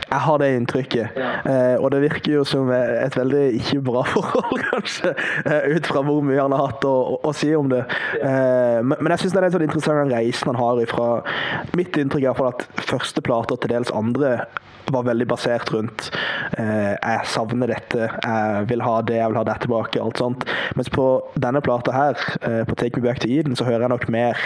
jeg 0.05 0.19
har 0.21 0.37
det 0.37 0.49
inntrykket. 0.55 1.17
Ja. 1.17 1.29
Eh, 1.49 1.75
og 1.81 1.91
det 1.91 2.01
virker 2.03 2.31
jo 2.31 2.43
som 2.47 2.69
et 2.71 3.17
veldig 3.17 3.45
ikke 3.59 3.81
bra 3.85 4.03
forhold, 4.13 4.61
kanskje, 4.69 5.13
eh, 5.45 5.75
ut 5.75 5.87
fra 5.87 6.03
hvor 6.05 6.21
mye 6.25 6.41
han 6.41 6.55
har 6.55 6.69
hatt 6.69 6.85
å, 6.87 6.93
å, 7.15 7.17
å 7.25 7.33
si 7.35 7.51
om 7.57 7.71
det. 7.71 7.83
Eh, 8.19 8.79
men, 8.83 8.95
men 8.99 9.15
jeg 9.15 9.25
syns 9.25 9.35
det 9.35 9.41
er 9.41 9.49
en 9.49 9.55
sånn 9.57 9.67
interessant 9.67 10.13
reisen 10.13 10.51
han 10.51 10.61
har 10.61 10.83
ifra 10.83 11.09
Mitt 11.75 11.97
inntrykk 11.97 12.29
er 12.29 12.45
at 12.49 12.67
første 12.85 13.23
plate 13.25 13.55
og 13.55 13.63
til 13.63 13.73
dels 13.73 13.91
andre 13.95 14.37
var 14.93 15.07
veldig 15.07 15.27
basert 15.29 15.71
rundt 15.73 16.09
eh, 16.57 16.93
jeg 16.93 17.27
savner 17.31 17.71
dette, 17.71 18.09
jeg 18.09 18.67
vil 18.69 18.83
ha 18.85 18.95
det, 19.05 19.17
jeg 19.19 19.31
vil 19.31 19.39
ha 19.39 19.45
det 19.47 19.57
tilbake, 19.65 20.01
alt 20.01 20.21
sånt. 20.21 20.45
Mens 20.77 20.91
på 20.93 21.07
denne 21.41 21.61
plata 21.65 21.93
her, 21.95 22.19
eh, 22.41 22.61
på 22.67 22.77
Take 22.79 22.99
Me 22.99 23.07
Back 23.07 23.21
to 23.23 23.29
Eden, 23.31 23.55
så 23.55 23.67
hører 23.67 23.85
jeg 23.85 23.93
nok 23.95 24.07
mer 24.13 24.41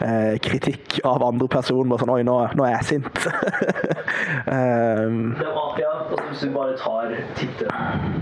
eh, 0.00 0.38
kritikk 0.42 1.00
av 1.08 1.24
andre 1.26 1.48
personer. 1.52 1.90
Bare 1.92 2.04
sånn 2.04 2.12
Oi, 2.12 2.22
nå, 2.26 2.36
nå 2.58 2.66
er 2.66 2.76
jeg 2.76 2.88
sint. 2.92 3.24
um, 4.46 5.32
Det 5.42 5.48
var, 5.48 5.78
ja, 5.80 5.92
altså 6.02 6.28
Hvis 6.28 6.44
du 6.44 6.52
bare 6.54 6.76
tar 6.80 7.16
tittelen 7.38 8.21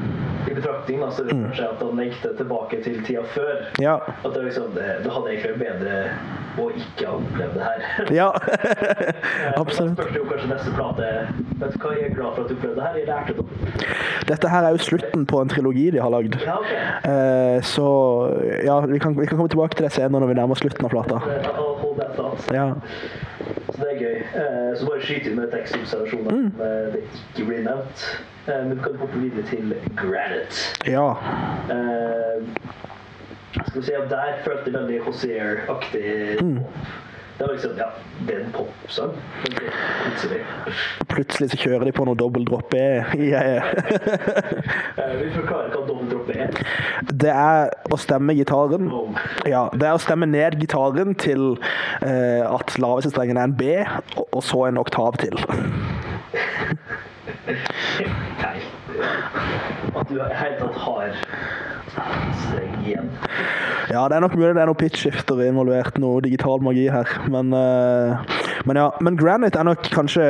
betraktning, 0.60 1.00
så 1.10 1.22
er 1.24 1.30
det 1.30 1.36
kanskje 1.40 1.68
at 1.72 1.82
han 1.82 1.96
lengter 2.00 2.36
tilbake 2.38 2.82
til 2.84 3.00
tida 3.06 3.22
før. 3.34 3.64
Ja. 3.82 3.96
At 4.24 4.30
det, 4.34 4.44
liksom, 4.46 4.70
det, 4.76 4.86
det 5.04 5.10
hadde 5.16 5.32
egentlig 5.32 5.50
vært 5.50 5.80
bedre 5.80 5.96
å 6.60 6.66
ikke 6.76 7.06
ha 7.06 7.14
opplevd 7.18 7.54
det 7.58 7.64
her. 7.66 7.80
Ja. 8.20 8.28
Absolutt. 9.62 9.96
Da 9.96 10.02
spørs 10.02 10.12
det 10.14 10.20
jo 10.20 10.26
kanskje 10.30 10.50
neste 10.54 10.72
plate 10.76 11.10
Vet 11.60 11.74
du 11.74 11.78
hva, 11.82 11.90
jeg 11.96 12.06
er 12.10 12.14
glad 12.16 12.34
for 12.36 12.42
at 12.44 12.48
du 12.50 12.54
opplevde 12.56 12.76
det 12.76 12.86
her. 12.86 12.96
Jeg 13.00 13.06
lærte 13.10 13.32
det. 13.36 13.44
Dette 14.30 14.48
her 14.52 14.66
er 14.68 14.74
jo 14.76 14.82
slutten 14.84 15.26
på 15.30 15.40
en 15.42 15.50
trilogi 15.52 15.86
de 15.94 16.00
har 16.02 16.12
lagd. 16.14 16.36
Ja, 16.44 16.56
ok. 16.60 16.72
Eh, 17.10 17.58
så 17.66 17.86
ja, 18.64 18.78
vi 18.86 18.98
kan, 19.02 19.16
vi 19.18 19.26
kan 19.26 19.36
komme 19.40 19.50
tilbake 19.52 19.76
til 19.78 19.86
det 19.88 19.92
senere 19.96 20.20
når 20.22 20.32
vi 20.32 20.38
nærmer 20.40 20.56
oss 20.56 20.62
slutten 20.64 20.86
av 20.86 20.94
plata. 20.94 21.20
Ja. 22.54 22.66
Så 23.70 23.78
det 23.80 23.90
er 23.94 24.00
gøy. 24.00 24.16
Eh, 24.40 24.70
Så 24.78 24.86
bare 24.88 25.00
skyt 25.04 25.26
inn 25.30 25.36
med 25.40 25.50
tekstobservasjoner 25.52 26.30
Mm. 26.30 26.50
eh, 26.60 26.92
det 26.94 27.00
ikke 27.34 27.46
blir 27.48 27.62
nevnt. 27.64 28.04
Eh, 28.48 28.54
Men 28.64 28.76
vi 28.76 28.82
kan 28.82 28.96
hoppe 28.96 29.18
videre 29.18 29.46
til 29.50 29.74
Granite. 29.96 30.76
ja. 30.86 31.10
Eh, 31.70 32.42
skal 33.66 33.80
vi 33.80 33.86
si 33.86 33.92
at 33.92 34.10
Der 34.10 34.34
følte 34.44 34.70
jeg 34.70 34.74
veldig 34.74 35.00
Hosier-aktig 35.04 36.42
Mm. 36.42 36.58
Det 37.40 37.46
var 37.46 37.52
liksom, 37.54 37.70
ja, 37.76 37.84
det 38.26 38.34
er 38.34 38.40
en 38.44 38.52
popsang. 38.52 39.12
Plutselig. 40.04 40.40
Plutselig 41.08 41.50
så 41.50 41.56
kjører 41.56 41.84
de 41.88 41.92
på 41.96 42.04
noe 42.04 42.14
dobbeltdropp 42.20 42.74
E. 42.74 43.04
Yeah. 43.16 43.64
Eh, 45.00 45.14
Vi 45.24 45.30
forklarer 45.32 45.70
hva 45.72 45.80
dobbeltdrop 45.88 46.28
er. 46.34 46.50
Det 47.22 47.30
er 47.32 47.70
å 47.90 47.96
stemme 47.96 48.34
gitaren. 48.36 48.90
Ja, 49.48 49.62
det 49.72 49.88
er 49.88 49.96
å 49.96 50.02
stemme 50.04 50.26
ned 50.28 50.58
gitaren 50.60 51.14
til 51.16 51.56
uh, 52.04 52.44
at 52.58 52.76
laveste 52.78 53.10
strengen 53.14 53.40
er 53.40 53.48
en 53.48 53.56
B, 53.56 53.70
og, 54.16 54.26
og 54.36 54.42
så 54.44 54.66
en 54.68 54.78
oktav 54.78 55.16
til. 55.24 55.40
At 59.96 60.08
du 60.08 60.14
i 60.14 60.18
det 60.18 60.36
hele 60.36 60.56
tatt 60.60 60.76
har. 60.84 61.14
Ja, 63.90 64.08
det 64.08 64.16
er 64.16 64.20
nok 64.22 64.36
mulig 64.38 64.54
det 64.54 64.62
er 64.62 64.70
noe 64.70 64.78
pitchskifter 64.78 65.40
involvert, 65.44 65.98
noe 65.98 66.20
digital 66.22 66.62
magi 66.62 66.86
her. 66.92 67.08
Men, 67.32 67.52
eh, 67.56 68.36
men 68.68 68.78
ja, 68.78 68.90
men 69.00 69.18
Granite 69.18 69.58
er 69.58 69.66
nok 69.70 69.88
kanskje 69.94 70.26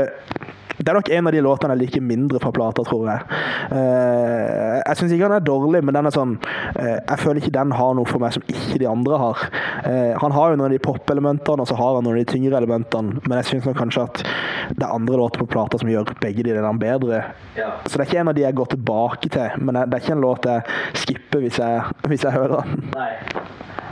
det 0.81 0.89
er 0.89 0.97
nok 0.97 1.11
en 1.12 1.28
av 1.28 1.35
de 1.35 1.43
låtene 1.45 1.74
jeg 1.76 1.83
liker 1.83 2.05
mindre 2.05 2.41
fra 2.41 2.53
plata, 2.57 2.85
tror 2.87 3.09
jeg. 3.11 3.41
Eh, 3.76 4.76
jeg 4.81 4.99
syns 4.99 5.12
ikke 5.12 5.28
han 5.28 5.37
er 5.37 5.45
dårlig, 5.45 5.83
men 5.85 5.97
den 5.97 6.09
er 6.09 6.14
sånn 6.14 6.33
eh, 6.41 6.97
Jeg 6.97 7.20
føler 7.20 7.41
ikke 7.43 7.53
den 7.55 7.74
har 7.76 7.93
noe 7.99 8.09
for 8.09 8.22
meg 8.22 8.33
som 8.37 8.47
ikke 8.49 8.81
de 8.81 8.89
andre 8.89 9.18
har. 9.20 9.45
Eh, 9.85 10.14
han 10.22 10.35
har 10.37 10.53
jo 10.53 10.59
noen 10.61 10.70
av 10.70 10.74
de 10.74 10.81
pop-elementene, 10.83 11.66
og 11.66 11.68
så 11.68 11.76
har 11.76 11.99
han 11.99 12.09
noen 12.09 12.16
av 12.16 12.22
de 12.22 12.33
tyngre 12.33 12.57
elementene, 12.57 13.20
men 13.26 13.37
jeg 13.43 13.51
syns 13.51 13.68
kanskje 13.76 14.07
at 14.09 14.22
det 14.70 14.87
er 14.87 14.95
andre 14.95 15.20
låter 15.20 15.45
på 15.45 15.51
plata 15.53 15.81
som 15.81 15.91
gjør 15.91 16.14
begge 16.22 16.47
de 16.47 16.55
delene 16.55 16.81
bedre. 16.81 17.22
Ja. 17.59 17.74
Så 17.85 17.97
det 17.97 18.05
er 18.05 18.09
ikke 18.09 18.24
en 18.24 18.33
av 18.33 18.39
de 18.39 18.47
jeg 18.47 18.59
går 18.61 18.72
tilbake 18.74 19.33
til, 19.37 19.61
men 19.61 19.76
det 19.83 19.89
er 19.89 20.05
ikke 20.05 20.16
en 20.16 20.24
låt 20.24 20.49
jeg 20.49 21.03
skipper 21.05 21.45
hvis 21.45 21.61
jeg, 21.61 21.99
hvis 22.09 22.24
jeg 22.24 22.37
hører 22.39 22.62
den. 22.62 22.89
Nei. 22.97 23.12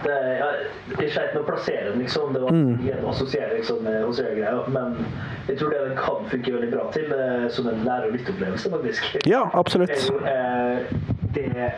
Det, 0.05 0.15
jeg, 0.39 0.67
jeg 1.01 1.11
sleit 1.11 1.33
med 1.35 1.43
å 1.43 1.47
plassere 1.49 1.91
den, 1.91 1.99
liksom. 2.05 2.33
Det 2.37 2.43
var 2.45 2.53
Mm. 2.55 2.89
en 2.93 3.05
å 3.05 3.11
assosiere 3.11 3.55
liksom, 3.57 3.83
med 3.83 4.05
Hozier-greia. 4.05 4.69
Men 4.71 4.97
jeg 5.49 5.59
tror 5.59 5.71
det 5.75 5.81
den 5.89 5.97
kan 5.99 6.29
funke 6.31 6.53
veldig 6.55 6.71
bra 6.73 6.85
til 6.95 7.13
eh, 7.13 7.49
som 7.51 7.69
en 7.69 7.85
lære- 7.85 8.07
og 8.11 8.13
lytteopplevelse, 8.19 8.71
faktisk. 8.71 9.17
Ja, 9.27 9.45
Det 9.45 9.59
absolutt. 9.63 9.91
er 9.91 10.07
jo 10.07 10.19
eh, 10.25 10.79
det 11.35 11.73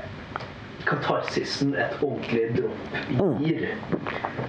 katarsisen 0.86 1.74
et 1.76 1.98
ordentlig 2.02 2.46
dropp 2.56 3.40
gir. 3.40 3.66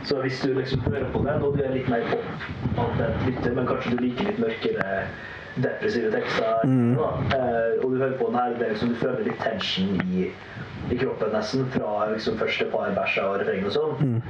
Så 0.08 0.22
hvis 0.24 0.40
du 0.42 0.54
liksom 0.58 0.82
hører 0.88 1.10
på 1.14 1.20
den, 1.26 1.44
og 1.44 1.58
du 1.58 1.64
er 1.64 1.74
litt 1.76 1.90
mer 1.92 2.06
pop 2.12 2.80
av 2.86 2.96
den 2.98 3.18
lytter, 3.28 3.52
men 3.58 3.68
kanskje 3.70 3.92
du 3.98 4.04
liker 4.06 4.30
litt 4.32 4.40
mørkere 4.42 5.02
depressive 5.62 6.12
tekster, 6.14 6.62
da, 6.64 7.10
eh, 7.36 7.84
og 7.84 7.92
du 7.92 7.98
hører 8.00 8.16
på 8.22 8.30
den 8.32 8.40
her, 8.40 8.54
det 8.58 8.68
er 8.70 8.74
liksom, 8.76 8.94
du 8.96 9.00
føler 9.02 9.26
litt 9.28 9.40
tension 9.44 10.00
i, 10.08 10.30
i 10.90 10.98
kroppen 10.98 11.32
nesten, 11.36 11.68
fra 11.76 12.08
liksom 12.12 12.38
første 12.42 12.66
par 12.74 12.90
verser 12.98 13.28
og 13.28 13.40
refreng 13.44 13.66
og 13.70 13.72
sånn. 13.76 14.22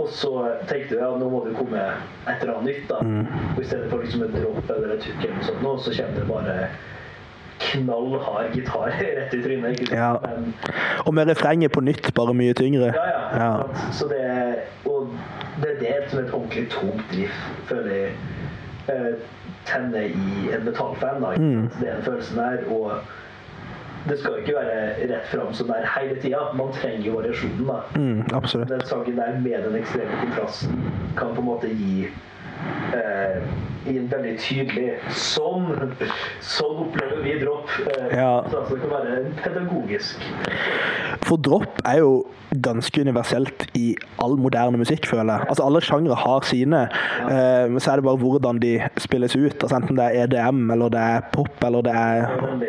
Og 0.00 0.08
så 0.08 0.30
tenkte 0.70 0.94
jeg 0.96 1.02
ja, 1.02 1.10
nå 1.18 1.26
må 1.28 1.42
det 1.44 1.56
komme 1.58 1.80
et 1.80 2.40
eller 2.42 2.54
annet 2.60 2.70
nytt. 2.70 2.86
da. 2.88 3.00
Og 3.56 3.60
I 3.60 3.66
stedet 3.66 3.90
for 3.90 4.00
liksom 4.04 4.22
et 4.28 4.36
dropp 4.38 4.70
eller 4.76 4.94
et 4.94 5.04
hook, 5.04 5.24
eller 5.24 5.36
noe 5.36 5.48
sånt, 5.48 5.62
nå, 5.64 5.74
så 5.84 5.92
kommer 5.96 6.20
det 6.20 6.28
bare 6.30 6.56
knallhard 7.60 8.54
gitar 8.56 8.90
rett 9.18 9.34
i 9.34 9.42
trynet. 9.42 9.82
Ja. 9.92 10.14
Men, 10.22 10.54
Og 11.06 11.14
med 11.14 11.28
refrenget 11.28 11.72
på 11.72 11.80
nytt, 11.84 12.14
bare 12.16 12.34
mye 12.34 12.54
tyngre. 12.56 12.92
ja, 12.96 13.06
ja. 13.10 13.20
Ja. 13.36 13.50
Så 13.92 14.08
det, 14.08 14.22
og 14.88 15.10
det, 15.62 15.76
det 15.80 15.90
er 15.90 16.08
som 16.08 16.22
et 16.24 16.32
ordentlig 16.32 16.68
tomt 16.72 17.12
riff, 17.12 17.42
føler 17.68 17.90
jeg. 17.94 18.12
Eh, 18.88 19.12
tenner 19.68 20.08
i 20.08 20.48
en 20.54 20.64
metallfan. 20.64 21.20
da. 21.22 21.34
Mm. 21.36 21.68
Det 21.80 21.88
er 21.88 21.94
den 21.98 22.04
følelsen 22.08 22.38
der. 22.40 22.64
Og 22.72 22.92
det 24.08 24.18
skal 24.18 24.32
jo 24.32 24.36
ikke 24.36 24.54
være 24.56 25.08
rett 25.10 25.26
fram 25.28 25.52
det 25.52 25.76
er 25.76 25.88
hele 26.00 26.20
tida. 26.20 26.40
Man 26.56 26.72
trenger 26.72 27.06
jo 27.06 27.16
variasjonen. 27.18 27.66
da. 27.66 27.80
Mm, 28.00 28.22
absolutt. 28.34 28.68
Den 28.68 28.84
sangen 28.86 29.16
der 29.16 29.40
med 29.40 29.64
den 29.66 29.76
ekstreme 29.82 30.20
kontrasten 30.22 30.92
kan 31.18 31.34
på 31.34 31.40
en 31.40 31.46
måte 31.50 31.68
gi 31.68 32.08
eh, 32.96 33.42
gi 33.86 33.96
en 33.98 34.10
veldig 34.10 34.34
tydelig 34.42 34.88
Sånn 35.16 35.70
sånn 36.44 36.82
opplever 36.84 37.22
vi 37.24 37.38
dropp. 37.40 37.70
Eh, 37.86 38.18
Ja. 38.18 38.42
Så 38.50 38.58
altså, 38.60 38.74
det 38.74 38.82
kan 38.82 38.90
være 38.90 39.32
pedagogisk. 39.40 40.28
For 41.24 41.36
dropp 41.36 41.80
er 41.86 41.98
jo 42.00 42.12
ganske 42.64 43.00
universelt 43.00 43.66
i 43.78 43.94
all 44.18 44.34
moderne 44.40 44.78
musikk, 44.80 45.06
føler 45.06 45.38
jeg. 45.38 45.48
Altså 45.52 45.64
Alle 45.68 45.80
sjangre 45.80 46.16
har 46.18 46.40
sine, 46.48 46.80
ja. 46.90 47.66
men 47.70 47.78
så 47.80 47.92
er 47.92 48.00
det 48.00 48.04
bare 48.08 48.18
hvordan 48.18 48.58
de 48.62 48.72
spilles 48.98 49.36
ut. 49.36 49.54
Altså 49.62 49.76
Enten 49.78 49.96
det 50.00 50.08
er 50.08 50.24
EDM, 50.24 50.64
eller 50.74 50.90
det 50.90 50.98
er 51.00 51.28
pop, 51.32 51.54
eller 51.64 51.86
det 51.86 51.94
er 51.94 52.10
er 52.10 52.42
veldig, 52.46 52.68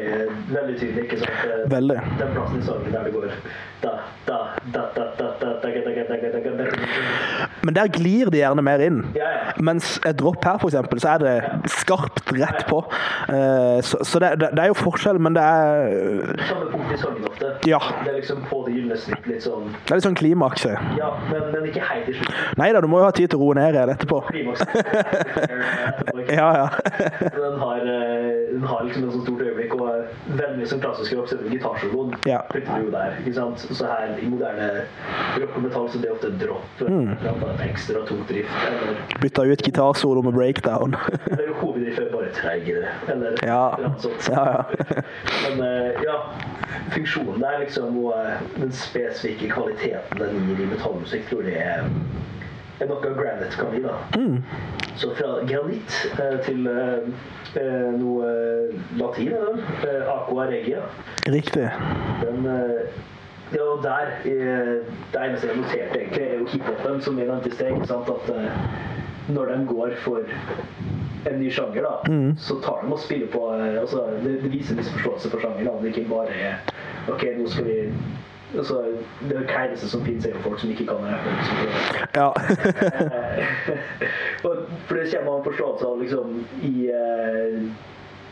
veldig 0.53 0.79
tydelig. 0.79 1.03
ikke 1.03 1.17
sant? 1.17 1.43
Eh, 1.45 1.71
Veldig. 1.71 1.99
Den 2.19 2.33
plassen 2.35 2.59
i 2.59 2.65
sangen 2.65 2.93
der 2.93 3.03
det 3.07 3.13
går 3.13 3.29
da, 3.81 3.89
da, 4.27 4.37
da, 4.73 4.81
da, 4.95 5.05
da, 5.17 5.27
da, 5.41 5.49
da, 5.51 5.51
da, 5.61 5.71
da, 5.73 5.81
da, 5.81 6.29
da, 6.29 6.39
da, 6.39 6.51
da, 6.57 6.65
da. 6.65 7.47
Men 7.65 7.75
der 7.75 7.87
glir 7.93 8.29
de 8.29 8.37
gjerne 8.41 8.61
mer 8.65 8.83
inn. 8.85 8.99
Ja, 9.17 9.29
ja. 9.29 9.53
Mens 9.61 9.95
et 10.05 10.19
dropp 10.21 10.45
her, 10.45 10.59
for 10.61 10.69
eksempel, 10.69 11.00
så 11.01 11.15
er 11.15 11.23
det 11.25 11.35
skarpt 11.73 12.31
rett 12.37 12.65
på. 12.69 12.83
Eh, 13.29 13.81
Så, 13.81 13.97
så 14.05 14.19
det, 14.21 14.35
det, 14.41 14.51
det 14.55 14.63
er 14.63 14.69
jo 14.71 14.75
forskjell, 14.77 15.17
men 15.19 15.33
det 15.35 15.41
er 15.41 16.35
Samme 16.47 16.67
punkt 16.71 16.91
i 16.93 16.97
sangen 17.01 17.25
ofte. 17.27 17.49
Ja. 17.67 17.79
Det 18.03 18.11
er 18.11 18.17
liksom 18.19 18.43
på 18.49 18.61
det 18.67 18.75
gylne 18.77 18.97
snitt 19.01 19.25
litt 19.29 19.43
sånn 19.45 19.71
Det 19.73 19.93
er 19.93 19.99
litt 19.99 20.05
sånn 20.07 20.17
klimaks. 20.19 20.65
Ja, 20.97 21.09
men, 21.31 21.47
men 21.53 21.67
ikke 21.71 21.83
helt 21.87 22.09
i 22.11 22.15
slutten. 22.17 22.35
Nei 22.61 22.69
da, 22.75 22.81
du 22.83 22.89
må 22.91 23.01
jo 23.01 23.07
ha 23.09 23.13
tid 23.15 23.31
til 23.33 23.41
å 23.41 23.47
roe 23.47 23.57
ned 23.57 23.77
igjen 23.77 23.93
etterpå. 23.95 24.21
Klimaks. 24.29 24.65
Ja, 26.31 26.47
ja. 26.55 26.67
Den 27.33 27.57
har, 27.59 27.77
eh, 27.77 28.53
den 28.53 28.63
har 28.67 28.83
liksom 28.85 29.07
et 29.07 29.13
så 29.15 29.21
stort 29.23 29.41
øyeblikk, 29.41 29.73
og 29.75 30.37
veldig 30.37 30.67
som 30.69 30.79
klassisk 30.83 31.15
rock, 31.17 31.27
så 31.31 31.37
er 31.39 31.49
gitarsoloen. 31.51 32.13
Ja. 32.29 32.39
Så 33.57 33.87
her 33.89 34.13
i 34.21 34.29
moderne 34.29 34.67
rock 35.41 35.55
og 35.57 35.65
metall 35.65 35.89
så 35.91 36.01
det 36.01 36.09
er 36.11 36.15
ofte 36.15 36.31
dropp. 36.41 36.83
Mm. 36.87 37.11
Ekstra 37.65 38.03
tungt 38.07 38.29
drift. 38.31 39.19
Bytta 39.21 39.45
ut 39.49 39.65
gitarsolo 39.65 40.23
med 40.25 40.37
breakdown. 40.37 40.90
eller 41.31 41.53
hoveddrift 41.61 41.99
er 41.99 42.11
bare 42.11 42.31
treigere. 42.33 42.87
Eller 43.07 43.37
Ja. 43.43 43.75
Ja, 43.81 43.91
ja. 44.29 44.63
Men 45.43 45.63
eh, 45.67 46.01
ja, 46.03 46.17
funksjonen 46.91 47.41
der 47.41 47.59
liksom, 47.59 48.05
og 48.05 48.13
eh, 48.25 48.61
den 48.61 48.71
spesifikke 48.71 49.49
kvaliteten 49.49 50.19
den 50.19 50.47
gir 50.49 50.65
i 50.65 50.69
metallmusikk, 50.73 51.29
tror 51.29 51.47
jeg 51.47 51.61
er 51.61 51.87
er 52.81 52.89
noe 52.89 53.13
Granite 53.13 53.57
kan 53.57 53.75
gi. 53.75 53.81
da. 53.83 53.97
Mm. 54.17 54.43
Så 54.97 55.11
fra 55.15 55.35
granitt 55.45 55.97
eh, 56.17 56.39
til 56.45 56.65
noe 57.99 58.31
latin, 58.97 59.33
er 59.35 59.45
det? 59.45 59.65
Eh, 59.85 60.09
Aqua 60.09 60.47
regia. 60.49 60.81
Riktig. 61.27 61.69
Den 62.23 62.47
ja, 63.51 63.63
og 63.67 63.83
der 63.83 64.13
Det 64.23 65.19
eneste 65.19 65.47
jeg 65.47 65.57
noterte, 65.57 65.99
egentlig, 65.99 66.23
er 66.23 66.37
jo 66.39 66.45
hiphopen, 66.47 67.01
som 67.01 67.17
vi 67.17 67.25
nevnte 67.27 67.49
i 67.49 67.51
sted. 67.51 67.91
At 67.91 68.29
når 69.33 69.45
de 69.53 69.65
går 69.67 69.89
for 70.03 70.19
en 71.29 71.37
ny 71.39 71.49
sjanger, 71.53 71.81
da, 71.85 71.95
Mm. 72.11 72.31
så 72.37 72.55
tar 72.63 72.81
de 72.85 72.91
og 72.93 72.99
spiller 72.99 73.27
på 73.33 73.41
eh, 73.53 73.79
altså, 73.81 73.97
det, 74.23 74.39
det 74.43 74.51
viser 74.53 74.71
en 74.73 74.77
viss 74.81 74.91
forståelse 74.95 75.29
for 75.29 75.39
sjanger. 75.43 75.63
da. 75.69 75.73
Det 75.81 75.87
ikke 75.95 76.09
bare 76.09 76.27
er 76.33 76.53
OK, 77.11 77.23
nå 77.37 77.47
skal 77.49 77.65
vi 77.65 77.77
altså, 78.57 78.75
Det 79.29 79.45
kleineste 79.47 79.87
som 79.89 80.01
finnes, 80.05 80.25
er 80.25 80.29
jo 80.35 80.39
folk 80.43 80.59
som 80.59 80.69
ikke 80.73 80.85
kan 80.89 80.97
rappe. 81.07 81.29
Ja. 82.15 82.29
For 84.41 84.53
det 84.97 85.05
kommer 85.13 85.31
man 85.37 85.43
forståelse 85.45 85.85
av 85.87 85.99
liksom 86.01 86.27
i 86.67 86.89
eh, 86.89 87.61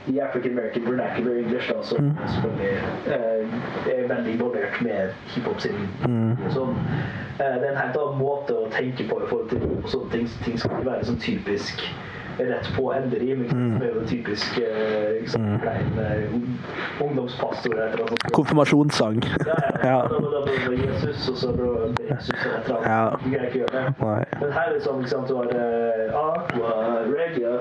i 0.10 0.20
African 0.20 0.52
American 0.52 0.86
vernacular 0.86 1.38
English, 1.38 1.70
da, 1.70 1.84
som 1.84 2.12
selvfølgelig 2.28 2.72
eh, 3.08 3.94
er 3.94 4.08
veldig 4.08 4.34
involvert 4.34 4.82
med 4.82 5.14
hiphop 5.34 5.62
sin 5.62 5.78
mm. 6.06 6.36
sånn. 6.56 6.76
Eh, 7.40 7.56
det 7.62 7.68
er 7.68 7.72
en 7.72 7.82
helt 7.84 8.00
annen 8.02 8.22
måte 8.22 8.58
å 8.58 8.70
tenke 8.74 9.06
på 9.10 9.22
i 9.22 9.30
forhold 9.30 9.50
til 9.54 9.66
sånne 9.92 10.14
ting. 10.16 10.30
Ting 10.46 10.58
skal 10.58 10.80
ikke 10.80 10.92
være 10.92 11.10
sånn 11.12 11.22
typisk 11.24 11.86
rett 12.40 12.72
på 12.76 12.90
ikke 13.44 13.52
sant, 13.52 13.80
det 13.80 13.90
er 13.90 13.96
jo 13.96 14.06
typisk 14.08 14.60
liksom, 15.20 15.42
mm. 15.42 15.60
klein 15.60 16.00
eh, 16.00 17.04
ungdomspastor. 17.04 17.74
Konfirmasjonssang. 18.34 19.24
Ja, 19.24 19.46
ja. 19.48 19.56
Ja. 19.90 20.02
Da, 20.10 20.18
da, 20.20 20.72
Jesus, 20.72 21.30
og 21.30 21.38
så 21.38 21.52
Jesus 22.10 22.30
eller 22.30 22.58
et 22.58 22.66
eller 22.66 22.78
annet. 22.78 22.90
Ja. 22.90 23.10
Du 23.24 23.30
greier 23.30 23.46
ikke 23.46 23.60
gjøre 23.60 23.84
det. 23.86 24.40
Men 24.42 24.52
her 24.54 24.74
er 24.74 24.82
sånn, 24.84 25.00
ikke 25.04 25.12
sant, 25.14 25.30
du 25.30 25.38
har 25.40 25.48
uh, 25.56 26.20
aqua, 26.20 26.74
regia, 27.14 27.54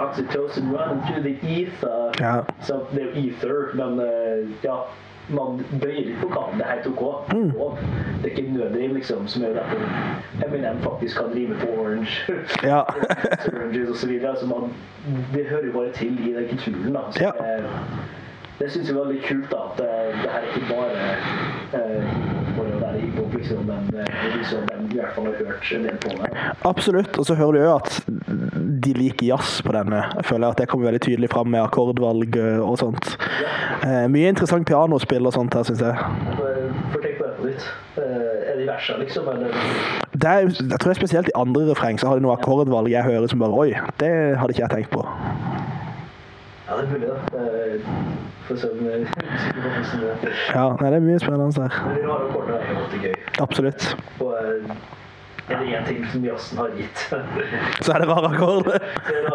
oxytocin 0.00 0.72
Run, 0.72 1.02
through 1.06 1.22
the 1.26 1.34
ether. 1.44 2.16
Ja. 2.20 2.34
Så 2.66 2.80
det 2.94 3.04
er 3.04 3.12
jo 3.12 3.26
ether, 3.28 3.60
men 3.78 4.00
eh, 4.04 4.48
ja, 4.64 4.80
man 5.30 5.60
bøyer 5.80 6.04
litt 6.10 6.22
vokalen. 6.22 6.58
Det 6.58 6.66
er 6.66 6.70
helt 6.74 6.86
OK. 6.86 7.32
Mm. 7.32 7.50
Det 8.22 8.30
er 8.32 8.36
ikke 8.36 8.52
nødrim, 8.52 8.94
liksom, 8.98 9.26
som 9.28 9.42
gjør 9.42 9.60
at 9.62 10.46
Eminem 10.46 10.78
faktisk 10.84 11.16
kan 11.20 11.34
rime 11.34 11.54
på 11.60 11.66
Orange. 11.80 12.32
Ja. 12.62 12.80
Oranges 13.54 13.88
og 13.90 13.96
så 13.96 14.08
videre. 14.08 14.30
Altså 14.30 14.46
man, 14.46 14.72
det 15.34 15.46
hører 15.50 15.72
bare 15.72 15.92
til 15.92 16.18
i 16.28 16.32
den 16.34 16.48
kulturen, 16.48 16.92
da. 16.94 17.00
Så 17.10 17.22
Ja. 17.24 17.30
det, 17.40 17.68
det 18.58 18.70
syns 18.72 18.88
jeg 18.90 18.96
er 18.96 19.04
veldig 19.04 19.22
kult, 19.28 19.50
da. 19.50 19.56
At 19.56 19.78
det, 19.78 19.88
det 20.22 20.30
her 20.30 20.40
er 20.40 20.50
ikke 20.54 20.66
bare 20.74 20.90
eh, 21.78 22.04
hiphop, 23.50 23.94
liksom, 24.36 24.58
eh, 24.58 24.66
det 24.66 24.78
de 24.80 24.96
i 24.96 25.00
hvert 25.00 25.14
fall 25.14 25.28
har 25.28 25.34
hørt 25.38 25.72
en 25.76 25.86
del 25.88 25.98
på 26.02 26.08
det. 26.08 26.30
Absolutt. 26.64 27.18
Og 27.18 27.26
så 27.26 27.34
hører 27.34 27.52
du 27.52 27.60
jo 27.60 27.74
at 27.76 28.00
de 28.86 28.94
liker 28.96 29.26
jazz 29.26 29.60
på 29.66 29.74
denne. 29.76 30.02
Jeg 30.16 30.24
føler 30.24 30.48
at 30.48 30.58
det 30.58 30.68
kommer 30.68 30.90
veldig 30.90 31.02
tydelig 31.06 31.30
fram 31.30 31.50
med 31.52 31.62
akkordvalg 31.62 32.36
eh, 32.36 32.60
og 32.60 32.78
sånt. 32.78 33.16
Ja. 33.40 34.06
mye 34.08 34.28
interessant 34.28 34.66
pianospill 34.68 35.26
og 35.26 35.32
sånt 35.32 35.54
her, 35.54 35.64
syns 35.66 35.80
jeg. 35.80 35.94
Fortenk 36.92 37.18
på 37.18 37.26
det 37.26 37.34
på 37.38 37.48
nytt. 37.48 37.66
Eh, 37.96 38.50
er 38.50 38.56
det 38.56 38.62
i 38.64 38.68
versa, 38.68 38.96
liksom? 39.00 39.28
Eller? 39.28 39.48
Det 40.12 40.28
er, 40.28 40.40
jeg 40.40 40.78
tror 40.78 40.90
det 40.90 40.96
er 40.96 41.00
spesielt 41.00 41.28
i 41.28 41.38
andre 41.38 41.66
refreng 41.70 42.00
så 42.00 42.10
har 42.10 42.18
de 42.18 42.26
noe 42.26 42.36
akkordvalg 42.36 42.90
jeg 42.92 43.06
hører 43.06 43.30
som 43.30 43.42
bare 43.42 43.56
Oi, 43.56 43.74
det 44.00 44.10
hadde 44.38 44.54
ikke 44.54 44.66
jeg 44.66 44.74
tenkt 44.76 44.94
på. 44.94 45.04
Ja, 46.70 46.76
det 46.76 46.84
er 46.84 46.90
mulig, 46.92 47.08
se 48.58 48.70
om 48.70 48.78
Ja, 50.54 50.64
det 50.90 51.02
mye 51.02 51.18
spennende 51.18 51.46
her. 51.62 51.72
Men 51.88 51.96
er 52.98 53.02
gøy. 53.02 53.14
Absolutt. 53.42 53.96
Og 54.20 54.36
eh, 54.38 54.76
er 55.50 55.60
det 55.60 55.68
én 55.76 55.86
ting 55.88 56.04
som 56.12 56.24
jazzen 56.24 56.58
har 56.62 56.70
gitt, 56.78 57.04
så 57.84 57.92
er 57.94 58.04
det 58.04 58.08
rare 58.08 58.30
akkorder. 58.30 58.80
er 59.10 59.30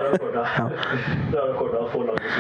lange. 2.10 2.34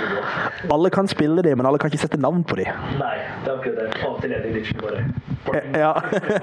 Alle 0.71 0.89
kan 0.89 1.07
spille 1.11 1.41
de, 1.45 1.55
men 1.55 1.65
alle 1.65 1.77
kan 1.81 1.91
ikke 1.91 2.03
sette 2.05 2.19
navn 2.21 2.43
på 2.47 2.55
de. 2.59 2.65
Nei, 2.99 3.15
det 3.43 3.51
er 3.51 3.57
akkurat 3.57 3.79
det. 3.81 4.03
Av 4.05 4.19
til 4.21 4.35
er 4.35 4.45
det 4.45 4.53
bare 4.81 5.05
Eh, 5.53 5.79
Ja. 5.79 5.93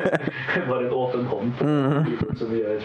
Bare 0.68 0.84
en 0.86 0.92
åpen 0.92 1.24
hånd 1.26 1.52
på 1.58 1.64
keyboard 2.06 2.38
som 2.38 2.50
vi 2.52 2.60
gjør 2.62 2.84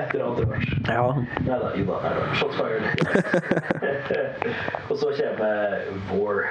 etter 0.00 0.24
andre 0.26 0.46
vers. 0.50 0.72
ja. 0.88 1.04
Nei 1.46 1.58
da, 1.60 1.70
jo 1.78 1.84
da. 1.86 2.00
Er 2.08 2.18
da. 2.18 2.24
Shots 2.34 2.56
fired. 2.58 2.84
Og 4.90 4.96
så 4.98 5.12
kommer 5.20 5.78
War. 6.10 6.42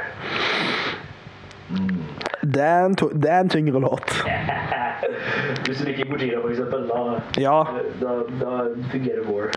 Det 1.70 2.62
er 2.64 2.86
en, 2.86 2.96
det 2.96 3.30
er 3.30 3.40
en 3.44 3.50
tyngre 3.52 3.80
låt. 3.84 4.14
Hvis 5.68 5.78
du 5.82 5.86
liker 5.86 6.08
Gojira, 6.10 6.42
for 6.42 6.50
eksempel, 6.50 6.88
da, 6.90 7.20
Ja. 7.42 7.58
da, 8.02 8.16
da 8.42 8.54
fungerer 8.92 9.28
War. 9.30 9.52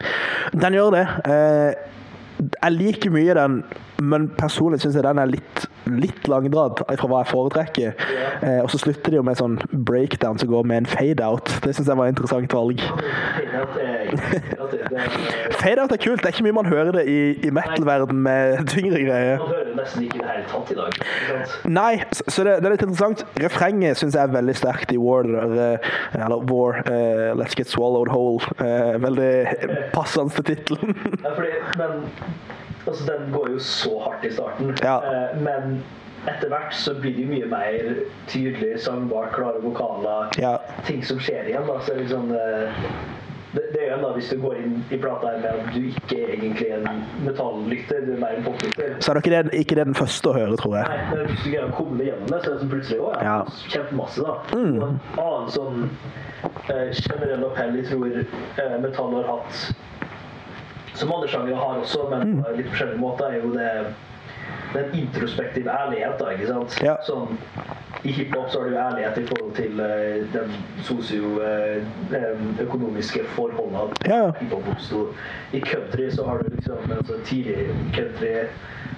Den 0.53 0.77
gjør 0.77 0.91
det. 0.97 1.07
Eh, 1.25 1.73
jeg 2.63 2.73
liker 2.77 3.11
mye 3.15 3.35
den, 3.39 3.63
men 4.03 4.29
personlig 4.39 4.81
syns 4.83 4.99
jeg 4.99 5.05
den 5.07 5.19
er 5.23 5.31
litt, 5.31 5.65
litt 5.91 6.28
langdratt 6.30 6.83
fra 6.87 7.09
hva 7.11 7.22
jeg 7.22 7.30
foretrekker. 7.33 7.95
Eh, 8.43 8.61
og 8.62 8.70
så 8.72 8.80
slutter 8.83 9.14
de 9.14 9.20
jo 9.20 9.24
med 9.26 9.39
sånn 9.39 9.59
breakdown 9.72 10.41
som 10.41 10.51
går 10.51 10.66
med 10.68 10.83
en 10.83 10.91
fade-out. 10.91 11.53
Det 11.64 11.74
syns 11.76 11.91
jeg 11.91 11.99
var 11.99 12.11
et 12.11 12.14
interessant 12.16 12.55
valg. 12.55 12.83
Fade-out 15.61 15.95
er 15.95 16.01
kult. 16.03 16.22
Det 16.22 16.28
er 16.28 16.35
ikke 16.35 16.47
mye 16.49 16.59
man 16.61 16.70
hører 16.70 16.93
det 16.99 17.07
i, 17.11 17.20
i 17.47 17.53
metal-verden 17.55 18.22
med 18.24 18.62
tyngre 18.72 19.03
greier. 19.07 19.43
man 19.43 19.55
hører 19.55 19.74
nesten 19.78 20.07
ikke 20.07 20.20
i 20.20 20.24
det 20.24 20.30
hele 20.33 20.49
tatt 20.53 20.72
i 20.72 20.78
dag. 20.78 21.03
Nei, 21.70 21.93
så 22.12 22.43
så 22.43 22.47
det, 22.47 22.57
det 22.62 22.68
er 22.68 22.74
litt 22.74 22.87
interessant. 22.87 23.26
Refrenget 23.43 24.01
syns 24.01 24.16
jeg 24.18 24.26
er 24.26 24.33
veldig 24.35 24.57
sterkt 24.59 24.95
i 24.95 24.99
War. 25.01 25.26
Eller, 25.26 25.78
eller 26.18 26.47
War, 26.51 26.80
uh, 26.89 27.30
Let's 27.39 27.55
Get 27.59 27.70
Swallowed 27.70 28.11
Whole. 28.11 28.43
Uh, 28.59 28.99
veldig 29.03 29.33
passende 29.97 30.35
til 30.39 30.53
tittelen. 30.53 30.97
Ja, 31.22 31.35
fordi, 31.37 31.53
men 31.78 32.03
altså, 32.87 33.12
den 33.12 33.33
går 33.33 33.51
jo 33.55 33.59
så 33.59 33.99
hardt 34.07 34.24
i 34.24 34.33
starten. 34.33 34.76
Ja. 34.83 34.97
Eh, 35.07 35.41
men 35.43 35.83
etter 36.30 36.53
hvert 36.53 36.74
så 36.74 36.95
blir 36.95 37.16
det 37.16 37.24
jo 37.24 37.33
mye 37.33 37.49
mer 37.51 38.05
tydelig, 38.30 38.76
sangbart, 38.85 39.33
klare 39.35 39.62
vokaler. 39.62 40.30
Ja. 40.39 40.57
Ting 40.87 41.03
som 41.07 41.18
skjer 41.22 41.51
igjen. 41.51 41.66
da, 41.66 41.80
så 41.83 41.97
liksom 41.99 42.30
eh, 42.30 42.85
det, 43.53 43.62
det 43.72 43.80
er 43.83 43.91
jo 43.91 43.97
en 43.97 44.05
da, 44.05 44.11
Hvis 44.16 44.28
du 44.33 44.39
går 44.41 44.61
inn 44.62 44.76
i 44.91 44.99
plata 45.01 45.33
her 45.33 45.43
med 45.43 45.49
at 45.51 45.74
du 45.74 45.80
ikke 45.91 46.18
er 46.22 46.30
egentlig 46.39 46.68
en 46.72 47.03
metallytter, 47.26 48.07
du 48.07 48.14
er 48.14 48.22
mer 48.22 48.39
en 48.39 48.47
poplytter. 48.47 48.95
Så 49.01 49.12
er 49.12 49.18
det 49.18 49.24
ikke 49.24 49.35
det, 49.35 49.61
ikke 49.61 49.78
det 49.78 49.87
den 49.91 49.99
første 49.99 50.30
å 50.30 50.37
høre, 50.37 50.57
tror 50.61 50.78
jeg. 50.78 50.89
Nei, 50.89 51.03
men 51.11 51.26
hvis 51.28 51.43
du 51.43 51.49
greier 51.51 51.68
å 51.68 51.76
komme 51.76 52.07
gjennom 52.07 52.30
det, 52.33 52.39
så 52.39 52.51
er 52.51 52.55
det 52.55 52.62
som 52.62 52.72
plutselig 52.72 53.01
også, 53.03 53.26
ja, 53.28 53.37
kjempemasse. 53.74 54.24
da. 54.28 54.39
Og 54.57 54.87
en 54.89 55.01
annen 55.26 55.53
sånn 55.59 55.85
eh, 56.72 57.03
generell 57.03 57.47
appell 57.51 57.78
jeg 57.80 57.89
tror 57.91 58.20
eh, 58.22 58.76
metall 58.87 59.18
har 59.18 59.30
hatt, 59.35 59.64
som 60.95 61.12
andre 61.12 61.28
sjangere 61.28 61.57
har 61.57 61.78
også, 61.82 62.09
men 62.11 62.43
på 62.43 62.57
litt 62.57 62.68
forskjellige 62.72 63.01
måter, 63.01 63.24
er 63.32 63.36
jo 63.45 63.53
det 63.57 63.70
den 64.72 64.95
introspektive 64.97 65.70
ærligheten. 65.70 66.26
ikke 66.32 66.47
sant? 66.47 66.82
Ja. 66.82 66.97
Sånn, 67.07 67.38
I 68.03 68.11
hiphop 68.16 68.51
så 68.51 68.61
har 68.62 68.68
du 68.68 68.76
ærlighet 68.76 69.18
i 69.20 69.26
forhold 69.28 69.53
til 69.57 69.80
uh, 69.80 69.86
den 70.32 70.51
sosioøkonomiske 70.88 73.24
forholdene 73.36 73.82
Ja, 74.09 74.32
hiphop 74.40 74.68
oppsto. 74.72 75.01
I 75.53 75.61
country 75.61 76.11
så 76.11 76.24
har 76.26 76.36
du 76.43 76.49
liksom 76.57 76.78
altså 76.97 77.14
tidlig 77.28 77.70
country 77.95 78.32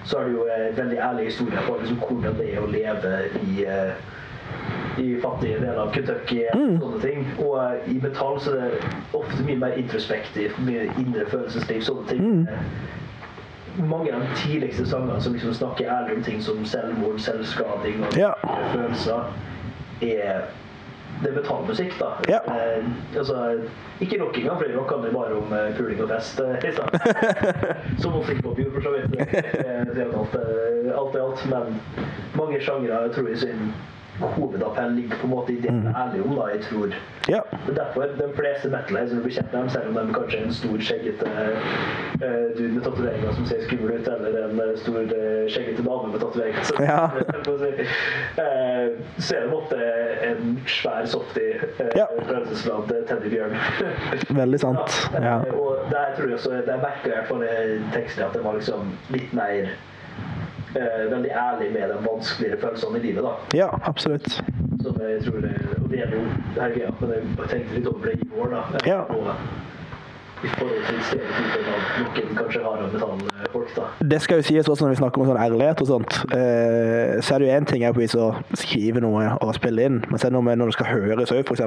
så 0.05 0.17
har 0.17 0.23
du 0.25 0.31
jo 0.39 0.43
uh, 0.47 0.77
veldig 0.77 0.97
ærlige 0.97 1.25
historier 1.25 1.61
på 1.67 1.77
liksom, 1.81 1.97
hvordan 2.07 2.35
det 2.39 2.47
er 2.53 2.59
å 2.61 2.65
leve 2.71 3.11
i 3.43 3.65
eh, 3.65 3.93
i 4.97 5.21
fattige 5.21 5.59
deler 5.59 5.79
av 5.81 5.93
Kentucky 5.93 6.41
og 6.53 6.81
sånne 6.81 7.01
ting. 7.03 7.23
Og 7.43 7.55
eh, 7.61 7.87
i 7.95 7.99
metall 8.03 8.39
så 8.41 8.55
er 8.55 8.75
det 8.75 8.91
ofte 9.17 9.45
mye 9.47 9.61
mer 9.63 9.79
introspektivt, 9.79 10.59
mye 10.67 10.89
indre 11.01 11.25
følelsesliv, 11.31 11.81
sånne 11.87 12.11
ting. 12.11 12.27
Mm 12.45 12.93
Mange 13.75 14.13
av 14.15 14.21
de 14.23 14.27
tidligste 14.39 14.85
sangene 14.87 15.17
som 15.19 15.33
liksom 15.35 15.51
snakker 15.53 15.89
ærlig 15.91 16.13
om 16.15 16.21
ting 16.23 16.37
som 16.41 16.61
selvmord, 16.65 17.17
selvskading 17.19 18.05
og 18.07 18.15
Ja. 18.15 18.29
følelser, 18.71 19.33
er 20.01 20.45
det 21.23 21.29
er 21.31 21.35
metallmusikk, 21.35 21.93
da. 21.99 22.09
Ja. 22.29 22.39
Eh, 22.47 22.85
altså, 23.17 23.59
ikke 24.01 24.17
nok 24.17 24.37
engang, 24.37 24.57
for 24.59 24.79
rock 24.79 24.91
handler 24.91 25.11
bare 25.11 25.35
om 25.35 25.53
uh, 25.53 25.77
puling 25.77 26.01
og 26.03 26.09
fest. 26.09 26.39
Eh, 26.39 26.69
i 26.69 26.71
stedet. 26.71 28.43
på 28.43 28.49
Bjord, 28.49 28.73
for 28.73 28.81
så 28.81 28.89
vidt. 28.95 29.15
Eh, 29.65 30.19
alt, 30.19 30.35
eh, 30.35 31.15
i 31.15 31.19
alt. 31.19 31.45
Men 31.49 31.81
mange 32.35 32.61
sjangere 32.61 33.13
tror 33.13 33.27
jeg 33.27 33.37
sin 33.37 33.73
hovedappell 34.19 34.91
ligger 34.95 35.17
på 35.21 35.27
en 35.27 35.33
måte 35.33 35.53
i 35.53 35.55
det 35.61 35.71
de 35.71 35.87
er 35.87 35.97
ærlige 36.01 36.23
om, 36.23 36.35
da, 36.35 36.45
jeg 36.53 36.61
tror. 36.69 36.93
Ja. 37.29 37.39
Det 37.65 37.71
er 37.73 37.83
derfor 37.83 38.01
de 38.19 38.27
fleste 38.35 38.69
metalheads 38.69 39.13
blir 39.23 39.33
kjent 39.35 39.53
med 39.53 39.61
dem, 39.61 39.69
selv 39.69 39.87
om 39.89 40.07
de 40.07 40.13
kanskje 40.13 40.37
er 40.39 40.45
en 40.45 40.53
stor, 40.53 40.77
skjeggete 40.87 41.25
uh, 41.35 42.57
dude 42.57 42.73
med 42.73 42.81
tatoveringer 42.85 43.33
som 43.37 43.45
ser 43.49 43.63
skummel 43.65 43.95
ut, 43.97 44.07
eller 44.07 44.37
en 44.45 44.61
eh, 44.65 44.71
stor, 44.83 44.99
uh, 45.01 45.41
skjeggete 45.51 45.83
dame 45.87 46.11
med 46.13 46.19
tatoveringer. 46.23 46.63
Så, 46.63 46.73
Ja. 46.83 47.09
Eh, 48.35 48.91
så 49.17 49.35
er 49.35 49.41
det 49.45 49.53
ofte 49.53 49.77
en 50.23 50.59
svær, 50.67 51.05
softy, 51.05 51.45
uh, 51.79 51.85
Ja. 51.95 52.05
følelsesladd 52.27 52.91
teddybjørn. 53.09 53.55
Veldig 54.41 54.59
sant. 54.59 54.95
Ja. 55.13 55.35
Og 55.53 55.77
der 55.91 56.15
tror 56.17 56.25
jeg 56.25 56.33
også, 56.33 56.49
der 56.65 56.77
merker 56.77 57.03
jeg 57.03 57.13
i 57.13 57.17
hvert 57.19 57.27
fall 57.27 57.43
i 57.43 57.79
teksten 57.93 58.23
at 58.23 58.33
det 58.33 58.43
var 58.43 58.53
liksom 58.59 58.91
litt 59.09 59.33
mer 59.33 59.69
veldig 61.11 61.31
ærlig 61.31 61.69
med 61.73 61.93
de 61.93 61.99
vanskeligere 62.05 62.59
følelsene 62.61 62.99
i 62.99 63.03
livet. 63.07 63.23
da. 63.23 63.57
ja, 63.57 63.69
absolutt. 63.83 64.29
Som 64.83 64.97
jeg 65.01 65.21
tror 65.25 65.39
det, 65.45 65.53
og 65.83 65.89
det 65.89 65.97
gjelder 66.01 66.17
jo 66.17 66.25
her 66.61 66.73
greia, 66.75 66.91
men 66.99 67.13
jeg 67.13 67.49
tenkte 67.49 67.77
litt 67.77 67.87
over 67.87 68.05
det 68.05 68.17
i 68.21 68.29
går. 68.33 68.51
da. 68.55 68.61
Ja. 68.85 68.99
Og 68.99 69.31
i 70.45 70.49
forhold 70.53 70.81
til 70.87 71.01
stereotypen 71.09 71.69
av 71.73 71.85
noen 72.05 72.37
kanskje 72.39 72.63
har 72.65 72.83
av 72.85 72.93
metallfolk. 72.95 73.99
Det 74.11 74.19
skal 74.23 74.41
jo 74.41 74.45
sies 74.45 74.69
også 74.69 74.85
når 74.85 74.93
vi 74.93 74.99
snakker 74.99 75.21
om 75.21 75.29
sånn 75.29 75.41
ærlighet 75.41 75.81
og 75.83 75.89
sånt, 75.89 76.17
eh, 76.35 77.15
så 77.25 77.35
er 77.35 77.41
det 77.41 77.47
jo 77.47 77.55
én 77.55 77.67
ting 77.69 77.85
er 77.85 77.95
på 77.95 78.03
vis 78.03 78.15
å 78.19 78.31
skrive 78.57 79.01
noe 79.03 79.31
og 79.41 79.53
spille 79.57 79.87
inn, 79.89 80.01
men 80.09 80.19
så 80.19 80.27
er 80.27 80.33
det 80.33 80.37
noe 80.37 80.45
med 80.45 80.59
når 80.61 80.71
det 80.71 80.77
skal 80.77 80.91
høres 80.91 81.33
òg, 81.33 81.41
f.eks. 81.43 81.63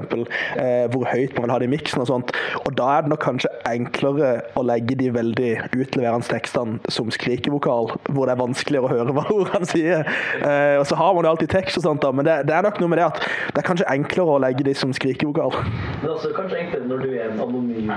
Eh, 0.63 0.87
hvor 0.93 1.09
høyt 1.11 1.35
man 1.37 1.47
vil 1.47 1.55
ha 1.55 1.59
det 1.63 1.69
i 1.69 1.73
miksen 1.75 2.05
og 2.05 2.11
sånt. 2.11 2.33
Og 2.65 2.71
da 2.79 2.91
er 2.97 3.07
det 3.07 3.13
nok 3.13 3.25
kanskje 3.25 3.53
enklere 3.69 4.33
å 4.59 4.65
legge 4.67 4.99
de 4.99 5.11
veldig 5.15 5.51
utleverende 5.75 6.29
tekstene 6.29 6.93
som 6.93 7.13
skrikevokal, 7.15 7.93
hvor 8.13 8.29
det 8.29 8.37
er 8.37 8.43
vanskeligere 8.43 8.89
å 8.89 8.95
høre 8.95 9.17
hva 9.17 9.27
ordene 9.39 9.69
sier. 9.69 10.07
Eh, 10.39 10.77
og 10.79 10.87
så 10.89 10.99
har 11.01 11.15
man 11.17 11.27
jo 11.27 11.35
alltid 11.35 11.53
tekst 11.55 11.81
og 11.81 11.89
sånt, 11.89 12.05
da, 12.05 12.13
men 12.15 12.29
det, 12.29 12.41
det 12.49 12.57
er 12.57 12.67
nok 12.67 12.81
noe 12.83 12.95
med 12.95 13.03
det 13.03 13.09
at 13.11 13.23
det 13.25 13.63
er 13.63 13.69
kanskje 13.69 13.91
enklere 13.91 14.37
å 14.37 14.43
legge 14.43 14.67
de 14.67 14.77
som 14.79 14.95
skrikevokal. 14.95 15.55
Men 16.03 16.13
også 16.15 16.35
kanskje 16.37 16.63
enklere 16.65 16.89
når 16.89 17.05
du 17.05 17.11
er 17.15 17.31
en 17.33 17.47
anonym 17.49 17.93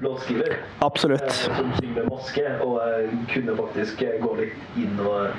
låtskriver. 0.00 0.50
eh, 0.50 0.56
Absolutt. 0.86 1.30
Som 1.32 1.72
synger 1.80 1.94
med 2.02 2.10
maske, 2.10 2.44
og 2.64 2.80
eh, 2.84 3.10
kunne 3.34 3.56
faktisk 3.58 4.02
eh, 4.02 4.16
gå 4.22 4.34
litt 4.40 4.80
inn 4.80 4.98
og 5.04 5.30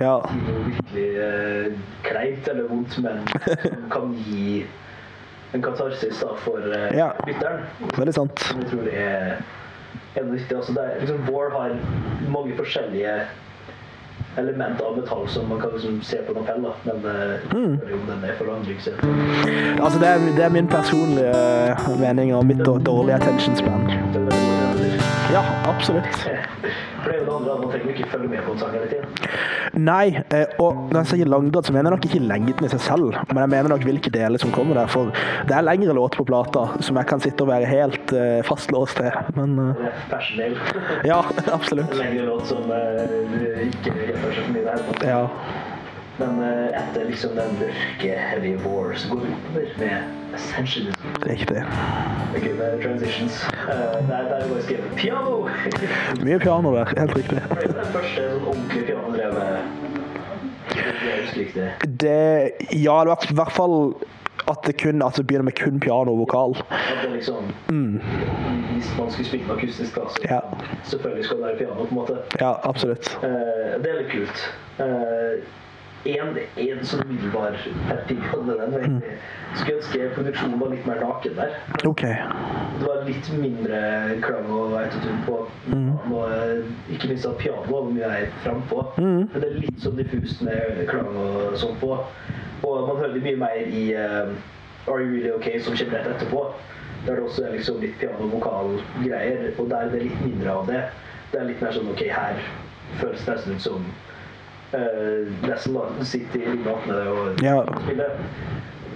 Ja. 0.00 0.20
si 0.26 0.38
noe 0.46 0.64
virkelig 0.68 1.08
eh, 1.22 1.72
kleint 2.02 2.48
eller 2.48 2.68
vondt, 2.70 2.98
men 3.02 3.20
som 3.62 3.90
kan 3.90 4.14
gi 4.26 4.64
en 5.54 5.62
katarsis 5.62 6.20
da, 6.20 6.32
for 6.44 6.58
eh, 6.74 6.96
Ja. 6.98 7.12
lytteren. 7.26 7.66
Veldig 7.96 8.14
sant. 8.14 8.38
Som 8.48 8.60
jeg 8.64 8.70
tror 8.72 8.88
er 8.90 9.36
enda 10.16 10.32
viktig. 10.34 10.56
Altså, 10.56 10.72
det 10.74 10.82
er, 10.84 11.00
liksom, 11.00 11.26
War 11.30 11.50
har 11.54 11.76
mange 12.30 12.56
forskjellige 12.58 13.14
elementer 14.36 14.84
av 14.84 14.96
metall 14.96 15.28
som 15.28 15.48
man 15.48 15.60
kan 15.60 15.70
liksom 15.74 16.02
se 16.02 16.16
på 16.16 16.32
en 16.32 16.38
appell, 16.42 16.62
da. 16.62 16.72
men 16.82 16.96
eh, 16.96 17.54
Mm. 17.54 17.78
den 18.08 18.24
er 18.24 18.34
for 18.38 18.44
lang, 18.44 18.64
Så. 18.80 18.90
Altså, 19.84 19.98
det 19.98 20.08
er, 20.08 20.18
det 20.36 20.44
er 20.44 20.48
min 20.50 20.68
personlige 20.68 21.30
eh, 21.30 22.00
mening 22.00 22.34
og 22.34 22.46
mitt 22.46 22.64
dårlige 22.86 23.14
attention 23.14 23.56
span. 23.56 24.63
Ja, 25.32 25.42
absolutt. 25.68 26.16
For 27.04 27.12
det 27.12 27.20
andre, 27.28 27.54
man 27.60 27.70
trenger 27.70 27.88
jo 27.88 27.94
ikke 27.94 28.10
følge 28.12 28.28
med 28.28 28.42
på 28.46 28.54
en 28.54 28.60
sang 28.60 28.74
hele 28.76 28.88
tiden. 28.90 29.82
Nei, 29.84 30.20
eh, 30.32 30.54
og 30.62 30.92
når 30.92 31.00
jeg 31.00 31.10
sier 31.10 31.30
langdradd, 31.30 31.66
så 31.66 31.74
mener 31.74 31.90
jeg 31.90 31.96
nok 31.96 32.08
ikke 32.08 32.22
lengden 32.28 32.68
i 32.68 32.70
seg 32.72 32.82
selv, 32.84 33.18
men 33.32 33.40
jeg 33.42 33.52
mener 33.56 33.72
nok 33.74 33.84
hvilke 33.88 34.12
deler 34.14 34.40
som 34.40 34.54
kommer 34.54 34.78
der. 34.78 34.90
For 34.92 35.10
det 35.48 35.56
er 35.56 35.66
lengre 35.66 35.96
låter 35.96 36.22
på 36.22 36.28
plata 36.30 36.66
som 36.84 37.00
jeg 37.00 37.10
kan 37.10 37.24
sitte 37.24 37.46
og 37.46 37.50
være 37.50 37.68
helt 37.68 38.14
eh, 38.16 38.40
fastlåst 38.46 39.00
til. 39.00 39.10
Men 39.38 39.58
eh, 39.66 39.84
er 39.90 40.00
Fashion 40.12 40.58
ja, 41.08 41.20
absolutt. 41.58 41.94
Lengre 41.98 42.28
låt 42.30 42.50
som 42.52 42.70
ikke 42.70 43.94
gjentar 43.94 44.30
seg 44.30 44.42
for 44.44 44.54
mye 44.54 44.66
der. 44.70 45.08
Ja. 45.10 45.22
Men 46.18 46.42
eh, 46.42 46.66
etter 46.78 47.04
liksom 47.08 47.34
den 47.36 47.56
mørke 47.58 48.10
Heavy 48.28 48.54
War 48.64 48.94
så 48.94 49.08
går 49.10 49.24
vi 49.24 49.32
oppover 49.34 49.78
med 49.78 50.34
essentialism. 50.34 51.08
Riktig. 51.26 51.62
Ok, 52.36 52.46
med 52.58 52.82
transitions. 52.82 53.44
Eh, 53.68 54.08
der, 54.08 54.28
der 54.28 54.36
er 54.36 54.48
det 54.54 54.62
skrevet 54.62 54.94
piano! 54.96 55.48
Mye 56.22 56.38
piano 56.38 56.74
der, 56.76 56.84
helt 56.98 57.16
riktig. 57.16 57.42
Det 57.50 57.64
er 57.64 57.72
den 57.80 57.92
første 57.96 58.28
sånn 58.30 58.48
ordentlig 58.52 58.84
pianodrevet 58.90 59.58
Jeg 60.74 61.48
det. 61.54 61.70
Ja, 62.72 63.00
det 63.04 63.10
var 63.10 63.26
i 63.30 63.34
hvert 63.34 63.52
fall 63.52 63.78
at 64.50 64.60
det 64.66 64.74
kun 64.82 65.02
at 65.02 65.16
det 65.16 65.26
begynner 65.26 65.44
med 65.48 65.56
kun 65.58 65.80
piano 65.80 66.12
og 66.12 66.18
vokal. 66.18 66.56
At 66.70 67.02
det 67.02 67.12
liksom 67.12 67.50
Hvis 67.68 68.90
man 68.98 69.10
skulle 69.10 69.26
spille 69.28 69.46
med 69.46 69.56
akustisk, 69.56 69.94
så 69.94 70.26
Ja. 70.30 70.40
selvfølgelig 70.84 71.24
skal 71.24 71.36
det 71.36 71.44
være 71.44 71.56
piano, 71.58 71.74
på 71.74 71.88
en 71.90 71.94
måte. 71.94 72.16
Ja, 72.40 72.52
absolutt. 72.62 73.18
Uh, 73.22 73.82
det 73.82 73.90
er 73.90 73.98
litt 74.02 74.10
kult. 74.12 74.54
Eh, 74.78 75.42
en, 76.04 76.38
en 76.60 76.84
sånn 76.84 77.02
umiddelbar 77.06 77.56
hadde 77.88 78.56
den. 78.58 78.74
egentlig. 78.78 79.12
Skulle 79.54 79.76
ønske 79.78 80.08
produksjonen 80.16 80.60
var 80.60 80.72
litt 80.72 80.86
mer 80.88 81.00
naken 81.00 81.36
der. 81.38 81.56
Okay. 81.88 82.16
Det 82.78 82.88
var 82.88 83.04
litt 83.08 83.30
mindre 83.38 83.80
klang 84.24 84.50
og 84.52 84.74
autotune 84.80 85.20
på. 85.26 85.38
Og, 86.10 86.24
eh, 86.34 86.64
ikke 86.94 87.12
minst 87.12 87.28
at 87.28 87.38
pianoet 87.40 87.70
var 87.70 87.88
mye 87.88 88.10
mer 88.12 88.26
frampå. 88.44 88.82
Men 88.98 89.30
det 89.34 89.48
er 89.48 89.60
litt 89.62 89.80
sånn 89.84 89.96
diffust 90.00 90.42
med 90.44 90.84
klang 90.90 91.08
og 91.14 91.56
sånn 91.60 91.78
på. 91.80 91.96
Og 92.64 92.88
man 92.88 93.00
hører 93.00 93.16
det 93.16 93.24
mye 93.24 93.40
mer 93.40 93.56
i 93.64 93.84
uh, 93.96 94.32
Are 94.88 95.00
You 95.00 95.10
Really 95.12 95.32
OK, 95.32 95.50
som 95.64 95.76
kommer 95.76 95.98
rett 96.00 96.14
etterpå. 96.16 96.46
Der 97.06 97.18
det 97.18 97.24
også 97.24 97.44
er 97.44 97.56
liksom 97.58 97.80
litt 97.84 97.98
piano-vokal-greier. 98.00 99.50
Og 99.58 99.68
der 99.70 99.88
er 99.88 99.92
det 99.92 100.06
litt 100.06 100.22
mindre 100.24 100.52
av 100.52 100.68
det. 100.68 100.84
Det 101.32 101.40
er 101.40 101.50
litt 101.50 101.64
mer 101.64 101.74
sånn 101.76 101.90
OK, 101.92 102.06
her 102.08 102.40
føles 103.00 103.24
det 103.24 103.34
nesten 103.34 103.58
ut 103.58 103.64
som 103.64 103.86
nesten 104.72 105.74
da 105.74 106.04
sitter 106.04 106.40
i 106.40 106.56
gatene 106.64 107.02
og 107.10 107.42
Ja. 107.42 107.60
spiller. 107.84 108.10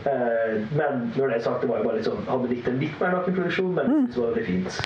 Eh, 0.07 0.61
men 0.73 1.13
når 1.17 1.27
det 1.29 1.37
er 1.37 1.41
sagt, 1.43 1.61
det 1.61 1.69
var 1.69 1.79
jo 1.79 1.85
bare 1.89 1.97
litt 1.97 2.07
sånn 2.07 2.23
Hadde 2.29 2.49
likt 2.49 2.69
en 2.71 2.79
litt 2.81 3.01
mer 3.01 3.11
nakenproduksjon, 3.17 3.75
produksjon, 3.75 3.75
men 3.75 4.07
det 4.07 4.23
var 4.23 4.35
det 4.35 4.45
fint. 4.47 4.81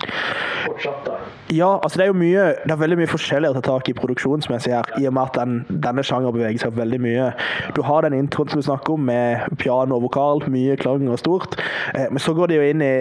Fortsatt, 0.65 1.01
da. 1.05 1.17
Ja, 1.53 1.71
altså 1.83 1.97
det 1.99 2.05
er 2.05 2.11
jo 2.11 2.17
mye 2.17 2.43
Det 2.63 2.71
er 2.73 2.79
veldig 2.81 2.97
mye 2.97 3.11
forskjellig 3.11 3.49
å 3.51 3.53
ta 3.57 3.61
tak 3.67 3.89
i 3.89 3.93
produksjonsmessig 3.97 4.73
her, 4.73 4.89
i 5.01 5.07
og 5.09 5.13
med 5.17 5.23
at 5.29 5.33
den, 5.41 5.57
denne 5.83 6.03
sjangeren 6.05 6.33
beveger 6.37 6.59
seg 6.67 6.77
veldig 6.77 6.99
mye. 7.03 7.27
Du 7.75 7.81
har 7.85 8.01
den 8.07 8.13
introen 8.17 8.49
som 8.49 8.61
du 8.61 8.65
snakker 8.65 8.95
om, 8.97 9.05
med 9.05 9.57
piano 9.61 9.95
og 9.99 10.07
vokal, 10.07 10.43
mye 10.53 10.77
klang 10.79 11.05
og 11.11 11.19
stort. 11.21 11.59
Eh, 11.93 12.07
men 12.09 12.19
så 12.23 12.33
går 12.37 12.47
de 12.53 12.59
jo 12.61 12.69
inn 12.73 12.81
i 12.85 12.93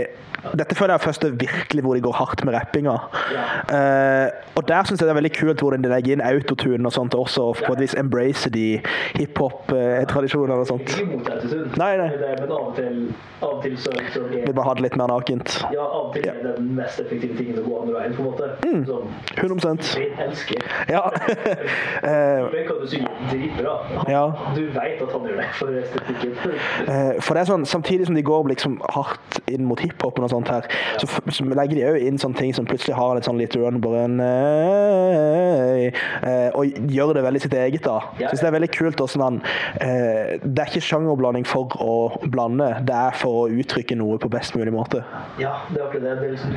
Dette 0.59 0.74
føler 0.74 0.97
jeg 0.97 0.98
er 0.98 1.05
første 1.05 1.28
virkelig 1.39 1.82
hvor 1.84 1.94
de 1.94 2.01
går 2.02 2.16
hardt 2.18 2.40
med 2.44 2.55
rappinga. 2.56 2.97
Eh, 3.70 4.28
og 4.59 4.64
der 4.66 4.82
syns 4.89 4.98
jeg 4.98 5.06
det 5.06 5.12
er 5.12 5.18
veldig 5.20 5.30
kult 5.36 5.60
hvordan 5.62 5.84
de 5.84 5.90
legger 5.93 6.16
inn 6.16 6.24
autotune 6.26 6.82
og 6.89 6.94
sånt 6.97 7.14
også, 7.14 7.44
og 7.52 7.60
på 7.62 7.76
et 7.76 7.82
vis 7.84 7.94
embrace 8.01 8.51
de 8.51 8.64
hiphop-tradisjonene 9.20 10.56
og 10.64 10.66
sånt. 10.66 10.82
Ikke 10.97 11.05
imot 11.06 11.30
autotune, 11.30 11.68
Nei, 11.78 11.93
nei. 12.01 12.09
Men, 12.09 12.18
det- 12.24 12.40
men 12.40 12.51
av 12.56 12.66
og 12.66 12.74
til, 12.76 12.98
av 13.43 13.48
og 13.52 13.62
til 13.62 13.76
så, 13.78 13.93
så 14.14 14.24
er 14.26 14.47
Vil 14.48 14.55
bare 14.59 14.66
ha 14.68 14.74
det 14.78 14.82
litt 14.89 14.97
mer 14.98 15.12
nakent. 15.12 15.55
ja, 15.72 15.84
av 15.86 16.09
og 16.09 16.12
til 16.16 16.26
er 16.28 16.40
det 16.43 16.56
den 16.59 16.72
mest 16.76 17.01
effektive 17.01 17.36
tingen 17.39 17.52
å 17.61 17.65
gå 17.66 17.81
andre 17.83 17.95
veien, 17.99 18.15
på 18.16 18.23
en 18.23 18.29
måte. 18.31 18.49
Mm. 18.66 18.83
Sånn, 18.89 19.07
100 19.37 19.99
jeg 19.99 20.11
elsker. 20.27 20.66
Ja. 20.89 21.03
det 21.12 22.16
Men 22.55 22.66
kan 22.69 22.81
du 22.81 22.87
synge 22.91 23.11
dritbra? 23.31 23.77
Ja. 24.09 24.24
Du 24.57 24.62
vet 24.74 25.03
at 25.03 25.12
han 25.12 25.29
gjør 25.29 25.41
det 25.43 25.49
for 25.59 25.81
estetikken. 25.83 26.39
Eh, 26.93 27.20
For 27.23 27.37
det 27.37 27.43
er 27.45 27.49
sånn, 27.49 27.65
Samtidig 27.69 28.07
som 28.09 28.16
de 28.16 28.23
går 28.27 28.49
liksom 28.51 28.74
hardt 28.93 29.39
inn 29.51 29.65
mot 29.69 29.81
hiphopen, 29.81 30.24
og 30.27 30.33
sånt 30.33 30.49
her, 30.51 30.66
så, 31.01 31.07
så 31.07 31.45
legger 31.47 31.79
de 31.79 31.85
òg 31.93 32.07
inn 32.09 32.19
sånne 32.20 32.39
ting 32.39 32.55
som 32.57 32.66
plutselig 32.69 32.97
har 32.99 33.15
litt 33.16 33.27
sånn 33.29 33.39
litt 33.41 33.55
run, 33.57 33.79
nei, 34.19 35.91
eh, 36.27 36.49
og 36.59 36.91
gjør 36.93 37.15
det 37.19 37.24
veldig 37.27 37.43
sitt 37.45 37.55
eget. 37.57 37.85
da. 37.87 37.99
Ja, 38.20 38.31
Synes 38.31 38.43
det 38.43 38.49
er 38.51 38.57
veldig 38.57 38.70
kult 38.74 39.03
åssen 39.05 39.23
han 39.24 39.41
eh, 39.81 40.39
Det 40.43 40.65
er 40.65 40.70
ikke 40.70 40.85
sjangerblanding 40.85 41.47
for 41.49 41.73
å 41.83 41.97
blande, 42.33 42.69
det 42.89 42.97
er 42.97 43.16
for 43.19 43.45
å 43.45 43.61
uttrykke 43.62 43.97
noe 43.99 44.19
på 44.23 44.31
best 44.33 44.57
mulig 44.59 44.74
måte. 44.74 45.03
Ja, 45.41 45.55
det 45.70 45.81
er 45.81 45.87
akkurat 45.89 46.05
det. 46.07 46.16
det 46.20 46.29
er 46.29 46.35
liksom, 46.37 46.51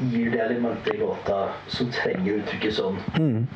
du 0.00 0.16
gir 0.16 0.31
det 0.32 0.40
elementet 0.44 0.94
i 0.94 0.98
låta 1.00 1.42
som 1.72 1.90
trenger 1.94 2.40
uttrykket 2.40 2.76
sånn 2.78 2.98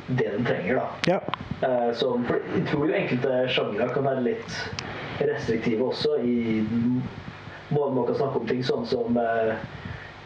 det 0.07 0.29
den 0.35 0.45
trenger, 0.45 0.81
da. 0.81 0.87
Ja. 1.11 1.19
Uh, 1.63 1.89
så, 1.97 2.13
jeg 2.55 2.67
tror 2.69 2.85
jo 2.87 2.99
enkelte 2.99 3.39
sjangre 3.51 3.89
kan 3.95 4.05
være 4.05 4.25
litt 4.29 4.59
restriktive 5.17 5.89
også 5.89 6.19
i 6.21 6.61
måten 7.73 7.97
man 7.97 8.05
kan 8.07 8.19
snakke 8.19 8.41
om 8.41 8.47
ting 8.47 8.61
sånn 8.63 8.85
som 8.87 9.17
uh, 9.17 9.57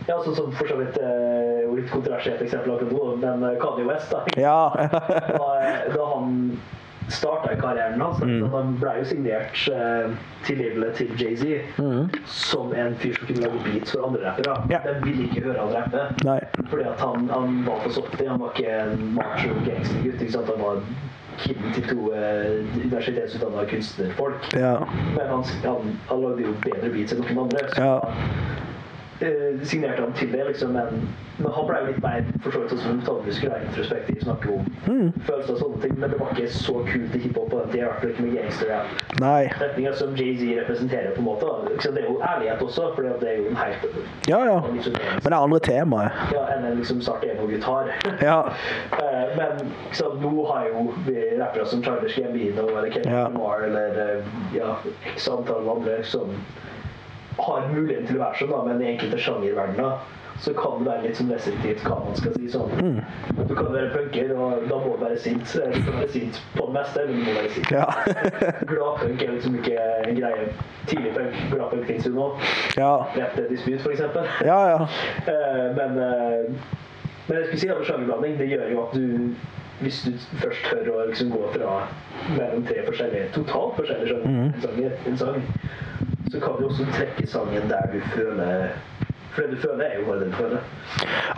ja, 0.07 0.17
sånn 0.23 0.35
som 0.35 0.51
for 0.57 0.69
så 0.69 0.77
vidt 0.79 0.97
eh, 0.97 1.67
litt 1.75 1.89
kontroversielt 1.91 2.41
eksempel 2.41 2.73
akkurat 2.75 2.93
nå, 2.95 3.15
men 3.21 3.45
eh, 3.47 3.57
Kanye 3.61 3.85
West, 3.87 4.13
da. 4.13 4.23
ja. 4.39 4.89
Da, 5.41 5.49
da 5.93 6.07
han 6.15 6.31
starta 7.11 7.55
karrieren 7.59 8.01
hans, 8.01 8.19
Mm. 8.21 8.49
han 8.53 8.73
ble 8.81 8.93
jo 8.99 9.05
signert 9.11 9.61
uh, 9.73 10.11
tilgivelig 10.47 10.93
til 10.97 11.07
Jay-Z 11.19 11.45
som 12.25 12.73
en 12.73 12.95
fyr 13.01 13.13
som 13.17 13.27
kunne 13.27 13.41
lage 13.45 13.61
beats 13.65 13.91
for 13.95 14.07
andre 14.07 14.25
rappere. 14.29 14.55
Mm. 14.63 14.71
Ja. 14.71 14.79
De 14.87 14.95
ville 15.05 15.23
ikke 15.29 15.41
høre 15.47 15.59
han 15.65 15.73
rappe. 15.75 16.03
Nei. 16.25 16.39
Fordi 16.69 16.83
at 16.83 16.99
han, 17.03 17.29
han 17.29 17.63
var 17.67 17.79
for 17.85 17.89
softy. 17.99 18.27
Han 18.27 18.39
var 18.39 18.51
ikke 18.55 18.75
en 18.81 19.07
macho 19.15 19.53
gangstergutt. 19.65 20.35
Han 20.35 20.61
var 20.65 20.81
kiden 21.41 21.73
til 21.73 21.83
to 21.89 21.99
uh, 22.11 22.81
universitetsutdanna 22.83 23.63
kunstnerfolk. 23.71 24.51
Ja. 24.53 24.75
Men 25.15 25.27
han, 25.31 25.43
han, 25.65 25.95
han 26.09 26.21
lagde 26.25 26.47
jo 26.47 26.53
bedre 26.65 26.89
beats 26.93 27.13
enn 27.15 27.23
noen 27.25 27.45
andre. 27.47 27.67
Så 27.75 27.81
Ja. 27.81 27.95
Eh, 29.23 29.59
signerte 29.63 30.01
han 30.01 30.13
til 30.13 30.31
det, 30.31 30.45
liksom. 30.47 30.71
Men, 30.73 31.07
men 31.37 31.51
han 31.55 31.65
ble 31.67 31.79
litt 31.87 32.01
mer 32.03 32.23
for 32.43 32.51
så 32.51 32.59
vidt 32.63 32.69
sånn 32.73 32.81
som 32.85 32.97
metallmusiker 32.99 33.53
og 33.55 33.65
introspektiv, 33.69 34.21
snakker 34.23 34.53
om 34.57 34.65
Mm. 34.87 35.11
følelser 35.27 35.53
og 35.53 35.59
sånne 35.61 35.81
ting. 35.81 35.93
Men 35.99 36.09
det 36.09 36.17
var 36.19 36.31
ikke 36.33 36.47
så 36.49 36.73
kult 36.87 37.15
i 37.15 37.19
hiphop 37.19 37.49
på 37.51 37.59
den 37.61 37.69
tida. 37.71 37.81
i 37.81 37.87
hvert 37.87 37.99
fall 38.01 38.09
ikke 38.09 38.23
med 38.25 38.35
gangster-retninga 38.37 39.93
som 39.95 40.15
Jay-Z 40.17 40.59
representerer, 40.61 41.11
på 41.15 41.21
en 41.21 41.25
måte. 41.25 41.45
Liksom, 41.71 41.93
Det 41.95 42.03
er 42.03 42.07
jo 42.09 42.21
ærlighet 42.21 42.61
også, 42.61 42.87
for 42.95 43.01
det 43.01 43.29
er 43.29 43.37
jo 43.37 43.45
en 43.49 43.55
helt 43.55 43.85
Ja, 44.27 44.39
ja. 44.45 44.57
liksom, 44.73 44.93
Men 44.93 45.23
det 45.23 45.33
er 45.33 45.43
andre 45.43 45.59
temaer. 45.59 46.11
ja, 46.33 46.43
enn 46.55 46.65
en 46.65 46.77
liksom 46.77 47.01
sart 47.01 47.23
emo-gitar. 47.23 47.91
Ja. 48.21 48.39
Eh, 48.91 49.37
Men 49.37 49.71
liksom, 49.89 50.19
nå 50.21 50.45
har 50.51 50.65
jo 50.67 50.93
vi 51.05 51.15
rappere 51.39 51.65
som 51.65 51.83
Charles 51.83 52.15
Gambino 52.17 52.67
eller 52.67 52.89
Kevin 52.91 53.11
Ja. 53.11 53.23
Lamar 53.27 53.61
eller 53.63 54.17
eh, 54.17 54.23
ja, 54.55 54.75
x 55.15 55.27
antall 55.29 55.69
andre 55.69 56.03
som 56.03 56.29
har 57.37 57.69
muligheten 57.71 58.07
til 58.09 58.19
å 58.19 58.25
være 58.25 58.41
sånn, 58.41 58.51
da, 58.51 58.63
men 58.67 58.81
i 58.81 58.89
enkelte 58.93 59.21
sjangerverdener 59.21 60.17
så 60.41 60.53
kan 60.57 60.79
det 60.79 60.87
være 60.89 61.03
litt 61.05 61.17
sånn 61.19 61.29
restriktivt 61.29 61.83
hva 61.85 61.99
man 62.01 62.15
skal 62.17 62.33
si. 62.33 62.47
sånn. 62.49 62.71
Mm. 62.81 63.45
Du 63.45 63.53
kan 63.53 63.67
være 63.75 63.91
punker, 63.93 64.31
og 64.33 64.63
da 64.71 64.79
må 64.81 64.95
du 64.95 65.03
være 65.03 65.19
sint. 65.21 65.45
Du 65.45 65.77
kan 65.85 65.99
være 65.99 66.09
sint 66.15 66.39
på 66.55 66.65
det 66.65 66.75
meste, 66.79 67.03
men 67.05 67.19
du 67.19 67.27
må 67.27 67.35
være 67.37 67.51
sint. 67.53 67.69
Ja. 67.69 67.85
Gladpunk 68.71 69.21
er 69.21 69.35
liksom 69.35 69.59
ikke 69.59 69.85
en 70.07 70.17
greie. 70.17 70.47
Tidlig 70.89 71.13
punk, 71.13 71.37
gladpunk 71.51 71.85
finnes 71.85 72.09
jo 72.09 72.13
nå. 72.15 72.27
Ja. 72.79 72.91
Rett 73.13 73.37
dispute, 73.51 73.83
for 73.85 73.93
eksempel. 73.93 74.25
Ja, 74.51 74.59
ja. 74.71 74.79
Eh, 75.29 75.67
men, 75.77 75.99
eh, 76.01 76.77
men 77.27 77.37
jeg 77.37 77.45
skulle 77.45 77.61
si 77.61 77.69
at 77.75 77.85
sjangerblanding 77.85 78.39
det 78.41 78.49
gjør 78.49 78.71
jo 78.73 78.85
at 78.87 78.95
du 78.97 79.35
hvis 79.81 80.01
du 80.05 80.11
først 80.37 80.65
tør 80.69 80.89
å 80.93 81.05
liksom 81.09 81.31
gå 81.33 81.41
fra 81.55 81.77
mellom 82.35 82.65
tre 82.67 82.83
forskjellige, 82.85 83.31
totalt 83.33 83.79
forskjellige 83.79 84.19
sjanger, 84.61 84.93
en 85.09 85.17
sang, 85.17 85.39
så 86.31 86.39
kan 86.39 86.49
du 86.59 86.67
også 86.67 86.85
trekke 86.93 87.27
sangen 87.27 87.69
der 87.69 87.85
du 87.93 87.99
føler 88.15 88.67
For 89.31 89.41
det 89.41 89.55
du 89.55 89.61
føler, 89.63 89.85
er 89.85 89.99
jo 89.99 90.05
bare 90.07 90.19
det 90.19 90.27
du 90.31 90.35
føler. 90.35 90.57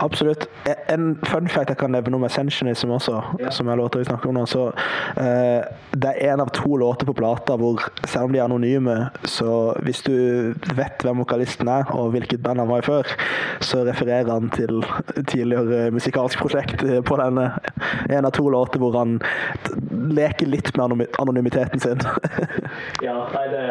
Absolutt. 0.02 0.46
En 0.90 1.18
fun 1.26 1.48
fact 1.48 1.70
jeg 1.70 1.78
kan 1.78 1.92
nevne 1.94 2.18
om 2.18 2.24
Ascensionism 2.26 2.90
også, 2.90 3.20
Ja. 3.40 3.50
som 3.50 3.68
er 3.68 3.76
låter 3.78 3.98
vi 4.02 4.04
snakker 4.08 4.28
om 4.28 4.34
nå, 4.34 4.46
så 4.50 4.64
uh, 4.66 5.62
det 5.94 6.10
er 6.10 6.32
en 6.32 6.40
av 6.42 6.50
to 6.50 6.76
låter 6.76 7.06
på 7.06 7.14
plata 7.14 7.56
hvor, 7.56 7.78
selv 8.06 8.24
om 8.24 8.32
de 8.32 8.38
er 8.38 8.44
anonyme, 8.44 8.96
så 9.24 9.74
hvis 9.86 10.02
du 10.02 10.14
vet 10.74 11.02
hvem 11.06 11.22
vokalisten 11.22 11.68
er, 11.68 11.84
og 11.94 12.10
hvilket 12.16 12.42
band 12.42 12.58
han 12.58 12.68
var 12.68 12.82
i 12.82 12.86
før, 12.86 13.14
så 13.60 13.84
refererer 13.86 14.30
han 14.32 14.50
til 14.50 14.82
tidligere 15.30 15.90
musikalsk 15.94 16.38
prosjekt 16.42 16.82
på 17.06 17.16
denne. 17.20 17.50
En 18.10 18.24
av 18.26 18.32
to 18.34 18.48
låter 18.50 18.82
hvor 18.82 18.98
han 18.98 19.20
leker 20.14 20.46
litt 20.50 20.72
med 20.76 21.06
anonymiteten 21.22 21.80
sin. 21.80 22.02
Ja, 23.02 23.14
nei, 23.34 23.46
det, 23.52 23.62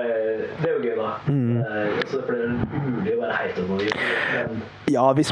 det 0.62 0.70
er 0.70 0.74
jo 0.74 0.82
gøy, 0.84 0.96
da. 0.98 1.10
Mm. 1.28 1.58
Uh, 1.60 1.98
altså, 2.00 2.22
for 2.24 2.32
det 2.32 2.48
er 2.48 2.54
umulig 2.80 3.18
å 3.18 3.22
være 3.24 3.38
helt 3.42 3.62
anonym. 3.64 4.04
Ja, 4.92 5.14
hvis, 5.14 5.32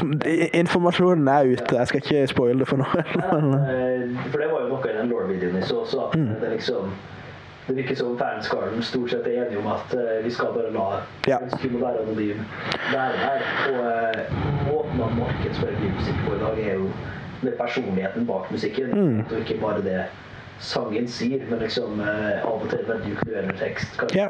informasjonen 0.54 1.28
er 1.28 1.44
ute. 1.52 1.76
Jeg 1.76 1.86
skal 1.88 2.00
ikke 2.02 2.26
spoile 2.26 2.58
det 2.58 2.68
for 2.68 2.76
noen. 2.76 3.02
men- 3.32 4.18
For 4.30 4.38
det 4.38 4.50
var 4.52 4.60
jo 4.62 4.68
noe 4.68 4.90
i 4.90 4.96
den 4.98 5.08
Lord-videoen 5.12 5.56
vi 5.56 5.62
så 5.62 5.82
også. 5.84 6.06
At 6.12 6.18
det 6.42 6.50
liksom 6.56 6.92
det 7.68 7.76
virker 7.76 7.94
som 7.96 8.16
fanskaren 8.18 8.82
stort 8.82 9.10
sett 9.10 9.26
er 9.26 9.44
enige 9.44 9.58
om 9.60 9.66
at 9.70 9.92
eh, 9.94 10.24
vi 10.24 10.30
skal 10.34 10.46
bare 10.56 10.72
la 10.74 10.86
Ja. 11.28 11.36
å 11.38 11.82
være 11.84 12.00
anonym 12.02 12.40
være 12.90 13.12
der. 13.22 13.44
Og 13.68 13.84
eh, 13.86 14.24
måten 14.72 14.98
man 14.98 15.14
markedsfører 15.20 15.78
musikk 15.98 16.18
på 16.26 16.34
i 16.34 16.40
dag, 16.42 16.58
er 16.58 16.74
jo 16.74 16.88
er 17.46 17.54
personligheten 17.58 18.26
bak 18.26 18.50
musikken, 18.50 19.24
og 19.30 19.38
ikke 19.38 19.60
bare 19.60 19.82
det 19.82 20.02
sangen 20.58 21.08
sier, 21.08 21.40
men 21.50 21.58
liksom 21.58 22.00
eh, 22.00 22.42
av 22.46 22.62
og 22.62 22.68
til 22.70 22.78
veldig 22.88 23.14
ukluerende 23.16 23.56
tekst. 23.58 23.96
Kanskje 23.98 24.16
Ja. 24.16 24.28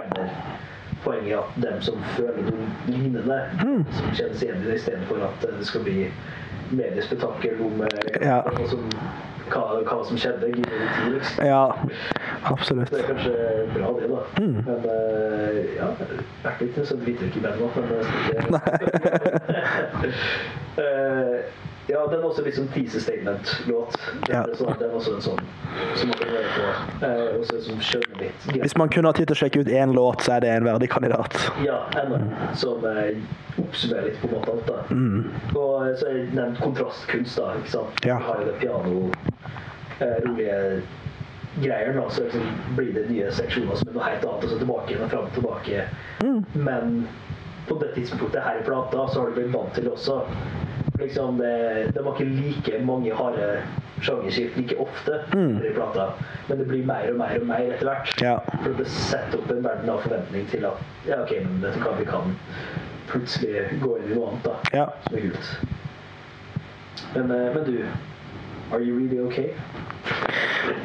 Poenget 1.04 1.38
at 1.38 1.58
dem 1.62 1.82
som 1.82 2.04
føler 2.16 2.42
noe 2.46 2.68
lignende, 2.86 3.38
som 3.98 4.14
kjennes 4.14 4.42
igjen 4.44 4.62
i 4.62 4.68
det, 4.68 4.78
istedenfor 4.80 5.16
at 5.26 5.44
eh, 5.48 5.58
det 5.58 5.66
skal 5.68 5.84
bli 5.86 5.98
mediespetakkel 6.72 7.60
om 7.64 7.82
eh, 7.86 7.88
Ja. 8.22 8.38
hva, 8.46 8.68
som, 8.70 8.86
hva, 9.52 9.64
hva 9.88 9.98
som 10.08 10.16
skjedde. 10.20 10.52
Liksom. 10.56 11.44
Ja, 11.46 11.64
absolutt. 12.50 12.90
Det 12.92 13.02
er 13.02 13.10
kanskje 13.10 13.34
bra, 13.74 13.92
det, 13.98 14.08
da. 14.12 14.20
Mm. 14.38 14.56
Men 14.68 14.80
uh, 14.86 15.58
ja, 15.76 15.90
vært 16.46 16.64
litt 16.64 16.80
sånn 16.88 17.04
videre 17.06 17.28
i 17.28 17.44
bandet, 17.44 17.60
nå, 17.60 17.66
men 17.76 17.84
det 17.90 17.98
ikke 18.06 18.42
Eh, 20.82 21.36
Ja, 21.93 22.06
den 22.06 22.20
er 22.20 22.24
også 22.24 22.43
liksom 22.43 22.69
Tise 22.73 23.01
Statement-låt. 23.01 23.97
Ja. 24.31 24.47
sånn, 24.56 24.73
den 24.81 24.89
er 24.89 24.94
også 24.97 25.16
en 25.19 25.24
sånn 25.24 25.40
som 25.98 26.09
man 26.09 26.19
kan 26.23 26.31
høre 26.32 26.52
på. 26.55 26.69
Eh, 27.05 27.40
også 27.40 27.59
som 27.66 27.82
skjønner 27.85 28.23
litt. 28.23 28.47
Hvis 28.62 28.77
man 28.81 28.93
kun 28.94 29.05
har 29.05 29.19
tid 29.19 29.28
til 29.28 29.36
å 29.36 29.40
sjekke 29.43 29.60
ut 29.60 29.69
én 29.69 29.93
låt, 29.97 30.24
så 30.24 30.39
er 30.39 30.47
det 30.47 30.55
en 30.55 30.64
verdig 30.64 30.89
kandidat. 30.94 31.36
Ja, 31.66 31.82
enda. 32.01 32.23
Som 32.56 32.86
eh, 32.89 33.20
oppsummerer 33.60 34.09
litt 34.09 34.23
på 34.23 34.31
en 34.31 34.35
måte 34.39 34.55
alt, 34.55 34.70
da. 34.70 34.81
Mm. 34.89 35.28
Og 35.52 35.74
eh, 35.85 35.93
så 35.98 36.09
har 36.09 36.16
jeg 36.16 36.32
nevnt 36.39 36.62
kontrastkunst, 36.64 37.36
da. 37.43 37.52
ikke 37.60 37.74
sant? 37.74 38.05
Ja. 38.09 38.16
Vi 38.16 38.31
har 38.31 38.40
jo 38.40 38.48
det 38.48 38.56
piano, 38.62 39.05
eh, 39.98 40.16
rolige 40.24 40.59
greier, 41.60 41.93
da. 41.98 42.06
Så 42.09 42.24
liksom 42.24 42.48
blir 42.78 42.94
det 42.97 43.05
nye 43.10 43.28
seksjoner 43.36 43.82
som 43.82 43.93
er 43.93 43.98
noe 43.98 44.09
helt 44.09 44.24
annet, 44.31 44.48
og 44.48 44.55
så 44.55 44.62
tilbake 44.64 44.94
igjen 44.94 45.05
og 45.05 45.12
fram 45.12 45.28
og 45.28 45.36
tilbake. 45.36 45.85
Men 46.56 47.02
på 47.68 47.78
det 47.80 47.93
tidspunktet 47.94 48.43
her 48.43 48.60
i 48.60 48.64
plata, 48.66 49.06
så 49.09 49.20
har 49.20 49.30
du 49.30 49.39
blitt 49.39 49.55
vant 49.55 49.74
til 49.74 49.86
det 49.86 49.94
også. 49.94 50.20
Liksom 51.01 51.39
det, 51.39 51.55
det 51.94 52.02
var 52.05 52.14
ikke 52.14 52.30
like 52.30 52.82
mange 52.86 53.14
harde 53.14 53.47
sjangerskift 54.02 54.56
like 54.56 54.76
ofte 54.82 55.20
i 55.39 55.72
plata, 55.74 56.09
men 56.48 56.59
det 56.59 56.66
blir 56.68 56.86
mer 56.86 57.10
og 57.10 57.18
mer 57.18 57.39
og 57.40 57.47
mer 57.47 57.74
etter 57.74 57.89
hvert. 57.89 58.14
Ja. 58.22 58.36
For 58.62 58.74
det 58.78 58.89
setter 58.90 59.39
opp 59.39 59.51
en 59.51 59.64
verden 59.64 59.90
av 59.93 60.02
forventning 60.05 60.48
til 60.51 60.66
at 60.68 60.82
ja, 61.09 61.22
ok, 61.22 61.36
men 61.47 61.62
du 61.62 61.70
hva, 61.82 61.94
vi 61.98 62.09
kan 62.09 62.34
plutselig 63.10 63.66
gå 63.82 63.97
inn 63.98 64.10
i 64.10 64.16
noe 64.16 64.32
annet, 64.32 64.48
da. 64.48 64.56
Ja. 64.74 64.89
Som 65.06 65.18
er 65.18 65.28
kult. 65.28 65.52
Men, 67.14 67.30
eh, 67.30 67.48
men 67.55 67.64
du, 67.68 67.76
are 68.72 68.82
you 68.82 68.97
really 68.98 69.20
okay? 69.20 69.52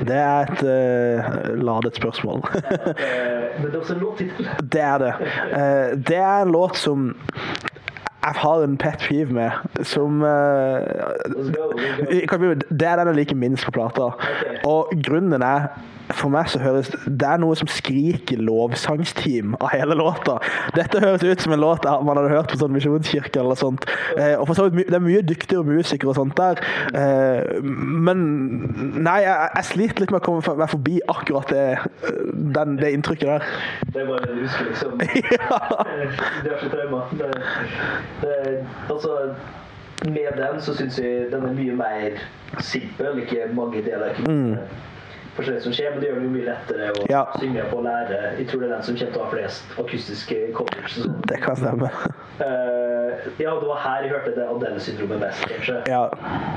Det 0.07 0.15
er 0.15 0.45
et 0.45 0.61
uh, 0.63 1.63
ladet 1.63 1.95
spørsmål. 1.95 2.43
Eh, 2.47 3.61
men 3.61 3.71
det 3.71 3.75
er 3.75 3.79
også 3.79 3.93
en 3.93 3.99
låttittel. 3.99 4.49
det 4.73 4.81
er 4.81 4.97
det. 4.97 5.13
Eh, 5.51 5.97
det 6.07 6.17
er 6.17 6.41
en 6.41 6.51
låt 6.51 6.77
som 6.77 7.15
jeg 8.27 8.35
har 8.35 8.63
en 8.63 8.77
pet 8.77 9.05
peeve 9.07 9.33
med, 9.33 9.51
som 9.87 10.21
uh, 10.21 10.27
Det 11.39 12.87
er 12.87 12.99
den 12.99 13.07
jeg 13.07 13.15
liker 13.15 13.35
minst 13.35 13.65
på 13.65 13.71
plata. 13.71 14.11
Og 14.67 14.91
grunnen 15.03 15.41
er 15.41 15.69
for 16.15 16.31
meg 16.31 16.47
så 16.51 16.59
høres 16.61 16.89
Det 17.05 17.27
er 17.27 17.39
noe 17.41 17.55
som 17.59 17.69
skriker 17.71 18.39
lovsangsteam 18.43 19.55
av 19.59 19.71
hele 19.73 19.97
låta. 19.97 20.37
Dette 20.75 21.01
høres 21.03 21.25
ut 21.25 21.43
som 21.43 21.55
en 21.55 21.63
låt 21.63 21.85
man 21.87 22.19
hadde 22.19 22.31
hørt 22.31 22.51
på 22.51 22.59
sånn 22.61 22.73
misjonskirke 22.75 23.41
eller 23.41 23.59
sånt. 23.59 23.87
Eh, 24.15 24.35
og 24.37 24.47
for 24.49 24.57
så 24.57 24.67
vidt, 24.69 24.89
det 24.91 24.97
er 24.97 25.03
mye 25.03 25.23
dyktigere 25.25 25.67
musikere 25.67 26.13
og 26.13 26.19
sånt 26.19 26.37
der. 26.39 26.61
Eh, 26.95 27.59
men 28.07 28.23
nei, 28.95 29.19
jeg, 29.25 29.51
jeg 29.57 29.69
sliter 29.71 30.03
litt 30.03 30.15
med 30.15 30.21
å 30.21 30.25
komme 30.27 30.57
meg 30.61 30.71
forbi 30.71 30.97
akkurat 31.11 31.51
det, 31.53 31.67
den, 32.55 32.79
det 32.81 32.93
inntrykket 32.95 33.33
der. 33.33 33.47
Det 33.93 34.03
er 34.03 34.11
bare 34.11 34.25
det 34.25 34.37
du 34.37 34.43
husker, 34.45 34.71
liksom. 34.71 34.99
ja. 35.37 35.61
Det 36.43 36.51
er 36.51 36.57
ikke 36.57 36.69
trauma. 36.71 37.03
Det, 37.17 37.29
det, 38.21 38.35
altså, 38.89 39.33
med 40.05 40.37
den 40.37 40.61
så 40.61 40.75
syns 40.77 40.99
jeg 41.01 41.31
den 41.31 41.47
er 41.47 41.55
mye 41.57 41.77
mer 41.79 42.19
simpel. 42.63 43.23
Ikke 43.23 43.49
mange 43.57 43.81
deler. 43.85 44.13
Ikke 44.13 44.31
mm. 44.31 44.55
Forskjellig 45.37 45.61
som 45.63 45.73
skjer, 45.77 45.91
men 45.93 46.01
det 46.03 46.09
gjør 46.09 46.19
det 46.19 46.27
jo 46.27 46.33
mye 46.35 46.47
lettere 46.49 46.89
å 46.97 47.05
Ja. 47.11 47.23
synge 47.39 47.63
på 47.71 47.77
og 47.79 47.83
lære. 47.87 48.19
Jeg 48.39 48.47
tror 48.49 48.59
det 48.63 48.69
er 48.69 48.73
den 48.75 48.83
som 48.83 48.95
kommer 48.97 49.13
til 49.13 49.21
å 49.21 49.25
ha 49.25 49.31
flest 49.31 49.77
akustiske 49.79 50.39
covers. 50.57 50.97
Det 51.31 51.39
kan 51.43 51.55
stemme. 51.55 51.89
Uh, 52.37 53.15
ja, 53.41 53.53
det 53.57 53.65
var 53.67 53.79
her 53.81 54.03
jeg 54.05 54.11
hørte 54.13 54.33
det 54.35 54.45
Adele-syndromet 54.45 55.19
mest, 55.23 55.45
kanskje. 55.49 55.79
Ja. 55.89 56.03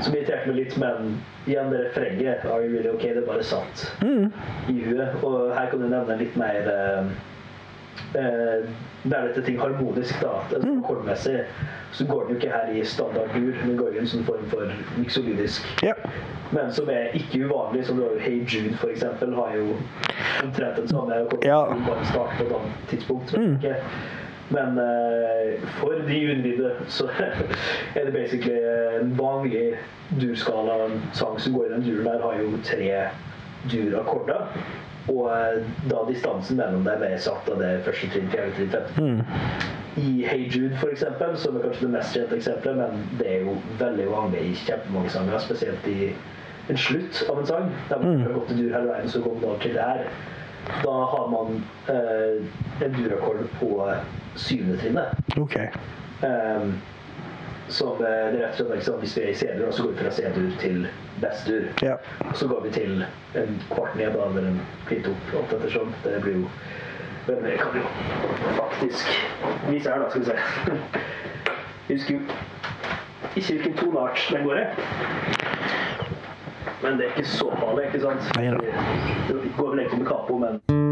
Som 0.01 0.13
irriterte 0.13 0.47
meg 0.51 0.55
litt, 0.59 0.75
men 0.77 1.15
igjen 1.49 1.71
det 1.73 1.79
refrenget 1.87 2.45
Are 2.45 2.61
you 2.61 2.75
really 2.75 2.89
okay? 2.93 3.13
Det 3.17 3.23
bare 3.27 3.43
satt 3.43 3.87
i 4.69 4.77
huet. 4.85 5.15
Og 5.25 5.51
her 5.55 5.71
kan 5.71 5.81
du 5.81 5.87
nevne 5.89 6.17
litt 6.19 6.35
mer 6.37 6.69
eh, 6.69 7.09
eh, 8.15 8.69
er 9.11 9.27
dette 9.27 9.43
ting 9.45 9.59
harmonisk, 9.59 10.21
da. 10.21 10.41
Altså, 10.55 10.75
Akkordmessig. 10.77 11.39
Så 11.91 12.05
går 12.07 12.21
den 12.23 12.29
jo 12.29 12.35
ikke 12.39 12.53
her 12.53 12.71
i 12.71 12.85
standard 12.85 13.33
dur, 13.35 13.55
men 13.65 13.77
går 13.77 13.95
i 13.95 13.99
en 13.99 14.07
sånn 14.07 14.23
form 14.23 14.45
for 14.53 14.71
miksolydisk. 14.97 15.67
ja. 15.83 15.95
Men 16.51 16.71
som 16.75 16.89
er 16.91 17.13
ikke 17.15 17.45
uvanlig, 17.47 17.85
som 17.87 17.95
du 17.95 18.03
har 18.03 18.17
Hey 18.19 18.41
Jude 18.43 18.75
eksempel, 18.91 19.35
har 19.35 19.53
jo 19.55 19.75
omtrent 20.43 20.79
en 20.79 20.87
samme 20.87 21.15
akkord. 21.23 21.45
Ja. 21.47 21.61
Bare 21.87 22.07
start 22.09 22.33
på 22.37 22.43
et 22.43 22.55
annet 22.57 22.89
tidspunkt. 22.91 23.31
vet 23.33 23.63
ikke. 23.63 23.75
Men 24.51 24.77
eh, 24.83 25.61
for 25.79 25.95
de 26.07 26.19
unnvidde 26.31 26.71
så 26.91 27.07
er 27.95 28.05
det 28.05 28.13
basically 28.13 28.59
en 28.99 29.17
vanlig 29.19 29.77
durskala. 30.19 30.75
En 30.85 31.01
sang 31.13 31.39
som 31.39 31.53
går 31.53 31.65
i 31.65 31.73
den 31.73 31.85
duren 31.87 32.05
der, 32.05 32.19
har 32.19 32.35
jo 32.41 32.51
tre 32.63 32.91
durakkorder. 33.71 34.51
Og 35.09 35.31
eh, 35.33 35.61
da 35.89 36.03
distansen 36.07 36.59
mellom 36.59 36.83
dem 36.85 37.05
er 37.05 37.17
satt 37.21 37.47
av 37.49 37.61
det 37.61 37.71
første 37.87 38.09
trinn, 38.13 38.29
fjerde 38.33 38.53
trinn, 38.57 38.73
femte 38.73 38.97
trinn. 38.97 39.23
I 39.99 40.11
Hey 40.23 40.45
Jude 40.47 40.77
for 40.79 40.93
eksempel, 40.93 41.33
som 41.37 41.57
er 41.57 41.65
kanskje 41.65 41.87
det 41.87 41.93
mest 41.95 42.15
kjente 42.15 42.37
eksempelet, 42.37 42.77
men 42.79 43.17
det 43.19 43.27
er 43.27 43.47
jo 43.47 43.55
veldig 43.81 44.05
vanlig 44.11 44.43
i 44.51 44.53
kjempemange 44.61 45.11
sanger, 45.11 45.41
spesielt 45.43 45.89
i 45.91 46.11
en 46.71 46.79
slutt 46.79 47.23
av 47.27 47.41
en 47.41 47.49
sang. 47.49 47.73
Der 47.89 48.03
man 48.03 48.21
har 48.23 48.37
gått 48.37 48.53
i 48.53 48.59
dur 48.61 48.75
hele 48.77 48.93
veien, 48.93 49.09
så 49.11 49.23
man 49.25 49.43
over 49.43 49.59
til 49.65 49.75
det 49.75 49.89
her. 49.89 50.05
Da 50.85 50.93
har 51.11 51.27
man 51.33 51.59
eh, 51.91 52.85
en 52.85 52.95
durakkord 52.95 53.43
på 53.59 53.73
syvende 54.39 54.77
trinnet. 54.79 55.35
Okay. 55.41 55.67
Um, 56.21 56.77
som 57.67 58.03
eh, 58.05 58.09
det 58.33 58.41
er 58.41 58.47
rett 58.47 58.59
og 58.61 58.67
slett 58.67 58.81
ikke 58.81 58.97
Hvis 59.03 59.17
vi 59.17 59.23
er 59.23 59.31
i 59.31 59.35
C-dur, 59.35 59.71
så 59.71 59.83
går 59.83 59.91
vi 59.91 60.03
fra 60.03 60.11
C-dur 60.11 60.51
til 60.59 60.87
best-dur. 61.21 61.67
Ja. 61.81 61.95
Så 62.33 62.47
går 62.47 62.61
vi 62.65 62.71
til 62.75 63.05
en 63.35 63.61
kvart 63.71 63.95
ned 63.95 64.15
eller 64.15 64.47
en 64.49 64.61
kvint 64.87 65.07
opp, 65.07 65.33
alt 65.39 65.53
ettersom. 65.59 65.93
Det 66.03 66.21
blir 66.21 66.41
jo 66.41 66.47
Men 67.27 67.43
det 67.45 67.51
kan 67.59 67.75
jo 67.77 67.81
faktisk 68.57 69.07
vise 69.69 69.89
her, 69.89 69.99
da, 70.01 70.09
skal 70.09 70.21
vi 70.21 70.25
se. 70.25 70.33
Jeg 71.89 71.97
husker 71.97 72.13
jo 72.13 72.19
ikke 73.35 73.53
hvilken 73.53 73.77
toneart 73.77 74.27
den 74.31 74.43
går 74.43 74.57
i. 74.57 74.65
Men 76.81 76.97
det 76.97 77.05
er 77.05 77.13
ikke 77.15 77.29
så 77.29 77.51
farlig, 77.59 77.85
ikke 77.85 78.01
sant? 78.01 78.31
Nei 78.37 78.49
da. 78.51 78.57
Det 79.27 79.53
går 79.57 79.69
vel 79.69 79.79
egentlig 79.79 80.01
med 80.01 80.07
capo, 80.09 80.37
men 80.41 80.90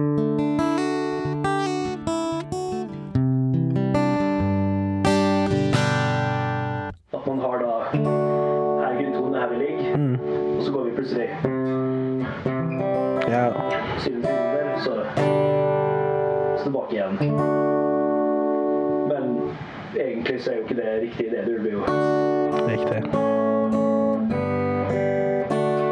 plutselig 11.10 11.30
ja. 13.31 13.53
Siden 13.99 14.22
timer, 14.22 14.80
så, 14.84 14.91
så 16.57 16.64
tilbake 16.64 16.95
igjen. 16.95 17.18
Men 19.10 19.41
egentlig 19.95 20.41
så 20.41 20.52
er 20.52 20.56
jo 20.56 20.61
ikke 20.61 20.76
det 20.76 21.02
riktig. 21.02 21.31
Det 21.31 21.60
blir 21.61 21.72
jo 21.72 21.84
Riktig. 22.68 23.03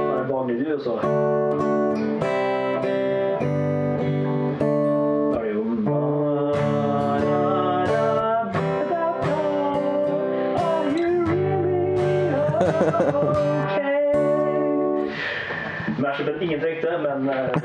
bare 0.08 0.28
vanlig 0.30 0.60
du, 0.66 0.80
så 0.84 1.00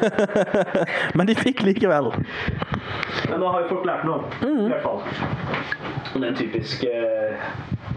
men 1.17 1.25
eh, 1.25 1.29
de 1.31 1.39
fikk 1.39 1.63
likevel. 1.67 2.13
Men 3.31 3.41
da 3.41 3.53
har 3.55 3.65
jo 3.65 3.69
folk 3.75 3.87
lært 3.89 4.09
noe, 4.09 4.33
i 4.43 4.69
hvert 4.71 4.85
fall. 4.87 5.01
Og 6.13 6.21
den 6.21 6.37
typiske 6.37 6.91
eh, 6.93 7.47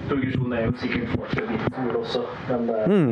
progresjonen 0.07 0.53
er 0.53 0.65
jo 0.67 0.73
sikkert 0.79 1.09
fortsatt 1.15 1.49
stor 1.65 1.97
også, 1.99 2.21
men 2.49 2.69
mm. 2.91 3.11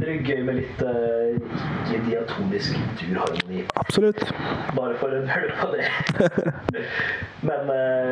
det 0.00 0.08
er 0.08 0.22
gøy 0.26 0.40
med 0.46 0.58
litt 0.60 0.82
uh, 0.86 2.02
diatonisk 2.06 2.78
durharmoni. 3.00 3.64
Absolutt. 3.82 4.22
Bare 4.76 4.96
for 5.00 5.14
en 5.16 5.28
høl 5.28 5.50
på 5.60 5.68
det. 5.74 5.86
men, 7.48 7.72
eh, 7.76 8.11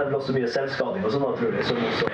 det, 0.00 0.12
er 0.12 0.18
også 0.18 0.34
mye 0.36 0.50
selvskading 0.50 1.04
og 1.06 1.12
sånn, 1.14 1.26
jeg, 1.44 1.64
som 1.68 1.80
også 1.88 2.10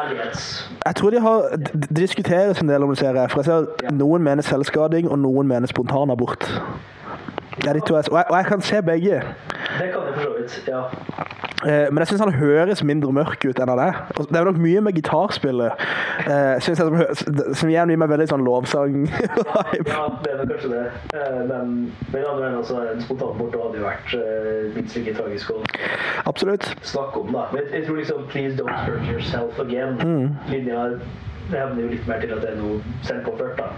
ærlighets... 0.00 0.44
Jeg 0.86 0.98
tror 1.00 1.14
de 1.14 1.20
har 1.20 1.56
Det 1.58 1.96
diskuteres 1.96 2.62
en 2.62 2.70
del 2.70 2.86
om 2.86 2.94
det, 2.94 2.98
ser 2.98 3.18
jeg. 3.18 3.30
For 3.30 3.42
jeg 3.42 3.48
ser 3.50 3.92
noen 3.98 4.24
mener 4.24 4.46
selvskading, 4.46 5.10
og 5.10 5.18
noen 5.22 5.50
mener 5.50 5.70
spontanabort. 5.70 6.46
Det 7.58 7.68
er 7.68 7.78
de 7.78 7.82
to 7.86 7.96
jeg, 7.96 8.10
og, 8.12 8.18
jeg, 8.18 8.30
og 8.30 8.36
jeg 8.36 8.46
kan 8.46 8.60
se 8.62 8.82
begge. 8.82 9.22
Det 9.78 9.90
kan 9.92 10.07
vidt, 10.56 10.68
ja. 10.68 10.82
Eh, 11.66 11.88
men 11.90 11.98
jeg 11.98 12.06
syns 12.12 12.20
han 12.22 12.32
høres 12.38 12.82
mindre 12.86 13.12
mørk 13.12 13.44
ut 13.48 13.58
enn 13.60 13.68
han 13.72 13.78
er. 13.82 13.96
Det 14.16 14.36
er 14.38 14.44
nok 14.46 14.58
mye 14.62 14.80
med 14.86 14.94
gitarspillet 14.94 15.72
eh, 16.28 16.60
synes 16.62 16.78
jeg, 16.78 16.86
som, 16.86 17.54
som 17.58 17.68
igjen 17.72 17.90
gir 17.90 17.98
meg 17.98 18.08
veldig 18.12 18.28
sånn 18.30 18.44
lovsang-vibe. 18.46 19.88
Ja, 19.90 20.04
det 20.24 20.34
er 20.36 20.44
kanskje 20.52 20.70
det. 20.72 20.84
Eh, 21.18 21.40
Men 21.50 21.72
med 22.12 22.24
andre 22.30 22.46
enden 22.52 22.64
så 22.68 22.78
er 22.82 22.92
en 22.94 23.02
spontanborte 23.02 23.58
hadde 23.62 23.80
jo 23.80 23.86
vært 23.88 24.14
eh, 24.18 24.68
minst 24.76 24.96
like 25.00 25.14
tragisk 25.18 25.50
å 25.50 25.62
Absolutt. 26.30 26.70
snakke 26.82 27.20
om. 27.24 27.32
da. 27.34 27.46
Men 27.52 27.62
jeg, 27.64 27.72
jeg 27.80 27.86
tror 27.88 27.96
liksom 28.02 28.26
'Please 28.30 28.56
don't 28.58 28.78
hurt 28.86 29.08
yourself 29.10 29.58
again'. 29.58 29.98
Linja 30.50 30.86
hevner 31.50 31.82
jo 31.82 31.88
litt 31.88 32.06
mer 32.08 32.20
til 32.20 32.32
at 32.36 32.42
det 32.44 32.50
er 32.54 32.58
noe 32.62 32.80
selvpåført. 33.02 33.56
da. 33.58 33.72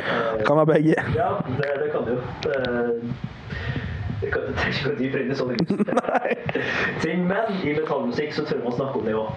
Eh, 0.00 0.44
Kan 0.46 0.56
være 0.60 0.66
begge. 0.74 0.94
Ja, 1.16 1.30
det, 1.58 1.70
det 1.82 1.90
kan 1.94 2.04
det 2.06 2.18
jo. 2.18 3.00
Det, 4.20 4.26
jeg 4.26 4.32
kan 4.32 4.42
ikke 4.68 4.84
gå 4.88 4.94
dypere 4.98 5.22
inn 5.24 5.32
i 5.32 5.36
sånne 5.38 5.56
ting, 7.04 7.22
men 7.28 7.54
i 7.64 7.72
metallmusikk 7.78 8.34
så 8.36 8.44
tør 8.44 8.62
man 8.66 8.76
snakke 8.76 9.00
om 9.00 9.06
det 9.08 9.14
òg. 9.16 9.28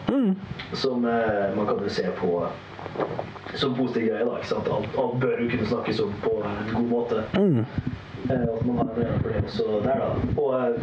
Som 0.76 1.06
eh, 1.08 1.56
man 1.56 1.70
kan 1.70 1.80
jo 1.84 1.90
se 1.90 2.04
på 2.20 2.32
som 3.56 3.76
positiv 3.78 4.08
greie. 4.10 4.26
da, 4.26 4.38
ikke 4.38 4.48
sant? 4.50 4.68
Alt, 4.76 4.96
alt 5.00 5.20
bør 5.22 5.40
jo 5.44 5.50
kunne 5.54 5.68
snakkes 5.70 6.00
om 6.04 6.14
på 6.24 6.34
en 6.44 6.74
god 6.74 6.90
måte. 6.90 7.24
Eh, 8.30 8.44
at 8.56 8.66
man 8.66 8.78
har 8.78 8.84
en 8.84 9.04
øye 9.06 9.20
for 9.22 9.30
det 9.30 9.44
også 9.44 9.64
der, 9.84 10.04
da. 10.04 10.42
Og 10.42 10.60
eh, 10.60 10.74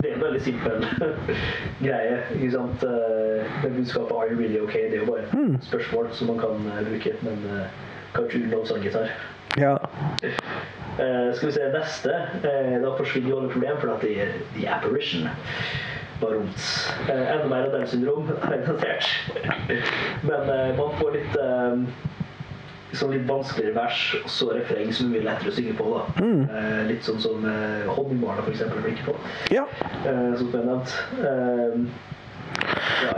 det 0.00 0.10
er 0.10 0.14
en 0.14 0.24
veldig 0.26 0.42
simpel 0.42 0.86
greie. 1.86 2.18
ikke 2.34 2.50
sant? 2.52 2.82
Eh, 2.82 3.62
Det 3.62 3.72
budskapet 3.76 4.12
'Are 4.16 4.28
you 4.32 4.40
really 4.40 4.60
okay?' 4.60 4.90
det 4.90 4.94
er 4.94 5.04
jo 5.04 5.12
bare 5.12 5.24
mm. 5.32 5.56
spørsmål 5.62 6.08
som 6.12 6.26
man 6.28 6.38
kan 6.38 6.54
eh, 6.72 6.88
bruke, 6.88 7.12
men 7.22 7.32
eh, 7.32 7.66
kanskje 8.14 8.38
uten 8.38 8.50
lovsanggitar. 8.50 9.08
Ja. 9.56 9.76
Uh, 10.96 11.34
skal 11.36 11.48
vi 11.48 11.52
se 11.56 11.68
neste. 11.74 12.16
Uh, 12.44 12.76
da 12.84 12.94
forsvinner 12.98 13.30
jo 13.32 13.40
alle 13.42 13.52
problem, 13.52 13.78
for 13.80 13.94
det 14.02 14.16
er 14.22 14.34
The 14.56 14.66
Apparition. 14.78 15.28
Barons. 16.16 16.88
Eh, 17.10 17.26
enda 17.28 17.44
mer 17.50 17.66
av 17.66 17.74
den 17.74 17.82
syndrom 17.92 18.30
er 18.48 18.62
jeg. 18.80 19.82
Men 20.24 20.46
man 20.78 20.94
får 20.96 21.10
litt 21.12 21.34
sånn 22.96 23.12
litt 23.14 23.26
vanskeligere 23.28 23.76
vers, 23.76 24.02
og 24.22 24.30
så 24.30 24.50
refreng 24.54 24.92
som 24.94 25.08
er 25.08 25.16
mye 25.16 25.26
lettere 25.26 25.52
å 25.52 25.56
synge 25.56 25.74
på. 25.78 25.88
da. 25.92 26.26
Eh, 26.60 26.82
litt 26.90 27.06
sånn 27.06 27.20
som 27.22 27.46
eh, 27.48 27.88
Honningbarna 27.90 28.44
for 28.44 28.54
eksempel 28.54 28.84
flinke 28.84 29.06
på, 29.08 29.16
ja. 29.54 29.66
eh, 30.04 30.36
som 30.38 30.52
jeg 30.52 30.68
nevnt. 30.68 30.94
Eh, 31.20 32.14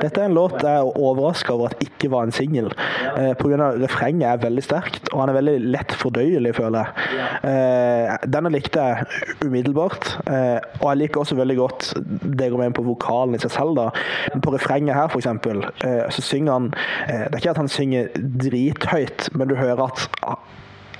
Dette 0.03 0.21
er 0.21 0.29
en 0.29 0.37
låt 0.37 0.59
jeg 0.63 0.71
er 0.81 0.99
overraska 0.99 1.55
over 1.55 1.73
at 1.73 1.83
ikke 1.85 2.11
var 2.13 2.27
en 2.27 2.35
singel. 2.35 2.71
Eh, 3.17 3.33
Pga. 3.39 3.71
refrenget 3.83 4.29
er 4.29 4.43
veldig 4.43 4.65
sterkt, 4.65 5.09
og 5.13 5.23
han 5.23 5.33
er 5.33 5.39
veldig 5.39 5.57
lett 5.75 5.95
fordøyelig, 5.99 6.55
føler 6.59 6.85
jeg. 6.85 7.23
Eh, 7.51 8.29
denne 8.31 8.53
likte 8.55 8.85
jeg 8.85 9.47
umiddelbart. 9.47 10.13
Eh, 10.27 10.59
og 10.81 10.87
jeg 10.91 11.03
liker 11.03 11.23
også 11.23 11.39
veldig 11.39 11.59
godt 11.59 11.93
det 12.39 12.51
går 12.51 12.59
med 12.59 12.77
på 12.77 12.87
vokalen 12.87 13.35
i 13.35 13.43
seg 13.43 13.55
selv. 13.55 13.77
da. 13.79 13.89
Men 14.35 14.45
på 14.45 14.55
refrenget 14.55 14.95
her, 14.95 15.09
eksempel, 15.19 15.65
eh, 15.85 16.07
så 16.11 16.23
synger 16.23 16.53
han 16.53 16.71
eh, 17.09 17.27
Det 17.27 17.35
er 17.35 17.43
ikke 17.43 17.51
at 17.57 17.63
han 17.63 17.69
synger 17.69 18.09
drithøyt, 18.17 19.29
men 19.35 19.49
du 19.49 19.57
hører 19.59 19.89
at 19.89 20.09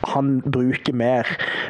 han 0.07 0.41
bruker 0.45 0.93
mer 0.93 1.27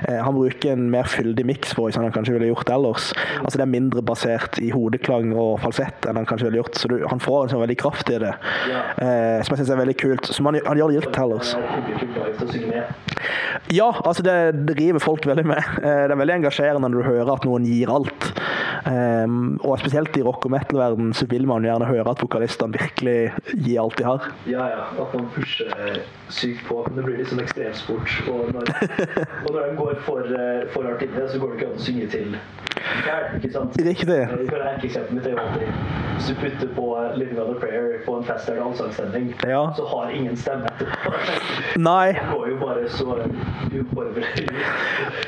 eh, 0.09 0.18
Han 0.24 0.34
bruker 0.34 0.72
en 0.72 0.90
mer 0.90 1.09
fyldig 1.09 1.44
mix 1.48 1.72
voice 1.78 1.96
enn 1.96 2.05
han 2.06 2.14
kanskje 2.14 2.36
ville 2.36 2.50
gjort 2.50 2.70
ellers. 2.72 3.10
Altså 3.40 3.60
Det 3.60 3.64
er 3.64 3.72
mindre 3.72 4.02
basert 4.05 4.59
i 4.62 4.70
hodeklang 4.74 5.32
og 5.32 5.60
falsett 5.62 6.09
enn 6.09 6.20
han 6.20 6.28
kanskje 6.28 6.48
ville 6.48 6.62
gjort, 6.62 6.76
så 6.78 6.90
du, 6.92 6.98
han 7.09 7.22
får 7.22 7.44
en 7.44 7.55
sånn 7.55 7.64
veldig 7.64 7.78
kraft 7.80 8.12
i 8.12 8.20
det. 8.22 8.34
Ja. 8.70 8.82
Eh, 9.05 9.38
som 9.42 9.55
jeg 9.55 9.62
syns 9.62 9.72
er 9.74 9.82
veldig 9.82 9.96
kult. 10.00 10.28
Som 10.28 10.50
han, 10.50 10.60
han 10.66 10.80
gjør 10.80 10.92
det 10.92 11.00
gildt 11.00 11.20
ellers. 11.24 11.55
Ja, 13.74 13.90
altså 14.04 14.24
det, 14.24 14.36
driver 14.68 15.02
folk 15.02 15.26
veldig 15.28 15.44
med. 15.48 15.62
Eh, 15.82 16.04
det 16.06 16.14
er 16.14 16.20
veldig 16.20 16.38
engasjerende 16.40 16.88
når 16.88 17.02
du 17.02 17.08
hører 17.08 17.32
at 17.34 17.46
noen 17.48 17.66
gir 17.68 17.92
alt. 17.92 18.30
Um, 18.88 19.58
og 19.66 19.80
spesielt 19.82 20.16
i 20.16 20.22
rock- 20.24 20.46
og 20.46 20.52
metal-verden 20.54 21.10
så 21.16 21.26
vil 21.28 21.44
man 21.50 21.66
gjerne 21.66 21.88
høre 21.88 22.12
at 22.12 22.22
vokalistene 22.22 22.78
virkelig 22.78 23.16
gir 23.52 23.80
alt 23.82 23.98
de 23.98 24.06
har. 24.06 24.28
Ja, 24.48 24.68
ja. 24.70 24.86
At 25.02 25.16
man 25.16 25.28
pusher 25.34 25.72
eh, 25.74 25.98
sykt 26.32 26.64
på. 26.68 26.80
Men 26.86 27.00
det 27.00 27.06
blir 27.08 27.28
sånn 27.28 27.42
ekstremsport. 27.42 28.14
Og 28.32 28.54
når, 28.54 28.72
og 29.44 29.50
når 29.50 29.60
de 29.60 29.76
går 29.82 30.00
for, 30.06 30.32
eh, 30.38 30.64
for 30.72 30.88
hardt 30.88 31.04
det, 31.04 31.26
så 31.32 31.42
går 31.42 31.52
det 31.52 31.60
ikke 31.60 31.72
an 31.72 31.82
å 31.82 31.86
synge 31.88 32.08
til 32.14 32.38
ikke 33.38 33.52
sant? 33.52 33.76
Riktig. 33.86 34.18
For 34.50 34.62
Erkeeksempelet 34.68 35.14
mitt 35.14 35.26
er 35.26 35.30
jo 35.30 35.38
alltid 35.38 35.68
Hvis 36.18 36.26
du 36.28 36.34
putter 36.40 36.68
på 36.74 36.84
'Living 37.16 37.38
on 37.40 37.50
a 37.55 37.59
Prayer' 37.60 38.05
på 38.06 38.16
en 38.18 38.24
fest 38.24 38.48
eller 38.48 38.62
allsangsending, 38.62 39.34
Ja. 39.46 39.72
så 39.76 39.84
har 39.86 40.10
ingen 40.10 40.36
stemme 40.36 40.64
etterpå. 40.66 41.12
Nei, 41.90 42.06
Det 42.12 42.20
går 42.32 42.48
jo 42.50 42.56
bare 42.66 42.88
så 42.88 43.05
uforberedt. 43.80 44.50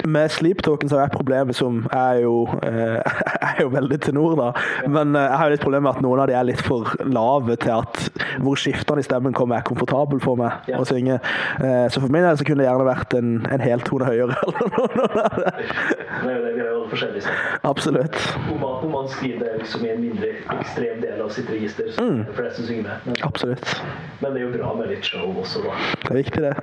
med 0.06 0.28
Sleep 0.30 0.62
Talken 0.62 0.88
så 0.88 0.98
er 0.98 1.08
problemet 1.08 1.54
som 1.56 1.86
er 1.92 2.20
jo 2.22 2.48
eh, 2.62 2.98
er 3.50 3.60
jo 3.60 3.68
veldig 3.68 4.00
tenor, 4.00 4.34
da. 4.36 4.52
Men 4.88 5.14
eh, 5.16 5.22
jeg 5.22 5.36
har 5.38 5.44
jo 5.46 5.50
litt 5.50 5.60
problem 5.62 5.82
med 5.82 5.90
at 5.96 6.02
noen 6.02 6.20
av 6.20 6.26
de 6.26 6.34
er 6.34 6.42
litt 6.44 6.60
for 6.62 6.96
lave 7.04 7.56
til 7.56 7.70
at 7.70 8.09
hvor 8.44 8.58
skiftene 8.60 9.02
i 9.02 9.06
stemmen 9.06 9.36
kommer 9.36 9.60
er 9.60 9.66
komfortabel 9.68 10.20
for 10.22 10.36
meg 10.40 10.68
Ja. 10.70 10.78
å 10.80 10.86
synge. 10.88 11.20
Eh, 11.60 11.86
så 11.92 12.00
for 12.00 12.08
min 12.12 12.22
del 12.26 12.36
så 12.40 12.44
kunne 12.48 12.62
det 12.64 12.68
gjerne 12.70 12.86
vært 12.88 13.14
en, 13.18 13.32
en 13.50 13.60
hel 13.64 13.80
tone 13.86 14.04
høyere. 14.08 14.36
eller 14.46 14.96
noe. 14.96 15.54
Det 15.60 16.30
er 16.30 16.36
jo 16.36 16.44
det, 16.44 16.54
vi 16.54 16.60
har 16.60 16.70
jo 16.70 16.80
alle. 16.84 17.34
Absolutt. 17.70 18.16
Om 18.52 18.60
man, 18.60 18.84
om 18.84 18.90
man 18.90 19.08
skriver 19.08 19.58
liksom 19.58 19.84
i 19.86 19.90
en 19.92 20.00
mindre 20.02 20.32
ekstrem 20.56 21.00
del 21.04 21.20
av 21.22 21.28
sitt 21.34 21.50
register, 21.52 21.90
så 21.94 22.02
er 22.04 22.24
det 22.26 22.34
flest 22.36 22.56
som 22.60 22.66
synger 22.66 22.82
med. 22.88 23.06
Men, 23.06 23.16
Absolutt. 23.28 23.74
men 24.20 24.34
det 24.34 24.42
er 24.42 24.46
jo 24.48 24.52
bra 24.56 24.72
med 24.78 24.90
litt 24.90 25.06
show 25.06 25.30
også, 25.38 25.62
da. 25.66 25.76
Det 26.02 26.10
er 26.10 26.18
viktig, 26.18 26.42
det. 26.42 26.54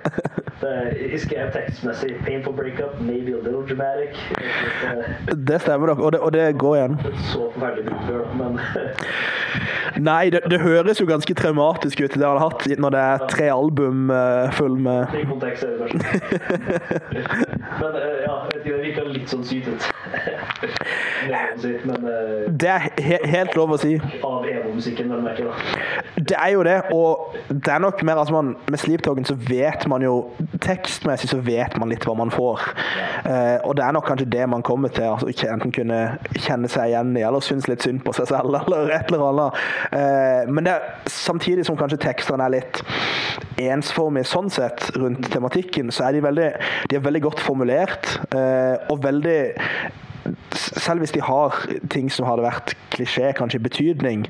Det, 0.61 1.21
skrev 1.21 1.51
tekstmessig 1.53 2.15
'painful 2.25 2.53
breakup', 2.53 3.01
'maybe 3.01 3.34
a 3.34 3.38
little 3.43 3.65
dramatic'. 3.69 4.17
Det 5.47 5.61
stemmer 5.61 5.88
nok, 5.88 5.99
og 5.99 6.11
det, 6.11 6.19
og 6.19 6.34
det 6.34 6.57
går 6.57 6.75
igjen. 6.75 6.99
så 7.34 7.51
forferdelig 7.53 7.85
brukt 7.85 8.38
men 8.38 8.59
Nei, 10.09 10.29
det, 10.29 10.39
det 10.51 10.59
høres 10.59 11.01
jo 11.01 11.05
ganske 11.05 11.34
traumatisk 11.34 12.01
ut, 12.01 12.13
det 12.13 12.25
han 12.25 12.38
har 12.38 12.49
hatt 12.49 12.67
når 12.77 12.89
det 12.89 12.99
er 12.99 13.17
tre 13.29 13.43
album 13.53 14.11
eh, 14.11 14.51
full 14.53 14.77
med 14.77 15.05
i 15.17 15.23
kontekst 15.25 15.63
er 15.63 15.67
det 15.67 15.77
kanskje 15.79 15.97
Men 17.81 17.95
eh, 17.95 18.01
ja, 18.25 18.35
det 18.53 18.61
virker 18.81 19.05
litt 19.11 19.29
sånn. 19.31 19.43
Det 19.47 19.63
Men 21.85 22.07
eh, 22.07 22.53
Det 22.61 22.69
er 22.69 22.79
he 23.03 23.17
helt 23.31 23.55
lov 23.57 23.71
å 23.75 23.77
si. 23.81 23.93
av 23.97 24.45
emo-musikken, 24.47 25.09
vel 25.11 25.19
å 25.19 25.21
merke. 25.25 25.43
Det 26.17 26.35
er 26.38 26.49
jo 26.55 26.61
det, 26.67 26.77
og 26.93 27.35
det 27.49 27.71
er 27.73 27.79
nok 27.84 28.03
mer 28.07 28.17
altså 28.21 28.34
man, 28.34 28.55
Med 28.69 28.79
Sleeptogen 28.81 29.25
så 29.27 29.35
vet 29.47 29.88
man 29.89 30.01
jo 30.05 30.13
Tekstmessig 30.64 31.30
så 31.30 31.38
vet 31.44 31.76
man 31.78 31.90
litt 31.91 32.06
hva 32.07 32.14
man 32.15 32.32
får. 32.32 32.61
Uh, 33.28 33.57
og 33.68 33.76
det 33.76 33.84
er 33.84 33.95
nok 33.95 34.06
kanskje 34.07 34.30
det 34.32 34.45
man 34.49 34.64
kommer 34.65 34.94
til. 34.94 35.03
Altså, 35.10 35.28
ikke 35.32 35.49
enten 35.52 35.74
kunne 35.76 35.99
kjenne 36.40 36.69
seg 36.72 36.94
igjen 36.94 37.11
i, 37.19 37.24
eller 37.28 37.44
synes 37.44 37.68
litt 37.68 37.84
synd 37.84 37.99
på 38.06 38.15
seg 38.15 38.30
selv, 38.32 38.56
eller 38.61 38.94
et 38.95 39.11
eller 39.11 39.26
annet. 39.28 39.61
Uh, 39.91 40.53
men 40.53 40.69
det 40.69 40.78
samtidig 41.11 41.68
som 41.68 41.78
kanskje 41.80 41.99
tekstene 42.07 42.48
er 42.48 42.56
litt 42.57 42.82
ensformige 43.61 44.30
sånn 44.30 44.49
sett 44.53 44.88
rundt 44.95 45.28
tematikken, 45.34 45.91
så 45.91 46.07
er 46.07 46.18
de 46.18 46.26
veldig, 46.26 46.49
de 46.90 46.98
er 46.98 47.06
veldig 47.06 47.26
godt 47.28 47.44
formulert, 47.44 48.15
uh, 48.32 48.80
og 48.94 49.03
veldig 49.03 49.40
selv 50.57 51.03
hvis 51.03 51.13
de 51.15 51.21
har 51.23 51.55
ting 51.93 52.11
som 52.13 52.27
hadde 52.27 52.45
vært 52.45 52.75
klisjé, 52.93 53.31
kanskje 53.38 53.61
betydning, 53.63 54.25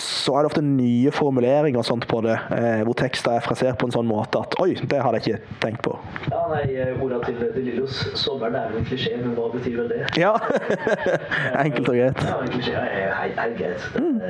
så 0.00 0.36
er 0.36 0.44
det 0.46 0.52
ofte 0.52 0.64
nye 0.64 1.12
formuleringer 1.14 1.80
og 1.82 1.88
sånt 1.88 2.06
på 2.10 2.20
det, 2.26 2.36
eh, 2.56 2.82
hvor 2.86 2.96
tekster 2.98 3.36
er 3.36 3.44
frasert 3.46 3.78
på 3.80 3.88
en 3.88 3.96
sånn 3.96 4.08
måte 4.08 4.40
at 4.42 4.56
oi, 4.62 4.74
det 4.82 5.02
hadde 5.02 5.20
jeg 5.22 5.36
ikke 5.36 5.58
tenkt 5.64 5.82
på. 5.86 5.96
Ja, 6.30 6.44
nei, 6.52 6.62
eh, 6.74 7.02
orda 7.02 7.22
til 7.26 7.40
De 7.40 7.64
Lillos. 7.66 8.02
Sommeren 8.18 8.56
er 8.58 8.72
jo 8.74 8.82
en 8.82 8.88
klisjé, 8.88 9.16
men 9.22 9.34
hva 9.38 9.48
betyr 9.54 9.80
vel 9.82 9.90
det? 9.92 10.02
Ja, 10.20 10.34
enkelt 11.64 11.88
og 11.88 11.94
greit. 12.00 12.24
Ja, 12.26 12.38
en 12.42 12.52
klisjé 12.52 12.76
er 12.76 13.14
helt 13.22 13.40
helt 13.46 13.58
greit. 13.58 13.80
Mm. 13.98 14.20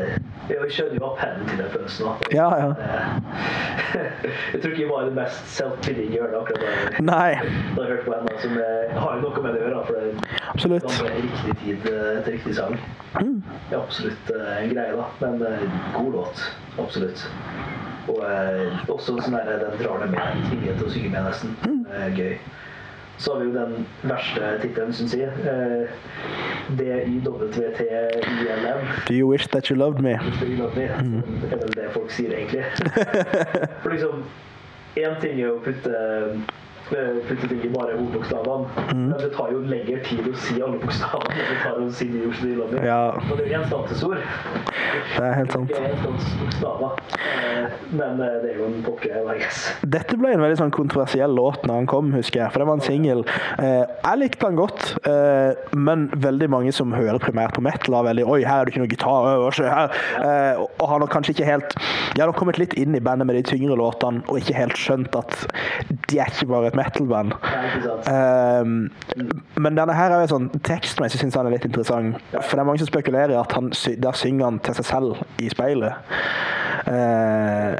Jeg 0.49 0.71
skjønner 0.71 0.99
jo 1.01 1.07
appellen 1.11 1.49
til 1.49 1.59
den 1.59 1.71
følelsen. 1.73 2.07
da. 2.07 2.13
Ja, 2.37 2.49
ja. 2.61 2.69
Eh, 2.71 3.37
Jeg 4.53 4.61
tror 4.63 4.71
ikke 4.71 4.83
jeg 4.83 4.91
var 4.91 5.05
det 5.05 5.15
mest 5.17 5.49
self-pidding 5.57 6.13
jeg 6.15 6.23
hørte 6.23 6.41
akkurat 6.41 6.61
da 6.61 7.05
Nei, 7.05 7.35
da 7.77 7.85
jeg 7.85 7.91
hørte 7.93 8.05
på 8.07 8.15
en 8.17 8.41
som 8.43 8.57
eh, 8.61 8.97
har 8.99 9.17
jo 9.17 9.21
noe 9.23 9.43
med 9.45 9.57
det 9.57 9.63
å 9.63 9.69
gjøre. 9.69 10.11
absolutt. 10.53 10.89
Det 11.37 11.49
riktig 11.49 11.65
tid 11.65 11.93
eh, 11.93 12.25
til 12.25 12.33
riktig 12.33 12.55
sang. 12.57 12.81
Det 13.17 13.77
er 13.77 13.83
absolutt 13.83 14.31
eh, 14.35 14.65
en 14.65 14.71
greie, 14.75 14.93
da. 14.97 15.05
Men 15.21 15.43
eh, 15.47 15.71
god 15.95 16.13
låt. 16.13 16.57
Absolutt. 16.79 17.31
Og 18.07 18.23
også 18.93 19.17
sånn 19.19 19.35
der, 19.35 19.59
den 19.65 19.81
drar 19.83 19.99
deg 20.05 20.11
med. 20.15 20.23
Tvinger 20.47 20.75
til 20.79 20.87
å 20.87 20.91
synge 20.95 21.11
med, 21.15 21.23
nesten. 21.27 21.51
Eh, 21.91 22.09
gøy. 22.17 22.35
Så 23.19 23.33
har 23.33 23.39
vi 23.41 23.47
jo 23.49 23.55
den 23.55 23.87
verste 24.05 24.59
tittelen, 24.61 24.93
syns 24.93 25.15
jeg. 25.17 25.31
Uh, 25.41 25.89
D-I-W-T-I-L-M. 26.77 28.81
Do 29.07 29.15
you 29.15 29.27
wish 29.27 29.47
that 29.55 29.71
you 29.71 29.77
loved 29.77 30.01
me? 30.05 30.19
Hvis 30.21 30.41
du 30.43 30.47
love 30.59 30.77
me. 30.77 30.83
Det 31.41 31.53
er 31.53 31.57
vel 31.63 31.73
det 31.79 31.87
folk 31.95 32.11
sier, 32.13 32.35
egentlig. 32.37 32.65
For 33.83 33.91
liksom 33.95 34.15
Én 34.97 35.13
ting 35.21 35.41
er 35.41 35.51
å 35.53 35.61
putte 35.61 35.93
eh, 36.93 37.57
ikke 37.57 37.71
bare 37.75 37.97
ordbokstavene. 37.97 38.69
Mm. 38.93 39.05
Men 39.11 39.17
det 39.21 39.31
tar 39.37 39.53
jo 39.53 39.63
lengre 39.67 40.01
tid 40.07 40.29
å 40.29 40.35
si 40.39 40.59
alle 40.63 40.81
bokstavene 40.83 41.35
enn 41.37 41.51
det 41.51 41.59
tar 41.63 41.81
å 41.83 41.89
si 41.99 42.09
nynorskdilene. 42.13 42.85
Ja. 42.87 43.01
Og 43.17 43.33
det 43.33 43.47
er 43.47 43.47
jo 43.47 43.55
gjenstansesord. 43.57 44.23
Det 45.17 45.25
er 45.25 45.35
helt 45.41 45.57
sant. 45.57 45.71
Ikke. 45.71 46.93
Eh, 47.37 47.79
Men 47.97 48.21
eh, 48.21 48.37
det 48.43 48.53
er 48.53 48.61
jo 48.61 48.69
en 48.69 48.79
popgreie, 48.87 49.23
I 49.25 49.39
guess. 49.41 49.63
Dette 49.97 50.19
ble 50.21 50.35
en 50.35 50.45
veldig 50.45 50.61
sånn 50.61 50.75
kontroversiell 50.75 51.35
låt 51.37 51.67
når 51.67 51.83
han 51.83 51.91
kom, 51.91 52.13
husker 52.17 52.43
jeg. 52.45 52.53
For 52.55 52.63
det 52.63 52.69
var 52.71 52.81
en 52.81 52.87
singel. 52.87 53.25
Jeg 53.57 54.21
likte 54.21 54.47
den 54.47 54.59
godt, 54.59 54.93
men 55.77 56.07
veldig 56.23 56.49
mange 56.53 56.73
som 56.75 56.93
hører 56.95 57.21
primært 57.23 57.55
på 57.57 57.63
metal, 57.65 57.97
har 57.99 58.07
veldig 58.09 58.25
Oi, 58.27 58.41
her 58.47 58.63
er 58.63 58.69
det 58.69 58.75
ikke 58.75 58.83
noe 58.83 58.91
gitar. 58.91 59.51
seg 59.57 59.69
her. 59.71 59.93
Og- 60.61 60.87
har 60.87 61.01
har 61.01 61.09
kanskje 61.13 61.35
ikke 61.35 61.49
helt 61.49 61.77
De 62.15 62.23
har 62.23 62.31
nok 62.31 62.39
kommet 62.41 62.59
litt 62.61 62.75
inn 62.81 62.95
i 62.97 63.03
bandet 63.05 63.27
med 63.29 63.37
de 63.39 63.45
tyngre 63.47 63.77
låtene 63.79 64.23
og 64.31 64.41
ikke 64.41 64.57
helt 64.57 64.79
skjønt 64.81 65.17
at 65.19 65.35
de 66.09 66.21
er 66.23 66.31
ikke 66.33 66.49
bare 66.49 66.71
et 66.71 66.76
metal-band. 66.77 67.35
Um, 68.07 68.77
men 69.57 69.79
denne 69.79 69.97
her 69.97 70.13
er 70.13 70.25
jo 70.25 70.35
sånn 70.35 70.51
tekstmessig 70.67 71.21
syns 71.23 71.39
han 71.39 71.49
er 71.49 71.57
litt 71.57 71.69
interessant. 71.69 72.21
For 72.37 72.55
det 72.55 72.63
er 72.63 72.69
mange 72.69 72.83
som 72.83 72.91
spekulerer 72.91 73.35
i 73.35 73.41
at 73.41 73.57
han, 73.57 73.73
der 73.73 74.19
synger 74.19 74.51
han 74.51 74.63
til 74.65 74.79
seg 74.79 74.91
selv 74.93 75.43
i 75.43 75.51
speilet. 75.53 75.97
Uh, 76.87 77.75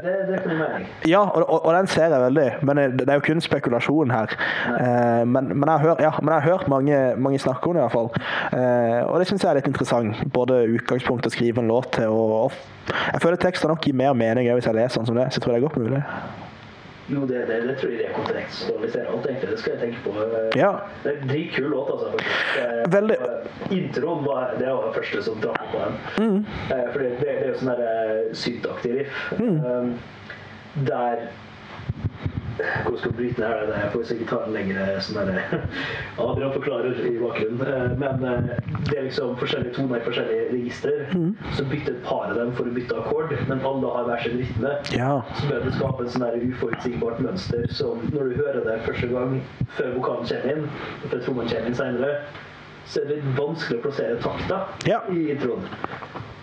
ja, 1.07 1.21
og, 1.21 1.43
og, 1.47 1.65
og 1.65 1.75
den 1.77 1.87
ser 1.87 2.11
jeg 2.11 2.19
veldig, 2.21 2.47
men 2.67 2.81
det 2.81 3.05
det 3.05 3.13
er 3.13 3.21
jo 3.21 3.23
kun 3.29 3.41
spekulasjon 3.41 4.11
her. 4.11 4.33
Uh, 4.67 5.23
men, 5.23 5.53
men, 5.53 5.69
jeg 5.69 5.85
hørt, 5.85 6.01
ja, 6.03 6.11
men 6.21 6.33
jeg 6.33 6.41
har 6.41 6.49
hørt 6.49 6.67
mange, 6.67 6.97
mange 7.15 7.39
snakke 7.39 7.69
om 7.69 7.77
det, 7.77 7.85
i 7.85 7.85
hvert 7.85 7.95
fall. 7.95 8.09
Uh, 8.51 9.13
og 9.13 9.19
det 9.19 9.29
syns 9.29 9.45
jeg 9.45 9.51
er 9.53 9.61
litt 9.61 9.69
interessant. 9.71 10.25
Både 10.33 10.65
utgangspunkt 10.75 11.29
å 11.29 11.31
skrive 11.31 11.63
en 11.63 11.71
låt 11.71 11.93
til, 11.95 12.11
og, 12.11 12.49
og 12.49 12.51
jeg 13.13 13.23
føler 13.23 13.39
teksten 13.39 13.71
nok 13.71 13.87
gir 13.87 13.95
mer 13.95 14.13
mening 14.17 14.51
hvis 14.51 14.67
jeg 14.67 14.75
leser 14.75 15.01
den 15.01 15.09
som 15.09 15.17
det, 15.17 15.29
så 15.31 15.39
jeg 15.39 15.45
tror 15.45 15.55
det 15.55 15.61
er 15.61 15.67
godt 15.69 15.81
mulig. 15.81 16.03
Jo, 17.09 17.21
det, 17.25 17.45
det, 17.47 17.61
det 17.67 17.75
tror 17.79 17.91
jeg 17.93 18.09
rekontekstualiserer 18.09 19.07
alt, 19.13 19.25
egentlig. 19.29 19.49
Det 19.53 19.59
skal 19.61 19.73
jeg 19.73 19.79
tenke 19.81 20.01
på. 20.03 20.11
Eh, 20.23 20.57
Ja. 20.59 20.71
Det 21.03 21.13
er 21.13 21.21
en 21.21 21.29
dritkul 21.31 21.69
låt, 21.71 21.91
altså. 21.93 22.09
faktisk. 22.11 22.57
Eh, 22.59 22.91
Veldig. 22.91 23.17
Introen 23.77 24.25
var 24.25 24.53
det 24.59 24.67
var 24.73 24.85
det 24.89 24.93
første 24.99 25.23
som 25.23 25.39
traff 25.41 25.71
på 25.71 25.83
den. 25.85 25.97
Mm. 26.19 26.37
Eh, 26.75 26.85
For 26.91 26.99
det, 26.99 27.11
det 27.21 27.29
er 27.37 27.47
jo 27.47 27.57
sånn 27.61 27.73
der 27.79 28.33
syntaktig 28.35 28.93
riff. 28.99 29.21
Mm. 29.39 29.59
Um, 29.65 29.93
Hvordan 32.87 32.99
skal 33.03 33.13
bryte 33.17 33.41
ned 33.41 33.47
her? 33.51 33.65
Det 33.67 33.91
får 33.93 33.99
vi 33.99 34.05
sikkert 34.11 34.29
ta 34.31 34.37
en 34.47 34.53
lengre 34.55 34.85
sånn 35.03 35.27
der 35.27 35.65
Adrian 36.23 36.53
forklarer 36.55 37.01
i 37.03 37.13
bakgrunnen. 37.19 37.61
Eh, 37.67 37.97
Men 37.99 38.23
eh, 38.23 38.71
det 38.87 38.97
er 39.01 39.07
liksom 39.09 39.35
forskjellige 39.41 39.75
toner 39.77 39.99
i 40.01 40.05
forskjellige 40.07 40.47
register 40.55 40.93
Mm. 41.17 41.33
Så 41.55 41.63
bytter 41.69 41.93
et 41.93 42.03
par 42.03 42.27
av 42.31 42.35
dem 42.35 42.49
for 42.57 42.67
å 42.67 42.73
bytte 42.75 42.95
akkord, 42.99 43.31
men 43.47 43.61
alle 43.65 43.91
har 43.93 44.07
hver 44.07 44.23
sin 44.23 44.37
rytme. 44.41 44.71
Ja. 44.95 45.11
Så 45.39 45.47
bør 45.49 45.63
det 45.65 45.73
skape 45.77 46.03
en 46.03 46.11
sånn 46.13 46.49
uforutsigbart 46.51 47.21
mønster 47.23 47.63
som 47.73 48.01
når 48.13 48.31
du 48.31 48.35
hører 48.41 48.59
det 48.67 48.75
første 48.85 49.07
gang 49.11 49.37
før 49.77 49.93
vokalen 49.97 50.27
kommer 50.27 50.51
inn, 50.53 50.67
før 51.07 51.23
trommene 51.25 51.49
kommer 51.51 51.71
inn 51.71 51.77
senere, 51.79 52.11
så 52.87 53.01
er 53.01 53.09
det 53.09 53.17
litt 53.19 53.31
vanskelig 53.39 53.79
å 53.79 53.83
plassere 53.87 54.19
takta 54.23 54.59
Ja. 54.87 54.99
i 55.11 55.25
introen. 55.33 55.65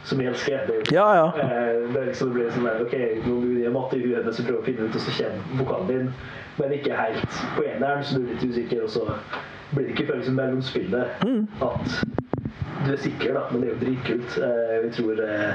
Som 0.04 0.20
jeg 0.20 0.28
elsker. 0.34 0.66
Det, 0.68 0.74
er 0.90 0.94
Ja, 0.94 1.06
ja. 1.16 1.26
Eh, 1.40 1.92
det 1.92 2.00
er 2.02 2.06
liksom 2.10 2.28
det 2.28 2.34
blir 2.36 2.50
sånn 2.52 2.66
der, 2.68 2.82
ok, 2.84 2.96
nå 3.26 3.36
blir 3.40 3.62
det 3.64 3.72
matte 3.72 3.96
i 3.96 4.02
huet 4.04 4.24
mens 4.26 4.36
du 4.36 4.42
prøver 4.44 4.60
å 4.60 4.66
finne 4.66 4.88
ut, 4.88 4.94
og 4.98 5.00
så 5.00 5.14
kommer 5.16 5.60
vokalen 5.62 5.86
din, 5.88 6.10
men 6.58 6.72
ikke 6.76 6.98
helt 6.98 7.38
på 7.56 7.64
eneren, 7.64 8.04
så 8.04 8.18
du 8.18 8.26
er 8.26 8.34
litt 8.34 8.44
usikker, 8.50 8.82
og 8.84 8.90
så 8.92 9.06
blir 9.74 9.86
det 9.88 9.94
ikke 9.94 10.06
følelsen 10.12 10.36
mellom 10.36 10.60
spillet 10.62 11.24
Mm. 11.24 11.46
at 11.64 12.04
du 12.84 12.92
er 12.92 13.00
sikker, 13.00 13.32
da, 13.34 13.46
men 13.50 13.62
det 13.64 13.70
er 13.70 13.72
jo 13.74 13.80
dritkult. 13.86 14.36
Eh, 14.44 14.74
Jeg 14.84 14.92
tror 14.98 15.24
eh, 15.24 15.54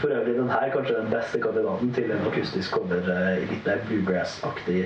for 0.00 0.12
øvrig 0.12 0.34
den 0.36 0.50
her 0.52 0.68
kanskje 0.74 0.94
den 0.98 1.06
beste 1.10 1.38
kandidaten 1.40 1.92
til 1.96 2.10
en 2.12 2.26
akustisk 2.28 2.74
cover 2.76 3.06
eh, 3.08 3.38
i 3.42 3.46
litt 3.48 3.66
mer 3.66 3.78
bluegrass-aktig 3.88 4.82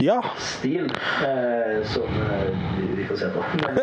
Ja. 0.00 0.20
stil, 0.38 0.84
eh, 1.26 1.82
som 1.84 2.06
eh, 2.06 2.52
vi- 2.96 3.04
får 3.08 3.16
se 3.18 3.28
på. 3.34 3.42
Men, 3.62 3.78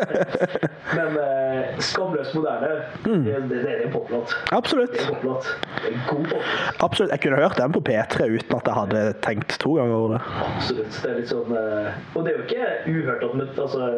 men 0.96 1.18
eh, 1.20 1.78
skamløst 1.78 2.34
moderne, 2.34 2.70
Mm. 3.06 3.24
det, 3.24 3.34
det, 3.50 3.58
det 3.64 3.70
er 3.74 3.82
en 3.86 3.92
poplåt. 3.92 4.32
Absolutt. 4.52 4.92
Det 4.92 5.00
er 5.00 5.08
en 5.08 5.14
poplåt. 5.14 5.46
God 5.84 5.98
poplåt. 6.08 6.42
Absolutt. 6.80 7.10
Jeg 7.12 7.20
kunne 7.20 7.36
hørt 7.42 7.56
den 7.58 7.72
på 7.72 7.80
P3 7.88 8.26
uten 8.38 8.56
at 8.56 8.66
jeg 8.66 8.74
hadde 8.74 9.02
tenkt 9.22 9.56
to 9.60 9.74
ganger 9.76 9.94
over 9.94 10.14
det. 10.14 10.20
Absolutt. 10.56 10.98
Det 11.02 11.10
er 11.10 11.18
litt 11.20 11.28
sånn 11.32 11.52
eh, 11.56 12.00
Og 12.16 12.24
det 12.24 12.32
er 12.32 12.38
jo 12.38 12.44
ikke 12.48 12.66
uhørt 12.94 13.24
at 13.28 13.34
med, 13.40 13.52
altså, 13.58 13.90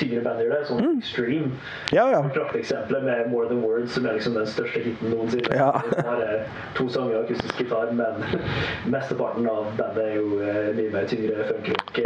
tyngre 0.00 0.22
band 0.24 0.40
gjør 0.44 0.56
det, 0.56 0.62
sånn 0.70 0.80
Mm. 0.80 0.98
Extreme. 1.00 1.50
Ja, 1.92 2.08
ja. 2.14 2.20
Prakteksempelet 2.34 3.02
med 3.04 3.30
More 3.30 3.46
Than 3.50 3.62
Words, 3.62 3.92
som 3.94 4.06
er 4.06 4.16
liksom 4.18 4.34
den 4.34 4.46
største 4.46 4.80
hiten 4.84 5.10
noensinne. 5.12 5.54
Ja. 5.56 5.70
Er 6.18 6.44
to 6.74 6.88
sanger 6.88 7.16
og 7.16 7.24
akustisk 7.24 7.58
gitar, 7.58 7.92
men 7.92 8.24
mesteparten 8.94 9.48
av 9.50 9.70
bandet 9.78 10.02
er 10.04 10.14
jo 10.18 10.40
eh, 10.42 10.70
mye 10.76 10.92
mer 10.94 11.08
tyngre 11.10 11.46
funkrock. 11.48 12.00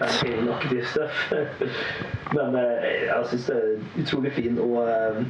Pain-aktig 0.00 0.84
stuff. 0.86 1.32
Men 2.36 2.56
eh, 2.58 2.86
jeg 3.06 3.28
syns 3.30 3.46
det 3.46 3.56
er 3.56 4.00
utrolig 4.02 4.32
fin 4.34 4.58
og 4.58 4.80
eh, 4.90 5.20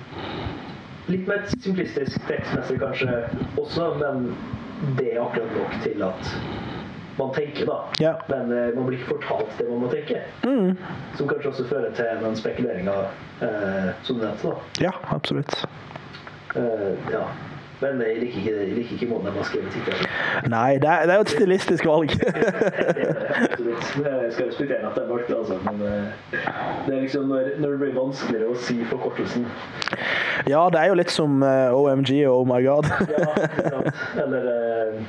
litt 1.13 1.27
mer 1.29 1.45
simplistisk 1.53 2.23
tekstmessig 2.27 2.79
kanskje 2.81 3.19
også, 3.61 3.93
men 4.01 4.31
det 4.99 5.13
er 5.13 5.21
akkurat 5.23 5.53
nok 5.55 5.77
til 5.85 6.03
at 6.03 6.33
man 7.19 7.31
tenker, 7.37 7.69
da. 7.69 7.77
Ja. 8.03 8.15
Men 8.33 8.51
man 8.75 8.89
blir 8.89 8.99
ikke 8.99 9.13
fortalt 9.15 9.55
det 9.61 9.69
man 9.71 9.85
må 9.85 9.93
tenke. 9.93 10.25
Mm. 10.43 10.75
Som 11.21 11.31
kanskje 11.31 11.53
også 11.53 11.69
fører 11.69 11.95
til 11.97 12.25
den 12.25 12.37
spekuleringa 12.37 12.97
eh, 13.43 13.93
som 14.03 14.19
du 14.19 14.25
nevnte. 14.25 14.49
da. 14.49 14.85
Ja, 14.89 14.93
absolutt. 15.15 15.67
Uh, 16.57 16.97
ja. 17.13 17.23
Men 17.81 18.01
jeg 18.01 18.21
liker 18.23 18.39
ikke, 18.41 18.53
jeg 18.57 18.75
liker 18.77 18.93
ikke 18.97 19.07
måten 19.11 19.27
de 19.27 19.33
har 19.37 19.49
skrevet 19.49 19.75
tittelen 19.75 20.53
Nei, 20.53 20.79
det 20.81 20.89
er, 20.89 21.03
det 21.05 21.13
er 21.13 21.19
jo 21.21 21.25
et 21.27 21.33
stilistisk 21.35 21.89
valg. 21.91 22.15
Jeg 23.77 24.33
skal 24.33 24.47
respektere 24.49 24.87
at 24.89 24.95
det 24.97 25.03
er 25.03 25.09
valgt, 25.11 25.31
altså. 25.37 25.59
Men 25.65 25.83
eh, 25.85 26.39
det 26.87 26.95
er 26.95 27.01
liksom 27.01 27.29
når, 27.29 27.51
når 27.59 27.75
det 27.75 27.79
blir 27.83 27.93
vanskeligere 27.99 28.49
å 28.49 28.57
si 28.65 28.79
forkortelsen. 28.89 29.45
ja, 30.49 30.63
det 30.73 30.81
er 30.81 30.89
jo 30.91 30.97
litt 30.97 31.13
som 31.13 31.43
uh, 31.45 31.77
OMG 31.77 32.13
og 32.31 32.41
Oh 32.41 32.49
My 32.49 32.63
God. 32.65 32.89
Ja, 33.13 33.29
sant. 33.69 34.03
Eller 34.25 34.49
uh, 34.49 35.05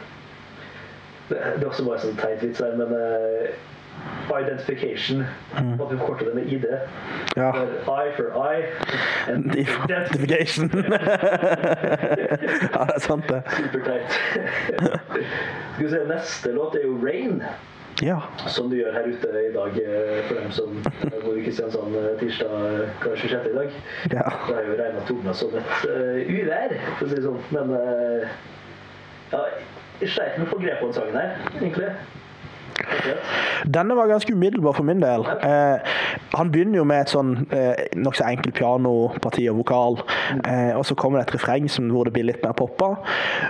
det, 1.30 1.40
det 1.40 1.64
er 1.64 1.70
også 1.70 1.88
bare 1.88 2.04
sånn 2.04 2.20
teit 2.20 2.44
vits 2.44 2.64
her, 2.64 2.76
men 2.80 2.94
eh, 2.96 3.50
Identification. 4.42 5.24
At 5.56 5.92
vi 5.92 5.98
forkorter 5.98 6.26
det 6.26 6.36
med 6.36 6.46
ID. 6.46 6.66
Ja. 7.36 7.52
For 7.52 8.02
I 8.04 8.12
for 8.16 8.28
I. 8.54 8.58
Identification. 9.64 10.70
ja, 12.74 12.84
det 12.84 12.96
er 12.96 13.00
sant, 13.00 13.30
det. 13.30 13.42
Superteit. 13.56 14.20
Skal 15.74 15.86
vi 15.86 15.90
se, 15.90 16.04
neste 16.08 16.52
låt 16.52 16.76
er 16.76 16.86
jo 16.86 17.00
Rain. 17.08 17.44
Ja. 18.02 18.22
Som 18.48 18.70
du 18.70 18.76
gjør 18.76 18.94
her 18.94 19.08
ute 19.10 19.30
i 19.50 19.54
dag, 19.54 19.78
eh, 19.82 20.26
for 20.28 20.36
dem 20.36 20.52
som 20.52 20.84
eh, 20.86 21.16
bor 21.24 21.38
i 21.38 21.44
Kristiansand 21.44 21.96
eh, 21.96 22.12
tirsdag 22.20 22.90
kanskje 23.02 23.30
26. 23.30 23.50
i 23.50 23.56
dag. 23.56 23.72
ja. 24.12 24.28
Det 24.48 24.58
er 24.58 24.68
jo 24.68 24.76
regna 24.82 25.02
tona 25.08 25.34
som 25.34 25.56
et 25.58 25.88
uh, 25.90 26.30
uvær, 26.30 26.76
for 27.00 27.08
å 27.08 27.10
si 27.10 27.16
det 27.16 27.24
sånn. 27.26 27.40
Men 27.56 27.74
uh, 27.74 28.38
ja, 29.34 29.42
sleit 30.04 30.38
med 30.38 30.46
å 30.46 30.52
få 30.52 30.62
grep 30.62 30.78
på 30.84 30.92
den 30.92 30.98
sangen 31.00 31.18
her, 31.18 31.34
egentlig. 31.58 31.90
Denne 33.74 33.96
var 33.98 34.10
ganske 34.12 34.34
umiddelbar 34.34 34.76
for 34.78 34.88
min 34.88 35.02
del. 35.02 35.26
Eh, 35.44 35.94
han 36.36 36.52
begynner 36.52 36.82
jo 36.82 36.88
med 36.88 37.04
et 37.04 37.14
sånn 37.14 37.34
eh, 37.56 37.88
nokså 37.98 38.26
enkelt 38.28 38.56
pianoparti 38.58 39.48
og 39.52 39.62
vokal, 39.64 40.02
eh, 40.44 40.74
og 40.78 40.86
så 40.88 40.98
kommer 41.00 41.22
det 41.22 41.28
et 41.28 41.38
refreng 41.40 41.70
som, 41.72 41.90
hvor 41.94 42.08
det 42.08 42.16
blir 42.16 42.28
litt 42.30 42.44
mer 42.46 42.56
poppa. 42.58 42.94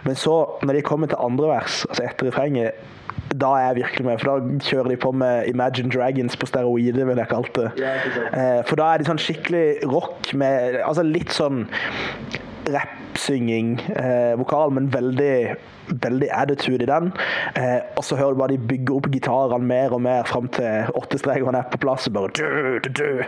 Men 0.07 0.17
så, 0.19 0.39
når 0.63 0.79
de 0.79 0.85
kommer 0.87 1.11
til 1.11 1.21
andre 1.23 1.51
vers, 1.57 1.83
altså 1.89 2.07
etter 2.07 2.31
refrenget, 2.31 2.87
da 3.35 3.49
er 3.57 3.65
jeg 3.67 3.75
virkelig 3.81 4.05
med, 4.07 4.19
for 4.21 4.29
da 4.29 4.59
kjører 4.63 4.93
de 4.93 4.99
på 5.03 5.11
med 5.11 5.47
Imagine 5.51 5.91
Dragons 5.91 6.37
på 6.39 6.47
steroider, 6.47 7.05
vil 7.09 7.19
jeg 7.19 7.31
kalle 7.31 7.53
det. 7.57 7.87
Eh, 8.31 8.59
for 8.67 8.79
da 8.79 8.91
er 8.93 9.01
de 9.01 9.09
sånn 9.09 9.21
skikkelig 9.21 9.65
rock 9.91 10.31
med 10.37 10.79
Altså 10.83 11.03
litt 11.03 11.33
sånn 11.35 11.65
rappsynging, 12.71 13.77
eh, 13.95 14.33
vokal, 14.39 14.71
men 14.75 14.89
veldig 14.93 15.57
veldig 16.03 16.29
attitude 16.33 16.83
i 16.83 16.89
den. 16.89 17.11
Eh, 17.55 17.79
og 17.97 18.03
så 18.05 18.15
hører 18.19 18.35
du 18.35 18.41
bare 18.41 18.55
de 18.55 18.59
bygger 18.69 18.95
opp 18.99 19.09
gitarene 19.13 19.63
mer 19.67 19.93
og 19.95 20.01
mer 20.05 20.23
fram 20.29 20.47
til 20.57 20.91
åttestrekene 20.99 21.61
er 21.63 21.69
på 21.71 21.79
plass. 21.83 22.07
og 22.07 22.13
bare 22.17 22.31
du, 22.37 22.79
du, 22.83 22.89
du. 22.89 23.23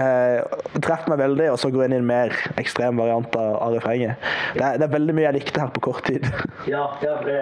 Eh, 0.00 0.42
Treff 0.84 1.06
meg 1.10 1.18
veldig, 1.20 1.50
og 1.52 1.58
så 1.60 1.70
går 1.74 1.84
jeg 1.84 1.90
inn 1.92 1.96
i 1.98 2.00
en 2.02 2.08
mer 2.08 2.34
ekstrem 2.60 2.98
variant 3.00 3.36
av, 3.38 3.74
refrenget. 3.76 4.16
Det, 4.54 4.62
er- 4.64 4.78
det 4.80 4.86
er 4.88 4.92
veldig 4.94 5.14
mye 5.18 5.26
jeg 5.28 5.36
likte 5.40 5.60
her 5.64 5.72
på 5.76 5.84
kort 5.90 6.04
tid. 6.08 6.26
Ja, 6.68 6.82
ja 7.00 7.14
det, 7.24 7.34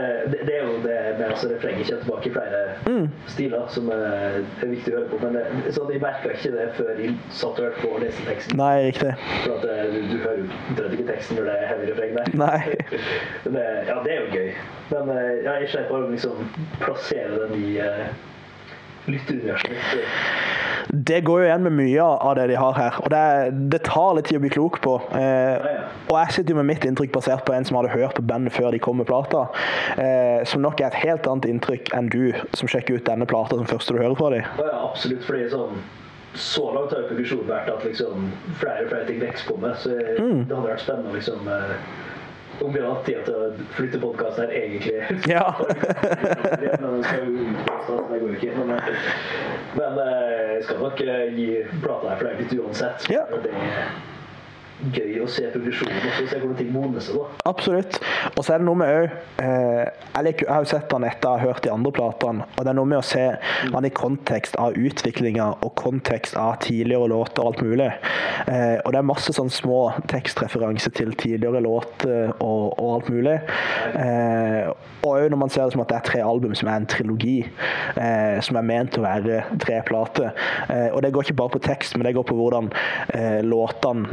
det 0.47 0.53
er 0.55 0.67
jo 0.69 0.75
det 0.85 0.97
med 1.19 1.25
altså, 1.33 1.49
refrenget 1.51 1.89
kommer 1.89 2.03
tilbake 2.05 2.29
i 2.29 2.33
flere 2.37 3.09
stiler, 3.33 3.65
som 3.73 3.89
er, 3.91 4.37
er 4.63 4.69
viktig 4.71 4.93
å 4.93 4.99
høre 5.01 5.09
på. 5.11 5.19
Men 5.25 5.39
det, 5.39 5.73
så 5.75 5.87
de 5.89 5.97
merka 6.03 6.31
ikke 6.35 6.53
det 6.55 6.67
før 6.77 6.93
de 7.01 7.09
satt 7.35 7.59
og 7.59 7.65
hørte 7.67 7.81
på 7.83 7.91
og 7.97 8.05
leste 8.05 8.27
teksten. 8.29 8.59
Nei, 8.61 8.87
riktig. 8.91 9.15
For 9.43 9.57
at 9.57 9.67
eh, 9.67 9.83
du, 9.95 9.99
du 10.13 10.17
hører 10.23 10.45
omtrent 10.71 10.95
ikke 10.99 11.09
teksten 11.11 11.41
når 11.41 11.49
det 11.51 11.57
er 11.57 11.67
heavy 11.73 11.89
refreng 11.91 12.15
der. 12.21 12.31
Nei. 12.39 12.61
Men 13.47 13.59
det, 13.59 13.65
ja, 13.91 13.99
det 14.07 14.15
er 14.15 14.21
jo 14.21 14.29
gøy. 14.37 14.53
Men 14.91 15.11
eh, 15.11 15.45
ja, 15.45 15.57
jeg 15.63 15.87
bare 15.91 16.05
med 16.05 16.09
å 16.09 16.15
liksom 16.15 16.51
plassere 16.79 17.47
den 17.47 17.57
i 17.59 17.77
uh, 17.83 18.07
lytteuniverset. 19.11 19.71
Det 20.89 21.21
går 21.27 21.41
jo 21.41 21.47
igjen 21.49 21.65
med 21.67 21.75
mye 21.81 22.03
av 22.05 22.37
det 22.39 22.45
de 22.53 22.59
har 22.61 22.77
her, 22.79 22.99
og 23.03 23.11
det, 23.11 23.23
det 23.73 23.81
tar 23.89 24.13
litt 24.15 24.29
tid 24.31 24.39
å 24.39 24.43
bli 24.45 24.53
klok 24.55 24.79
på. 24.85 24.95
Eh, 25.19 25.67
og 26.07 26.15
jeg 26.21 26.37
sitter 26.37 26.55
jo 26.55 26.61
med 26.61 26.69
mitt 26.71 26.87
inntrykk 26.87 27.11
basert 27.17 27.43
på 27.49 27.57
en 27.57 27.67
som 27.67 27.81
hadde 27.81 27.91
hørt 27.91 28.15
på 28.15 28.23
bandet 28.23 28.55
før 28.55 28.71
de 28.75 28.81
kom 28.83 29.01
med 29.01 29.09
plata, 29.11 29.49
eh, 29.99 30.45
som 30.47 30.63
nok 30.63 30.81
er 30.81 30.93
et 30.93 31.01
helt 31.03 31.27
annet 31.27 31.49
inntrykk 31.51 31.91
enn 31.99 32.11
du 32.13 32.31
som 32.55 32.71
sjekker 32.71 33.01
ut 33.01 33.07
denne 33.09 33.27
plata 33.27 33.59
som 33.59 33.67
første 33.67 33.97
du 33.97 34.03
hører 34.03 34.19
fra 34.19 34.31
dem. 34.37 34.47
Ja, 34.63 34.73
absolutt, 34.87 35.27
fordi 35.27 35.49
sånn 35.51 35.83
så 36.37 36.67
langt 36.77 36.93
har 36.93 37.01
jo 37.03 37.11
progresjonen 37.11 37.49
vært 37.49 37.71
at 37.73 37.85
liksom 37.89 38.27
flere 38.61 38.85
og 38.85 38.91
flere 38.93 39.07
ting 39.09 39.23
vokser 39.25 39.47
på 39.49 39.57
meg, 39.63 39.79
så 39.81 39.95
Mm. 40.21 40.43
det 40.47 40.55
hadde 40.55 40.69
vært 40.69 40.85
spennende 40.85 41.15
liksom 41.17 41.49
eh, 41.49 41.77
om 42.61 42.73
vi 42.73 42.81
har 42.81 42.95
hatt 42.95 43.07
tid 43.07 43.23
til 43.27 43.35
å 43.35 43.49
flytte 43.77 44.01
podkasten 44.03 44.47
her, 44.47 44.55
egentlig. 44.57 45.01
Ja. 45.37 45.55
men 46.81 47.03
det 48.11 48.21
går 48.21 48.37
ikke. 48.37 48.53
Eh, 48.53 48.91
men 49.77 50.01
eh, 50.03 50.53
jeg 50.57 50.65
skal 50.65 50.83
nok 50.83 51.01
eh, 51.05 51.25
gi 51.37 51.49
plata 51.83 52.13
her 52.13 52.21
flere 52.23 52.43
litt 52.43 52.55
uansett. 52.57 53.09
Ja. 53.13 53.25
Det 53.45 53.53
gøy 54.95 55.21
å 55.25 55.29
se 55.31 55.47
progresjonen 55.55 56.03
og 56.05 56.17
se 56.17 56.41
hvordan 56.41 56.57
ting 56.59 56.73
modnes. 56.75 57.11
Absolutt. 57.49 58.01
Og 58.35 58.43
så 58.45 58.57
er 58.57 58.63
det 58.63 58.69
noe 58.69 58.81
med 58.81 58.93
òg 58.93 59.17
eh, 59.43 60.27
jeg, 60.27 60.47
har 60.49 60.65
jo 60.65 60.71
sett 60.71 60.93
han 60.93 61.07
etter 61.07 61.29
jeg 61.29 61.43
har 61.43 61.53
hørt 61.53 61.65
de 61.65 61.73
andre 61.73 61.93
platene, 61.95 62.47
og 62.57 62.65
det 62.65 62.73
er 62.73 62.79
noe 62.79 62.89
med 62.89 63.01
å 63.01 63.07
se 63.07 63.25
han 63.73 63.87
i 63.87 63.93
kontekst 63.95 64.57
av 64.61 64.77
utviklinga 64.77 65.49
og 65.65 65.75
kontekst 65.79 66.37
av 66.41 66.57
tidligere 66.65 67.11
låter 67.13 67.43
og 67.43 67.51
alt 67.51 67.63
mulig. 67.65 67.91
Eh, 68.47 68.77
og 68.83 68.93
det 68.93 69.01
er 69.01 69.09
masse 69.09 69.35
sånn 69.37 69.53
små 69.53 69.81
tekstreferanser 70.11 70.95
til 70.97 71.15
tidligere 71.19 71.63
låter 71.65 72.33
og, 72.35 72.77
og 72.77 72.93
alt 72.97 73.11
mulig. 73.13 73.37
Eh, 73.97 74.71
og 75.07 75.11
òg 75.13 75.31
når 75.31 75.41
man 75.41 75.53
ser 75.53 75.67
det 75.67 75.77
som 75.77 75.85
at 75.85 75.93
det 75.93 75.99
er 76.01 76.07
tre 76.09 76.23
album 76.25 76.55
som 76.59 76.71
er 76.71 76.81
en 76.81 76.89
trilogi, 76.91 77.37
eh, 78.01 78.39
som 78.45 78.59
er 78.59 78.67
ment 78.67 78.99
å 78.99 79.05
være 79.05 79.43
tre 79.63 79.81
plater. 79.87 80.33
Og 80.93 81.03
det 81.05 81.13
går 81.15 81.27
ikke 81.27 81.39
bare 81.39 81.55
på 81.55 81.63
tekst, 81.63 81.95
men 81.97 82.07
det 82.07 82.15
går 82.17 82.27
på 82.27 82.37
hvordan 82.37 82.71
låtene 83.47 84.11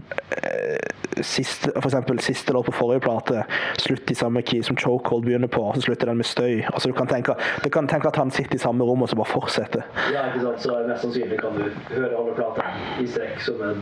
siste, 1.22 1.72
for 1.76 1.86
eksempel 1.86 2.20
siste 2.20 2.54
låt 2.54 2.66
på 2.66 2.72
forrige 2.72 3.00
plate 3.00 3.46
slutter 3.78 4.12
i 4.12 4.16
samme 4.16 4.42
key 4.42 4.64
som 4.64 4.78
Chokehold 4.78 5.26
begynner 5.26 5.48
på, 5.48 5.62
og 5.62 5.76
så 5.76 5.82
slutter 5.82 6.08
den 6.08 6.18
med 6.18 6.26
støy. 6.26 6.64
Altså 6.74 6.90
du 6.90 6.94
kan 6.94 7.08
tenke, 7.08 7.36
du 7.64 7.70
kan 7.70 7.88
tenke 7.88 8.08
at 8.08 8.16
han 8.16 8.32
sitter 8.32 8.56
i 8.56 8.62
samme 8.62 8.84
rom 8.84 9.02
og 9.02 9.10
så 9.10 9.16
bare 9.16 9.32
fortsetter. 9.32 9.86
Ja, 10.14 10.28
ikke 10.32 10.46
sant? 10.46 10.62
Så 10.64 10.78
mest 10.88 11.06
sannsynlig 11.06 11.40
kan 11.42 11.58
du 11.58 11.68
høre 11.94 12.12
alle 12.18 12.36
platene 12.38 13.04
i 13.04 13.08
strekk 13.10 13.42
som 13.46 13.62
en 13.66 13.82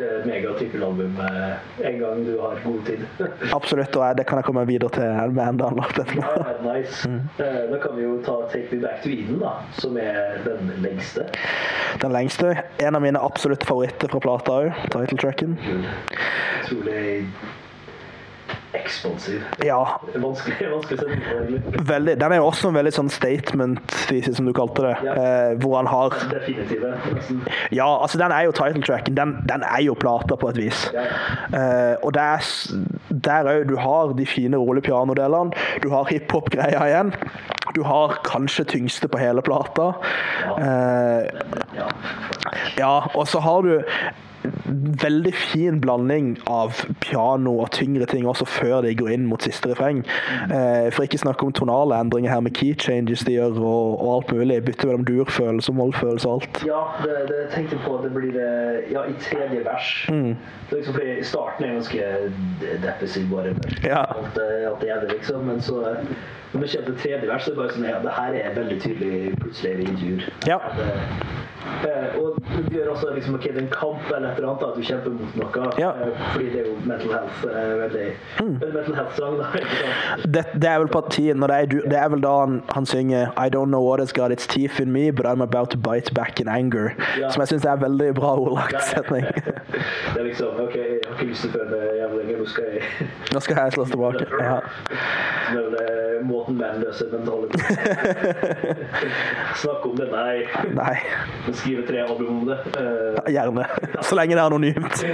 eh, 0.00 0.16
mega-trippelalbum 0.28 1.20
eh, 1.26 1.86
en 1.90 1.98
gang 2.00 2.24
du 2.26 2.32
har 2.40 2.60
god 2.64 2.80
tid. 2.86 3.04
Absolutt, 3.58 3.96
og 3.96 4.16
det 4.18 4.26
kan 4.28 4.40
jeg 4.40 4.48
komme 4.48 4.66
videre 4.68 4.92
til 4.96 5.36
med 5.36 5.44
enda 5.46 5.70
en 5.70 5.80
låt 5.80 5.98
etterpå. 5.98 6.24
Ja, 6.24 6.56
nice. 6.64 7.08
Mm. 7.08 7.20
Da 7.38 7.80
kan 7.82 7.96
vi 7.96 8.06
jo 8.06 8.16
ta 8.26 8.40
Take 8.52 8.74
Me 8.74 8.82
Back 8.86 9.02
to 9.04 9.12
Eden, 9.12 9.40
da, 9.42 9.56
som 9.78 9.96
er 10.00 10.40
den 10.46 10.72
lengste. 10.84 11.26
Den 12.00 12.12
lengste. 12.14 12.54
En 12.80 12.96
av 12.96 13.02
mine 13.04 13.20
absolutte 13.20 13.66
favoritter 13.68 14.10
fra 14.12 14.20
plata 14.22 14.58
òg, 14.64 14.84
title-tracken. 14.92 15.56
Utrolig 16.64 17.26
ekspansiv. 18.74 19.42
Ja, 19.64 20.00
Vanskelig, 20.14 20.70
vanskelig 20.70 21.00
på, 21.00 21.82
veldig. 21.88 22.14
Den 22.20 22.32
er 22.32 22.36
jo 22.38 22.46
også 22.46 22.68
en 22.70 22.76
veldig 22.78 22.92
sånn 22.94 23.08
statement-thesis, 23.10 24.36
som 24.38 24.46
du 24.46 24.52
kalte 24.54 24.84
det. 24.84 24.92
Ja. 25.06 25.14
Eh, 25.18 25.54
hvor 25.62 25.76
han 25.80 25.88
har 25.90 26.14
Definitive, 26.30 26.92
nesten. 27.10 27.40
Ja, 27.74 27.88
altså 28.02 28.20
den 28.22 28.30
er 28.34 28.46
jo 28.46 28.54
title-tracken. 28.54 29.16
Den, 29.18 29.34
den 29.50 29.64
er 29.66 29.82
jo 29.82 29.96
plata 29.98 30.38
på 30.38 30.52
et 30.52 30.60
vis. 30.62 30.86
Ja, 30.94 31.06
Eh, 31.50 31.96
og 32.06 32.14
er 32.14 32.44
der 33.10 33.48
òg 33.50 33.64
du 33.68 33.74
har 33.76 34.12
de 34.14 34.26
fine, 34.26 34.56
rolige 34.56 34.86
pianodelene. 34.86 35.50
Du 35.82 35.88
har 35.90 36.06
hiphop-greia 36.06 36.84
igjen. 36.86 37.10
Du 37.74 37.82
har 37.82 38.20
kanskje 38.24 38.64
tyngste 38.70 39.08
på 39.10 39.18
hele 39.18 39.42
plata. 39.42 39.92
Eh, 40.58 41.26
Ja. 41.74 41.88
ja, 42.78 42.92
og 43.14 43.26
så 43.28 43.40
har 43.42 43.62
du 43.62 43.80
veldig 45.02 45.32
fin 45.34 45.80
blanding 45.80 46.32
av 46.48 46.80
piano 47.02 47.58
og 47.60 47.70
tyngre 47.76 48.06
ting 48.08 48.26
også 48.28 48.46
før 48.48 48.80
de 48.84 48.94
går 48.96 49.12
inn 49.14 49.26
mot 49.28 49.42
siste 49.44 49.72
refreng. 49.72 50.02
Eh, 50.48 50.88
for 50.94 51.04
ikke 51.04 51.20
snakke 51.20 51.46
om 51.46 51.52
tonale 51.56 51.98
endringer 52.00 52.32
her 52.32 52.44
med 52.44 52.54
key 52.56 52.74
changes 52.78 53.24
de 53.28 53.36
gjør 53.36 53.60
og, 53.60 54.00
og 54.00 54.08
alt 54.14 54.32
mulig. 54.36 54.60
Bytte 54.64 54.88
mellom 54.88 55.04
durfølelse 55.08 55.72
og 55.72 55.78
mollfølelse 55.82 56.28
og 56.28 56.40
alt. 56.40 56.62
Ja, 56.68 56.82
det, 57.04 57.20
det 57.30 57.40
tenkte 57.54 57.76
jeg 57.76 57.84
på. 57.86 58.00
Det 58.04 58.12
blir 58.16 58.40
eh, 58.40 58.90
ja, 58.94 59.04
i 59.08 59.16
tredje 59.20 59.64
vers. 59.66 59.92
Mm. 60.08 60.34
Det 60.70 60.80
liksom 60.80 60.98
fordi 60.98 61.16
Starten 61.30 61.64
er 61.64 61.72
ganske 61.78 62.10
depressiv, 62.82 63.30
bare. 63.30 63.54
Ja. 63.84 64.04
Alt, 64.16 64.38
eh, 64.40 64.68
alt 64.70 64.80
det 64.80 64.92
gjelder, 64.92 65.16
liksom. 65.16 65.48
Men 65.50 65.60
så 65.60 65.84
når 66.52 66.60
vi 66.60 66.68
kommer 66.72 66.86
til 66.86 66.98
tredje 67.02 67.28
vers, 67.28 67.44
så 67.44 67.50
er 67.50 67.54
det 67.54 67.62
bare 67.62 67.74
sånn 67.76 67.88
Ja, 67.90 67.98
det 68.02 68.16
her 68.16 68.38
er 68.40 68.56
veldig 68.58 68.80
tydelig 68.82 69.36
plutselig 69.42 69.92
tur. 70.00 70.26
Ja. 70.50 70.58
Eh, 71.84 72.20
og 72.20 72.38
du 72.68 72.74
gjør 72.74 72.88
også 72.94 73.10
liksom 73.14 73.34
ok, 73.34 73.42
det 73.42 73.56
er 73.56 73.62
en 73.62 73.68
kamp 73.72 74.08
eller 74.16 74.30
et 74.30 74.36
eller 74.38 74.48
annet, 74.50 74.64
at 74.68 74.76
du 74.76 74.82
kjemper 74.84 75.10
mot 75.10 75.36
noe. 75.36 75.72
Ja. 75.78 75.90
Eh, 75.90 76.22
fordi 76.32 76.46
det 76.52 76.60
er 76.62 76.66
jo 76.68 76.74
mental 76.84 77.12
health. 77.14 77.44
eh, 77.50 77.74
veldig, 77.82 78.06
mm. 78.40 78.54
mental 78.74 78.94
health-sang. 78.94 79.36
det, 80.34 80.44
det 80.62 80.70
er 80.70 80.78
vel 80.82 80.90
partien 80.92 81.40
når 81.40 81.52
det 81.52 81.58
er, 81.60 81.66
det 81.92 81.98
er 82.00 82.08
vel 82.14 82.24
da 82.24 82.34
han, 82.40 82.60
han 82.74 82.86
synger 82.86 83.30
I 83.36 83.48
don't 83.48 83.72
know 83.72 83.82
what 83.86 84.00
has 84.00 84.12
got 84.12 84.32
its 84.32 84.46
teeth 84.46 84.80
in 84.80 84.92
me, 84.92 85.10
but 85.10 85.26
I'm 85.26 85.40
about 85.40 85.70
to 85.70 85.78
bite 85.78 86.14
back 86.14 86.40
in 86.40 86.48
anger. 86.48 86.90
Ja. 87.20 87.30
Som 87.30 87.44
jeg 87.44 87.54
syns 87.54 87.64
er 87.64 87.78
en 87.78 87.84
veldig 87.86 88.14
bra 88.14 88.34
ordlagt 88.36 88.84
setning. 88.90 89.26
Det 90.14 90.18
er 90.18 90.24
liksom 90.26 90.58
OK, 90.60 90.74
jeg 90.74 91.00
har 91.06 91.14
ikke 91.14 91.30
lyst 91.30 91.46
til 91.46 91.50
å 91.50 91.58
føle 91.58 91.70
meg 91.76 92.00
jævlig 92.00 92.24
lenger, 92.24 92.40
nå 92.40 92.46
skal 92.50 92.64
jeg 92.74 93.08
Nå 93.30 93.40
skal 93.44 93.60
jeg 93.60 93.72
slås 93.76 93.92
tilbake. 93.92 94.26
Ja. 94.40 94.58
Som 95.46 95.56
er 95.56 95.68
vel 95.68 96.24
eh, 96.40 96.40
måten 96.40 96.56
menn 96.56 96.84
mentale 97.12 97.46
Snakke 99.62 99.88
om 99.88 99.96
det, 99.96 100.10
nei. 100.10 100.46
Nei, 100.74 100.96
Skrive 101.52 101.86
tre 101.86 101.98
album 102.04 102.38
om 102.40 102.46
det. 102.48 102.58
Uh, 102.76 103.32
gjerne. 103.32 103.64
Så 104.02 104.14
lenge 104.16 104.34
det 104.34 104.40
er 104.40 104.46
anonymt. 104.46 104.80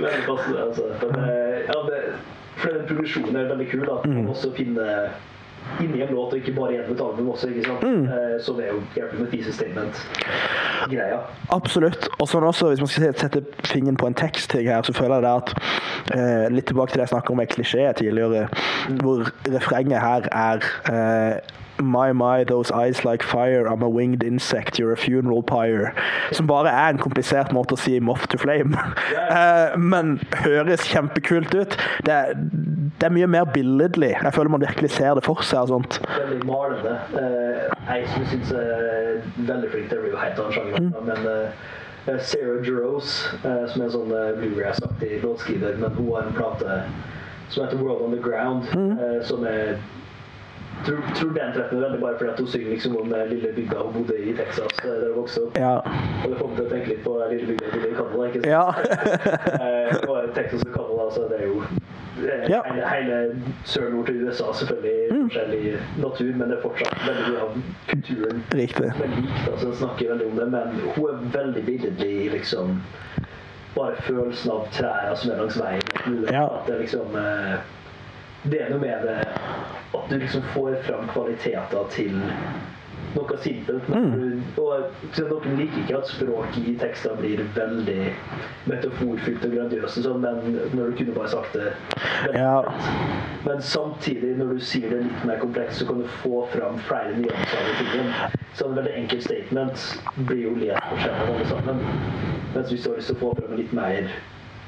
men, 0.00 0.10
altså. 0.28 0.82
Men, 1.02 1.14
eh, 1.24 1.58
ja, 1.68 1.78
det, 1.88 1.98
for 2.56 2.68
den 2.76 2.86
progresjonen 2.88 3.36
er 3.36 3.44
veldig 3.52 3.68
kul. 3.70 3.90
At 3.90 4.06
man 4.08 4.28
også 4.32 4.48
finner 4.56 4.90
inni 5.80 6.02
en 6.02 6.12
låt, 6.14 6.32
og 6.32 6.38
ikke 6.40 6.54
bare 6.56 6.74
gjennom 6.74 6.94
et 6.94 7.02
album 7.04 7.30
også, 7.34 7.50
ikke 7.52 7.66
sant? 7.68 7.84
Eh, 7.84 8.34
som 8.44 8.60
er 8.60 8.72
jo 8.72 8.80
hjelper 8.96 9.22
med 9.22 9.30
thesis 9.32 9.54
statement-greia. 9.60 11.20
Absolutt. 11.56 12.08
Og 12.18 12.28
sånn 12.30 12.46
også, 12.48 12.72
hvis 12.72 12.82
man 12.82 12.90
skal 12.92 13.14
sette 13.20 13.44
fingeren 13.68 13.98
på 14.00 14.10
en 14.10 14.18
tekstting 14.18 14.68
her, 14.68 14.82
så 14.86 14.96
føler 14.96 15.20
jeg 15.20 15.26
det 15.26 15.32
at 15.36 15.54
eh, 16.16 16.46
Litt 16.50 16.66
tilbake 16.70 16.92
til 16.92 17.00
det 17.00 17.06
jeg 17.06 17.14
snakket 17.14 17.34
om 17.34 17.40
med 17.40 17.50
klisjé 17.52 17.86
tidligere, 17.96 18.46
hvor 19.00 19.30
refrenget 19.48 20.02
her 20.02 20.28
er 20.34 20.66
eh, 20.90 21.56
My, 21.82 22.12
my, 22.12 22.44
those 22.44 22.70
eyes 22.70 23.04
like 23.04 23.22
fire, 23.22 23.66
I'm 23.66 23.82
a 23.82 23.88
winged 23.88 24.22
insect, 24.22 24.78
you're 24.78 24.92
a 24.92 24.96
funeral 24.96 25.42
pyre. 25.42 25.94
Som 26.32 26.46
bare 26.46 26.68
er 26.68 26.94
en 26.94 26.98
komplisert 26.98 27.52
måte 27.52 27.76
å 27.76 27.80
si 27.80 27.98
moth 28.00 28.28
to 28.28 28.38
flame. 28.38 28.76
Yeah. 29.10 29.76
men 29.76 30.18
høres 30.44 30.84
kjempekult 30.88 31.54
ut. 31.54 31.76
Det 32.06 32.14
er, 32.14 32.34
det 32.36 33.08
er 33.08 33.14
mye 33.14 33.28
mer 33.30 33.44
billedlig. 33.54 34.14
Jeg 34.22 34.34
føler 34.34 34.52
man 34.52 34.64
virkelig 34.64 34.90
ser 34.96 35.14
det 35.14 35.24
for 35.26 35.42
seg. 35.42 35.60
og 35.60 35.74
sånt. 35.74 36.00
Veldig 36.18 36.40
malende. 36.48 36.96
Uh, 37.14 37.84
jeg 37.90 38.08
som 38.14 38.26
syns 38.30 38.52
er 38.56 39.20
veldig 39.36 39.70
flink 39.72 39.90
til 39.90 40.00
å 40.00 40.06
bli 40.06 40.14
den 40.40 40.56
sjangeren, 40.56 40.90
mm. 40.94 41.08
men 41.08 41.30
uh, 41.30 42.18
Sarah 42.18 42.60
Jerose, 42.64 43.30
uh, 43.44 43.64
som 43.70 43.82
er 43.82 43.88
en 43.88 43.94
sånn 43.94 44.12
eh, 44.16 44.30
bluegrass-aktig 44.38 45.20
låtskriver, 45.24 45.76
men 45.80 45.92
hun 45.98 46.12
har 46.14 46.28
en 46.28 46.36
plate 46.38 46.78
som 47.50 47.64
heter 47.64 47.82
World 47.82 48.02
on 48.02 48.14
the 48.14 48.22
Ground, 48.22 48.64
eh, 48.72 49.26
som 49.26 49.44
er 49.46 49.76
tror, 50.86 51.00
tror 51.18 51.30
den 51.36 51.52
treffer 51.56 51.76
veldig 51.84 52.00
bare 52.02 52.16
fordi 52.18 52.30
at 52.32 52.38
hun 52.42 52.46
synger 52.54 52.70
liksom 52.74 52.96
om 53.00 53.12
eh, 53.14 53.26
lille 53.30 53.52
bygda 53.56 53.76
hun 53.84 53.92
bodde 53.98 54.16
i 54.18 54.32
Texas 54.38 54.80
eh, 54.84 54.90
der 54.90 55.06
hun 55.08 55.16
vokste 55.20 55.44
opp. 55.46 55.58
Ja. 55.58 55.74
Og 56.24 56.30
det 56.30 56.38
får 56.40 56.48
meg 56.48 56.56
til 56.60 56.66
å 56.66 56.70
tenke 56.74 56.90
litt 56.94 57.04
på 57.04 57.14
lille 57.30 57.46
bygda 57.52 57.70
hun 57.70 57.76
bodde 57.76 57.90
i 57.90 57.98
Canada. 58.00 58.26
ikke 58.28 58.42
sant? 58.42 58.50
ja. 58.50 58.64
Eh, 59.70 59.96
og 60.08 60.34
Texas 60.34 60.62
og 60.66 60.72
Canada, 60.74 61.06
så 61.14 61.26
det 61.30 61.40
er 61.40 61.46
jo 61.50 61.62
eh, 61.62 62.44
Ja. 62.50 62.60
hele, 62.66 62.86
hele 62.94 63.18
sør-nord 63.64 64.06
til 64.06 64.22
USA 64.26 64.52
selvfølgelig 64.52 65.20
forskjellig 65.24 65.74
natur, 66.02 66.30
men 66.36 66.50
det 66.50 66.56
er 66.58 66.62
fortsatt 66.62 67.04
veldig 67.06 67.24
mye 67.28 67.42
av 67.44 67.58
kulturen 67.90 68.42
Riktig. 68.54 68.88
er 68.90 69.12
likt. 69.16 69.44
Altså, 69.52 69.74
snakker 69.82 70.12
veldig 70.14 70.26
om 70.30 70.40
det, 70.40 70.48
men 70.56 70.80
hun 70.96 71.10
er 71.12 71.22
veldig 71.38 71.64
billedlig 71.68 72.10
i 72.24 72.28
liksom 72.36 72.80
bare 73.76 73.94
følelsen 74.02 74.50
av 74.50 74.64
trærne 74.74 75.16
som 75.16 75.30
er 75.34 75.42
langs 75.44 75.60
veien. 75.60 76.16
Ja. 76.32 76.46
At 76.58 76.66
det 76.70 76.80
liksom 76.84 77.14
eh, 77.20 77.60
Det 78.50 78.62
er 78.64 78.70
noe 78.72 78.80
med 78.80 79.02
det 79.04 79.18
at 79.94 80.10
du 80.10 80.18
liksom 80.18 80.42
får 80.54 80.76
fram 80.86 81.08
kvaliteter 81.10 81.88
til 81.94 82.20
noe 83.14 83.38
simpelt. 83.42 83.88
Mm. 83.88 84.42
Og 84.60 85.18
Noen 85.30 85.56
liker 85.58 85.82
ikke 85.82 85.98
at 85.98 86.10
språket 86.10 86.68
i 86.70 86.74
tekster 86.78 87.16
blir 87.18 87.42
veldig 87.56 88.12
metaforfylt 88.70 89.46
og 89.46 89.54
grandiøst, 89.56 90.02
sånn, 90.04 90.22
men 90.22 90.58
når 90.76 90.92
du 90.92 90.98
kunne 91.00 91.16
bare 91.16 91.32
sagt 91.32 91.56
det 91.58 91.72
Ja. 92.36 92.60
Men 93.46 93.62
samtidig, 93.64 94.34
når 94.38 94.54
du 94.54 94.64
sier 94.70 94.90
det 94.92 95.02
litt 95.06 95.24
mer 95.26 95.40
komplekst, 95.40 95.80
så 95.80 95.88
kan 95.88 96.02
du 96.02 96.08
få 96.20 96.44
fram 96.52 96.76
flere 96.86 97.16
nyanser 97.16 97.62
av 97.64 97.78
tingen. 97.80 98.10
Så 98.54 98.68
en 98.68 98.76
veldig 98.76 98.96
enkelt 99.02 99.24
statement 99.24 99.86
blir 100.28 100.42
jo 100.44 100.56
lest 100.60 100.90
på 100.90 101.00
skjermen 101.00 101.32
alle 101.34 101.48
sammen. 101.48 101.86
Mens 102.54 102.68
hvis 102.68 102.84
du 102.84 102.90
har 102.90 103.00
lyst 103.00 103.10
til 103.12 103.16
å 103.16 103.22
få 103.24 103.32
fram 103.40 103.56
litt 103.56 103.72
mer 103.72 104.12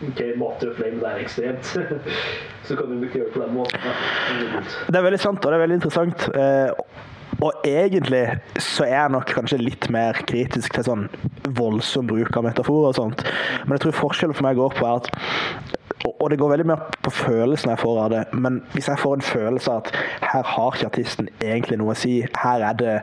Ok, 0.08 0.20
Matter 0.40 0.72
of 0.72 0.76
Flame, 0.80 0.98
det 0.98 1.10
er 1.12 1.22
ekstremt. 1.22 1.72
så 2.66 2.76
kan 2.78 2.90
du 2.90 3.06
ikke 3.06 3.20
gjøre 3.22 3.34
på 3.36 3.42
den 3.44 3.54
måten. 3.54 3.78
Det 4.88 4.98
er 4.98 5.06
veldig 5.06 5.20
sant, 5.22 5.44
og 5.44 5.52
det 5.52 5.58
er 5.58 5.64
veldig 5.66 5.78
interessant. 5.80 6.28
Eh, 6.34 7.00
Og 7.42 7.64
egentlig 7.66 8.26
så 8.60 8.84
er 8.84 8.92
jeg 9.00 9.12
nok 9.14 9.30
kanskje 9.34 9.56
litt 9.58 9.88
mer 9.90 10.18
kritisk 10.28 10.76
til 10.76 10.84
sånn 10.86 11.06
voldsom 11.58 12.06
bruk 12.06 12.36
av 12.38 12.44
metaforer 12.46 12.92
og 12.92 12.98
sånt. 12.98 13.24
Men 13.64 13.74
jeg 13.74 13.82
tror 13.86 13.96
forskjellen 13.98 14.36
for 14.38 14.46
meg 14.46 14.60
går 14.60 14.76
på 14.76 14.86
at 14.86 15.08
og 16.20 16.30
det 16.30 16.38
går 16.38 16.50
veldig 16.52 16.66
mer 16.66 16.84
på 17.02 17.10
følelsen 17.14 17.72
jeg 17.72 17.80
får 17.82 17.98
av 18.04 18.10
det. 18.12 18.22
Men 18.32 18.60
hvis 18.74 18.88
jeg 18.88 18.98
får 18.98 19.16
en 19.18 19.26
følelse 19.26 19.70
av 19.72 19.82
at 19.82 19.90
her 20.32 20.48
har 20.52 20.76
ikke 20.76 20.90
artisten 20.90 21.28
egentlig 21.42 21.78
noe 21.80 21.94
å 21.94 21.98
si, 21.98 22.14
her 22.42 22.64
er 22.66 22.78
det 22.78 22.94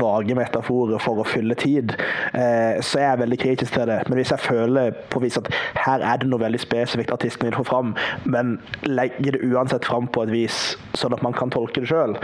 vage 0.00 0.36
metaforer 0.38 1.02
for 1.02 1.20
å 1.22 1.26
fylle 1.28 1.56
tid, 1.58 1.94
eh, 2.32 2.78
så 2.80 3.00
er 3.00 3.08
jeg 3.10 3.22
veldig 3.24 3.40
kritisk 3.42 3.76
til 3.76 3.88
det. 3.90 4.00
Men 4.08 4.20
hvis 4.20 4.32
jeg 4.34 4.44
føler 4.44 4.96
på 5.12 5.22
vis 5.24 5.38
at 5.40 5.50
her 5.86 6.04
er 6.04 6.22
det 6.22 6.30
noe 6.30 6.42
veldig 6.42 6.60
spesifikt 6.62 7.14
artisten 7.14 7.48
vil 7.48 7.58
få 7.58 7.66
fram, 7.68 7.94
men 8.24 8.56
legger 8.86 9.36
det 9.36 9.44
uansett 9.50 9.88
fram 9.88 10.08
på 10.12 10.26
et 10.26 10.34
vis 10.34 10.60
sånn 10.96 11.14
at 11.16 11.24
man 11.24 11.36
kan 11.36 11.52
tolke 11.52 11.82
det 11.82 11.90
sjøl, 11.90 12.16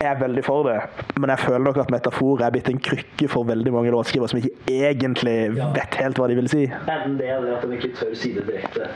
er 0.00 0.10
jeg 0.10 0.20
veldig 0.22 0.44
for 0.46 0.68
det. 0.68 0.78
Men 1.18 1.32
jeg 1.34 1.44
føler 1.44 1.64
nok 1.66 1.82
at 1.84 1.92
metaforer 1.94 2.46
er 2.46 2.54
blitt 2.54 2.70
en 2.72 2.80
krykke 2.82 3.28
for 3.30 3.48
veldig 3.48 3.72
mange 3.74 3.92
låtskrivere 3.94 4.30
som 4.32 4.40
ikke 4.40 4.78
egentlig 4.84 5.36
vet 5.76 6.00
helt 6.00 6.20
hva 6.20 6.28
de 6.30 6.38
vil 6.38 6.50
si. 6.50 6.64
Enten 6.84 7.18
det, 7.20 7.30
eller 7.36 7.58
at 7.58 7.66
de 7.68 7.78
ikke 7.78 7.92
tør 7.98 8.14
si 8.18 8.34
det 8.36 8.46
direkte. 8.48 8.88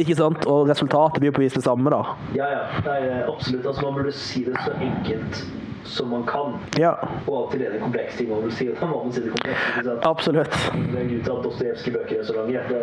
Ikke 0.00 0.13
ikke 0.14 0.22
sant? 0.22 0.46
Og 0.46 0.70
resultatet 0.70 1.20
blir 1.20 1.32
jo 1.32 1.36
på 1.38 1.44
vis 1.44 1.58
det 1.58 1.64
samme, 1.66 1.90
da. 1.90 2.02
Ja, 2.38 2.48
ja. 2.52 2.64
Nei, 2.86 2.98
absolutt. 3.26 3.66
Altså, 3.66 3.82
man 3.88 4.00
burde 4.00 4.12
si 4.14 4.44
det 4.46 4.56
så 4.62 4.74
enkelt 4.78 5.44
som 5.84 6.08
man 6.08 6.24
kan. 6.24 6.54
Ja. 6.78 6.92
Og 7.26 7.50
til 7.50 7.60
det 7.60 7.74
en 7.74 7.80
kompleks 7.80 8.16
ting 8.16 8.30
man 8.30 8.42
vil 8.42 8.52
si. 8.52 8.68
Da 8.80 8.86
må 8.86 9.02
man 9.04 9.12
si 9.12 9.20
det 9.20 9.32
komplekst. 9.34 10.06
Absolutt. 10.06 10.54
Det 10.72 10.98
er 10.98 11.02
en 11.02 11.10
grunn 11.10 11.24
til 11.26 11.32
at 11.34 11.44
Dostojevskij-bøker 11.44 12.20
er 12.20 12.24
så 12.24 12.36
lange. 12.38 12.60
Det, 12.68 12.80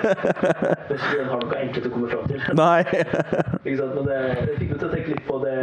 det, 0.88 0.96
det 0.96 1.26
har 1.28 1.42
noe 1.44 1.60
enkelt 1.60 1.90
å 1.90 1.92
komme 1.94 2.08
fram 2.14 2.30
til. 2.30 2.46
Nei. 2.56 2.80
ikke 3.64 3.76
sant? 3.82 3.94
Men 3.98 4.08
det, 4.08 4.20
det 4.46 4.56
fikk 4.56 4.72
meg 4.72 4.78
til 4.78 4.88
å 4.88 4.92
tenke 4.94 5.14
litt 5.14 5.26
på 5.28 5.40
det 5.44 5.58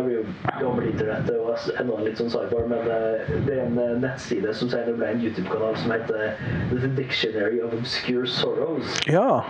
Det 0.00 0.06
blir 0.06 0.16
jo 0.16 0.24
gammel 0.60 0.86
internett 0.88 1.26
og 1.34 1.64
enda 1.76 1.96
litt 2.00 2.16
sånn 2.16 2.30
sidebar, 2.32 2.62
men 2.70 2.86
eh, 2.88 3.26
det 3.44 3.52
er 3.52 3.66
en 3.66 3.74
eh, 3.82 3.90
nettside 4.00 4.54
som 4.56 4.70
senere 4.72 4.94
ble 4.96 5.10
en 5.12 5.20
YouTube-kanal 5.20 5.76
som 5.76 5.92
heter 5.92 6.38
The 6.70 6.88
Dictionary 6.96 7.60
of 7.60 7.74
Obscure 7.76 8.24
Sorrows. 8.24 8.94
Ja. 9.10 9.42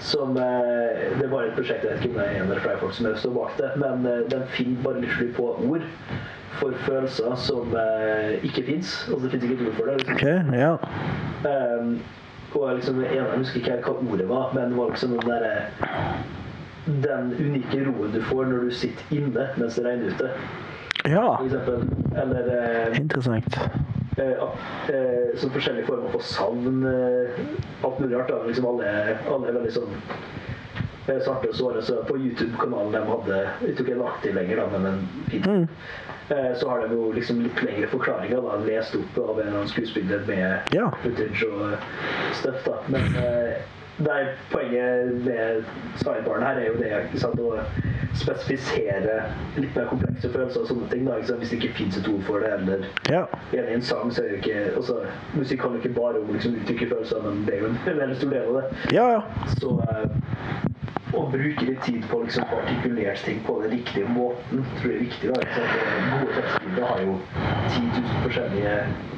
Som 0.00 0.38
eh, 0.40 1.12
Det 1.20 1.28
var 1.28 1.44
et 1.44 1.58
prosjekt, 1.58 1.84
jeg 1.84 1.92
vet 1.92 2.06
ikke 2.06 2.14
om 2.14 2.16
det 2.22 2.24
er 2.24 2.38
en 2.38 2.46
eller 2.46 2.64
flere 2.64 2.80
folk 2.80 2.96
som 2.96 3.10
står 3.20 3.36
bak 3.36 3.60
det, 3.60 3.74
men 3.84 4.08
den 4.32 4.48
finner 4.54 4.80
bare 4.86 5.04
litt 5.04 5.36
på 5.36 5.50
ord 5.68 5.84
for 6.56 6.80
følelser 6.86 7.36
som 7.44 7.76
ikke 8.48 8.64
fins. 8.64 8.96
Altså, 9.10 9.20
det 9.26 9.34
fins 9.34 9.44
ikke 9.44 9.60
et 9.60 9.66
ord 9.68 9.76
for 9.76 9.92
det. 9.92 10.00
Liksom. 10.00 10.16
Okay, 10.16 10.38
ja. 10.56 10.72
Um, 11.44 11.92
og 12.56 12.78
liksom, 12.80 13.04
jeg 13.04 13.28
husker 13.36 13.60
ikke 13.60 13.80
hva 13.84 14.08
ordet 14.08 14.32
var, 14.32 14.56
men 14.56 14.72
det 14.72 14.80
var 14.80 14.96
liksom 14.96 15.18
den 15.18 15.28
derre 15.28 15.56
Den 16.88 17.34
unike 17.36 17.84
roen 17.84 18.12
du 18.14 18.22
får 18.24 18.48
når 18.48 18.64
du 18.68 18.70
sitter 18.74 19.16
inne 19.16 19.50
mens 19.58 19.76
det 19.76 19.84
regner 19.84 20.14
ute. 20.14 20.30
Ja. 21.04 21.36
For 21.36 21.44
eksempel. 21.44 21.84
Eller 22.16 22.48
eh, 22.54 23.00
Interessant. 23.00 23.58
Eh, 24.16 24.32
eh, 24.94 25.36
som 25.36 25.50
forskjellige 25.50 25.86
former 25.86 26.10
for 26.10 26.24
savn. 26.24 26.82
Eh, 26.86 27.40
alt 27.84 28.00
mulig 28.00 28.16
rart. 28.16 28.32
Liksom 28.46 28.66
alle, 28.66 28.90
alle 29.28 29.50
er 29.50 29.58
veldig 29.60 29.74
sånn 29.76 29.94
eh, 30.00 31.20
svarte 31.22 31.52
og 31.52 31.56
såre. 31.60 31.84
Så 31.84 32.00
på 32.08 32.18
YouTube-kanalen 32.18 32.96
de 32.96 33.04
hadde 33.12 33.40
jeg 33.66 33.78
tok 33.78 33.92
en 33.94 34.06
aktiv 34.08 34.38
lenger, 34.38 34.62
da, 34.62 34.68
men 34.76 34.92
en 34.92 35.02
fin 35.32 35.48
mm. 35.48 35.66
Eh, 36.28 36.50
så 36.60 36.68
har 36.68 36.82
de 36.84 36.92
jo 36.92 37.06
liksom 37.16 37.38
litt 37.40 37.60
lengre 37.64 37.86
forklaringer, 37.88 38.42
da, 38.44 38.58
lest 38.66 38.92
opp 38.98 39.14
av 39.22 39.38
en 39.38 39.46
eller 39.46 39.62
annen 39.62 39.70
skuespiller 39.70 40.26
med 40.28 40.74
ja. 40.76 40.90
footage 41.00 41.46
og 41.48 41.86
stuff. 42.36 42.66
da. 42.66 42.74
Men 42.92 43.16
eh, 44.00 44.10
er 44.14 44.28
poenget 44.52 45.14
med 45.24 45.64
sidebaren 45.96 46.42
her 46.42 46.60
er 46.60 46.66
jo 46.66 46.76
det 46.78 46.92
ikke 47.04 47.22
sant, 47.22 47.40
å 47.40 47.56
spesifisere 48.18 49.18
litt 49.58 49.74
mer 49.76 49.88
komplekse 49.90 50.30
følelser 50.32 50.62
og 50.62 50.70
sånne 50.70 50.88
ting. 50.92 51.04
da, 51.06 51.18
ikke 51.18 51.30
sant, 51.32 51.42
Hvis 51.42 51.52
det 51.52 51.60
ikke 51.60 51.74
fins 51.80 51.98
et 52.00 52.08
ord 52.08 52.22
for 52.26 52.44
det, 52.44 52.52
eller 52.58 52.86
ja. 53.10 53.24
i 53.52 53.74
en 53.74 53.82
sang, 53.82 54.12
så 54.12 54.24
er 54.24 54.32
det 54.32 54.40
ikke 54.42 54.64
altså, 54.76 55.00
Musikk 55.34 55.62
handler 55.62 55.82
ikke 55.82 56.00
bare 56.00 56.22
om 56.22 56.32
liksom, 56.32 56.56
uttrykke 56.62 56.90
følelser, 56.94 57.22
men 57.26 57.44
det 57.46 57.54
er 57.54 57.66
jo 57.66 57.72
en 57.72 57.78
veldig 58.02 58.16
stor 58.22 58.34
del 58.34 58.48
av 58.48 58.60
det. 58.60 58.64
Ja, 58.96 59.06
ja. 59.16 59.22
Så 59.58 59.74
eh, 61.08 61.16
å 61.18 61.24
bruke 61.32 61.64
litt 61.64 61.80
tid 61.86 62.04
på 62.10 62.20
liksom, 62.24 62.44
artikulere 62.58 63.16
ting 63.24 63.40
på 63.46 63.56
den 63.62 63.74
riktige 63.76 64.12
måten 64.12 64.64
tror 64.78 64.92
jeg 64.92 64.98
er 64.98 65.04
viktig. 65.06 65.32
Da. 65.32 65.40
Gode 66.12 66.36
tekstbilder 66.36 66.86
har 66.92 67.02
jo 67.06 67.16
10 67.68 67.90
000 67.96 68.22
forskjellige 68.26 68.76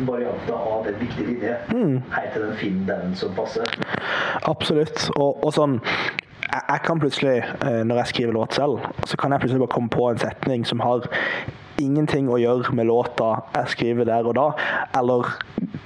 varianter 0.08 0.56
av 0.74 0.88
en 0.90 0.98
viktig 1.02 1.28
linje. 1.28 1.56
Mm. 1.74 2.00
Helt 2.16 2.32
til 2.34 2.46
den 2.46 2.56
finn 2.62 2.82
den 2.88 3.14
som 3.18 3.36
passer. 3.38 3.78
Absolutt. 4.42 5.08
Og, 5.16 5.44
og 5.44 5.54
sånn 5.56 5.80
jeg 6.50 6.82
kan 6.82 6.98
plutselig, 6.98 7.44
eh, 7.62 7.82
når 7.86 8.02
jeg 8.02 8.06
skriver 8.14 8.32
låt 8.34 8.54
selv, 8.54 8.80
så 9.06 9.16
kan 9.16 9.32
jeg 9.32 9.40
plutselig 9.40 9.60
bare 9.62 9.74
komme 9.74 9.92
på 9.92 10.08
en 10.10 10.18
setning 10.18 10.66
som 10.66 10.80
har 10.82 11.06
ingenting 11.80 12.28
å 12.30 12.38
gjøre 12.40 12.74
med 12.76 12.88
låta 12.90 13.30
jeg 13.54 13.74
skriver 13.74 14.08
der 14.08 14.26
og 14.26 14.36
da. 14.36 14.48
Eller 14.98 15.30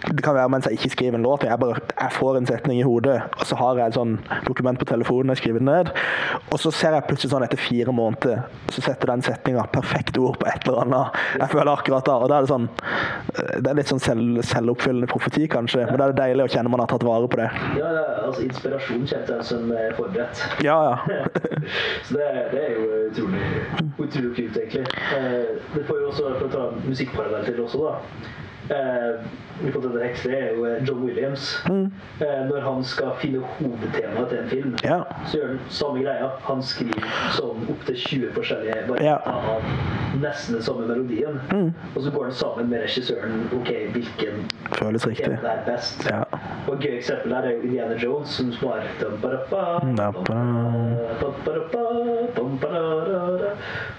det 0.04 0.22
kan 0.24 0.34
være 0.36 0.50
mens 0.52 0.66
jeg 0.68 0.76
ikke 0.76 0.90
skriver 0.92 1.16
en 1.18 1.24
låt, 1.24 1.44
jeg, 1.48 1.58
bare, 1.60 1.80
jeg 2.00 2.12
får 2.12 2.36
en 2.36 2.46
setning 2.46 2.80
i 2.80 2.84
hodet, 2.84 3.16
og 3.38 3.46
så 3.48 3.56
har 3.56 3.78
jeg 3.80 3.92
et 3.92 3.96
sånn 3.96 4.16
dokument 4.44 4.80
på 4.80 4.88
telefonen 4.88 5.32
jeg 5.32 5.40
skriver 5.40 5.64
ned. 5.64 5.92
Og 6.52 6.60
så 6.60 6.72
ser 6.74 6.96
jeg 6.96 7.06
plutselig 7.08 7.32
sånn 7.32 7.46
etter 7.46 7.60
fire 7.60 7.94
måneder, 7.96 8.44
så 8.74 8.84
setter 8.84 9.14
den 9.14 9.24
setninga 9.24 9.64
perfekt 9.72 10.18
ord 10.20 10.36
på 10.40 10.48
et 10.50 10.68
eller 10.68 10.82
annet 10.84 11.22
jeg 11.40 11.50
føler 11.54 11.72
akkurat 11.72 12.08
da. 12.08 12.18
Og 12.20 12.30
da 12.30 12.36
er 12.38 12.44
det 12.44 12.52
sånn 12.52 12.68
Det 13.64 13.70
er 13.70 13.78
litt 13.78 13.90
sånn 13.90 14.02
selv, 14.02 14.42
selvoppfyllende 14.46 15.08
profeti, 15.10 15.48
kanskje, 15.50 15.86
men 15.88 15.98
da 15.98 16.08
er 16.08 16.14
det 16.14 16.20
deilig 16.20 16.46
å 16.46 16.52
kjenne 16.52 16.72
man 16.72 16.84
har 16.84 16.92
tatt 16.92 17.06
vare 17.06 17.30
på 17.30 17.40
det. 17.40 17.48
Ja, 17.80 17.90
ja 17.96 18.04
altså 18.26 18.44
inspirasjon 18.44 19.08
kjente 19.08 19.38
jeg 19.38 19.48
som 19.48 19.72
forberedt. 19.96 20.44
Ja, 20.64 20.78
ja. 21.08 21.24
så 22.06 22.20
det, 22.20 22.30
det, 22.52 22.62
er 22.62 22.76
jo 22.76 23.02
utrolig, 23.08 23.44
utrolig 23.98 24.32
kult, 24.36 24.56
egentlig. 24.60 24.86
Eh, 25.16 25.60
det 25.74 25.84
får 25.88 26.00
jo 26.02 26.08
også, 26.12 26.32
for 26.38 26.48
å 26.48 26.54
ta 26.54 26.64
musikkparallell 26.84 27.46
til 27.48 27.62
også, 27.64 27.84
da 27.88 28.42
eh, 28.68 29.24
det 30.24 30.38
er 30.38 30.54
jo 30.56 30.64
eh, 30.66 30.88
John 30.88 31.02
Williams. 31.04 31.64
Mm. 31.68 31.92
Eh, 32.20 32.40
når 32.50 32.60
han 32.60 32.84
skal 32.84 33.12
finne 33.20 33.42
hovedtemaet 33.58 34.28
til 34.28 34.38
en 34.38 34.48
film, 34.48 34.76
ja. 34.84 35.02
så 35.26 35.38
gjør 35.38 35.48
han 35.48 35.60
samme 35.68 36.02
greia. 36.02 36.30
Han 36.48 36.62
skriver 36.62 37.06
sånn 37.36 37.66
opptil 37.70 37.98
20 38.06 38.32
forskjellige 38.38 38.80
varianter 38.88 39.04
ja. 39.04 39.18
av 39.52 40.18
nesten 40.22 40.58
den 40.58 40.64
samme 40.66 40.88
melodien. 40.88 41.40
Mm. 41.52 41.70
Og 41.94 42.02
så 42.02 42.10
går 42.14 42.28
han 42.30 42.36
sammen 42.40 42.72
med 42.72 42.84
regissøren 42.86 43.46
ok, 43.60 43.70
hvilken 43.94 44.44
Føles 44.78 45.06
riktig. 45.06 45.32
er 45.38 45.64
best. 45.66 46.06
Ja. 46.10 46.24
Og 46.66 46.74
Et 46.74 46.86
gøy 46.88 46.98
eksempel 46.98 47.34
der 47.34 47.48
er 47.48 47.56
jo 47.56 47.64
Indiana 47.68 47.96
Jones, 48.00 48.38
som 48.38 48.70
har 48.72 48.84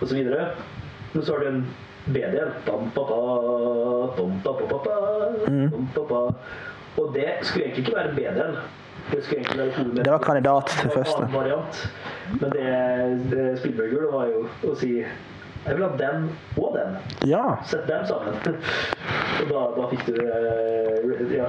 og 0.02 0.08
så 0.08 0.16
videre. 0.16 0.50
Men 1.14 1.24
så 1.24 1.34
har 1.34 1.40
du 1.40 1.48
en 1.48 1.66
B-del. 2.06 2.52
Mm. 5.48 5.72
Og 6.98 7.12
det 7.16 7.30
skulle 7.42 7.66
egentlig 7.66 7.88
ikke 7.88 7.96
være 7.96 8.16
BD-en. 8.16 8.58
Det 9.12 9.24
skulle 9.24 9.42
egentlig 9.42 9.60
være. 9.60 10.04
Det 10.04 10.12
var 10.12 10.18
kandidat 10.18 10.66
til 10.82 10.90
første. 10.90 11.28
Variant. 11.34 11.94
Men 12.42 12.52
det, 12.52 12.68
det 13.32 13.60
Spielberg 13.60 13.90
gjorde, 13.90 14.12
var 14.14 14.26
jo 14.32 14.72
å 14.72 14.76
si 14.80 14.92
jeg 15.66 15.76
vil 15.76 15.84
ha 15.84 15.92
den 15.98 16.26
og 16.58 16.76
den. 16.78 16.98
Ja. 17.30 17.44
Sett 17.66 17.88
dem 17.88 18.06
sammen. 18.06 18.36
Og 19.42 19.50
da, 19.50 19.62
da 19.76 19.88
fikk 19.92 20.06
du 20.08 20.14
uh, 20.22 21.34
ja. 21.34 21.48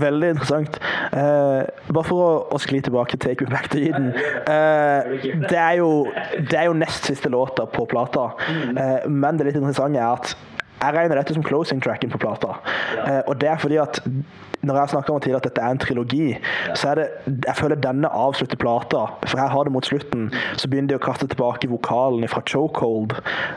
Veldig 0.00 0.30
interessant. 0.34 0.78
Uh, 1.12 1.62
bare 1.92 2.06
for 2.08 2.22
å, 2.22 2.30
å, 2.52 2.60
skli 2.62 2.80
tilbake 2.84 3.16
til 3.16 3.22
'Take 3.22 3.46
Me 3.46 3.52
Back 3.52 3.68
to 3.72 3.78
Eden'. 3.78 4.10
Uh, 4.48 5.12
det, 5.48 5.58
er 5.58 5.76
jo, 5.80 5.90
det 6.38 6.58
er 6.58 6.70
jo 6.70 6.78
nest 6.78 7.10
siste 7.10 7.30
låta 7.32 7.66
på 7.70 7.84
plata, 7.90 8.30
uh, 8.32 9.08
men 9.08 9.38
det 9.38 9.50
litt 9.50 9.60
interessante 9.60 10.00
er 10.00 10.16
at 10.16 10.34
jeg 10.82 10.96
regner 10.96 11.20
dette 11.20 11.36
som 11.36 11.44
closing 11.46 11.82
tracken 11.84 12.10
på 12.10 12.18
plata. 12.18 12.56
Ja. 12.96 13.20
og 13.30 13.36
det 13.38 13.48
er 13.52 13.60
fordi 13.62 13.78
at 13.78 14.00
når 14.62 14.78
jeg 14.78 14.88
snakker 14.88 15.14
om 15.14 15.20
tidligere 15.20 15.40
at 15.42 15.48
dette 15.48 15.62
er 15.62 15.74
en 15.74 15.78
trilogi, 15.82 16.26
ja. 16.32 16.74
så 16.74 16.88
er 16.92 16.94
det 16.94 17.06
Jeg 17.46 17.56
føler 17.56 17.76
denne 17.76 18.08
avslutter 18.08 18.56
plata. 18.56 19.04
For 19.26 19.38
her 19.38 19.48
har 19.48 19.64
det 19.64 19.72
mot 19.72 19.86
slutten. 19.86 20.30
Så 20.56 20.68
begynner 20.68 20.92
de 20.92 20.98
å 20.98 21.02
kaste 21.02 21.26
tilbake 21.26 21.68
vokalen 21.70 22.28
fra 22.30 22.42
Chokehold, 22.46 23.14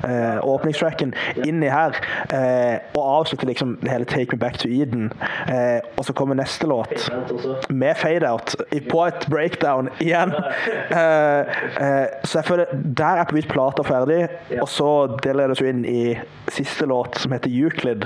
eh, 0.07 0.39
åpningstracken, 0.41 1.13
inni 1.45 1.69
her. 1.69 1.97
Eh, 2.33 2.79
og 2.95 3.03
avslutter 3.19 3.49
liksom 3.49 3.77
hele 3.85 4.05
Take 4.05 4.33
Me 4.33 4.39
Back 4.41 4.57
to 4.57 4.69
Eden. 4.69 5.11
Eh, 5.47 5.79
og 5.97 6.05
så 6.05 6.13
kommer 6.13 6.35
neste 6.35 6.67
låt 6.67 7.09
med 7.69 7.97
fade-out 7.97 8.55
på 8.89 9.05
et 9.05 9.27
breakdown 9.29 9.89
igjen. 9.99 10.33
Eh, 10.95 11.39
eh, 11.81 12.07
så 12.23 12.39
jeg 12.39 12.45
føler 12.45 12.65
der 12.97 13.19
er 13.19 13.27
på 13.27 13.35
vidt 13.35 13.47
plata 13.49 13.83
ferdig, 13.83 14.27
og 14.61 14.67
så 14.69 14.89
deler 15.23 15.51
det 15.51 15.57
seg 15.59 15.71
inn 15.71 15.81
i 15.89 16.01
siste 16.51 16.87
låt, 16.89 17.17
som 17.19 17.33
heter 17.35 17.51
Euclid, 17.51 18.05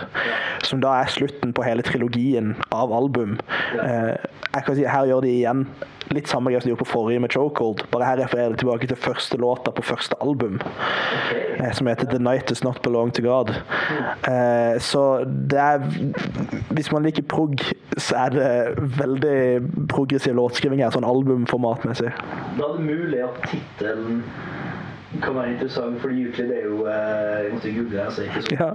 som 0.65 0.81
da 0.83 0.95
er 1.01 1.11
slutten 1.11 1.53
på 1.55 1.65
hele 1.65 1.83
trilogien 1.85 2.55
av 2.75 2.88
av 2.89 2.97
album. 2.97 3.37
Eh, 3.77 4.17
jeg 4.49 4.65
kan 4.65 4.75
si, 4.75 4.85
her 4.89 5.09
gjør 5.09 5.25
de 5.25 5.37
igjen 5.37 5.65
litt 6.15 6.29
samme 6.29 6.49
greia 6.49 6.61
som 6.61 6.69
de 6.69 6.73
gjorde 6.73 6.85
på 6.85 6.89
forrige 6.89 7.21
med 7.21 7.33
Chokehold. 7.33 7.83
Bare 7.93 8.07
her 8.07 8.19
refererer 8.23 8.55
de 8.55 8.61
tilbake 8.63 8.89
til 8.89 8.97
første 8.97 9.37
låta 9.37 9.73
på 9.75 9.85
første 9.85 10.17
album, 10.25 10.59
eh, 11.59 11.71
som 11.73 11.87
heter 11.87 12.09
'The 12.09 12.19
Night 12.19 12.49
Does 12.49 12.63
Not 12.63 12.81
Belong 12.81 13.11
to 13.13 13.21
God'. 13.21 13.53
Eh, 14.25 14.79
så 14.79 15.23
det 15.49 15.59
er 15.59 15.79
Hvis 16.69 16.91
man 16.91 17.03
liker 17.03 17.21
prog, 17.23 17.55
så 17.97 18.15
er 18.15 18.29
det 18.29 18.73
veldig 18.77 19.61
progressiv 19.89 20.35
låtskriving 20.35 20.81
her, 20.81 20.89
sånn 20.89 21.03
albumformatmessig. 21.03 22.11
Da 22.57 22.63
er 22.63 22.77
det 22.77 22.85
mulig 22.85 23.23
at 23.23 23.49
tittelen 23.49 24.23
kan 25.23 25.35
være 25.35 25.51
interessant, 25.51 26.01
fordi 26.01 26.23
Euclid 26.23 26.51
er 26.51 26.65
jo 26.65 26.85
eh, 26.85 27.43
Jeg 27.43 27.53
måtte 27.53 27.73
google 27.77 28.01
altså, 28.01 28.21
ikke 28.21 28.41
så 28.41 28.55
Ja. 28.59 28.69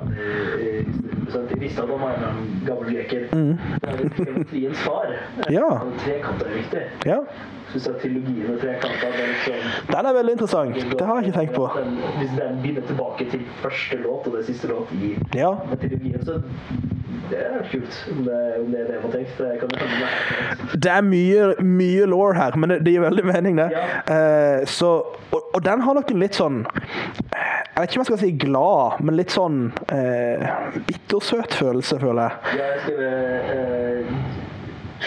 De 1.55 1.61
visste 1.61 1.83
at 1.83 1.89
han 1.89 2.01
var 2.01 2.15
en 2.15 2.63
gammel 2.67 2.95
greker. 2.95 3.19
Det 3.19 3.59
er 3.83 4.39
jo 4.39 4.45
triens 4.51 4.79
far. 4.79 5.07
Mm. 5.37 5.55
Ja. 5.55 5.69
Trekant 5.99 6.43
er 6.43 6.55
viktig. 6.57 6.83
Ja. 7.07 7.17
Syns 7.75 7.87
jeg 7.89 7.95
trilogien 8.05 8.51
med 8.53 8.61
trekanter 8.63 9.15
den, 9.19 9.63
Den 9.91 10.07
er 10.07 10.15
veldig 10.15 10.33
interessant. 10.37 10.77
Det 10.99 11.07
har 11.07 11.19
jeg 11.19 11.27
ikke 11.27 11.39
tenkt 11.41 11.55
på. 11.57 11.65
Den, 11.75 11.97
hvis 12.21 12.35
den 12.39 12.61
begynner 12.63 12.85
tilbake 12.87 13.27
til 13.33 13.41
første 13.63 13.99
låt 14.05 14.29
og 14.31 14.37
det 14.39 14.45
siste 14.47 14.71
låt 14.71 14.93
i 14.95 15.17
Ja. 15.35 15.51
trilogien, 15.81 16.23
så 16.25 16.39
det 17.31 17.41
er 17.41 17.67
kult. 17.73 17.99
Om 18.13 18.23
det, 18.29 18.39
om 18.61 18.71
det 18.71 18.81
er 18.81 18.93
det 18.93 19.01
man 19.03 19.13
tenker. 19.13 20.79
Det 20.79 20.91
er 20.93 21.03
mye, 21.03 21.55
mye 21.65 22.07
law 22.07 22.33
her, 22.37 22.57
men 22.57 22.71
det, 22.71 22.79
det 22.87 22.95
gir 22.95 23.01
veldig 23.09 23.25
mening, 23.27 23.59
det. 23.59 23.69
Eh, 24.15 24.67
så, 24.71 24.95
og, 25.33 25.43
og 25.55 25.65
den 25.65 25.81
har 25.81 25.99
nok 25.99 26.11
en 26.15 26.23
litt 26.23 26.39
sånn 26.39 26.63
Jeg 26.65 27.83
vet 27.83 27.91
ikke 27.91 27.99
om 27.99 28.05
jeg 28.05 28.11
skal 28.13 28.23
si 28.23 28.31
glad, 28.39 29.01
men 29.03 29.17
litt 29.19 29.35
sånn 29.35 29.57
uh, 29.91 30.45
bittersøt 30.87 31.57
følelse, 31.59 31.99
føler 31.99 32.29
jeg. 32.29 32.61
Jeg 32.61 32.83
skrev 32.85 33.01
eh, 33.59 34.44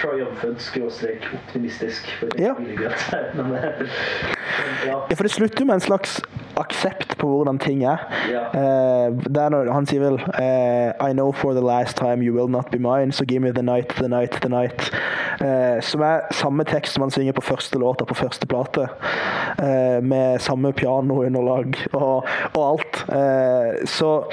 triumphant 0.02 0.62
skråstrek 0.62 1.30
optimistisk. 1.34 2.26
Ja. 2.38 2.56
Eh, 4.58 4.88
ja. 4.88 5.06
Ja, 5.10 5.16
for 5.16 5.24
det 5.24 5.32
slutter 5.32 5.60
jo 5.60 5.66
med 5.66 5.76
en 5.76 5.84
slags 5.84 6.22
aksept 6.58 7.18
på 7.18 7.28
hvordan 7.30 7.60
ting 7.60 7.84
er. 7.84 8.02
Ja. 8.32 8.44
Uh, 8.54 9.50
når 9.52 9.72
han 9.74 9.86
sier 9.86 10.02
vel 10.02 10.18
uh, 10.18 11.10
I 11.10 11.14
know 11.14 11.32
for 11.32 11.54
the 11.54 11.62
last 11.62 11.98
time 11.98 12.24
you 12.26 12.34
will 12.34 12.50
not 12.50 12.72
be 12.72 12.80
mine, 12.80 13.12
so 13.12 13.26
give 13.26 13.42
me 13.42 13.52
the 13.52 13.62
night, 13.62 13.94
the 14.00 14.08
night, 14.08 14.40
the 14.42 14.50
night. 14.50 14.90
Uh, 15.42 15.78
som 15.82 16.02
er 16.02 16.26
samme 16.32 16.64
tekst 16.64 16.98
som 16.98 17.06
han 17.06 17.14
synger 17.14 17.38
på 17.38 17.46
første 17.46 17.78
låta 17.80 18.06
på 18.06 18.18
første 18.18 18.48
plate. 18.48 18.88
Med 20.02 20.40
samme 20.42 20.72
pianounderlag 20.74 21.76
og, 21.94 22.26
og 22.54 22.64
alt. 22.64 23.06
Så 23.90 24.24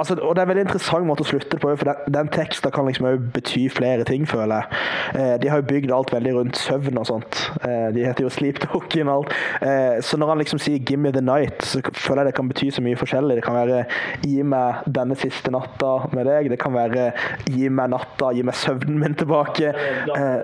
Altså, 0.00 0.14
og 0.16 0.34
Det 0.34 0.40
er 0.40 0.46
en 0.46 0.48
veldig 0.48 0.62
interessant 0.64 1.06
måte 1.06 1.24
å 1.26 1.28
slutte 1.28 1.58
på, 1.60 1.72
for 1.76 1.88
den, 1.90 2.14
den 2.14 2.30
teksten 2.32 2.72
kan 2.72 2.86
liksom 2.88 3.08
også 3.10 3.32
bety 3.34 3.66
flere 3.72 4.06
ting, 4.08 4.24
føler 4.28 4.62
jeg. 4.62 4.78
Eh, 5.20 5.34
de 5.42 5.50
har 5.52 5.60
jo 5.60 5.66
bygd 5.68 5.92
alt 5.92 6.12
veldig 6.14 6.32
rundt 6.38 6.56
søvn 6.56 7.00
og 7.00 7.08
sånt. 7.10 7.40
Eh, 7.60 7.90
de 7.92 8.06
heter 8.06 8.24
jo 8.24 8.32
Sleep 8.32 8.62
Talking 8.64 9.10
og 9.10 9.26
alt. 9.26 9.34
Eh, 9.60 9.98
så 10.06 10.16
når 10.16 10.32
han 10.32 10.40
liksom 10.40 10.62
sier 10.62 10.78
'give 10.78 11.00
me 11.00 11.12
the 11.12 11.20
night', 11.20 11.60
så 11.62 11.82
føler 11.92 12.22
jeg 12.22 12.26
det 12.26 12.34
kan 12.34 12.48
bety 12.48 12.70
så 12.70 12.82
mye 12.82 12.96
forskjellig. 12.96 13.36
Det 13.36 13.44
kan 13.44 13.54
være 13.54 13.84
'gi 14.24 14.42
meg 14.42 14.74
denne 14.86 15.16
siste 15.16 15.50
natta 15.50 16.08
med 16.12 16.26
deg'. 16.26 16.48
Det 16.48 16.58
kan 16.58 16.72
være 16.72 17.12
'gi 17.46 17.68
meg 17.68 17.90
natta, 17.90 18.32
gi 18.32 18.42
meg 18.42 18.54
søvnen 18.54 18.98
min 18.98 19.14
tilbake'. 19.14 19.74
Eh, 20.16 20.40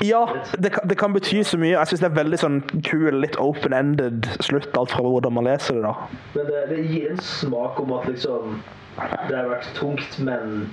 ja, 0.00 0.26
det 0.58 0.72
kan, 0.72 0.88
det 0.88 0.98
kan 0.98 1.12
bety 1.12 1.42
så 1.42 1.58
mye. 1.58 1.76
Jeg 1.76 1.86
syns 1.86 2.00
det 2.00 2.10
er 2.10 2.24
veldig 2.24 2.38
sånn 2.38 2.62
kul, 2.82 3.20
litt 3.20 3.36
open-ended 3.36 4.24
slutt, 4.40 4.72
alt 4.78 4.90
fra 4.90 5.02
hvordan 5.04 5.32
man 5.32 5.44
leser 5.44 5.74
det, 5.74 5.82
da. 5.82 5.94
Men 6.34 6.46
det, 6.46 6.62
det 6.70 6.84
gir 6.88 7.10
en 7.10 7.18
smak 7.18 7.80
om 7.82 7.92
at 7.92 8.08
liksom 8.08 8.61
Det 8.98 9.36
har 9.36 9.48
vært 9.48 9.68
tungt, 9.78 10.18
men 10.20 10.66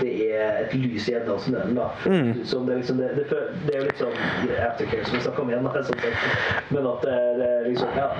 det 0.00 0.12
er 0.30 0.60
et 0.62 0.74
lys 0.78 1.08
i 1.10 1.16
enden 1.18 1.32
av 1.34 1.44
tunnelen. 1.44 1.74
da. 1.76 1.88
Mm. 2.06 2.44
Som 2.46 2.66
det, 2.66 2.78
liksom, 2.80 3.00
det, 3.02 3.10
det, 3.16 3.40
det 3.66 3.74
er 3.74 3.80
jo 3.82 3.88
litt 3.88 4.02
sånn 4.02 4.18
aftercare 4.68 5.06
som 5.06 5.16
vi 5.18 5.22
snakka 5.26 5.42
om 5.42 5.50
igjen, 5.50 5.66
da, 5.66 5.82
sånn 5.88 6.04
sett. 6.04 6.68
men 6.70 6.86
at 6.92 7.06
det, 7.06 7.16
det 7.40 7.48
er 7.56 7.70
liksom 7.70 7.98
Ja. 7.98 8.10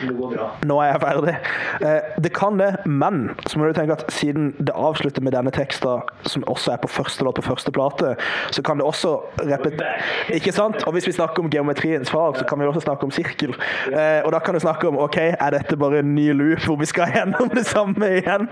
Det 0.00 0.14
går 0.16 0.34
bra. 0.34 0.48
Nå 0.68 0.78
er 0.82 0.92
jeg 0.92 1.00
ferdig. 1.02 1.34
Eh, 1.82 2.20
det 2.24 2.32
kan 2.36 2.58
det, 2.60 2.70
men 2.86 3.30
så 3.46 3.58
må 3.58 3.66
du 3.66 3.76
tenke 3.76 3.96
at 3.98 4.04
siden 4.12 4.52
det 4.58 4.74
avslutter 4.74 5.24
med 5.24 5.34
denne 5.34 5.50
teksten, 5.54 6.04
som 6.22 6.44
også 6.46 6.74
er 6.74 6.82
på 6.82 6.90
første 6.92 7.24
låt 7.26 7.38
på 7.38 7.46
første 7.46 7.72
plate, 7.74 8.14
så 8.54 8.62
kan 8.62 8.78
det 8.78 8.86
også 8.86 9.16
repetere 9.42 9.98
Ikke 10.34 10.52
sant? 10.52 10.82
Og 10.86 10.92
hvis 10.92 11.06
vi 11.06 11.12
snakker 11.12 11.42
om 11.42 11.50
geometriens 11.50 12.10
fag, 12.10 12.38
så 12.38 12.44
kan 12.44 12.60
vi 12.60 12.66
også 12.66 12.84
snakke 12.86 13.04
om 13.04 13.10
sirkel. 13.14 13.54
Eh, 13.92 14.20
og 14.24 14.32
da 14.32 14.38
kan 14.38 14.54
du 14.54 14.60
snakke 14.60 14.88
om 14.88 14.98
OK, 14.98 15.16
er 15.18 15.50
dette 15.54 15.76
bare 15.76 16.02
en 16.02 16.14
ny 16.14 16.30
loop 16.32 16.66
hvor 16.66 16.78
vi 16.80 16.86
skal 16.86 17.10
gjennom 17.16 17.50
det 17.54 17.66
samme 17.66 18.12
igjen? 18.20 18.48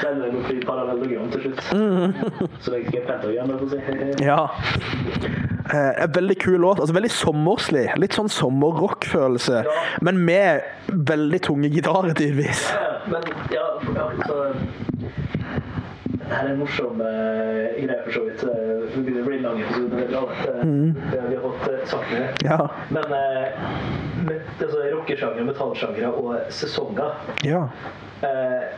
Det 0.00 0.10
ender 0.12 0.32
nok 0.32 0.66
parallellogram 0.66 1.30
til 1.30 1.48
slutt. 1.48 1.62
Så 2.60 2.70
lenge 2.72 2.88
det 2.88 2.94
ikke 2.94 3.04
er 3.04 3.12
pentagram, 3.12 3.54
holdt 3.58 3.76
jeg 3.76 3.84
på 3.84 3.92
å 3.92 4.16
si. 4.18 4.24
Ja. 4.24 5.56
Eh, 5.74 6.02
en 6.04 6.12
veldig 6.12 6.38
kul 6.40 6.60
låt. 6.60 6.80
altså 6.80 6.94
Veldig 6.96 7.10
sommerslig. 7.12 7.86
Litt 8.00 8.16
sånn 8.16 8.30
sommerrock-følelse. 8.32 9.62
Men 10.06 10.22
med 10.24 10.64
veldig 10.88 11.40
tunge 11.44 11.68
gitarer, 11.72 12.14
tidvis. 12.18 12.68
Ja, 12.72 12.98
Men 13.08 13.22
ja, 13.52 13.66
ja 13.96 14.08
så 14.26 14.38
det 16.28 16.36
er 16.36 16.48
en 16.50 16.58
morsom 16.60 16.98
uh, 17.00 17.06
greie, 17.78 18.02
for 18.04 18.12
så 18.12 18.20
vidt. 18.26 18.42
Vi 18.92 19.00
begynner 19.00 19.22
å 19.22 19.28
bli 19.30 19.38
lang 19.40 19.62
episode. 19.64 19.96
Det 19.96 20.02
er 20.02 20.10
bra, 20.10 20.24
det. 20.44 20.66
mm. 20.68 20.90
Vi 21.30 21.38
har 21.38 21.44
fått 21.44 21.88
sagt 21.88 22.10
det. 22.12 22.26
Ja. 22.44 22.58
Men 22.92 23.14
uh, 23.14 23.70
med, 24.26 24.50
altså, 24.60 24.82
rockesjangre, 24.92 25.46
metallsjangre 25.48 26.10
og 26.20 26.34
sesonger 26.52 27.16
Ja. 27.48 27.62
uh, 28.20 28.68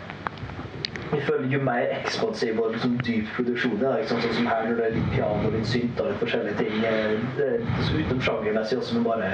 jeg 1.13 1.23
føler 1.23 1.49
Jo 1.53 1.63
mer 1.63 1.87
ekspansiv 2.01 2.61
og 2.61 2.73
liksom 2.73 2.99
dyp 3.07 3.31
produksjon 3.37 3.79
det 3.81 3.89
er, 3.89 4.03
ikke 4.03 4.13
sånn 4.15 4.37
som 4.37 4.51
her 4.51 4.67
når 4.69 4.77
det 4.81 4.85
er 4.87 4.95
litt 4.99 5.09
piano, 5.15 5.53
litt 5.55 5.71
synt 5.71 6.03
og 6.03 6.11
litt 6.11 6.23
forskjellige 6.23 6.59
ting 6.61 6.77
Det, 6.85 6.93
det, 7.39 7.49
så 7.87 7.97
Utenom 7.99 8.23
sjangermessig 8.27 8.79
også, 8.79 8.99
men 8.99 9.09
bare 9.09 9.33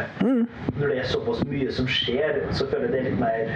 Når 0.78 0.86
det 0.86 0.96
er 1.02 1.10
såpass 1.10 1.44
mye 1.50 1.72
som 1.72 1.90
skjer, 1.90 2.40
så 2.56 2.68
føler 2.70 2.88
jeg 2.88 2.94
det 2.94 3.02
er 3.02 3.08
litt 3.10 3.20
mer 3.20 3.52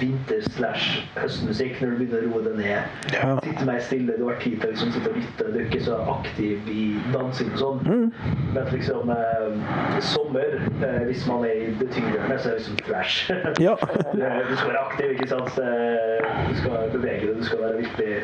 vinter- 0.00 0.42
slash 0.54 1.02
høstmusikk 1.16 1.80
når 1.82 1.90
du 1.90 1.96
begynner 2.00 2.26
å 2.28 2.32
roe 2.34 2.42
deg 2.44 2.56
ned. 2.60 3.12
Ja. 3.14 3.30
Sitte 3.44 3.66
mer 3.68 3.80
stille, 3.84 4.16
du 4.18 4.24
har 4.28 4.36
tid 4.42 4.58
til 4.60 4.68
å 4.68 4.72
liksom, 4.74 4.92
sitte 4.94 5.10
og 5.12 5.16
lytte, 5.20 5.46
du 5.54 5.58
er 5.60 5.66
ikke 5.68 5.82
så 5.86 5.98
aktiv 6.14 6.68
i 6.72 6.84
dansing 7.14 7.50
og 7.54 7.62
sånn. 7.62 8.12
Men 8.54 8.70
liksom 8.72 9.10
eh, 9.14 10.00
sommer, 10.04 10.58
eh, 10.84 11.00
hvis 11.08 11.24
man 11.30 11.44
er 11.48 11.54
i 11.68 11.70
det 11.80 11.90
tyngre, 11.94 12.20
så 12.38 12.52
er 12.52 12.58
det 12.58 12.60
liksom 12.62 12.82
flash. 12.88 13.30
Ja. 13.64 13.74
Du 13.80 14.56
skal 14.56 14.70
være 14.72 14.84
aktiv, 14.84 15.14
ikke 15.16 15.30
sant? 15.32 15.58
Eh, 15.62 16.30
Du 16.48 16.54
skal 16.60 16.90
bevege 16.92 17.26
deg, 17.28 17.38
du 17.38 17.44
skal 17.46 17.60
være 17.62 17.76
virkelig 17.82 18.20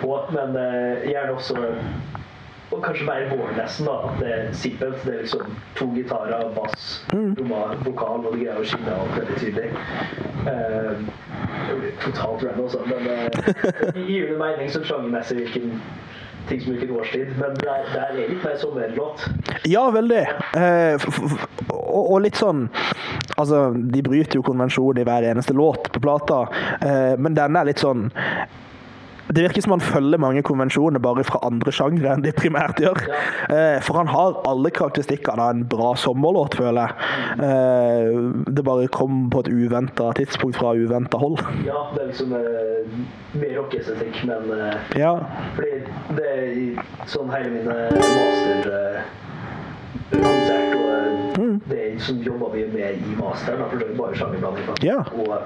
på. 0.00 0.16
Men 0.34 0.56
eh, 0.58 1.04
gjerne 1.10 1.34
også 1.38 1.54
og 2.74 2.82
kanskje 2.84 3.06
bare 3.08 3.28
vår 3.30 3.52
nesten, 3.58 3.88
da. 3.88 3.96
At 4.08 4.20
det 4.22 4.56
simpelt. 4.58 5.04
Det 5.04 5.14
er 5.14 5.20
liksom 5.24 5.58
to 5.78 5.90
gitarer, 5.94 6.48
bass, 6.56 7.06
tromma, 7.10 7.62
vokal, 7.84 8.26
og 8.26 8.34
det 8.34 8.44
greier 8.44 8.60
å 8.60 8.66
skinne 8.68 8.96
alt 8.96 9.18
veldig 9.18 9.38
tydelig. 9.40 9.70
Uh, 10.44 10.92
totalt 12.04 12.44
random, 12.44 12.66
altså. 12.66 12.82
Men 12.90 13.08
uh, 13.10 14.02
gir 14.08 14.34
jo 14.34 14.40
mening 14.40 14.72
som 14.72 14.86
sjangermessig 14.86 15.40
hvilken 15.42 15.78
ting 16.48 16.60
som 16.60 16.72
hvilken 16.72 16.96
årstid. 16.96 17.32
Men 17.38 17.56
det 17.60 17.68
er, 17.70 17.86
det 17.92 18.02
er 18.02 18.16
litt 18.18 18.44
mer 18.44 18.58
sommerlåt. 18.60 19.26
Ja, 19.68 19.84
veldig. 19.94 20.24
Eh, 20.58 21.06
og, 21.72 22.02
og 22.02 22.18
litt 22.24 22.38
sånn 22.40 22.68
Altså, 23.34 23.72
de 23.74 24.02
bryter 24.04 24.38
jo 24.38 24.44
konvensjonen 24.46 25.00
i 25.02 25.04
hver 25.08 25.24
eneste 25.26 25.56
låt 25.56 25.88
på 25.90 26.02
plata, 26.04 26.44
eh, 26.84 27.14
men 27.18 27.34
denne 27.34 27.58
er 27.58 27.66
litt 27.66 27.80
sånn 27.82 28.04
det 29.28 29.46
virker 29.46 29.64
som 29.64 29.74
han 29.76 29.84
følger 29.84 30.20
mange 30.20 30.42
konvensjoner 30.46 31.02
bare 31.02 31.24
fra 31.26 31.40
andre 31.46 31.72
sjangre 31.74 32.12
enn 32.12 32.24
de 32.24 32.32
primært 32.36 32.80
gjør. 32.82 33.00
Ja. 33.08 33.80
for 33.84 33.98
han 33.98 34.08
har 34.12 34.38
alle 34.48 34.70
karakteristikkene 34.74 35.42
av 35.42 35.54
en 35.54 35.64
bra 35.70 35.94
sommerlåt, 35.98 36.56
føler 36.60 36.88
jeg. 36.88 37.44
Eh, 37.48 38.20
det 38.54 38.64
bare 38.66 38.88
kom 38.92 39.28
på 39.32 39.44
et 39.44 39.50
uventa 39.52 40.10
tidspunkt 40.18 40.58
fra 40.60 40.74
uventa 40.76 41.18
hold. 41.20 41.40
Ja, 41.66 41.86
det 41.94 42.02
er 42.02 42.10
liksom 42.12 42.34
eh, 42.36 42.98
mer 43.40 43.56
rockestetikk, 43.58 44.22
men 44.28 44.50
eh, 44.58 45.00
Ja. 45.00 45.14
Fordi 45.56 45.72
det 46.16 46.30
er 46.30 47.10
sånn 47.10 47.32
hele 47.34 47.50
mine 47.54 47.76
master 47.98 48.70
eh, 48.78 49.12
konsert 50.14 50.74
og 50.78 50.88
eh, 50.94 51.52
det 51.70 51.84
som 52.04 52.20
jobber 52.22 52.54
vi 52.54 52.66
med 52.72 53.02
i 53.02 53.16
masteren, 53.18 53.64
for 53.70 53.80
det 53.80 53.90
er 53.90 53.98
bare 53.98 54.18
sjangerblanding. 54.18 54.82
Ja. 54.84 55.00
Og 55.16 55.38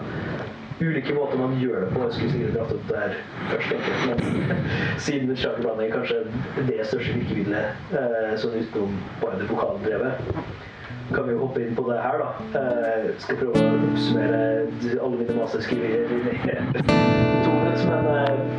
ulike 0.81 1.15
måter 1.17 1.41
man 1.41 1.57
gjør 1.61 1.85
det 1.85 1.91
på. 1.95 2.05
Jeg 2.05 2.13
skulle 2.17 2.33
sikkert 2.33 2.55
dratt 2.59 2.73
opp 2.77 2.89
det 2.91 3.03
her 3.03 3.13
først, 3.51 3.69
men 4.07 4.63
siden 5.07 5.37
sjangerblanding 5.37 5.91
er 5.91 5.97
kanskje 5.97 6.65
det 6.71 6.79
største 6.87 7.19
virkemidlet 7.19 7.93
eh, 7.99 8.33
sånn 8.43 8.59
utenom 8.63 8.97
bare 9.23 9.43
det 9.43 9.51
vokaldrevet 9.53 10.33
kan 11.09 11.25
vi 11.25 11.33
jo 11.33 11.47
hoppe 11.47 11.63
inn 11.65 11.77
på 11.77 11.87
det 11.89 11.97
her, 12.05 12.21
da. 12.21 12.59
Eh, 12.61 13.07
skal 13.23 13.39
prøve 13.41 13.57
å 13.57 13.69
oppsummere 13.79 14.41
alle 15.01 15.21
mine 15.23 15.37
masterskriverier 15.39 16.05
i 16.05 16.19
to 17.47 17.55
minutter, 17.55 17.87
men 17.89 18.11
eh, 18.13 18.59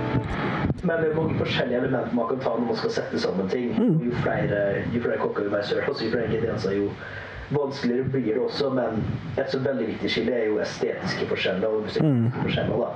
men 0.83 1.01
det 1.03 1.09
er 1.09 1.15
mange 1.15 1.35
forskjellige 1.37 1.79
elementer 1.81 2.13
man 2.15 2.29
kan 2.29 2.39
ta 2.43 2.51
når 2.55 2.69
man 2.69 2.77
skal 2.79 2.93
sette 2.95 3.19
sammen 3.19 3.49
ting. 3.51 3.73
Jo 3.99 4.13
flere, 4.23 4.59
jo 4.93 5.01
flere 5.03 5.17
kokker 5.19 5.49
vi 5.51 5.63
ser, 5.67 5.83
altså 5.83 6.05
jo 6.05 6.13
flere 6.13 6.29
ingredienser, 6.29 6.77
jo 6.77 6.87
vanskeligere 7.51 8.09
blir 8.13 8.33
det 8.33 8.39
også. 8.43 8.69
Men 8.73 9.03
et 9.37 9.51
så 9.51 9.59
veldig 9.65 9.87
viktig 9.93 10.11
skille 10.13 10.35
er 10.35 10.45
jo 10.51 10.59
estetiske 10.63 11.27
forskjeller 11.31 11.67
og 11.67 11.85
musikalske 11.87 12.43
forskjeller. 12.43 12.85
da. 12.85 12.89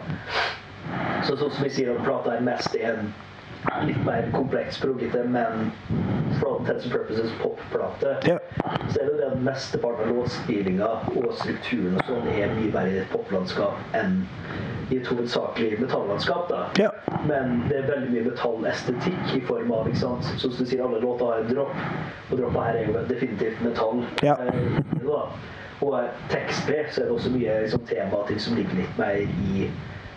Så 1.24 1.38
sånn 1.40 1.52
som 1.56 1.64
vi 1.64 1.70
sier 1.72 1.94
at 1.94 2.04
plata 2.04 2.36
er 2.36 2.44
mest 2.44 2.76
en 2.76 3.14
litt 3.88 4.00
mer 4.06 4.26
kompleks, 4.34 4.78
progete, 4.84 5.22
men 5.32 5.70
for 6.40 6.50
all 6.50 6.58
intents 6.60 6.84
and 6.86 6.92
purposes 6.94 7.32
popplate, 7.40 8.18
Ja. 8.28 8.38
så 8.92 9.00
er 9.02 9.06
det 9.06 9.18
den 9.22 9.44
mesteparten 9.46 10.10
av 10.10 10.16
låtspillinga 10.18 10.90
og 11.16 11.30
strukturen 11.40 11.96
og 11.96 12.04
sånn 12.10 12.28
er 12.28 12.52
mye 12.58 12.74
mer 12.74 12.88
i 12.92 12.98
et 13.00 13.10
poplandskap 13.14 13.80
enn 13.96 14.26
i 14.94 15.00
et 15.00 15.08
hovedsakelig 15.10 15.80
metallandskap. 15.82 16.50
da. 16.50 16.62
Ja. 16.84 16.90
Men 17.28 17.64
det 17.70 17.80
er 17.80 17.90
veldig 17.90 18.12
mye 18.14 18.28
metallestetikk 18.30 19.36
i 19.38 19.42
form 19.48 19.72
av 19.74 19.90
ikke 19.90 20.04
sant? 20.04 20.30
Som 20.42 20.54
du 20.54 20.62
sier, 20.66 20.84
alle 20.86 21.02
låter 21.02 21.26
har 21.32 21.42
en 21.42 21.50
dropp, 21.50 21.74
og 22.30 22.38
droppa 22.40 22.68
her 22.68 22.80
er 22.80 22.92
jo 22.92 23.04
definitivt 23.10 23.62
metall. 23.66 24.06
Ja. 24.26 24.38
Eh. 24.46 24.82
Og 25.84 25.98
eh, 26.00 26.10
tekstlig 26.32 26.86
så 26.92 27.02
er 27.02 27.10
det 27.10 27.16
også 27.18 27.32
mye 27.34 27.56
liksom, 27.66 27.82
tema 27.90 28.22
ting 28.28 28.40
som 28.40 28.56
ligger 28.56 28.78
litt 28.80 29.00
mer 29.00 29.18
i 29.20 29.70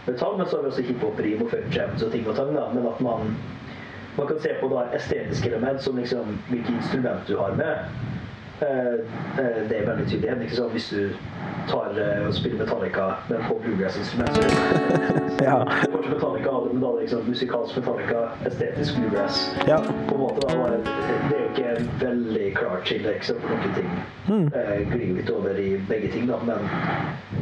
metall, 0.06 0.36
men 0.38 0.46
så 0.46 0.58
har 0.58 0.66
vi 0.66 0.72
også 0.72 0.84
hiphop-rim 0.86 1.42
og 1.42 1.50
funk 1.50 1.74
jams 1.74 2.04
og 2.06 2.12
ting 2.12 2.28
og 2.28 2.36
tang. 2.38 2.52
da, 2.54 2.68
Men 2.74 2.86
at 2.86 3.00
man, 3.00 3.32
man 4.18 4.28
kan 4.28 4.40
se 4.44 4.54
på 4.60 4.68
da 4.70 4.84
estetiske 4.96 5.50
element 5.50 5.82
som 5.82 5.98
liksom 5.98 6.36
hvilke 6.50 6.76
instrument 6.76 7.26
du 7.26 7.38
har 7.40 7.56
med. 7.58 7.88
Eh, 8.60 8.94
eh, 9.38 9.68
det 9.68 9.78
er 9.78 9.86
veldig 9.90 10.06
tydelig. 10.08 10.42
Ikke 10.42 10.56
sant? 10.56 10.72
Hvis 10.72 10.88
du 10.88 11.08
tar 11.68 11.98
eh, 12.00 12.26
og 12.26 12.34
spiller 12.34 12.58
Metallica, 12.64 13.06
men 13.28 13.42
på 13.48 13.58
bluegrass-instrument, 13.64 14.36
så 14.36 15.44
Ja. 15.44 15.58
det 15.58 15.90
Metallica 15.92 15.96
av 15.96 16.14
Metallica, 16.14 16.72
men 16.72 16.82
da 16.82 16.88
er 16.88 16.92
det 16.92 17.00
liksom 17.02 17.28
musikalsk 17.28 17.76
Metallica, 17.76 18.20
estetisk 18.46 18.96
bluegrass. 19.00 19.56
Ja. 19.68 19.78
På 20.08 20.14
en 20.14 20.20
måte, 20.20 20.40
da, 20.48 20.70
det 21.28 21.36
er 21.36 21.42
jo 21.42 21.48
ikke 21.52 21.76
en 21.76 21.90
veldig 22.00 22.54
klart 22.54 22.88
skille 22.88 23.14
eksempel 23.14 23.48
på 23.48 23.56
noen 23.56 23.74
ting. 23.74 23.90
mm. 24.28 24.46
Eh, 24.54 24.80
glir 24.92 25.14
litt 25.16 25.30
over 25.30 25.58
i 25.60 25.76
begge 25.88 26.08
ting, 26.12 26.26
da, 26.30 26.38
men 26.46 26.70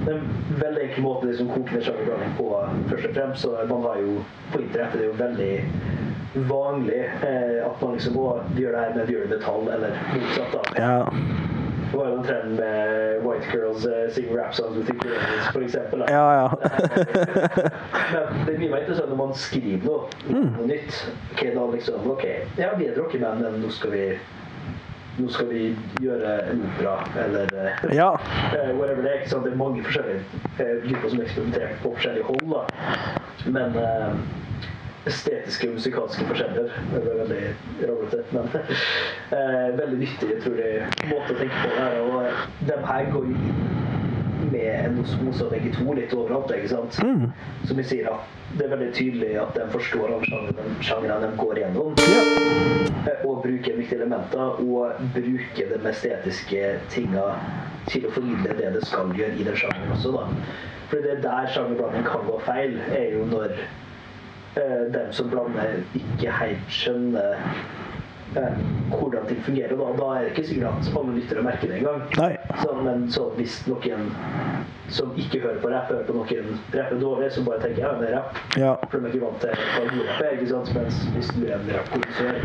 det 0.04 0.12
er 0.12 0.18
en 0.18 0.30
veldig 0.60 0.82
enkel 0.88 1.02
måte 1.02 1.26
liksom 1.30 1.48
koke 1.48 1.72
ned 1.74 1.82
sjangerblanding 1.86 2.34
på, 2.38 2.50
først 2.90 3.06
og 3.08 3.14
fremst. 3.14 3.42
Så 3.42 3.54
man 3.68 3.82
har 3.82 3.96
jo 4.02 4.18
på 4.52 4.58
internett, 4.58 4.92
det 4.92 5.00
er 5.00 5.06
jo 5.06 5.18
veldig 5.18 5.52
vanlig 6.34 7.00
eh, 7.22 7.66
at 7.66 7.80
man 7.82 7.92
liksom 7.94 8.16
å, 8.18 8.28
gjør 8.58 8.72
det 8.74 8.80
her, 8.80 8.94
med 8.96 9.10
i 9.10 9.26
metall, 9.30 9.68
eller 9.70 9.98
motsatt. 10.12 10.52
da. 10.52 10.62
Ja. 10.78 10.96
Det 11.90 11.98
var 12.00 12.08
jo 12.08 12.14
den 12.16 12.24
trenden 12.26 12.54
med 12.58 13.20
white 13.22 13.46
girls 13.52 13.84
uh, 13.86 14.08
sing 14.10 14.32
rap 14.34 14.54
songs 14.54 14.76
with 14.76 14.90
eksempel. 15.62 15.98
da. 16.02 16.06
Ja, 16.10 16.34
ja. 16.34 16.56
Men 18.12 18.46
det 18.46 18.56
blir 18.58 18.72
meg 18.72 18.82
interessant 18.82 19.12
når 19.12 19.20
man 19.20 19.34
skriver 19.38 19.86
noe, 19.86 20.08
noe 20.26 20.66
nytt. 20.66 20.96
Ok, 21.36 21.44
da 21.54 21.68
liksom, 21.70 22.08
ok, 22.16 22.24
ja, 22.58 22.72
vi 22.74 22.88
er 22.88 22.96
et 22.96 22.98
rockeband, 22.98 23.46
men 23.46 23.60
nå 23.62 23.70
skal 23.70 23.94
vi 23.94 24.04
nå 25.14 25.28
skal 25.30 25.46
vi 25.46 25.68
gjøre 26.02 26.32
en 26.50 26.64
opera, 26.66 26.96
eller 27.22 27.52
eh, 27.62 27.84
Ja. 27.94 28.10
uh, 28.18 28.72
whatever 28.80 29.04
det 29.06 29.12
er. 29.12 29.20
ikke 29.20 29.30
sant? 29.30 29.46
Det 29.46 29.52
er 29.54 29.60
mange 29.62 29.84
forskjellige 29.86 30.24
uh, 30.58 30.88
grupper 30.88 31.12
som 31.14 31.22
eksperimenterer 31.22 31.76
på 31.84 31.94
forskjellige 31.94 32.26
hold. 32.26 32.48
da. 32.50 32.64
Men 33.54 33.78
eh, 33.78 34.10
estetiske 35.06 35.68
og 35.68 35.78
musikalske 35.78 36.26
forskjeller 36.28 36.70
Det 36.92 37.00
ble 37.04 37.16
veldig 37.20 37.40
rollete, 37.88 38.22
men 38.32 38.48
eh, 39.38 39.66
veldig 39.78 39.98
nyttig, 40.00 40.30
jeg 40.34 40.42
tror 40.44 40.60
jeg, 40.62 40.92
måte 41.10 41.34
å 41.34 41.40
tenke 41.40 41.58
på 41.60 41.72
det 41.72 41.80
her. 41.80 41.98
Og 42.04 42.16
eh, 42.28 42.46
de 42.70 42.78
her 42.88 43.10
går 43.12 43.28
jo 43.32 43.36
med 44.52 44.86
en 44.86 44.98
osmose 45.02 45.44
av 45.44 45.52
begge 45.54 45.72
to 45.74 45.94
litt 45.96 46.12
overalt. 46.14 46.52
ikke 46.54 46.72
sant? 46.72 46.98
Som 47.68 47.80
vi 47.80 47.84
sier, 47.86 48.10
at 48.12 48.58
det 48.58 48.66
er 48.66 48.74
veldig 48.74 48.90
tydelig 48.94 49.30
at 49.40 49.54
de 49.56 49.64
forstår 49.72 50.12
alle 50.14 50.28
sjangrene 50.28 50.74
sjangerne 50.84 51.20
de 51.24 51.30
går 51.40 51.60
gjennom. 51.62 51.96
Ja. 52.12 52.24
Og 53.24 53.40
bruker 53.44 53.78
viktige 53.78 54.00
elementer, 54.00 54.60
og 54.62 55.00
bruker 55.16 55.72
de 55.72 55.80
estetiske 55.90 56.74
tinga 56.92 57.24
til 57.90 58.06
å 58.08 58.12
formidle 58.14 58.56
det 58.60 58.74
det 58.76 58.84
skal 58.86 59.12
gjøre 59.16 59.40
i 59.40 59.48
den 59.48 59.58
sjangeren 59.58 59.96
også. 59.96 60.14
da. 60.14 60.28
For 60.90 61.02
det 61.02 61.16
er 61.16 61.24
der 61.24 61.48
sjangerblanding 61.52 62.06
kan 62.06 62.28
gå 62.28 62.36
feil, 62.46 62.76
er 62.94 63.08
jo 63.16 63.24
når 63.32 63.56
eh, 63.56 63.83
dem 64.56 65.12
som 65.12 65.30
blander, 65.30 65.80
ikke 65.98 66.32
helt 66.38 66.70
skjønner 66.70 67.34
eh, 67.34 67.56
hvordan 68.90 69.26
ting 69.28 69.42
fungerer. 69.46 69.76
Da, 69.76 69.90
da 69.98 70.10
er 70.14 70.24
det 70.24 70.32
ikke 70.34 70.46
sikkert 70.48 70.80
at 70.80 70.96
alle 71.00 71.18
lyttere 71.18 71.42
merker 71.42 71.70
det 71.70 71.76
engang. 71.82 72.00
Så, 72.62 72.78
men 72.82 73.10
så 73.12 73.28
hvis 73.38 73.60
noen 73.70 74.10
som 74.88 75.14
ikke 75.16 75.40
hører 75.40 75.60
på 75.62 75.70
rapp, 75.72 75.88
hører 75.88 76.04
på 76.06 76.14
noen 76.16 76.58
rapper 76.74 76.98
dårlig, 77.00 77.30
så 77.32 77.44
bare 77.46 77.60
tenker 77.62 77.80
jeg 77.80 77.86
ja, 77.86 77.92
det 78.00 78.08
er 78.08 78.16
rapp. 78.18 78.40
Ja. 78.60 78.72
For 78.90 79.00
de 79.00 79.08
er 79.08 79.14
ikke 79.14 79.24
vant 79.24 79.40
til 79.42 79.54
hva 79.54 79.84
god 79.88 80.02
rapp 80.08 80.24
er. 80.24 80.34
ikke 80.36 80.48
sant? 80.50 80.72
Mens 80.76 80.98
hvis 81.14 81.30
du 81.32 81.46
er 81.46 81.54
en 81.56 81.70
rappkonsert, 81.72 82.42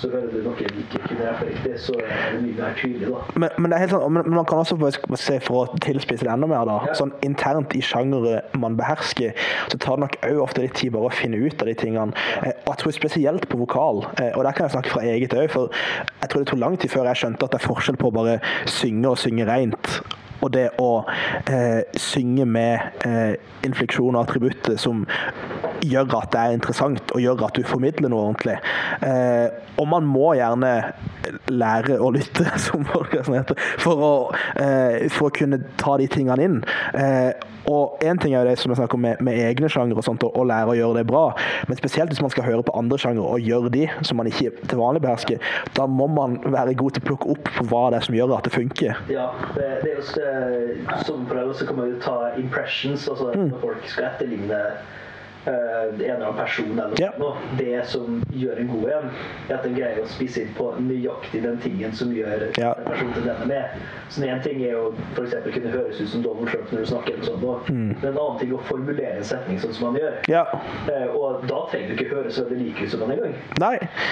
så 0.00 0.10
hører 0.12 0.32
du 0.32 0.40
noen 0.44 0.80
ikke 0.82 1.02
kunne 1.06 1.28
rappe 1.28 1.48
riktig, 1.50 1.74
så 1.84 1.94
er 2.02 2.10
det 2.34 2.42
mye 2.42 2.56
mer 2.58 2.76
tydelig, 2.80 3.12
da. 3.12 3.22
Men, 3.36 3.54
men, 3.58 3.70
det 3.70 3.78
er 3.78 3.84
helt 3.84 3.94
sant, 3.94 4.16
men 4.16 4.34
man 4.34 4.48
kan 4.50 4.62
også 4.64 4.78
bare 4.80 5.20
se 5.22 5.38
for 5.46 5.62
å 5.62 5.80
tilspisse 5.84 6.26
det 6.26 6.32
enda 6.32 6.50
mer, 6.50 6.66
da. 6.68 6.80
Ja. 6.90 6.96
Sånn 6.98 7.14
internt 7.26 7.76
i 7.78 7.82
sjangere 7.84 8.42
man 8.58 8.78
behersker, 8.78 9.36
så 9.70 9.80
tar 9.82 10.00
det 10.00 10.06
nok 10.06 10.18
òg 10.26 10.42
ofte 10.48 10.66
litt 10.66 10.76
tid 10.78 10.94
bare 10.96 11.10
å 11.10 11.14
finne 11.14 11.40
ut 11.40 11.62
av 11.62 11.70
de 11.70 11.76
tingene. 11.78 12.26
Eh, 12.42 12.52
og 12.66 12.72
jeg 12.74 12.82
tror 12.82 12.96
spesielt 12.98 13.48
på 13.52 13.60
vokal, 13.62 14.04
eh, 14.20 14.32
og 14.34 14.44
der 14.44 14.56
kan 14.56 14.66
jeg 14.66 14.76
snakke 14.76 14.94
fra 14.96 15.04
eget 15.06 15.25
òg, 15.34 15.50
for 15.50 15.72
jeg 16.20 16.30
tror 16.30 16.44
det 16.44 16.48
tok 16.52 16.62
lang 16.62 16.78
tid 16.78 16.92
før 16.92 17.10
jeg 17.10 17.22
skjønte 17.22 17.44
at 17.48 17.56
det 17.56 17.60
er 17.60 17.66
forskjell 17.66 17.98
på 18.00 18.12
å 18.12 18.14
bare 18.14 18.38
synge 18.70 19.10
og 19.10 19.18
synge 19.18 19.48
reint. 19.48 19.98
Og 20.44 20.52
det 20.54 20.68
å 20.82 20.90
eh, 21.50 21.82
synge 22.00 22.46
med 22.48 23.06
eh, 23.06 23.36
infleksjon 23.66 24.14
og 24.14 24.22
attributter 24.22 24.76
som 24.80 25.04
gjør 25.84 26.16
at 26.20 26.32
det 26.32 26.42
er 26.42 26.56
interessant, 26.56 27.12
og 27.14 27.22
gjør 27.22 27.46
at 27.48 27.56
du 27.56 27.66
formidler 27.66 28.12
noe 28.12 28.28
ordentlig. 28.30 28.56
Eh, 29.04 29.48
og 29.76 29.88
man 29.90 30.06
må 30.08 30.32
gjerne 30.38 30.72
lære 31.52 31.98
å 32.00 32.12
lytte, 32.14 32.46
som 32.66 32.86
podcasten 32.88 33.36
heter, 33.38 33.60
for 33.82 34.06
å, 34.06 34.14
eh, 34.62 35.06
for 35.12 35.30
å 35.30 35.36
kunne 35.36 35.60
ta 35.80 35.96
de 36.00 36.08
tingene 36.10 36.48
inn. 36.48 36.58
Eh, 36.94 37.32
og 37.66 38.02
én 38.06 38.18
ting 38.22 38.34
er 38.34 38.44
jo 38.44 38.50
det 38.50 38.60
som 38.60 38.70
jeg 38.70 38.78
snakker 38.78 38.94
om 38.94 39.02
med, 39.02 39.22
med 39.26 39.40
egne 39.42 39.68
sjangere 39.72 39.98
og 39.98 40.06
sånt, 40.06 40.22
og, 40.22 40.36
og 40.38 40.46
lære 40.46 40.70
å 40.70 40.76
gjøre 40.78 41.00
det 41.00 41.06
bra, 41.08 41.24
men 41.66 41.78
spesielt 41.78 42.12
hvis 42.12 42.22
man 42.22 42.30
skal 42.30 42.46
høre 42.46 42.62
på 42.66 42.74
andre 42.78 42.98
sjangere 43.00 43.26
og 43.26 43.42
gjøre 43.42 43.72
de 43.74 43.88
som 44.06 44.20
man 44.20 44.30
ikke 44.30 44.52
til 44.62 44.78
vanlig 44.78 45.02
behersker, 45.02 45.42
da 45.74 45.88
må 45.90 46.06
man 46.10 46.38
være 46.44 46.76
god 46.78 46.96
til 46.96 47.02
å 47.02 47.08
plukke 47.10 47.32
opp 47.34 47.50
på 47.58 47.66
hva 47.72 47.82
det 47.90 48.00
er 48.00 48.06
som 48.06 48.18
gjør 48.18 48.36
at 48.38 48.46
det 48.46 48.54
funker. 48.54 49.02
Ja, 49.10 49.26
det, 49.56 49.66
det 49.82 49.96
er 49.96 49.98
jo 49.98 50.06
som 51.06 51.26
prøver, 51.26 51.52
så 51.52 51.66
kan 51.66 51.76
man 51.76 51.90
jo 51.90 52.00
ta 52.00 52.16
impressions, 52.40 53.08
altså 53.08 53.32
når 53.36 53.58
folk 53.60 53.88
skal 53.88 54.08
etterligne 54.10 54.60
eh, 54.60 54.94
en 55.46 56.00
eller 56.00 56.14
annen 56.14 56.38
person 56.38 56.72
eller 56.78 57.00
yeah. 57.00 57.18
noe. 57.20 57.36
Det 57.58 57.82
som 57.90 58.20
gjør 58.34 58.62
en 58.62 58.70
god 58.72 58.88
en, 58.96 59.10
er 59.48 59.54
at 59.58 59.66
den 59.66 59.76
greier 59.78 60.02
å 60.02 60.08
spise 60.10 60.42
inn 60.44 60.54
på 60.58 60.68
nøyaktig 60.82 61.42
den 61.44 61.60
tingen 61.62 61.94
som 61.96 62.12
gjør 62.14 62.48
yeah. 62.56 62.74
en 62.74 62.88
person 62.88 63.12
til 63.14 63.28
den 63.28 63.44
er 63.44 63.50
med. 63.50 63.86
Så 64.10 64.24
en 64.26 64.42
ting 64.44 64.62
er 64.64 64.74
jo 64.76 64.90
eksempel 65.22 65.54
kunne 65.56 65.72
høres 65.74 66.00
ut 66.00 66.10
som 66.12 66.24
Donald 66.24 66.50
Trump 66.50 66.72
når 66.72 66.84
du 66.84 66.90
snakker 66.92 67.16
eller 67.16 67.28
sånt, 67.30 67.44
og 67.46 67.70
men 67.70 68.10
en 68.10 68.18
annen 68.18 68.38
ting 68.40 68.52
er 68.52 68.58
å 68.58 68.64
formulere 68.68 69.20
en 69.20 69.26
setning 69.26 69.60
sånn 69.62 69.74
som 69.76 69.88
han 69.90 70.00
gjør. 70.00 70.18
Yeah. 70.30 70.52
Eh, 70.92 71.14
og 71.14 71.46
da 71.50 71.62
trenger 71.70 71.92
du 71.92 71.96
ikke 71.96 72.14
høre 72.14 72.32
så 72.34 72.46
veldig 72.46 72.60
like 72.62 72.86
ut 72.86 72.94
som 72.94 73.04
han 73.04 73.14
engang. 73.16 73.34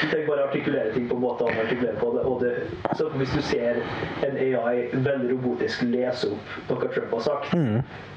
Du 0.02 0.06
trenger 0.08 0.26
bare 0.30 0.48
artikulere 0.48 0.94
ting 0.94 1.08
på 1.10 1.18
en 1.18 1.24
måte 1.24 1.48
han 1.48 1.60
artikulerer 1.64 2.00
på 2.00 2.12
det. 2.16 2.24
Og 2.30 2.42
det 2.44 2.54
så 2.98 3.08
hvis 3.18 3.34
du 3.34 3.42
ser 3.42 3.80
en 4.26 4.36
AI 4.38 4.88
veldig 4.92 5.30
robotisk 5.34 5.86
lese 5.90 6.30
opp 6.34 6.58
noe 6.70 6.90
Trump 6.94 7.14
har 7.16 7.24
sagt, 7.24 7.54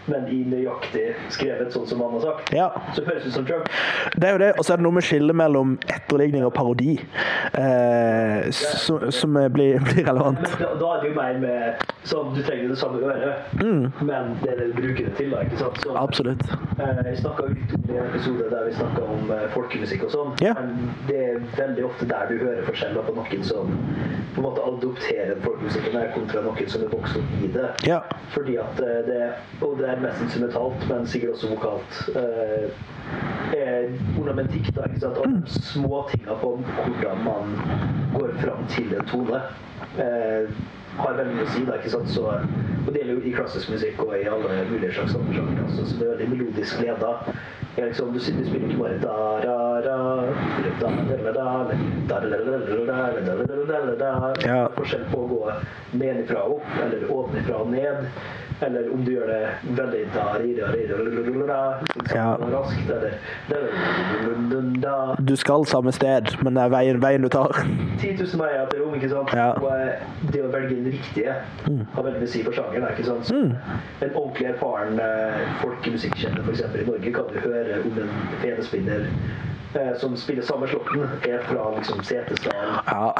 men 0.07 0.27
i 0.31 0.41
nøyaktig 0.47 1.05
skrevet 1.35 1.73
sånn 1.75 1.87
som 1.89 2.01
han 2.05 2.13
har 2.17 2.21
sagt, 2.29 2.53
Ja. 2.55 2.69
så 2.95 3.03
høres 3.07 3.25
ut 3.27 3.33
som 3.35 3.45
Trump. 3.45 3.69
Det 4.15 4.27
er 4.29 4.31
jo 4.37 4.41
det, 4.43 4.51
og 4.57 4.65
så 4.65 4.73
er 4.73 4.77
det 4.81 4.85
noe 4.87 4.95
med 4.97 5.03
skillet 5.07 5.35
mellom 5.35 5.77
etterligning 5.91 6.45
og 6.47 6.53
parodi 6.55 6.97
eh, 7.53 8.49
som, 8.51 9.11
som 9.11 9.33
blir, 9.53 9.79
blir 9.83 10.05
relevant. 10.07 10.39
Men 10.41 10.61
da, 10.61 10.73
da 10.79 10.91
er 10.95 11.01
det 11.03 11.09
jo 11.11 11.15
mer 11.17 11.39
med 11.41 11.85
sånn 12.07 12.29
Du 12.37 12.41
trenger 12.45 12.69
det 12.71 12.77
samme 12.79 13.01
øret, 13.03 13.55
men 14.07 14.35
det 14.43 14.51
er 14.53 14.59
det 14.61 14.67
du 14.71 14.77
bruker 14.79 15.09
det 15.09 15.15
til. 15.19 15.31
da, 15.33 15.41
ikke 15.43 15.59
sant? 15.59 15.79
Så, 15.83 15.95
Absolutt. 15.99 16.43
Eh, 16.79 17.01
Jeg 17.09 17.17
snakka 17.23 17.47
litt 17.51 17.73
om 17.77 17.89
en 17.97 17.99
episode 18.05 18.47
der 18.51 18.65
vi 18.69 18.75
snakka 18.77 19.03
om 19.17 19.31
eh, 19.35 19.45
folkemusikk 19.55 20.05
og 20.07 20.13
sånn. 20.15 20.33
Ja. 20.43 20.53
Men 20.59 20.91
det 21.09 21.19
er 21.25 21.41
veldig 21.57 21.85
ofte 21.89 22.07
der 22.09 22.31
du 22.31 22.37
hører 22.41 22.63
forskjeller 22.67 23.07
på 23.07 23.15
noen 23.17 23.43
som 23.47 23.73
på 24.37 24.41
en 24.41 24.45
måte 24.45 24.63
adopterer 24.69 25.39
folkemusikken 25.43 25.97
kontra 26.13 26.43
noen 26.45 26.69
som 26.69 26.83
er 26.85 26.91
vokst 26.93 27.17
opp 27.19 27.35
i 27.43 27.51
det. 27.57 27.67
Ja. 27.89 27.99
Fordi 28.35 28.57
at 28.61 28.81
eh, 28.83 28.99
det 29.07 29.21
Og 29.65 29.77
det 29.79 29.89
er 29.97 30.05
mest 30.05 30.23
instrumentalt, 30.25 30.87
men 30.89 31.07
sikkert 31.09 31.35
også 31.35 31.51
vokalt. 31.55 32.01
eh, 32.15 32.69
er 33.57 33.91
ornamentikk, 34.19 34.71
da. 34.75 34.87
ikke 34.89 34.99
sant? 35.05 35.17
Og 35.17 35.53
små 35.73 36.01
tinga 36.11 36.35
på 36.41 36.55
hvordan 36.83 37.21
man 37.23 37.53
går 38.15 38.33
fram 38.41 38.65
til 38.73 38.93
en 38.97 39.05
tone. 39.11 39.41
eh, 39.97 40.49
har 40.97 41.13
veldig 41.13 41.35
mye 41.35 41.45
å 41.45 41.51
si. 41.53 41.61
da, 41.67 41.75
ikke 41.77 41.91
sant? 41.93 42.09
Så, 42.09 42.23
og 42.25 42.89
det 42.93 43.03
gjelder 43.03 43.19
jo 43.19 43.29
i 43.29 43.35
klassisk 43.35 43.69
musikk 43.69 43.99
og 44.01 44.15
i 44.17 44.25
alle 44.25 44.63
mulige 44.71 44.93
slags 44.95 45.15
andre 45.19 45.35
sjangre. 45.37 45.65
Altså, 45.67 45.85
så 45.85 45.99
det 45.99 46.07
er 46.07 46.13
veldig 46.15 46.29
melodisk 46.33 46.81
leda. 46.81 47.11
Liksom, 47.77 48.07
du, 48.09 48.17
du 48.17 48.45
spiller 48.47 48.71
ikke 48.71 48.79
bare 48.81 48.97
da, 49.03 49.17
da, 49.43 49.57
da, 49.85 49.97
eller 50.57 50.71
da, 50.81 50.89
da, 51.29 51.43
da, 52.09 52.21
eller 52.25 52.41
da, 52.47 52.55
da, 52.57 52.71
da, 52.71 52.87
da, 52.87 52.87
da, 52.87 52.95
da, 53.21 53.35
da, 53.37 53.45
da, 53.45 53.59
da, 53.67 53.81
da, 53.85 53.95
da. 54.01 54.31
Ja. 54.41 54.55
Det 54.55 54.55
er 54.55 54.73
Forskjell 54.79 55.05
på 55.11 55.21
å 55.21 55.29
gå 55.29 55.41
nedenfra 56.01 56.41
og 56.47 56.57
opp, 56.57 56.73
eller 56.87 57.05
ovenfra 57.13 57.61
og 57.61 57.69
ned. 57.75 58.09
Eller 58.61 58.87
om 58.93 59.03
du 59.05 59.11
gjør 59.11 59.27
det 59.29 59.41
veldig 59.77 59.99
da, 60.15 60.23
rida, 60.41 60.67
rida, 60.73 60.95
ri, 60.97 61.33
da, 61.47 61.57
sånn 61.93 62.07
Ja. 62.15 62.27
raskt, 62.49 62.89
eller 62.89 63.13
da, 63.49 63.59
da, 64.49 64.61
da, 64.85 65.15
Du 65.21 65.35
skal 65.37 65.65
samme 65.69 65.91
sted, 65.93 66.31
men 66.41 66.57
det 66.57 66.63
er 66.63 66.71
veien, 66.73 67.01
veien 67.01 67.21
du 67.21 67.29
tar. 67.29 67.53
10 68.01 68.17
000 68.17 68.41
veier 68.41 68.65
til 68.71 68.81
Rom, 68.81 68.95
ikke 68.97 69.09
sant? 69.13 69.33
Ja. 69.37 69.51
Og 69.61 69.69
eh, 69.75 70.01
det 70.33 70.41
å 70.41 70.49
velge 70.53 70.73
den 70.73 70.89
riktige 70.89 71.35
har 71.37 72.03
veldig 72.07 72.19
mye 72.23 72.29
å 72.29 72.33
si 72.33 72.43
for 72.47 72.57
sjangeren. 72.57 72.89
ikke 72.93 73.05
sant? 73.05 73.29
Så 73.29 73.35
En 73.37 74.15
ordentlig 74.15 74.49
erfaren 74.55 74.99
folkemusikkjenner 75.61 76.41
f.eks. 76.47 76.65
i 76.81 76.87
Norge 76.89 77.13
kan 77.13 77.29
du 77.33 77.39
høre 77.45 77.81
om 77.85 78.01
en 78.01 78.11
fenespinner 78.41 79.05
eh, 79.05 79.56
som 79.99 80.15
spiller 80.17 80.41
samme 80.41 80.67
slåtten, 80.67 81.03
er 81.27 81.41
fra 81.47 81.65
liksom 81.75 82.03
Setesdal 82.03 82.69
Ja. 82.85 83.13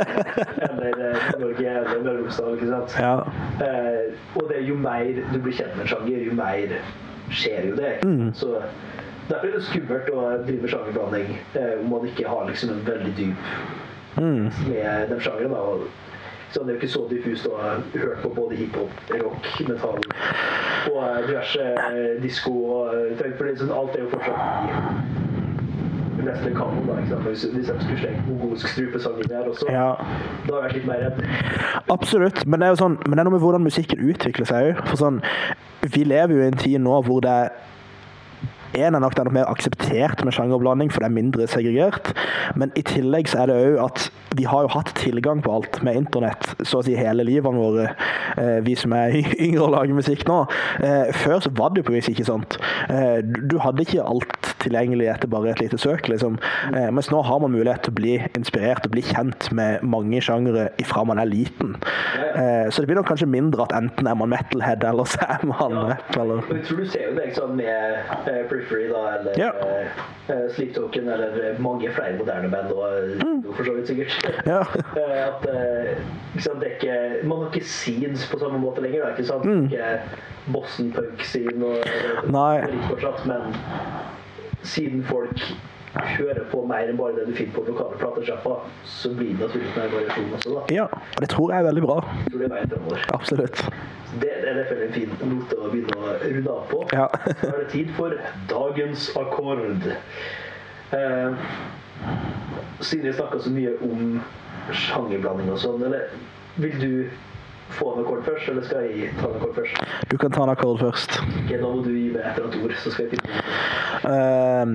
eller 0.68 1.10
eh, 1.10 1.28
Norge 1.40 1.68
eller 1.70 2.02
Møre 2.02 2.18
og 2.18 2.24
Romsdal. 2.24 2.54
ikke 2.54 2.70
sant? 2.72 2.96
ja. 2.98 3.14
Eh, 3.66 4.12
og 4.34 4.48
det 4.48 4.58
er 4.58 4.66
jo 4.68 4.74
mer 4.74 5.04
du 5.32 5.38
blir 5.38 5.54
kjent 5.54 5.76
med 5.76 5.86
en 5.86 5.92
sjanger, 5.92 6.26
jo 6.26 6.34
mer 6.34 6.76
skjer 7.30 7.70
jo 7.70 7.76
det. 7.76 7.94
Så 8.34 8.58
Derfor 9.28 9.46
er 9.48 9.54
det 9.56 9.64
skummelt 9.64 10.08
å 10.12 10.22
drive 10.44 10.68
eh, 10.68 11.78
om 11.80 11.86
man 11.88 12.02
ikke 12.04 12.28
har 12.28 12.44
liksom 12.44 12.74
en 12.74 12.82
veldig 12.86 13.14
dyp 13.16 13.46
med 14.20 15.08
den 15.08 15.20
sjangeren. 15.20 15.50
da, 15.50 15.62
så 16.54 16.60
det 16.62 16.68
er 16.68 16.74
jo 16.74 16.80
ikke 16.82 16.92
så 16.92 17.00
diffust 17.10 17.46
å 17.50 17.56
ha 17.58 17.70
hørt 17.94 18.20
på 18.22 18.28
både 18.36 18.54
hiphop, 18.54 18.92
rock, 19.10 19.48
metall 19.66 19.98
og 20.92 21.00
eh, 21.02 21.16
diverse 21.26 21.64
eh, 21.64 22.12
disko 22.22 22.54
eh, 22.92 23.56
sånn, 23.58 23.72
alt 23.74 23.96
er 23.96 24.04
jo 24.04 24.12
fortsatt 24.12 24.68
i 24.68 25.23
nesten 26.22 26.48
en 26.52 26.54
kanon, 26.56 26.86
da. 26.86 26.96
ikke 27.00 27.08
sant? 27.14 27.26
Hvis, 27.28 27.42
hvis 27.54 27.68
jeg 27.68 27.76
skulle 27.80 27.98
slengt 27.98 28.28
mongolsk 28.28 28.68
strupesang 28.68 29.18
inn 29.22 29.28
der 29.32 29.48
også, 29.50 29.66
Ja. 29.70 29.88
da 30.46 30.54
hadde 30.54 30.54
jeg 30.54 30.62
vært 30.62 30.74
litt 30.74 30.86
mer 30.86 31.00
redd. 31.04 31.22
Absolutt, 31.90 32.46
men 32.46 32.60
det 32.60 32.66
er 32.68 32.74
jo 32.76 32.80
sånn, 32.84 32.98
men 33.06 33.16
det 33.16 33.18
er 33.24 33.28
noe 33.30 33.36
med 33.36 33.44
hvordan 33.44 33.62
musikken 33.66 33.98
utvikler 34.10 34.46
seg 34.46 34.70
òg. 34.76 34.94
Sånn, 35.00 35.22
vi 35.82 36.04
lever 36.04 36.34
jo 36.36 36.42
i 36.44 36.46
en 36.52 36.60
tid 36.60 36.80
nå 36.80 37.02
hvor 37.04 37.20
det 37.24 37.30
er 37.30 37.50
det 38.74 38.82
er 38.82 39.00
nok 39.00 39.32
mer 39.32 39.50
akseptert 39.50 40.24
med 40.24 40.34
sjangerblanding, 40.34 40.90
for 40.92 41.02
det 41.02 41.10
er 41.10 41.14
mindre 41.14 41.46
segregert. 41.50 42.12
Men 42.58 42.72
i 42.76 42.82
tillegg 42.82 43.30
så 43.30 43.44
er 43.44 43.50
det 43.50 43.60
òg 43.62 43.80
at 43.84 44.08
vi 44.34 44.46
har 44.50 44.64
jo 44.64 44.72
hatt 44.74 44.90
tilgang 44.98 45.42
på 45.44 45.52
alt 45.54 45.78
med 45.86 45.98
internett 45.98 46.48
så 46.66 46.80
å 46.80 46.84
si 46.84 46.96
hele 46.98 47.26
livene 47.26 47.60
våre, 47.60 47.84
eh, 48.40 48.58
vi 48.66 48.74
som 48.78 48.94
er 48.96 49.14
yngre 49.44 49.62
og 49.66 49.74
lager 49.76 49.94
musikk 49.94 50.24
nå. 50.28 50.40
Eh, 50.82 51.12
før 51.14 51.38
så 51.44 51.52
var 51.54 51.70
det 51.70 51.84
jo 51.84 51.90
på 51.90 51.94
vis 51.94 52.10
ikke 52.10 52.26
sånt. 52.26 52.58
Eh, 52.90 53.20
du 53.22 53.60
hadde 53.62 53.84
ikke 53.84 54.02
alt 54.02 54.50
tilgjengelig 54.64 55.10
etter 55.12 55.30
bare 55.30 55.52
et 55.52 55.60
lite 55.60 55.78
søk, 55.78 56.08
liksom. 56.08 56.38
Mens 56.72 57.10
nå 57.12 57.18
har 57.26 57.40
man 57.42 57.52
mulighet 57.52 57.84
til 57.84 57.92
å 57.92 57.98
bli 57.98 58.14
inspirert 58.38 58.86
og 58.86 58.94
bli 58.94 59.02
kjent 59.04 59.50
med 59.52 59.82
mange 59.84 60.22
sjangere 60.24 60.70
ifra 60.80 61.02
man 61.04 61.20
er 61.20 61.28
liten. 61.28 61.74
Så 62.72 62.80
det 62.80 62.88
blir 62.88 62.96
nok 62.96 63.10
kanskje 63.10 63.28
mindre 63.28 63.66
at 63.66 63.74
enten 63.76 64.08
er 64.08 64.16
man 64.16 64.32
metalhead, 64.32 64.86
eller 64.88 65.04
så 65.10 65.20
er 65.36 65.44
man 65.50 65.76
rap, 65.90 66.16
eller 66.16 66.48
jeg 66.48 66.64
tror 66.70 66.80
du 66.80 66.88
ser 66.94 67.04
jo 67.10 67.12
det 67.18 67.26
ikke 67.28 67.42
sånn 67.42 67.58
med 67.60 68.24
Periphery 68.64 68.88
da, 68.92 69.18
eller 69.18 69.32
Ja. 69.38 69.50
uh, 70.28 70.50
Sleep 70.54 70.74
Token, 70.74 71.08
eller 71.08 71.50
eh, 71.50 71.60
mange 71.60 71.90
flere 71.92 72.16
moderne 72.18 72.50
band, 72.50 72.72
og 72.72 72.92
mm. 73.24 73.54
for 73.54 73.64
så 73.64 73.72
vidt 73.72 73.86
sikkert. 73.86 74.30
Ja. 74.46 74.60
At 75.30 75.46
ikke 76.36 76.50
det 76.60 76.68
er 76.68 76.74
ikke, 76.80 77.26
Man 77.28 77.38
har 77.38 77.50
ikke 77.54 77.66
scenes 77.66 78.30
på 78.30 78.38
samme 78.38 78.58
måte 78.58 78.82
lenger. 78.82 79.04
Da, 79.04 79.10
ikke 79.10 79.24
sant? 79.24 79.44
Ikke 79.72 80.00
Boston 80.52 80.92
punk-scene 80.92 81.64
og 81.64 81.76
og- 82.24 82.30
Nei. 82.32 82.64
fortsatt, 82.88 83.26
men 83.26 83.54
siden 84.62 85.04
folk 85.04 85.40
hører 85.94 86.44
på 86.50 86.62
mer 86.66 86.88
enn 86.90 86.98
bare 86.98 87.14
det 87.16 87.26
du 87.28 87.34
finner 87.36 87.54
på 87.54 87.64
lokale 87.68 87.98
platesjappa, 88.00 88.56
så 88.84 89.12
blir 89.14 89.34
det 89.34 89.46
naturligvis 89.46 89.76
mer 89.76 89.92
variasjon 89.94 90.32
også. 90.38 90.54
da. 90.54 90.62
ja. 90.74 90.86
Og 91.16 91.20
det 91.22 91.28
tror 91.34 91.52
jeg 91.52 91.62
er 91.62 91.68
veldig 91.68 91.84
bra. 91.86 91.98
Jeg 92.24 92.32
tror 92.32 92.42
det 92.42 92.48
er 92.48 92.54
veien 92.54 92.72
fremover. 92.74 93.04
Absolutt. 93.14 93.62
Det, 94.14 94.30
det 94.42 94.48
er 94.50 94.58
derfor 94.60 94.82
en 94.86 94.94
fin 94.94 95.14
note 95.34 95.58
å 95.58 95.70
begynne 95.72 95.98
å 95.98 96.16
runde 96.24 96.56
av 96.56 96.64
på. 96.70 96.80
Ja. 96.94 97.06
Så 97.42 97.50
er 97.50 97.58
det 97.60 97.68
tid 97.74 97.92
for 97.98 98.16
dagens 98.50 99.08
akkord. 99.18 99.90
Eh, 100.94 101.52
siden 102.80 103.06
vi 103.06 103.12
snakka 103.16 103.38
så 103.38 103.50
mye 103.54 103.76
om 103.86 104.18
sjangerblanding 104.74 105.50
og 105.52 105.60
sånn, 105.62 105.82
eller 105.86 106.10
vil 106.60 106.74
du 106.80 106.90
få 107.74 107.94
en 107.94 108.02
akkord 108.04 108.22
først, 108.26 108.48
eller 108.52 108.66
skal 108.66 108.86
jeg 108.86 109.10
ta 109.18 109.28
en 109.30 109.38
akkord 109.38 109.54
først? 109.56 109.80
Du 110.10 110.16
kan 110.20 110.34
ta 110.34 110.44
en 110.44 110.52
akkord 110.52 110.82
først. 110.82 111.18
Ok, 111.24 111.50
Da 111.50 111.60
må 111.64 111.82
du 111.82 111.90
gi 111.94 112.10
meg 112.12 112.20
et 112.22 112.38
eller 112.38 112.50
annet 112.50 112.64
ord, 112.66 112.74
så 112.82 112.92
skal 112.94 113.06
jeg 113.06 113.16
finne 113.16 113.26
ut. 113.30 114.10
Ehm, 114.10 114.74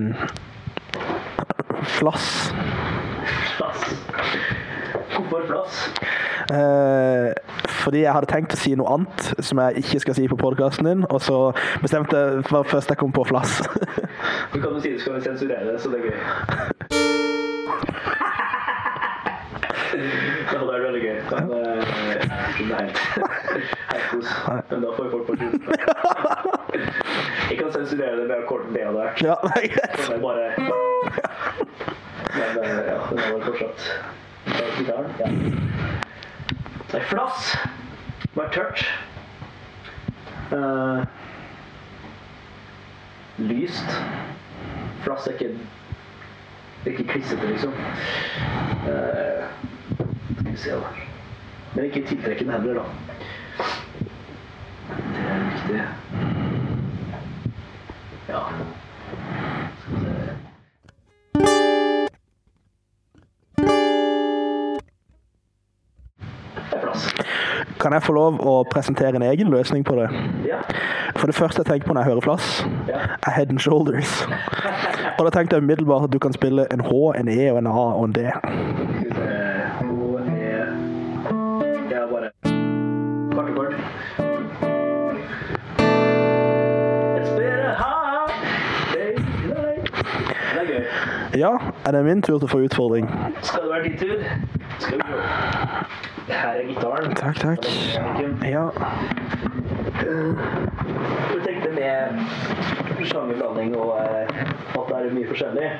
flass. 1.98 2.54
Flass. 3.56 3.80
Hvorfor 5.14 5.46
flass? 5.46 5.92
Eh, 6.50 7.32
fordi 7.82 8.02
jeg 8.02 8.12
hadde 8.12 8.30
tenkt 8.30 8.54
å 8.56 8.58
si 8.58 8.74
noe 8.78 8.90
annet 8.96 9.44
som 9.44 9.60
jeg 9.62 9.84
ikke 9.84 10.00
skal 10.04 10.18
si 10.18 10.26
på 10.30 10.38
podkasten 10.40 10.88
din, 10.88 11.04
og 11.10 11.20
så 11.22 11.38
bestemte 11.82 12.16
jeg 12.18 12.44
for 12.50 12.66
først 12.68 12.90
jeg 12.90 13.00
kom 13.00 13.12
på 13.14 13.24
flass. 13.28 13.60
Du 14.52 14.58
kan 14.58 14.72
jo 14.74 14.80
si 14.82 14.96
du 14.96 15.00
skal 15.00 15.22
sensurere 15.22 15.72
det, 15.72 15.80
så 15.80 15.92
det 15.92 16.00
er 16.00 16.04
gøy. 16.10 16.18
Det 19.90 20.58
hadde 20.58 20.66
vært 20.68 20.84
veldig 20.86 21.00
gøy. 21.04 21.18
Men 21.30 21.60
ikke 22.50 22.64
helt 22.74 22.98
helt 23.90 24.06
kos. 24.10 24.28
Men 24.70 24.84
da 24.84 24.92
får 24.96 25.10
folk 25.14 25.26
på 25.26 25.34
tur. 25.40 25.52
Jeg 27.50 27.58
kan 27.58 27.72
sensurere 27.74 28.16
det 28.20 28.26
med 28.28 28.36
akkorden 28.36 28.74
det 28.74 28.84
hadde 28.86 28.98
vært. 28.98 29.22
ja, 29.26 29.36
det 29.42 29.50
er 29.56 29.66
greit. 29.74 29.96
Det 29.96 30.14
er 30.14 30.20
bare 30.22 30.44
Men 32.30 32.50
uh, 32.58 32.70
ja, 32.86 32.98
den 33.10 33.18
er 33.18 33.32
vel 33.32 33.42
fortsatt 33.48 33.80
Ta 34.46 34.64
gitaren. 34.76 35.10
Ja. 35.20 35.26
er 36.98 37.04
Flass 37.10 37.50
var 38.34 38.48
tørt. 38.54 38.86
Uh, 40.52 41.02
lyst. 43.38 44.00
Flass 45.04 45.26
er 45.26 45.38
ikke 45.38 45.52
det 46.84 46.92
er 46.94 46.98
ikke 46.98 47.12
klissete, 47.12 47.46
liksom. 47.46 47.72
Eh, 48.88 49.44
skal 50.60 50.72
vi 50.72 50.80
se, 50.80 50.80
da. 50.80 50.86
Men 51.74 51.84
ikke 51.84 52.06
tiltrekkende 52.06 52.52
heller, 52.52 52.74
da. 52.74 52.84
Det 54.88 55.20
er 55.30 55.38
viktig. 55.50 55.82
Ja. 58.28 58.40
Skal 59.80 59.96
vi 59.96 60.04
se. 60.04 61.60
Kan 67.80 67.92
jeg 67.96 68.02
få 68.04 68.12
lov 68.12 68.36
å 68.44 68.54
presentere 68.68 69.16
en 69.16 69.24
egen 69.24 69.48
løsning 69.52 69.84
på 69.88 69.96
det? 69.96 70.08
Ja. 70.44 70.58
For 71.16 71.26
det 71.30 71.34
første 71.36 71.62
jeg 71.62 71.66
tenker 71.70 71.88
på 71.88 71.94
når 71.96 72.04
jeg 72.04 72.10
hører 72.12 72.26
flass, 72.26 72.66
Ja. 72.88 72.98
er 73.26 73.30
head 73.30 73.50
and 73.50 73.58
shoulders. 73.58 74.26
Og 75.18 75.24
da 75.24 75.30
tenkte 75.30 75.56
jeg 75.56 75.62
umiddelbart 75.62 76.04
at 76.04 76.12
du 76.12 76.18
kan 76.18 76.32
spille 76.32 76.66
en 76.72 76.80
H, 76.80 76.92
en 77.16 77.28
E 77.28 77.50
og 77.50 77.58
en 77.58 77.66
A 77.66 77.70
og 77.96 78.04
en 78.04 78.12
D. 78.12 78.18
Ja, 91.40 91.58
er 91.86 91.90
det 91.90 92.04
min 92.04 92.20
tur 92.22 92.36
til 92.36 92.44
å 92.44 92.48
få 92.52 92.58
utfordring? 92.66 93.06
Skal 93.40 93.62
det 93.64 93.70
være 93.70 93.84
din 93.86 93.94
tur? 93.96 94.24
Skal 94.82 94.98
vi. 95.00 95.20
Her 96.28 96.58
er 96.58 96.66
gitaren. 96.68 97.14
Takk, 97.16 97.38
takk. 97.40 97.68
Ja. 98.44 98.66
Du 101.30 101.38
tenkte 101.46 101.70
med 101.78 102.20
sjangerblanding 103.08 103.72
og 103.78 103.94
eh, 104.02 104.42
at 104.76 104.90
det 104.90 104.98
er 104.98 105.16
mye 105.16 105.30
forskjellig, 105.30 105.70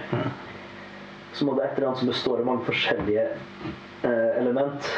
så 1.37 1.45
må 1.45 1.59
det 1.59 1.67
et 1.67 1.77
eller 1.77 1.91
annet 1.91 2.03
som 2.07 2.13
består 2.15 2.41
av 2.41 2.49
mange 2.49 2.65
forskjellige 2.71 3.27
eh, 3.29 4.31
element. 4.41 4.89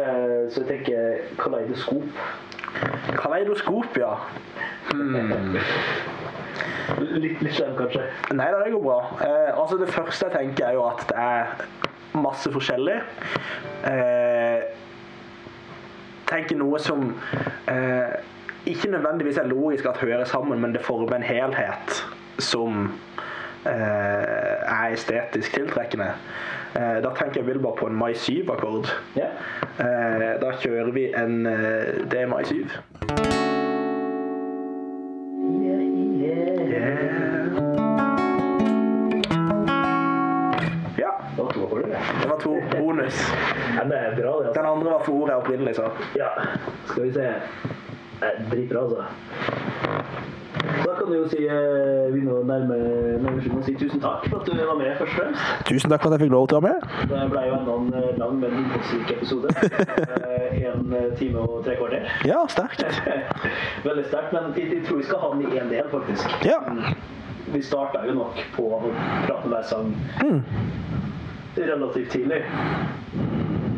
Eh, 0.00 0.48
så 0.48 0.62
jeg 0.62 0.70
tenker 0.72 1.36
kaleidoskop. 1.42 2.08
Kaleidoskop, 3.20 4.00
ja. 4.00 4.16
Litt, 7.00 7.42
litt 7.42 7.54
slem, 7.54 7.76
kanskje. 7.78 8.04
Nei 8.36 8.48
det 8.52 8.72
går 8.74 8.82
bra. 8.84 8.98
Eh, 9.26 9.60
altså 9.60 9.78
Det 9.80 9.88
første 9.92 10.28
jeg 10.28 10.36
tenker, 10.36 10.66
er 10.68 10.78
jo 10.78 10.86
at 10.88 11.06
det 11.08 11.16
er 11.16 12.20
masse 12.20 12.52
forskjellig. 12.52 12.98
Eh, 13.86 14.68
tenker 16.30 16.58
noe 16.58 16.78
som 16.82 17.08
eh, 17.70 18.20
ikke 18.70 18.90
nødvendigvis 18.90 19.40
er 19.40 19.50
logisk 19.50 19.86
at 19.90 20.02
hører 20.02 20.24
sammen, 20.24 20.60
men 20.60 20.74
det 20.74 20.84
former 20.84 21.16
en 21.16 21.26
helhet 21.26 22.02
som 22.38 22.92
eh, 23.66 23.72
er 23.72 24.92
estetisk 24.92 25.54
tiltrekkende. 25.54 26.12
Eh, 26.76 27.02
da 27.02 27.14
tenker 27.18 27.42
jeg 27.42 27.60
bare 27.62 27.74
på 27.78 27.90
en 27.90 27.98
mai 27.98 28.12
7-akkord. 28.14 28.92
Yeah. 29.16 29.34
Eh, 29.78 30.40
da 30.42 30.54
kjører 30.62 30.94
vi 30.94 31.10
en 31.14 31.46
eh, 31.46 32.06
D 32.10 32.26
mai 32.30 32.44
7. 32.44 33.39
bonus. 42.90 43.20
Ja, 43.76 43.84
det 43.90 43.98
er 44.02 44.16
bra, 44.18 44.32
det. 44.42 44.54
Den 44.54 44.66
Altså. 44.66 44.72
andre 44.74 44.90
var 44.96 45.04
for 45.06 45.12
ordet 45.22 45.34
jeg 45.36 45.42
opprinnelig 45.44 45.76
sa. 45.76 45.90
Ja, 46.18 46.28
skal 46.90 47.02
vi 47.08 47.12
se. 47.12 47.28
Nei, 48.20 48.34
Dritbra, 48.50 48.82
altså. 48.84 49.04
Da 50.60 50.92
kan 50.98 51.06
du 51.08 51.14
jo 51.14 51.28
si 51.30 51.44
eh, 51.46 52.16
nå 52.20 52.34
å 52.36 52.42
nærme 52.44 52.76
nærme 53.22 53.62
si 53.64 53.72
tusen 53.80 54.00
takk 54.02 54.26
for 54.28 54.40
at 54.42 54.48
du 54.50 54.58
var 54.58 54.76
med, 54.76 54.90
først 54.98 55.14
og 55.14 55.20
fremst. 55.22 55.62
Tusen 55.68 55.92
takk 55.92 56.02
for 56.02 56.10
at 56.10 56.18
jeg 56.18 56.26
fikk 56.26 56.34
lov 56.34 56.48
til 56.50 56.58
å 56.58 56.62
være 56.64 56.74
med. 56.74 57.06
Det 57.12 57.20
ble 57.32 57.44
jo 57.46 57.54
enda 57.56 57.76
en 57.78 57.94
eh, 58.00 58.10
lang, 58.20 58.34
men 58.42 58.58
innholdsrik 58.62 59.14
episode. 59.16 59.54
Eh, 60.30 60.66
En 60.70 61.14
time 61.16 61.40
og 61.40 61.64
tre 61.64 61.74
kvarter. 61.78 62.04
Ja, 62.28 62.42
sterkt. 62.50 62.82
Veldig 63.86 64.04
sterkt, 64.10 64.32
men 64.34 64.50
jeg, 64.58 64.68
jeg 64.74 64.84
tror 64.86 65.00
vi 65.00 65.06
skal 65.08 65.22
ha 65.22 65.30
den 65.32 65.46
i 65.46 65.58
én 65.60 65.70
del, 65.72 65.88
faktisk. 65.92 66.34
Ja. 66.46 66.58
Vi 67.54 67.62
starta 67.64 68.02
jo 68.06 68.14
nok 68.18 68.38
på 68.56 68.66
å 68.76 68.80
prate 69.26 69.48
hver 69.50 69.64
sang 69.70 69.94
Mm. 70.20 70.42
Relativt 71.66 72.10
tidlig. 72.10 72.42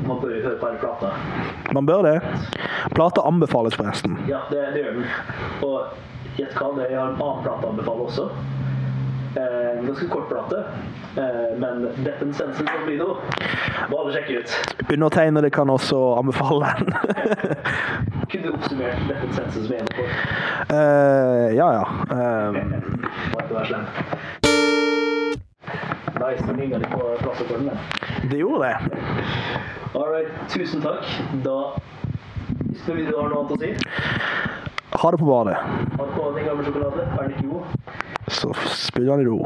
man 0.07 0.21
bør 0.21 0.43
høre 0.43 0.57
på 0.59 0.67
en 0.69 0.79
plate. 0.81 1.11
Man 1.73 1.87
bør 1.87 2.03
det. 2.03 2.21
Plata 2.95 3.21
anbefales 3.27 3.75
forresten. 3.75 4.19
Ja, 4.29 4.39
det, 4.51 4.67
det 4.75 4.83
gjør 4.83 4.99
den. 4.99 5.07
Og 5.63 5.81
gjett 6.37 6.57
hva, 6.59 6.73
det 6.77 6.91
har 6.91 7.13
en 7.13 7.21
annen 7.21 7.45
plate 7.45 7.67
å 7.67 7.73
anbefale 7.73 8.09
også. 8.09 8.29
Eh, 9.37 9.79
en 9.79 9.87
ganske 9.87 10.09
kort 10.09 10.29
plate, 10.29 10.65
eh, 11.17 11.59
men 11.59 11.89
Death 12.05 12.21
Senses 12.33 12.61
of 12.61 12.89
Lido 12.89 13.17
må 13.89 14.01
alle 14.03 14.13
sjekke 14.13 14.43
ut. 14.43 14.57
Undertegnede 14.93 15.51
kan 15.51 15.73
også 15.73 16.01
anbefale 16.19 16.69
den. 16.77 16.93
Kunne 18.31 18.45
du 18.45 18.53
oppsummert 18.53 19.09
Death 19.09 19.57
som 19.57 19.73
er 19.73 19.81
en 19.81 19.93
kort? 19.97 20.15
Eh, 20.69 21.49
ja, 21.57 21.73
ja. 21.81 21.85
Um, 22.13 22.61
Må 23.33 23.41
ikke 23.41 23.55
være 23.55 23.67
slem. 23.73 24.82
Nice, 26.23 26.45
nå 26.47 26.53
ringer 26.59 26.79
de 26.79 26.89
på 26.93 27.07
klassekorden. 27.23 27.71
det 28.31 28.39
gjorde 28.39 28.69
det. 28.69 28.77
All 29.95 30.09
right, 30.13 30.29
tusen 30.49 30.81
takk. 30.85 31.05
Da 31.45 31.57
Hvis 32.73 32.85
du 32.87 33.17
har 33.17 33.29
noe 33.29 33.43
annet 33.43 33.53
å 33.53 33.59
si, 33.61 33.73
Ha 35.03 35.11
det 35.11 35.19
på 35.19 35.27
badet. 35.27 35.57
ha 35.57 36.05
det 36.05 36.15
på 36.17 36.31
den 36.37 36.45
gamle 36.47 36.65
sjokolade. 36.65 37.07
Er 37.19 37.29
den 37.29 37.31
ikke 37.33 37.49
god? 37.49 37.65
Så 38.29 38.53
spiller 38.69 39.11
han 39.17 39.21
i 39.21 39.25
ro. 39.25 39.41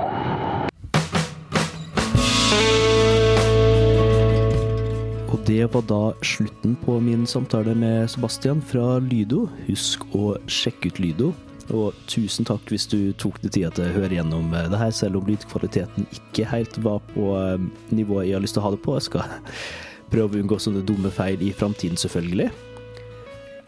Og 5.33 5.39
det 5.47 5.65
var 5.75 5.83
da 5.91 6.01
slutten 6.25 6.77
på 6.85 6.99
min 7.03 7.27
samtale 7.27 7.75
med 7.75 8.09
Sebastian 8.11 8.63
fra 8.63 8.99
Lydo. 9.03 9.47
Husk 9.67 10.05
å 10.15 10.37
sjekke 10.51 10.93
ut 10.93 11.01
Lydo. 11.03 11.33
Og 11.75 11.97
tusen 12.11 12.47
takk 12.47 12.71
hvis 12.71 12.87
du 12.91 13.13
tok 13.19 13.41
deg 13.43 13.55
tida 13.57 13.73
til 13.75 13.89
å 13.89 13.97
høre 13.97 14.19
gjennom 14.19 14.53
eh, 14.55 14.69
det 14.71 14.81
her, 14.81 14.95
selv 14.95 15.21
om 15.21 15.27
lydkvaliteten 15.31 16.07
ikke 16.15 16.47
helt 16.53 16.79
var 16.85 17.03
på 17.11 17.33
eh, 17.41 17.67
nivået 17.95 18.29
jeg 18.29 18.39
har 18.39 18.45
lyst 18.45 18.57
til 18.59 18.63
å 18.63 18.69
ha 18.69 18.77
det 18.77 18.83
på. 18.85 18.95
Jeg 18.99 19.09
skal 19.09 19.27
prøve 20.13 20.37
å 20.37 20.45
unngå 20.45 20.61
sånne 20.63 20.85
dumme 20.87 21.11
feil 21.15 21.43
i 21.43 21.51
framtiden, 21.57 21.99
selvfølgelig. 21.99 22.49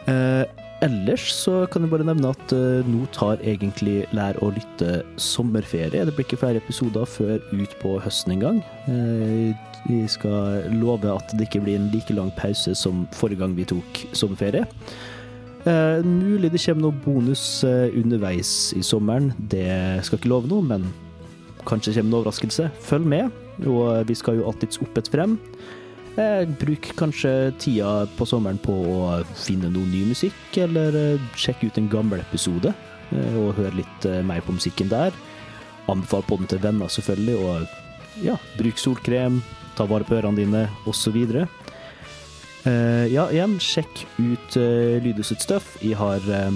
Eh, 0.09 0.45
ellers 0.87 1.27
så 1.35 1.65
kan 1.73 1.83
jeg 1.83 1.91
bare 1.91 2.07
nevne 2.07 2.31
at 2.31 2.53
nå 2.87 3.03
tar 3.17 3.43
egentlig 3.43 4.05
Lær 4.15 4.39
å 4.47 4.53
lytte 4.55 5.01
sommerferie. 5.19 6.05
Det 6.07 6.15
blir 6.15 6.29
ikke 6.29 6.39
flere 6.39 6.63
episoder 6.63 7.09
før 7.11 7.43
ut 7.51 7.75
på 7.83 7.97
høsten 8.05 8.37
en 8.37 8.45
gang. 8.45 8.61
Vi 9.89 10.05
skal 10.07 10.71
love 10.79 11.11
at 11.11 11.35
det 11.35 11.49
ikke 11.49 11.65
blir 11.67 11.81
en 11.81 11.91
like 11.91 12.15
lang 12.15 12.31
pause 12.39 12.77
som 12.79 13.09
forrige 13.19 13.43
gang 13.43 13.59
vi 13.59 13.67
tok 13.67 14.05
sommerferie. 14.15 14.69
Eh, 15.67 16.05
mulig 16.07 16.53
det 16.53 16.63
kommer 16.63 16.87
noe 16.87 17.03
bonus 17.05 17.65
eh, 17.67 17.89
underveis 17.99 18.73
i 18.79 18.85
sommeren. 18.87 19.33
Det 19.39 20.05
skal 20.07 20.21
ikke 20.21 20.31
love 20.31 20.51
noe, 20.51 20.65
men 20.65 20.87
kanskje 21.69 21.97
kommer 21.97 22.09
en 22.09 22.21
overraskelse. 22.21 22.71
Følg 22.87 23.09
med, 23.09 23.35
og 23.67 24.07
vi 24.09 24.17
skal 24.19 24.39
jo 24.39 24.47
alltids 24.49 24.81
opp 24.85 25.01
et 25.01 25.11
frem. 25.13 25.39
Eh, 26.19 26.49
bruk 26.59 26.89
kanskje 26.99 27.53
tida 27.63 28.07
på 28.19 28.27
sommeren 28.27 28.59
på 28.59 28.75
å 28.75 29.01
finne 29.39 29.71
noe 29.71 29.87
ny 29.87 30.03
musikk, 30.09 30.39
eller 30.59 30.97
eh, 30.99 31.27
sjekke 31.39 31.69
ut 31.69 31.79
en 31.79 31.91
gammel 31.93 32.25
episode 32.25 32.73
eh, 33.15 33.37
og 33.39 33.55
høre 33.61 33.79
litt 33.79 34.09
mer 34.27 34.43
på 34.43 34.57
musikken 34.57 34.91
der. 34.91 35.15
Anbefal 35.89 36.27
podden 36.27 36.51
til 36.51 36.63
venner, 36.65 36.91
selvfølgelig, 36.91 37.37
og 37.39 38.25
ja, 38.25 38.35
bruk 38.59 38.83
solkrem, 38.83 39.39
ta 39.79 39.87
vare 39.87 40.07
på 40.09 40.19
ørene 40.19 40.43
dine, 40.43 40.65
osv. 40.91 41.23
Uh, 42.69 43.07
ja, 43.09 43.25
igjen, 43.33 43.57
sjekk 43.63 44.03
ut 44.21 44.59
uh, 44.61 44.99
Lydo 45.01 45.25
stuff. 45.25 45.79
Jeg 45.81 45.97
har 45.97 46.21
eh, 46.29 46.53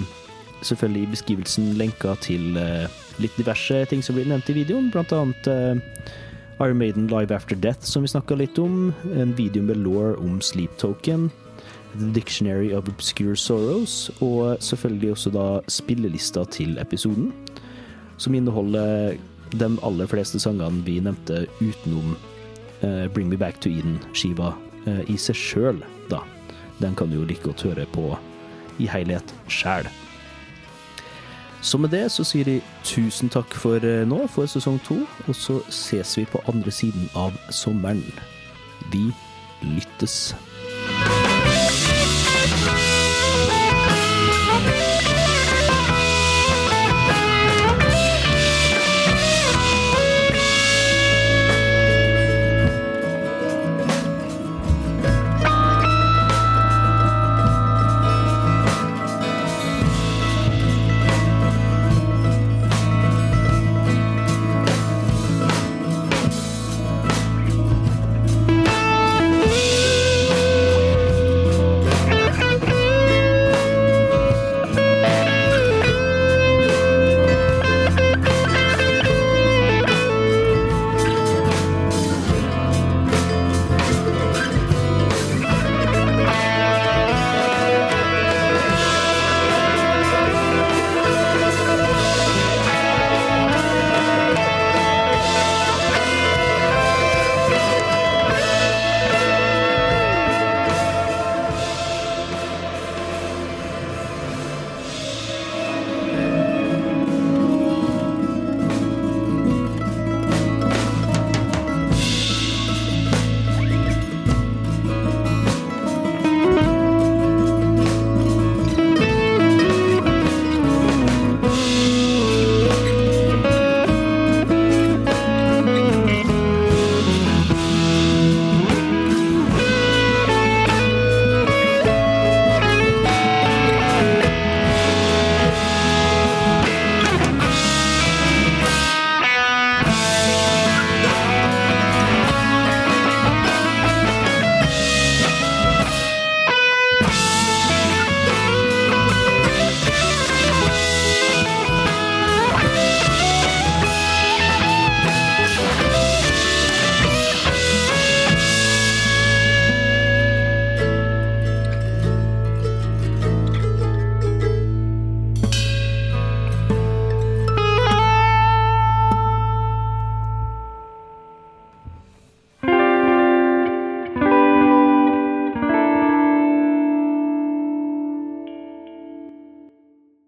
selvfølgelig 0.63 1.03
i 1.03 1.11
beskrivelsen 1.13 1.71
lenka 1.79 2.15
til 2.21 2.57
eh, 2.59 2.85
litt 3.21 3.35
diverse 3.37 3.83
ting 3.89 4.03
som 4.03 4.17
blir 4.17 4.27
nevnt 4.29 4.49
i 4.51 4.57
videoen, 4.57 4.89
blant 4.93 5.13
annet 5.15 5.49
eh, 5.49 5.79
Iron 6.61 6.77
Maiden 6.77 7.07
Live 7.11 7.33
After 7.35 7.55
Death, 7.55 7.85
som 7.87 8.05
vi 8.05 8.11
snakka 8.11 8.37
litt 8.39 8.59
om, 8.61 8.93
en 9.15 9.33
video 9.37 9.63
med 9.63 9.81
law 9.83 10.13
om 10.21 10.39
Sleep 10.41 10.75
Token, 10.81 11.29
The 11.97 12.11
Dictionary 12.15 12.71
of 12.73 12.89
Obscure 12.89 13.35
Sorrows, 13.35 14.11
og 14.21 14.57
selvfølgelig 14.63 15.11
også 15.11 15.33
da 15.33 15.47
spillelista 15.67 16.45
til 16.45 16.77
episoden, 16.81 17.31
som 18.17 18.35
inneholder 18.35 19.17
de 19.53 19.71
aller 19.85 20.09
fleste 20.09 20.39
sangene 20.41 20.81
vi 20.85 20.99
nevnte 21.03 21.45
utenom 21.61 22.15
eh, 22.81 23.09
Bring 23.13 23.29
Me 23.29 23.37
Back 23.37 23.59
to 23.61 23.69
Eden-skiva 23.69 24.53
eh, 24.53 24.72
i 24.85 25.17
seg 25.17 25.37
sjøl, 25.37 25.83
da. 26.09 26.23
Den 26.81 26.95
kan 26.95 27.11
du 27.11 27.21
jo 27.21 27.27
like 27.27 27.43
godt 27.45 27.63
høre 27.63 27.85
på 27.93 28.17
i 28.81 28.87
helhet 28.89 29.35
sjæl. 29.47 29.87
Så 31.63 31.77
med 31.77 31.93
det 31.95 32.09
så 32.11 32.25
sier 32.27 32.43
de 32.43 32.57
tusen 32.83 33.31
takk 33.31 33.53
for 33.55 33.79
eh, 33.87 34.03
nå, 34.07 34.25
for 34.27 34.49
sesong 34.51 34.81
to, 34.83 34.97
og 35.27 35.35
så 35.35 35.61
ses 35.71 36.17
vi 36.19 36.25
på 36.27 36.43
andre 36.51 36.71
siden 36.75 37.07
av 37.15 37.37
sommeren. 37.55 38.03
Vi 38.91 39.07
lyttes. 39.63 40.33